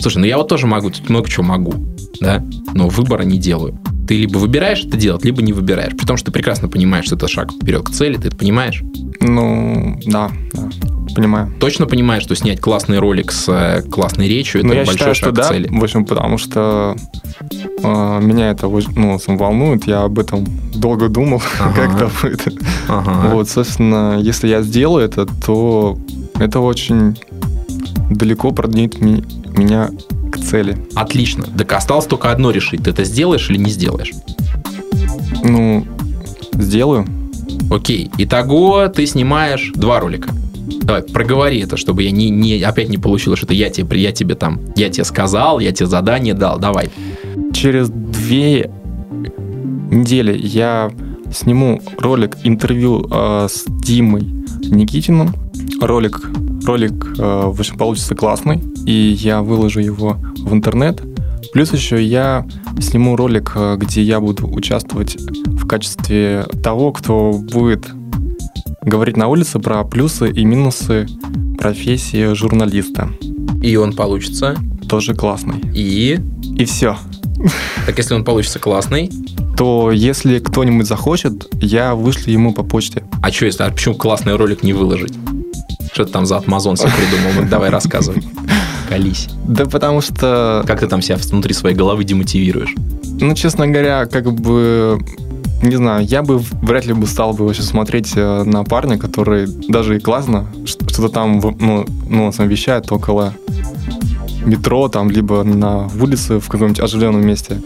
Слушай, 0.00 0.18
ну 0.18 0.26
я 0.26 0.38
вот 0.38 0.48
тоже 0.48 0.66
могу, 0.66 0.90
тут 0.90 1.08
много 1.10 1.28
чего 1.28 1.44
могу, 1.44 1.74
да? 2.20 2.44
но 2.74 2.88
выбора 2.88 3.22
не 3.22 3.38
делаю. 3.38 3.78
Ты 4.06 4.16
либо 4.18 4.38
выбираешь 4.38 4.84
это 4.84 4.96
делать, 4.96 5.24
либо 5.24 5.40
не 5.40 5.52
выбираешь. 5.52 5.96
При 5.96 6.04
том, 6.04 6.16
что 6.16 6.26
ты 6.26 6.32
прекрасно 6.32 6.68
понимаешь, 6.68 7.06
что 7.06 7.16
это 7.16 7.28
шаг 7.28 7.52
вперед 7.52 7.84
к 7.84 7.90
цели, 7.90 8.16
ты 8.16 8.28
это 8.28 8.36
понимаешь? 8.36 8.82
Ну, 9.20 10.00
да, 10.06 10.30
да, 10.52 10.68
понимаю. 11.14 11.54
Точно 11.60 11.86
понимаешь, 11.86 12.22
что 12.24 12.34
снять 12.34 12.60
классный 12.60 12.98
ролик 12.98 13.30
с 13.30 13.48
э, 13.48 13.82
классной 13.88 14.28
речью, 14.28 14.60
это 14.60 14.68
Ну, 14.68 14.74
я 14.74 14.80
большой 14.80 14.94
считаю, 14.94 15.14
шаг 15.14 15.24
что 15.24 15.32
к 15.32 15.34
да, 15.36 15.48
цели. 15.48 15.68
в 15.70 15.82
общем, 15.82 16.04
потому 16.04 16.38
что 16.38 16.96
э, 17.82 18.20
меня 18.20 18.50
это 18.50 18.66
ну, 18.68 19.18
волнует, 19.28 19.86
я 19.86 20.02
об 20.02 20.18
этом 20.18 20.44
долго 20.74 21.08
думал, 21.08 21.42
Ага. 21.60 21.74
как 21.74 21.94
это 21.94 22.10
будет. 22.22 22.62
Ага. 22.88 23.28
Вот, 23.34 23.48
собственно, 23.48 24.18
если 24.20 24.48
я 24.48 24.62
сделаю 24.62 25.04
это, 25.04 25.26
то 25.26 25.98
это 26.38 26.60
очень 26.60 27.16
далеко 28.10 28.50
продвинет 28.50 29.00
меня 29.00 29.90
к 30.30 30.38
цели. 30.38 30.76
Отлично. 30.94 31.44
Так 31.56 31.72
осталось 31.72 32.06
только 32.06 32.30
одно 32.30 32.50
решить. 32.50 32.84
Ты 32.84 32.90
это 32.90 33.04
сделаешь 33.04 33.50
или 33.50 33.58
не 33.58 33.70
сделаешь? 33.70 34.12
Ну, 35.42 35.86
сделаю. 36.54 37.06
Окей. 37.70 38.10
Итого 38.18 38.88
ты 38.88 39.06
снимаешь 39.06 39.72
два 39.74 40.00
ролика. 40.00 40.30
Давай, 40.82 41.02
проговори 41.02 41.60
это, 41.60 41.76
чтобы 41.76 42.02
я 42.02 42.10
не, 42.10 42.30
не, 42.30 42.62
опять 42.62 42.88
не 42.88 42.98
получилось, 42.98 43.38
что 43.38 43.46
это 43.46 43.54
я 43.54 43.70
тебе, 43.70 44.00
я 44.00 44.12
тебе 44.12 44.34
там, 44.34 44.60
я 44.76 44.88
тебе 44.88 45.04
сказал, 45.04 45.58
я 45.60 45.72
тебе 45.72 45.86
задание 45.86 46.34
дал. 46.34 46.58
Давай. 46.58 46.90
Через 47.52 47.90
две 47.90 48.70
недели 49.90 50.36
я 50.36 50.90
сниму 51.32 51.80
ролик 51.98 52.36
интервью 52.44 53.06
э, 53.10 53.48
с 53.50 53.64
Димой 53.66 54.22
Никитиным. 54.62 55.34
Ролик, 55.80 56.30
ролик, 56.70 57.18
э, 57.18 57.42
в 57.46 57.58
общем, 57.58 57.76
получится 57.76 58.14
классный, 58.14 58.60
и 58.86 58.92
я 58.92 59.42
выложу 59.42 59.80
его 59.80 60.16
в 60.38 60.54
интернет. 60.54 61.02
Плюс 61.52 61.72
еще 61.72 62.00
я 62.00 62.46
сниму 62.80 63.16
ролик, 63.16 63.52
э, 63.56 63.76
где 63.76 64.02
я 64.02 64.20
буду 64.20 64.46
участвовать 64.46 65.16
в 65.46 65.66
качестве 65.66 66.46
того, 66.62 66.92
кто 66.92 67.32
будет 67.32 67.88
говорить 68.82 69.16
на 69.16 69.26
улице 69.26 69.58
про 69.58 69.82
плюсы 69.82 70.30
и 70.30 70.44
минусы 70.44 71.08
профессии 71.58 72.34
журналиста. 72.34 73.10
И 73.60 73.74
он 73.76 73.92
получится. 73.92 74.56
Тоже 74.88 75.14
классный. 75.14 75.60
И... 75.74 76.20
И 76.56 76.64
все. 76.64 76.96
Так 77.86 77.98
если 77.98 78.14
он 78.14 78.24
получится 78.24 78.58
классный, 78.58 79.10
то 79.56 79.90
если 79.90 80.38
кто-нибудь 80.38 80.86
захочет, 80.86 81.48
я 81.60 81.94
вышлю 81.94 82.32
ему 82.32 82.54
по 82.54 82.62
почте. 82.62 83.02
а 83.22 83.32
что 83.32 83.46
если, 83.46 83.64
а 83.64 83.70
почему 83.70 83.94
классный 83.96 84.36
ролик 84.36 84.62
не 84.62 84.72
выложить? 84.72 85.14
Что 85.92 86.04
ты 86.04 86.12
там 86.12 86.26
за 86.26 86.38
Амазон 86.38 86.76
себе 86.76 86.90
придумал? 86.90 87.42
Ну, 87.42 87.48
давай 87.48 87.70
рассказывай. 87.70 88.22
Колись. 88.88 89.28
Да 89.46 89.66
потому 89.66 90.00
что, 90.00 90.64
Как 90.66 90.80
ты 90.80 90.86
там 90.86 91.02
себя 91.02 91.16
внутри 91.16 91.54
своей 91.54 91.76
головы 91.76 92.04
демотивируешь? 92.04 92.74
ну, 93.20 93.34
честно 93.34 93.66
говоря, 93.66 94.06
как 94.06 94.32
бы, 94.32 94.98
не 95.62 95.76
знаю, 95.76 96.06
я 96.06 96.22
бы 96.22 96.38
вряд 96.62 96.86
ли 96.86 96.94
бы 96.94 97.06
стал 97.06 97.34
бы 97.34 97.44
вообще 97.44 97.62
смотреть 97.62 98.12
э, 98.16 98.44
на 98.44 98.64
парня, 98.64 98.96
который 98.96 99.46
даже 99.68 99.96
и 99.96 100.00
классно 100.00 100.46
что-то 100.64 101.10
там, 101.10 101.38
ну, 101.58 101.86
ну, 102.08 102.32
сам 102.32 102.48
вещает 102.48 102.90
около 102.90 103.34
метро, 104.46 104.88
там, 104.88 105.10
либо 105.10 105.44
на 105.44 105.88
улице 106.00 106.40
в 106.40 106.48
каком-нибудь 106.48 106.80
оживленном 106.80 107.26
месте. 107.26 107.60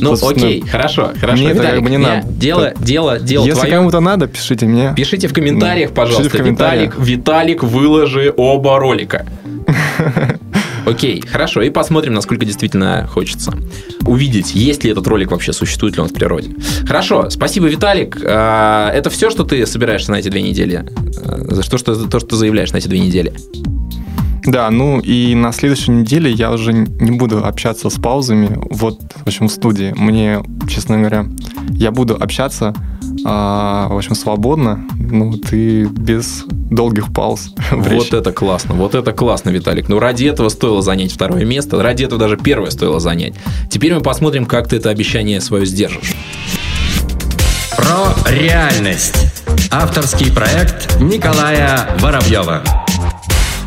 Ну, 0.00 0.14
окей, 0.14 0.60
хорошо, 0.62 1.12
хорошо. 1.20 1.36
мне 1.42 1.50
это 1.50 1.60
как 1.60 1.66
Виталик, 1.66 1.84
бы 1.84 1.90
не 1.90 1.96
надо. 1.98 2.26
Дело, 2.28 2.72
дело, 2.78 3.18
дело 3.18 3.44
Если 3.44 3.60
твое. 3.60 3.74
кому-то 3.74 4.00
надо, 4.00 4.26
пишите 4.26 4.66
мне. 4.66 4.92
Пишите 4.96 5.28
в 5.28 5.32
комментариях, 5.32 5.92
пожалуйста. 5.92 6.24
Пишите 6.24 6.38
в 6.38 6.42
комментариях. 6.44 6.94
Виталик, 6.98 7.08
Виталик, 7.18 7.62
выложи 7.64 8.32
оба 8.36 8.78
ролика. 8.78 9.26
Окей, 10.86 11.22
хорошо, 11.26 11.60
и 11.60 11.68
посмотрим, 11.70 12.14
насколько 12.14 12.46
действительно 12.46 13.06
хочется 13.06 13.52
увидеть, 14.06 14.54
есть 14.54 14.84
ли 14.84 14.90
этот 14.90 15.06
ролик 15.06 15.30
вообще, 15.30 15.52
существует 15.52 15.96
ли 15.96 16.02
он 16.02 16.08
в 16.08 16.14
природе. 16.14 16.52
Хорошо, 16.86 17.28
спасибо, 17.28 17.66
Виталик. 17.66 18.16
А, 18.24 18.90
Это 18.92 19.10
все, 19.10 19.28
что 19.28 19.44
ты 19.44 19.66
собираешься 19.66 20.12
на 20.12 20.16
эти 20.16 20.28
две 20.28 20.40
недели? 20.40 20.86
А, 21.22 21.54
За 21.54 21.62
что, 21.62 21.76
что, 21.76 21.94
то, 22.08 22.18
что 22.20 22.28
ты 22.30 22.36
заявляешь 22.36 22.72
на 22.72 22.78
эти 22.78 22.88
две 22.88 23.00
недели? 23.00 23.34
Да, 24.48 24.70
ну 24.70 24.98
и 24.98 25.34
на 25.34 25.52
следующей 25.52 25.90
неделе 25.90 26.30
я 26.30 26.50
уже 26.50 26.72
не 26.72 27.10
буду 27.10 27.44
общаться 27.44 27.90
с 27.90 27.96
паузами, 27.96 28.58
вот, 28.70 28.98
в 29.14 29.26
общем, 29.26 29.48
в 29.48 29.52
студии. 29.52 29.92
Мне, 29.94 30.42
честно 30.66 30.96
говоря, 30.96 31.26
я 31.68 31.90
буду 31.90 32.16
общаться, 32.18 32.74
а, 33.26 33.88
в 33.90 33.96
общем, 33.98 34.14
свободно, 34.14 34.86
ну, 34.98 35.32
вот 35.32 35.52
и 35.52 35.84
без 35.84 36.46
долгих 36.48 37.12
пауз. 37.12 37.52
Вот 37.72 38.14
это 38.14 38.32
классно, 38.32 38.74
вот 38.74 38.94
это 38.94 39.12
классно, 39.12 39.50
Виталик. 39.50 39.90
Ну, 39.90 39.98
ради 39.98 40.24
этого 40.24 40.48
стоило 40.48 40.80
занять 40.80 41.12
второе 41.12 41.44
место, 41.44 41.82
ради 41.82 42.04
этого 42.04 42.18
даже 42.18 42.38
первое 42.38 42.70
стоило 42.70 43.00
занять. 43.00 43.34
Теперь 43.70 43.92
мы 43.92 44.00
посмотрим, 44.00 44.46
как 44.46 44.66
ты 44.66 44.76
это 44.76 44.88
обещание 44.88 45.42
свое 45.42 45.66
сдержишь. 45.66 46.14
Про 47.76 48.14
реальность. 48.30 49.26
Авторский 49.70 50.32
проект 50.32 50.98
Николая 51.00 51.98
Воробьева. 52.00 52.62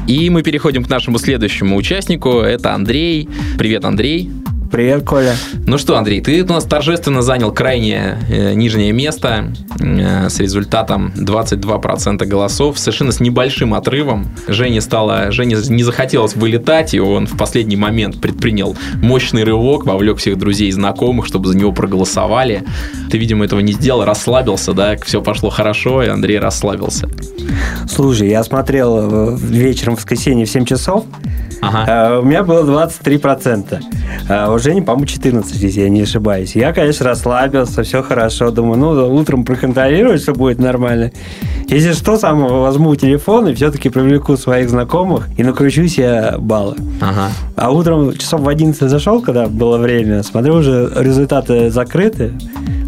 И 0.08 0.30
мы 0.30 0.44
переходим 0.44 0.84
к 0.84 0.90
нашему 0.90 1.18
следующему 1.18 1.76
участнику. 1.76 2.40
Это 2.40 2.74
Андрей. 2.74 3.30
Привет, 3.58 3.86
Андрей. 3.86 4.30
Привет, 4.72 5.04
Коля. 5.04 5.36
Ну 5.68 5.78
что, 5.78 5.98
Андрей, 5.98 6.22
ты 6.22 6.42
у 6.44 6.48
нас 6.48 6.64
торжественно 6.64 7.22
занял 7.22 7.52
крайнее 7.52 8.18
э, 8.30 8.54
нижнее 8.54 8.94
место 8.94 9.52
э, 9.82 10.30
с 10.30 10.40
результатом 10.40 11.12
22% 11.18 12.26
голосов, 12.26 12.80
совершенно 12.80 13.12
с 13.12 13.20
небольшим 13.20 13.74
отрывом. 13.74 14.30
Жене 14.48 14.80
стало, 14.80 15.30
Жене 15.32 15.58
не 15.68 15.84
захотелось 15.84 16.36
вылетать, 16.36 16.94
и 16.94 17.02
он 17.02 17.28
в 17.28 17.36
последний 17.36 17.76
момент 17.76 18.22
предпринял 18.22 18.78
мощный 19.02 19.44
рывок, 19.44 19.86
вовлек 19.86 20.20
всех 20.20 20.38
друзей 20.38 20.70
и 20.70 20.72
знакомых, 20.72 21.26
чтобы 21.26 21.50
за 21.50 21.58
него 21.58 21.74
проголосовали. 21.74 22.64
Ты, 23.12 23.18
видимо, 23.18 23.44
этого 23.44 23.60
не 23.60 23.74
сделал, 23.74 24.06
расслабился, 24.06 24.72
да, 24.72 24.96
все 25.04 25.22
пошло 25.22 25.50
хорошо, 25.50 26.02
и 26.02 26.08
Андрей 26.08 26.40
расслабился. 26.40 27.10
Слушай, 27.90 28.30
я 28.30 28.42
смотрел 28.46 29.34
э, 29.34 29.38
вечером 29.38 29.96
в 29.96 30.00
воскресенье 30.00 30.46
в 30.46 30.50
7 30.50 30.64
часов, 30.64 31.04
Ага. 31.62 31.86
а 31.88 32.20
у 32.20 32.24
меня 32.24 32.44
было 32.44 32.88
23%. 32.88 33.82
А 34.30 34.50
у 34.62 34.64
Жени, 34.64 34.82
по-моему, 34.82 35.08
14, 35.08 35.64
если 35.64 35.82
я 35.82 35.90
не 35.90 36.02
ошибаюсь. 36.02 36.56
Я, 36.56 36.72
конечно, 36.72 37.06
расслабился, 37.08 37.82
все 37.82 38.04
хорошо. 38.04 38.52
Думаю, 38.52 38.78
ну, 38.78 39.16
утром 39.16 39.44
проконтролирую, 39.44 40.20
все 40.20 40.34
будет 40.34 40.60
нормально. 40.60 41.12
Если 41.68 41.94
что, 41.94 42.18
сам 42.18 42.48
возьму 42.48 42.96
телефон 42.96 43.48
и 43.48 43.56
все-таки 43.56 43.90
привлеку 43.90 44.38
своих 44.38 44.70
знакомых 44.70 45.28
и 45.38 45.44
накручу 45.44 45.88
себе 45.88 46.36
баллы. 46.38 46.76
Ага. 47.02 47.30
А 47.56 47.72
утром 47.72 48.16
часов 48.16 48.42
в 48.42 48.48
11 48.48 48.90
зашел, 48.90 49.22
когда 49.22 49.48
было 49.48 49.78
время, 49.78 50.22
смотрю, 50.22 50.56
уже 50.56 50.92
результаты 50.96 51.72
закрыты. 51.72 52.34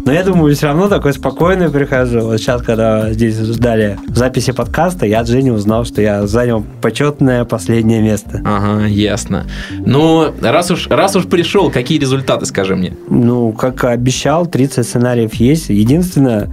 Но 0.04 0.12
я 0.12 0.22
думаю, 0.22 0.54
все 0.54 0.66
равно 0.66 0.88
такой 0.88 1.14
спокойный 1.14 1.70
прихожу. 1.70 2.20
Вот 2.20 2.38
сейчас, 2.38 2.62
когда 2.62 3.10
здесь 3.12 3.38
ждали 3.38 3.98
записи 4.08 4.52
подкаста, 4.52 5.06
я 5.06 5.20
от 5.20 5.28
Жени 5.28 5.50
узнал, 5.50 5.84
что 5.84 6.02
я 6.02 6.26
занял 6.26 6.64
почетное 6.82 7.44
последнее 7.44 8.02
место. 8.02 8.42
Ага, 8.44 8.84
ясно. 8.86 9.46
Ну, 9.70 10.32
раз 10.42 10.70
уж, 10.70 10.88
раз 10.88 11.16
уж 11.16 11.24
пришел, 11.24 11.70
какие 11.70 11.98
результаты, 11.98 12.44
скажи 12.44 12.76
мне? 12.76 12.94
Ну, 13.08 13.52
как 13.52 13.84
обещал, 13.84 14.46
30 14.46 14.86
сценариев 14.86 15.34
есть. 15.34 15.70
Единственное, 15.70 16.50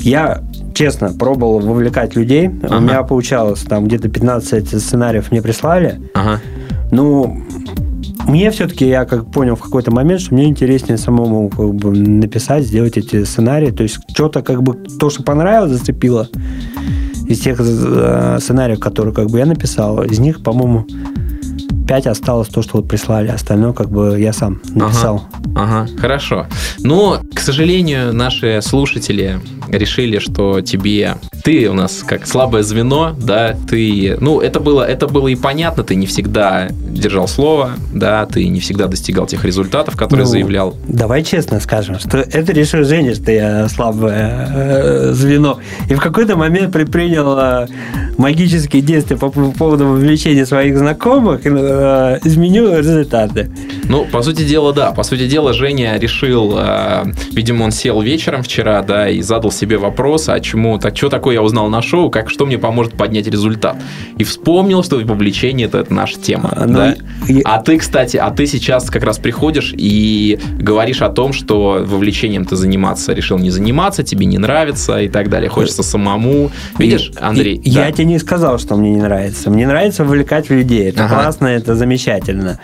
я 0.00 0.42
честно 0.74 1.12
пробовал 1.12 1.60
вовлекать 1.60 2.14
людей. 2.16 2.50
Ага. 2.64 2.76
У 2.76 2.80
меня 2.80 3.02
получалось, 3.02 3.62
там 3.62 3.86
где-то 3.86 4.10
15 4.10 4.68
сценариев 4.68 5.30
мне 5.30 5.40
прислали. 5.40 6.00
Ага. 6.12 6.40
Ну, 6.90 7.42
мне 8.26 8.50
все-таки, 8.50 8.86
я 8.86 9.04
как 9.04 9.30
понял 9.30 9.56
в 9.56 9.62
какой-то 9.62 9.90
момент, 9.90 10.20
что 10.20 10.34
мне 10.34 10.46
интереснее 10.46 10.98
самому 10.98 11.50
как 11.50 11.74
бы 11.74 11.90
написать, 11.90 12.64
сделать 12.64 12.96
эти 12.96 13.24
сценарии. 13.24 13.70
То 13.70 13.82
есть 13.82 13.98
что-то 14.08 14.42
как 14.42 14.62
бы, 14.62 14.74
то, 14.74 15.10
что 15.10 15.22
понравилось, 15.22 15.72
зацепило 15.72 16.28
из 17.26 17.40
тех 17.40 17.58
э, 17.60 18.38
сценариев, 18.40 18.80
которые 18.80 19.14
как 19.14 19.28
бы 19.28 19.38
я 19.38 19.46
написал, 19.46 20.02
из 20.02 20.18
них, 20.18 20.42
по-моему, 20.42 20.86
5 21.86 22.06
осталось 22.06 22.48
то, 22.48 22.62
что 22.62 22.78
вот 22.78 22.88
прислали. 22.88 23.28
Остальное 23.28 23.72
как 23.72 23.90
бы 23.90 24.18
я 24.18 24.32
сам 24.32 24.60
написал. 24.74 25.24
Ага, 25.54 25.88
хорошо. 25.98 26.46
Но, 26.80 27.20
к 27.34 27.40
сожалению, 27.40 28.12
наши 28.12 28.60
слушатели 28.62 29.40
решили, 29.68 30.18
что 30.18 30.60
тебе 30.60 31.16
ты 31.44 31.68
у 31.68 31.74
нас 31.74 32.02
как 32.06 32.26
слабое 32.26 32.62
звено, 32.62 33.14
да, 33.20 33.54
ты, 33.68 34.16
ну, 34.18 34.40
это 34.40 34.60
было, 34.60 34.82
это 34.82 35.06
было 35.06 35.28
и 35.28 35.36
понятно, 35.36 35.84
ты 35.84 35.94
не 35.94 36.06
всегда 36.06 36.68
держал 36.70 37.28
слово, 37.28 37.72
да, 37.92 38.24
ты 38.24 38.48
не 38.48 38.60
всегда 38.60 38.86
достигал 38.86 39.26
тех 39.26 39.44
результатов, 39.44 39.94
которые 39.94 40.24
Ну, 40.24 40.30
заявлял. 40.30 40.74
Давай 40.88 41.22
честно 41.22 41.60
скажем, 41.60 41.98
что 41.98 42.18
это 42.18 42.52
решил 42.52 42.84
Женя, 42.84 43.14
что 43.14 43.30
я 43.30 43.68
слабое 43.68 44.48
э, 44.54 45.12
звено. 45.12 45.58
И 45.90 45.94
в 45.94 46.00
какой-то 46.00 46.36
момент 46.36 46.72
предпринял 46.72 47.36
э, 47.38 47.66
магические 48.16 48.80
действия 48.80 49.18
по 49.18 49.28
поводу 49.28 49.86
вовлечения 49.86 50.46
своих 50.46 50.78
знакомых, 50.78 51.44
и, 51.44 51.50
э, 51.74 52.18
изменю 52.24 52.76
результаты. 52.78 53.50
Ну, 53.88 54.04
по 54.06 54.22
сути 54.22 54.44
дела, 54.44 54.72
да. 54.72 54.92
По 54.92 55.02
сути 55.02 55.26
дела, 55.28 55.52
Женя 55.52 55.98
решил, 55.98 56.54
э, 56.56 57.04
видимо, 57.32 57.64
он 57.64 57.70
сел 57.70 58.00
вечером 58.00 58.42
вчера, 58.42 58.82
да, 58.82 59.08
и 59.08 59.20
задал 59.22 59.50
себе 59.52 59.76
вопрос, 59.78 60.28
а 60.28 60.40
чему, 60.40 60.78
так 60.78 60.96
что 60.96 61.08
такое 61.08 61.34
я 61.34 61.42
узнал 61.42 61.68
на 61.68 61.82
шоу, 61.82 62.10
как 62.10 62.30
что 62.30 62.46
мне 62.46 62.58
поможет 62.58 62.94
поднять 62.96 63.26
результат. 63.26 63.76
И 64.18 64.24
вспомнил, 64.24 64.82
что 64.82 64.96
вовлечение 65.04 65.66
это, 65.66 65.78
это 65.78 65.92
наша 65.92 66.18
тема. 66.20 66.50
А, 66.56 66.66
ну, 66.66 66.74
да? 66.74 66.96
и- 67.28 67.42
А 67.44 67.60
ты, 67.60 67.78
кстати, 67.78 68.16
а 68.16 68.30
ты 68.30 68.46
сейчас 68.46 68.88
как 68.90 69.02
раз 69.04 69.18
приходишь 69.18 69.74
и 69.76 70.38
говоришь 70.58 71.02
о 71.02 71.08
том, 71.10 71.32
что 71.32 71.84
вовлечением 71.86 72.44
ты 72.44 72.56
заниматься 72.56 73.12
решил 73.12 73.38
не 73.38 73.50
заниматься, 73.50 74.02
тебе 74.02 74.26
не 74.26 74.38
нравится 74.38 75.00
и 75.00 75.08
так 75.08 75.28
далее. 75.30 75.48
Хочется 75.50 75.82
самому. 75.82 76.50
Видишь, 76.78 77.10
Андрей? 77.20 77.56
и- 77.56 77.70
да. 77.70 77.86
Я 77.86 77.92
тебе 77.92 78.04
не 78.06 78.18
сказал, 78.18 78.58
что 78.58 78.76
мне 78.76 78.90
не 78.90 79.00
нравится. 79.02 79.50
Мне 79.50 79.66
нравится 79.66 80.04
вовлекать 80.04 80.50
людей. 80.50 80.88
Это 80.90 81.04
Ага. 81.04 81.14
классно, 81.22 81.46
это 81.64 81.74
замечательно. 81.74 82.58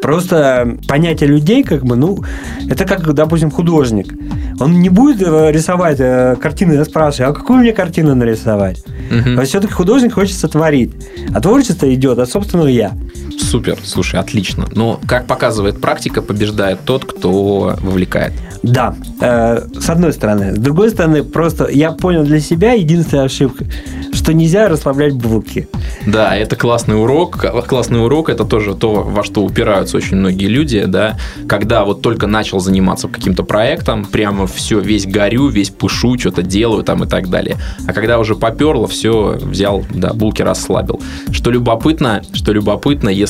Просто 0.00 0.76
понятие 0.86 1.28
людей, 1.28 1.64
как 1.64 1.84
бы, 1.84 1.96
ну, 1.96 2.22
это 2.70 2.84
как, 2.84 3.12
допустим, 3.12 3.50
художник. 3.50 4.14
Он 4.60 4.80
не 4.80 4.88
будет 4.88 5.20
э, 5.22 5.52
рисовать 5.52 5.98
э, 6.00 6.36
картины, 6.40 6.74
я 6.74 6.84
спрашиваю, 6.84 7.30
а 7.30 7.34
какую 7.34 7.60
мне 7.60 7.72
картину 7.72 8.14
нарисовать? 8.14 8.84
Мгм. 9.10 9.38
А 9.38 9.44
все-таки 9.44 9.72
художник 9.72 10.14
хочется 10.14 10.48
творить. 10.48 10.92
А 11.34 11.40
творчество 11.40 11.92
идет 11.92 12.18
от 12.18 12.30
собственного 12.30 12.68
я. 12.68 12.92
Супер, 13.38 13.78
слушай, 13.84 14.20
отлично. 14.20 14.66
Но, 14.74 15.00
как 15.06 15.26
показывает 15.26 15.80
практика, 15.80 16.22
побеждает 16.22 16.80
тот, 16.84 17.04
кто 17.04 17.76
вовлекает. 17.80 18.32
Да, 18.62 18.94
э, 19.20 19.66
с 19.78 19.88
одной 19.88 20.12
стороны. 20.12 20.54
С 20.56 20.58
другой 20.58 20.90
стороны, 20.90 21.22
просто 21.22 21.68
я 21.68 21.92
понял 21.92 22.24
для 22.24 22.40
себя 22.40 22.72
единственная 22.72 23.24
ошибка, 23.24 23.64
что 24.12 24.32
нельзя 24.34 24.68
расслаблять 24.68 25.14
булки. 25.14 25.68
Да, 26.06 26.36
это 26.36 26.56
классный 26.56 27.00
урок. 27.00 27.38
Классный 27.66 28.02
урок– 28.04 28.28
это 28.30 28.44
тоже 28.44 28.74
то, 28.74 29.02
во 29.02 29.22
что 29.22 29.44
упираются 29.44 29.96
очень 29.96 30.16
многие 30.16 30.46
люди, 30.46 30.84
да. 30.86 31.16
Когда 31.48 31.84
вот 31.84 32.02
только 32.02 32.26
начал 32.26 32.60
заниматься 32.60 33.08
каким-то 33.08 33.44
проектом, 33.44 34.04
прямо 34.04 34.46
все, 34.46 34.80
весь 34.80 35.06
горю, 35.06 35.48
весь 35.48 35.70
пушу, 35.70 36.18
что-то 36.18 36.42
делаю 36.42 36.82
там 36.82 37.04
и 37.04 37.06
так 37.06 37.28
далее. 37.28 37.56
А 37.86 37.92
когда 37.92 38.18
уже 38.18 38.34
поперло, 38.34 38.88
все, 38.88 39.38
взял, 39.40 39.84
да, 39.90 40.12
булки 40.12 40.42
расслабил. 40.42 41.00
Что 41.30 41.50
любопытно, 41.50 42.22
что 42.32 42.52
любопытно, 42.52 43.08
если 43.08 43.27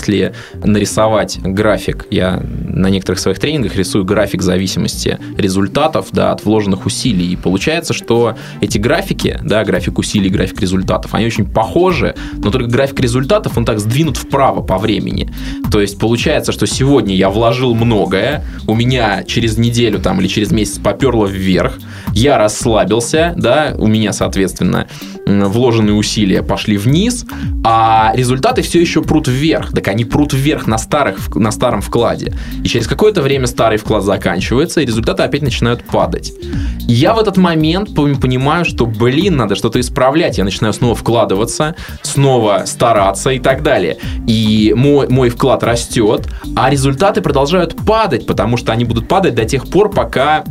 нарисовать 0.63 1.39
график, 1.43 2.07
я 2.11 2.43
на 2.43 2.89
некоторых 2.89 3.19
своих 3.19 3.39
тренингах 3.39 3.77
рисую 3.77 4.05
график 4.05 4.43
зависимости 4.43 5.19
результатов, 5.37 6.09
да, 6.13 6.33
от 6.33 6.45
вложенных 6.45 6.87
усилий. 6.87 7.33
И 7.33 7.37
получается, 7.37 7.93
что 7.93 8.37
эти 8.61 8.79
графики, 8.79 9.39
да, 9.43 9.65
график 9.65 9.99
усилий, 9.99 10.31
график 10.31 10.61
результатов, 10.61 11.15
они 11.15 11.27
очень 11.27 11.47
похожи, 11.47 12.15
но 12.35 12.51
только 12.51 12.69
график 12.69 13.01
результатов, 13.01 13.57
он 13.57 13.65
так 13.65 13.79
сдвинут 13.81 14.17
вправо 14.17 14.63
по 14.63 14.79
времени. 14.79 15.31
То 15.71 15.81
есть 15.81 15.99
получается, 15.99 16.53
что 16.53 16.67
сегодня 16.67 17.15
я 17.17 17.31
вложил 17.31 17.75
многое, 17.75 18.45
у 18.67 18.75
меня 18.75 19.25
через 19.25 19.59
неделю 19.59 19.99
там 19.99 20.21
или 20.21 20.29
через 20.29 20.53
месяц 20.53 20.79
поперло 20.79 21.27
вверх, 21.27 21.79
я 22.19 22.37
расслабился, 22.37 23.33
да, 23.37 23.75
у 23.79 23.87
меня, 23.87 24.13
соответственно, 24.13 24.89
вложенные 25.25 25.95
усилия 25.95 26.43
пошли 26.43 26.77
вниз, 26.77 27.25
а 27.65 28.13
результаты 28.15 28.63
все 28.63 28.81
еще 28.81 29.03
прут 29.03 29.29
вверх. 29.29 29.73
Так 29.73 29.87
они 29.89 30.05
прут 30.05 30.33
вверх 30.33 30.67
на, 30.67 30.79
старых, 30.79 31.35
на 31.37 31.53
старом 31.53 31.81
вкладе. 31.81 32.35
И 32.65 32.69
через 32.69 32.89
какое-то 32.89 33.23
время 33.23 33.47
старый 33.47 33.79
вклад 33.79 34.03
заканчивается, 34.03 34.81
и 34.81 34.87
результаты 34.87 35.23
опять 35.23 35.43
начинают 35.43 35.85
падать. 35.85 36.33
Я 36.81 37.15
в 37.15 37.21
этот 37.21 37.37
момент 37.37 37.95
понимаю, 37.95 38.65
что, 38.65 38.87
блин, 38.87 39.37
надо 39.37 39.55
что-то 39.55 39.79
исправлять. 39.79 40.39
Я 40.39 40.45
начинаю 40.45 40.73
снова 40.73 40.97
вкладываться, 40.97 41.77
снова 42.03 42.63
стараться 42.67 43.31
и 43.31 43.39
так 43.39 43.63
далее. 43.63 43.99
И 44.27 44.73
мой, 44.77 45.09
мой 45.09 45.29
вклад 45.29 45.63
растет, 45.63 46.27
а 46.57 46.69
результаты 46.69 47.21
продолжают 47.21 47.77
падать, 47.87 48.27
потому 48.27 48.57
что 48.57 48.73
они 48.73 48.85
будут 48.85 49.07
падать 49.07 49.37
до 49.37 49.45
тех 49.45 49.69
пор, 49.69 49.91
пока 49.91 50.43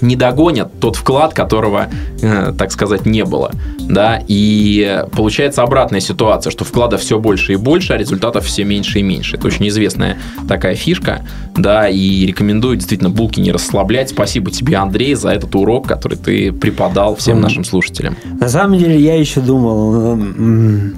не 0.00 0.16
догонят 0.16 0.78
тот 0.80 0.96
вклад, 0.96 1.34
которого, 1.34 1.88
э, 2.22 2.52
так 2.56 2.72
сказать, 2.72 3.06
не 3.06 3.24
было. 3.24 3.52
Да? 3.80 4.20
И 4.28 5.04
получается 5.12 5.62
обратная 5.62 6.00
ситуация, 6.00 6.50
что 6.50 6.64
вкладов 6.64 7.00
все 7.00 7.18
больше 7.18 7.54
и 7.54 7.56
больше, 7.56 7.92
а 7.92 7.96
результатов 7.96 8.44
все 8.44 8.64
меньше 8.64 8.98
и 8.98 9.02
меньше. 9.02 9.36
Это 9.36 9.46
очень 9.46 9.68
известная 9.68 10.18
такая 10.48 10.74
фишка. 10.74 11.22
Да, 11.56 11.88
и 11.88 12.26
рекомендую 12.26 12.76
действительно 12.76 13.10
булки 13.10 13.40
не 13.40 13.50
расслаблять. 13.50 14.10
Спасибо 14.10 14.50
тебе, 14.50 14.76
Андрей, 14.76 15.14
за 15.14 15.30
этот 15.30 15.54
урок, 15.54 15.86
который 15.88 16.18
ты 16.18 16.52
преподал 16.52 17.16
всем 17.16 17.40
нашим 17.40 17.64
слушателям. 17.64 18.16
На 18.40 18.48
самом 18.48 18.78
деле 18.78 18.98
я 19.00 19.18
еще 19.18 19.40
думал, 19.40 20.12
м, 20.12 20.94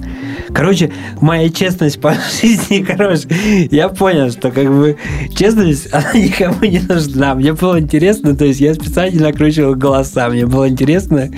короче, 0.53 0.91
моя 1.21 1.49
честность 1.49 2.01
по 2.01 2.13
жизни, 2.41 2.83
короче, 2.83 3.27
я 3.71 3.87
понял, 3.89 4.31
что 4.31 4.51
как 4.51 4.67
бы 4.67 4.97
честность, 5.35 5.87
она 5.93 6.11
никому 6.13 6.65
не 6.65 6.79
нужна. 6.79 7.35
Мне 7.35 7.53
было 7.53 7.79
интересно, 7.79 8.35
то 8.35 8.45
есть 8.45 8.59
я 8.59 8.73
специально 8.73 8.88
накручивал 8.95 9.75
голоса, 9.75 10.29
мне 10.29 10.45
было 10.45 10.67
интересно 10.69 11.29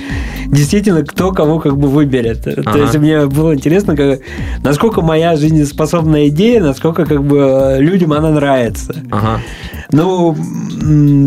действительно, 0.47 1.03
кто 1.03 1.31
кого 1.31 1.59
как 1.59 1.77
бы 1.77 1.87
выберет. 1.87 2.43
То 2.43 2.53
Ага. 2.65 2.79
есть 2.79 2.97
мне 2.97 3.25
было 3.27 3.53
интересно, 3.55 3.95
как, 3.95 4.19
насколько 4.63 5.01
моя 5.01 5.35
жизнеспособная 5.37 6.27
идея, 6.27 6.61
насколько 6.61 7.05
как 7.05 7.23
бы 7.23 7.37
э, 7.37 7.81
людям 7.81 8.13
она 8.13 8.31
нравится. 8.31 8.95
Ага. 9.11 9.39
Ну, 9.91 10.35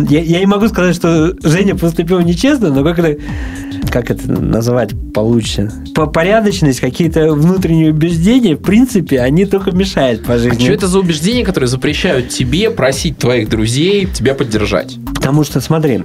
я, 0.08 0.20
я 0.20 0.40
не 0.40 0.46
могу 0.46 0.68
сказать, 0.68 0.94
что 0.96 1.34
Женя 1.42 1.74
поступил 1.74 2.20
нечестно, 2.20 2.70
но 2.70 2.82
как 2.82 2.98
это, 2.98 3.20
как 3.90 4.10
это 4.10 4.30
назвать 4.30 4.90
получше? 5.12 5.70
По 5.94 6.06
порядочность, 6.06 6.80
какие-то 6.80 7.32
внутренние 7.34 7.90
убеждения, 7.92 8.56
в 8.56 8.62
принципе, 8.62 9.20
они 9.20 9.44
только 9.46 9.70
мешают 9.70 10.24
по 10.24 10.34
А 10.34 10.38
жизни. 10.38 10.62
что 10.64 10.72
это 10.72 10.86
за 10.86 10.98
убеждения, 10.98 11.44
которые 11.44 11.68
запрещают 11.68 12.28
тебе 12.30 12.70
просить 12.70 13.18
твоих 13.18 13.48
друзей 13.48 14.06
тебя 14.06 14.34
поддержать? 14.34 14.96
Потому 15.14 15.44
что, 15.44 15.60
смотри, 15.60 16.02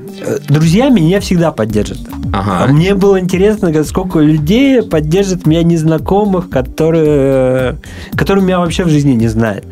друзья 0.47 0.89
меня 0.89 1.19
всегда 1.19 1.51
поддержат. 1.51 1.99
А 2.33 2.39
Ага. 2.63 2.73
мне 2.73 2.93
было 2.95 3.19
интересно, 3.19 3.83
сколько 3.83 4.19
людей 4.19 4.81
поддержит 4.83 5.45
меня 5.45 5.63
незнакомых, 5.63 6.49
которые, 6.49 7.77
которые 8.15 8.43
меня 8.45 8.59
вообще 8.59 8.83
в 8.83 8.89
жизни 8.89 9.13
не 9.13 9.27
знают. 9.27 9.65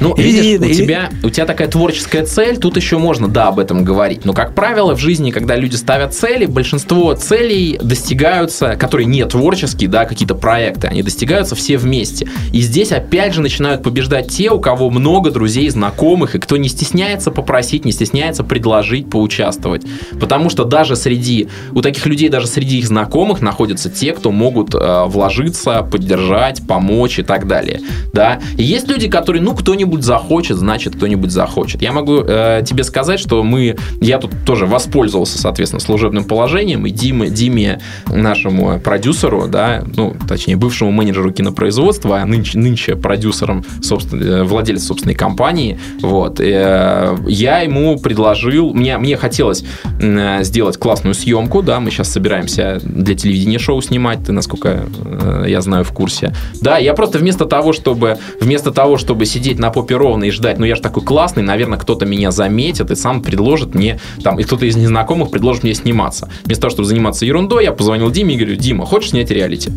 Ну, 0.00 0.12
И- 0.14 0.22
видишь, 0.22 0.60
у 0.60 0.64
и- 0.64 0.74
тебя, 0.74 1.10
у 1.22 1.30
тебя 1.30 1.46
такая 1.46 1.68
творческая 1.68 2.24
цель, 2.24 2.58
тут 2.58 2.76
еще 2.76 2.98
можно, 2.98 3.28
да, 3.28 3.48
об 3.48 3.58
этом 3.58 3.84
говорить. 3.84 4.24
Но, 4.24 4.32
как 4.32 4.54
правило, 4.54 4.94
в 4.94 5.00
жизни, 5.00 5.30
когда 5.30 5.56
люди 5.56 5.76
ставят 5.76 6.14
цели, 6.14 6.46
большинство 6.46 7.14
целей 7.14 7.78
достигаются, 7.82 8.76
которые 8.76 9.06
не 9.06 9.24
творческие, 9.24 9.88
да, 9.88 10.04
какие-то 10.04 10.34
проекты, 10.34 10.88
они 10.88 11.02
достигаются 11.02 11.54
все 11.54 11.76
вместе. 11.78 12.28
И 12.52 12.60
здесь, 12.60 12.92
опять 12.92 13.34
же, 13.34 13.40
начинают 13.40 13.82
побеждать 13.82 14.28
те, 14.28 14.50
у 14.50 14.60
кого 14.60 14.90
много 14.90 15.30
друзей, 15.30 15.68
знакомых, 15.70 16.34
и 16.34 16.38
кто 16.38 16.56
не 16.56 16.68
стесняется 16.68 17.30
попросить, 17.30 17.84
не 17.84 17.92
стесняется 17.92 18.44
предложить, 18.44 19.08
поучаствовать. 19.10 19.82
Потому 20.20 20.50
что 20.50 20.64
даже 20.64 20.96
среди, 20.96 21.48
у 21.72 21.80
таких 21.80 22.06
людей, 22.06 22.28
даже 22.28 22.46
среди 22.46 22.78
их 22.78 22.86
знакомых 22.86 23.40
находятся 23.40 23.88
те, 23.90 24.12
кто 24.12 24.30
могут 24.30 24.74
э, 24.74 25.04
вложиться, 25.06 25.82
поддержать, 25.82 26.66
помочь 26.66 27.18
и 27.18 27.22
так 27.22 27.46
далее. 27.46 27.80
Да? 28.12 28.40
И 28.56 28.62
есть 28.62 28.88
люди, 28.88 29.08
которые, 29.08 29.42
ну, 29.42 29.54
кто-нибудь 29.54 29.85
захочет, 30.02 30.56
значит, 30.56 30.96
кто-нибудь 30.96 31.30
захочет. 31.30 31.82
Я 31.82 31.92
могу 31.92 32.20
э, 32.20 32.62
тебе 32.66 32.84
сказать, 32.84 33.20
что 33.20 33.42
мы, 33.42 33.76
я 34.00 34.18
тут 34.18 34.32
тоже 34.44 34.66
воспользовался, 34.66 35.38
соответственно, 35.38 35.80
служебным 35.80 36.24
положением, 36.24 36.86
и 36.86 36.90
Диме, 36.90 37.28
Диме 37.28 37.80
нашему 38.08 38.80
продюсеру, 38.80 39.46
да, 39.48 39.84
ну, 39.96 40.16
точнее, 40.28 40.56
бывшему 40.56 40.90
менеджеру 40.90 41.32
кинопроизводства, 41.32 42.20
а 42.20 42.26
нынче, 42.26 42.58
нынче 42.58 42.96
продюсером, 42.96 43.64
собственно, 43.82 44.22
э, 44.22 44.42
владелец 44.44 44.84
собственной 44.84 45.14
компании, 45.14 45.78
вот, 46.00 46.40
э, 46.40 47.16
я 47.26 47.60
ему 47.60 47.98
предложил, 47.98 48.72
мне, 48.74 48.98
мне 48.98 49.16
хотелось 49.16 49.64
м, 50.00 50.42
сделать 50.44 50.76
классную 50.78 51.14
съемку, 51.14 51.62
да, 51.62 51.80
мы 51.80 51.90
сейчас 51.90 52.12
собираемся 52.12 52.80
для 52.82 53.14
телевидения 53.14 53.58
шоу 53.58 53.80
снимать, 53.82 54.24
ты, 54.24 54.32
насколько 54.32 54.84
э, 55.04 55.44
я 55.48 55.60
знаю, 55.60 55.84
в 55.84 55.92
курсе. 55.92 56.34
Да, 56.60 56.78
я 56.78 56.94
просто 56.94 57.18
вместо 57.18 57.46
того, 57.46 57.72
чтобы 57.72 58.18
вместо 58.40 58.70
того, 58.70 58.96
чтобы 58.96 59.26
сидеть 59.26 59.58
на 59.58 59.70
попе 59.82 59.96
и 60.26 60.30
ждать, 60.30 60.58
ну 60.58 60.64
я 60.64 60.74
же 60.74 60.82
такой 60.82 61.02
классный, 61.02 61.42
наверное, 61.42 61.78
кто-то 61.78 62.06
меня 62.06 62.30
заметит 62.30 62.90
и 62.90 62.96
сам 62.96 63.22
предложит 63.22 63.74
мне, 63.74 64.00
там, 64.22 64.38
и 64.38 64.42
кто-то 64.42 64.64
из 64.66 64.76
незнакомых 64.76 65.30
предложит 65.30 65.62
мне 65.64 65.74
сниматься. 65.74 66.28
Вместо 66.44 66.62
того, 66.62 66.70
чтобы 66.70 66.88
заниматься 66.88 67.26
ерундой, 67.26 67.64
я 67.64 67.72
позвонил 67.72 68.10
Диме 68.10 68.34
и 68.34 68.38
говорю, 68.38 68.56
Дима, 68.56 68.86
хочешь 68.86 69.10
снять 69.10 69.30
реалити 69.30 69.70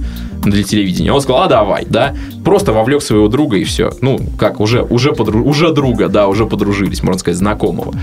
для 0.43 0.63
телевидения? 0.63 1.11
Он 1.11 1.21
сказал, 1.21 1.43
а 1.43 1.47
давай, 1.47 1.85
да. 1.89 2.15
Просто 2.45 2.71
вовлек 2.71 3.01
своего 3.01 3.27
друга 3.27 3.57
и 3.57 3.63
все. 3.63 3.91
Ну, 4.01 4.19
как, 4.37 4.59
уже, 4.59 4.83
уже, 4.83 5.11
подру- 5.11 5.43
уже 5.43 5.73
друга, 5.73 6.07
да, 6.07 6.27
уже 6.27 6.45
подружились, 6.45 7.03
можно 7.03 7.19
сказать, 7.19 7.37
знакомого. 7.37 7.93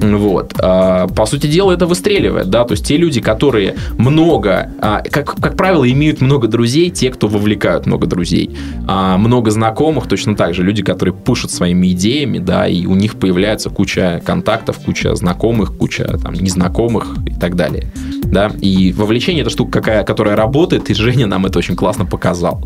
Вот. 0.00 0.54
А, 0.58 1.06
По 1.08 1.26
сути 1.26 1.46
дела, 1.46 1.72
это 1.72 1.86
выстреливает, 1.86 2.50
да, 2.50 2.64
то 2.64 2.72
есть 2.72 2.86
те 2.86 2.96
люди, 2.96 3.20
которые 3.20 3.74
много, 3.98 4.70
а, 4.80 5.02
как, 5.02 5.34
как 5.40 5.56
правило, 5.56 5.90
имеют 5.90 6.20
много 6.20 6.48
друзей, 6.48 6.90
те, 6.90 7.10
кто 7.10 7.28
вовлекают 7.28 7.86
много 7.86 8.06
друзей. 8.06 8.56
А, 8.86 9.16
Много 9.16 9.50
знакомых, 9.50 10.06
точно 10.08 10.36
так 10.36 10.54
же, 10.54 10.62
люди, 10.62 10.82
которые 10.82 11.14
пушат 11.14 11.50
своими 11.50 11.92
идеями, 11.92 12.38
да, 12.38 12.66
и 12.66 12.86
у 12.86 12.94
них 12.94 13.16
появляется 13.16 13.70
куча 13.70 14.20
контактов, 14.24 14.78
куча 14.84 15.14
знакомых, 15.14 15.76
куча 15.76 16.04
там 16.22 16.34
незнакомых 16.34 17.16
и 17.26 17.34
так 17.34 17.56
далее. 17.56 17.92
да, 18.24 18.50
и 18.60 18.92
вовлечение 18.92 19.42
это 19.42 19.50
штука, 19.50 19.72
какая, 19.80 20.04
которая 20.04 20.36
работает, 20.36 20.90
и 20.90 20.94
Женя 20.94 21.26
нам 21.26 21.46
это 21.46 21.58
очень 21.58 21.76
классно 21.76 22.04
показал. 22.06 22.62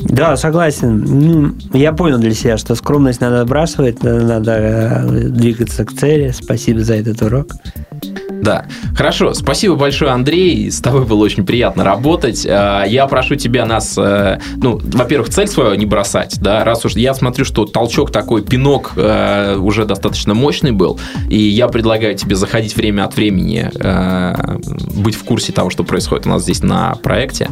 Да, 0.00 0.36
согласен. 0.36 1.56
Я 1.72 1.92
понял 1.92 2.18
для 2.18 2.34
себя, 2.34 2.56
что 2.58 2.74
скромность 2.74 3.20
надо 3.20 3.40
отбрасывать, 3.42 4.02
надо 4.02 4.52
э, 4.52 5.28
двигаться 5.28 5.84
к 5.84 5.92
цели. 5.92 6.30
Спасибо 6.52 6.84
за 6.84 6.96
этот 6.96 7.22
урок. 7.22 7.52
Да. 8.42 8.66
Хорошо. 8.96 9.34
Спасибо 9.34 9.76
большое, 9.76 10.10
Андрей. 10.10 10.68
С 10.70 10.80
тобой 10.80 11.04
было 11.04 11.22
очень 11.22 11.46
приятно 11.46 11.84
работать. 11.84 12.44
А, 12.44 12.82
я 12.84 13.06
прошу 13.06 13.36
тебя 13.36 13.64
нас, 13.64 13.96
э, 13.96 14.40
ну, 14.56 14.80
во-первых, 14.82 15.28
цель 15.28 15.46
свою 15.46 15.76
не 15.76 15.86
бросать, 15.86 16.40
да, 16.40 16.64
раз 16.64 16.84
уж 16.84 16.94
я 16.94 17.14
смотрю, 17.14 17.44
что 17.44 17.64
толчок 17.66 18.10
такой, 18.10 18.42
пинок 18.42 18.94
э, 18.96 19.56
уже 19.56 19.84
достаточно 19.84 20.34
мощный 20.34 20.72
был, 20.72 20.98
и 21.30 21.38
я 21.38 21.68
предлагаю 21.68 22.16
тебе 22.16 22.34
заходить 22.34 22.76
время 22.76 23.04
от 23.04 23.16
времени, 23.16 23.70
э, 23.72 24.58
быть 24.96 25.14
в 25.14 25.22
курсе 25.22 25.52
того, 25.52 25.70
что 25.70 25.84
происходит 25.84 26.26
у 26.26 26.30
нас 26.30 26.42
здесь 26.42 26.64
на 26.64 26.96
проекте, 26.96 27.48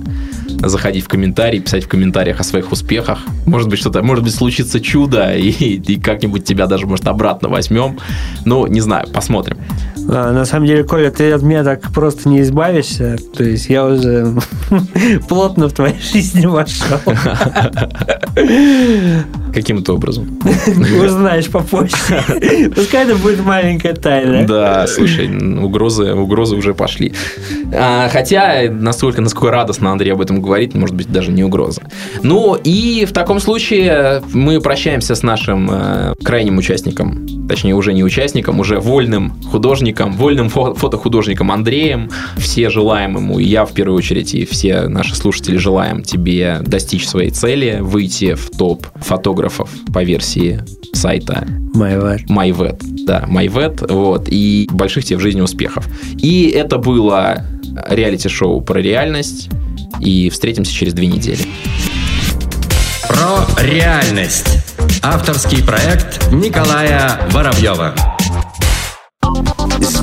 заходить 0.59 1.05
в 1.05 1.09
комментарии, 1.09 1.61
писать 1.61 1.85
в 1.85 1.89
комментариях 1.89 2.41
о 2.41 2.45
своих 2.45 2.73
успехах. 2.73 3.21
Может 3.47 3.69
быть, 3.69 3.79
что-то, 3.79 4.03
может 4.03 4.25
быть, 4.25 4.35
случится 4.35 4.81
чудо, 4.81 5.35
и, 5.37 5.51
и 5.51 6.01
как-нибудь 6.01 6.45
тебя 6.45 6.67
даже, 6.67 6.87
может, 6.87 7.07
обратно 7.07 7.49
возьмем. 7.49 7.99
Ну, 8.45 8.67
не 8.67 8.81
знаю, 8.81 9.07
посмотрим. 9.09 9.57
А, 10.09 10.33
на 10.33 10.45
самом 10.45 10.67
деле, 10.67 10.80
Коля, 10.85 11.11
ты 11.11 11.33
от 11.33 11.43
меня 11.43 11.65
так 11.65 11.91
просто 11.93 12.29
не 12.29 12.41
избавишься. 12.41 13.17
То 13.37 13.45
есть 13.45 13.69
я 13.69 13.85
уже 13.87 14.35
плотно 15.29 15.69
в 15.69 15.73
твоей 15.73 16.01
жизни 16.01 16.47
вошел. 16.47 16.99
Каким-то 19.53 19.95
образом. 19.95 20.39
Узнаешь 21.05 21.49
попозже. 21.49 21.97
Пускай 22.75 23.05
это 23.05 23.17
будет 23.17 23.45
маленькая 23.45 23.95
тайна. 23.95 24.47
Да, 24.47 24.87
слушай, 24.87 25.29
угрозы, 25.63 26.15
угрозы 26.15 26.57
уже 26.57 26.75
пошли. 26.75 27.13
А, 27.75 28.09
хотя, 28.13 28.71
настолько, 28.71 29.21
насколько 29.21 29.51
радостно 29.51 29.91
Андрей 29.91 30.13
об 30.13 30.21
этом 30.21 30.41
говорит, 30.41 30.75
может 30.75 30.95
быть, 30.95 31.11
даже 31.11 31.33
не 31.33 31.43
угроза. 31.43 31.83
Ну, 32.23 32.57
и 32.63 33.05
в 33.05 33.13
таком 33.13 33.41
случае 33.41 34.23
мы 34.33 34.61
прощаемся 34.61 35.15
с 35.15 35.23
нашим 35.23 35.69
э, 35.71 36.15
крайним 36.23 36.59
участником, 36.59 37.27
точнее, 37.49 37.75
уже 37.75 37.93
не 37.93 38.05
участником, 38.05 38.61
уже 38.61 38.79
вольным 38.79 39.33
художником, 39.51 40.13
вольным 40.13 40.47
фо- 40.47 40.70
фотохудожником 40.75 41.53
Андреем. 41.53 42.11
Все 42.37 42.71
желаем 42.71 43.17
ему, 43.17 43.39
и 43.39 43.45
я 43.45 43.65
в 43.65 43.73
первую 43.73 43.99
очередь, 43.99 44.35
и 44.35 44.45
все 44.45 44.89
наши 44.89 45.15
слушатели 45.15 45.57
желаем 45.57 46.03
тебе 46.03 46.61
достичь 46.63 47.07
своей 47.07 47.31
цели, 47.31 47.79
выйти 47.81 48.35
в 48.35 48.51
топ 48.51 48.87
фотографов 48.97 49.71
по 49.93 50.03
версии 50.03 50.61
сайта 50.93 51.47
MyVet. 51.75 52.27
MyVet. 52.29 53.05
Да, 53.05 53.25
MyVet. 53.29 53.93
Вот. 53.93 54.29
И 54.29 54.69
больших 54.73 55.05
тебе 55.05 55.19
в 55.19 55.21
жизни 55.21 55.41
успехов. 55.41 55.87
И 56.19 56.49
это 56.49 56.79
было 56.79 57.45
реалити-шоу 57.89 58.61
про 58.61 58.81
реальность. 58.81 59.49
И 60.01 60.31
встретимся 60.31 60.73
через 60.73 60.95
две 60.95 61.07
недели. 61.07 61.43
Про 63.09 63.63
реальность. 63.63 64.59
Авторский 65.03 65.65
проект 65.65 66.31
Николая 66.33 67.21
Воробьева. 67.33 67.95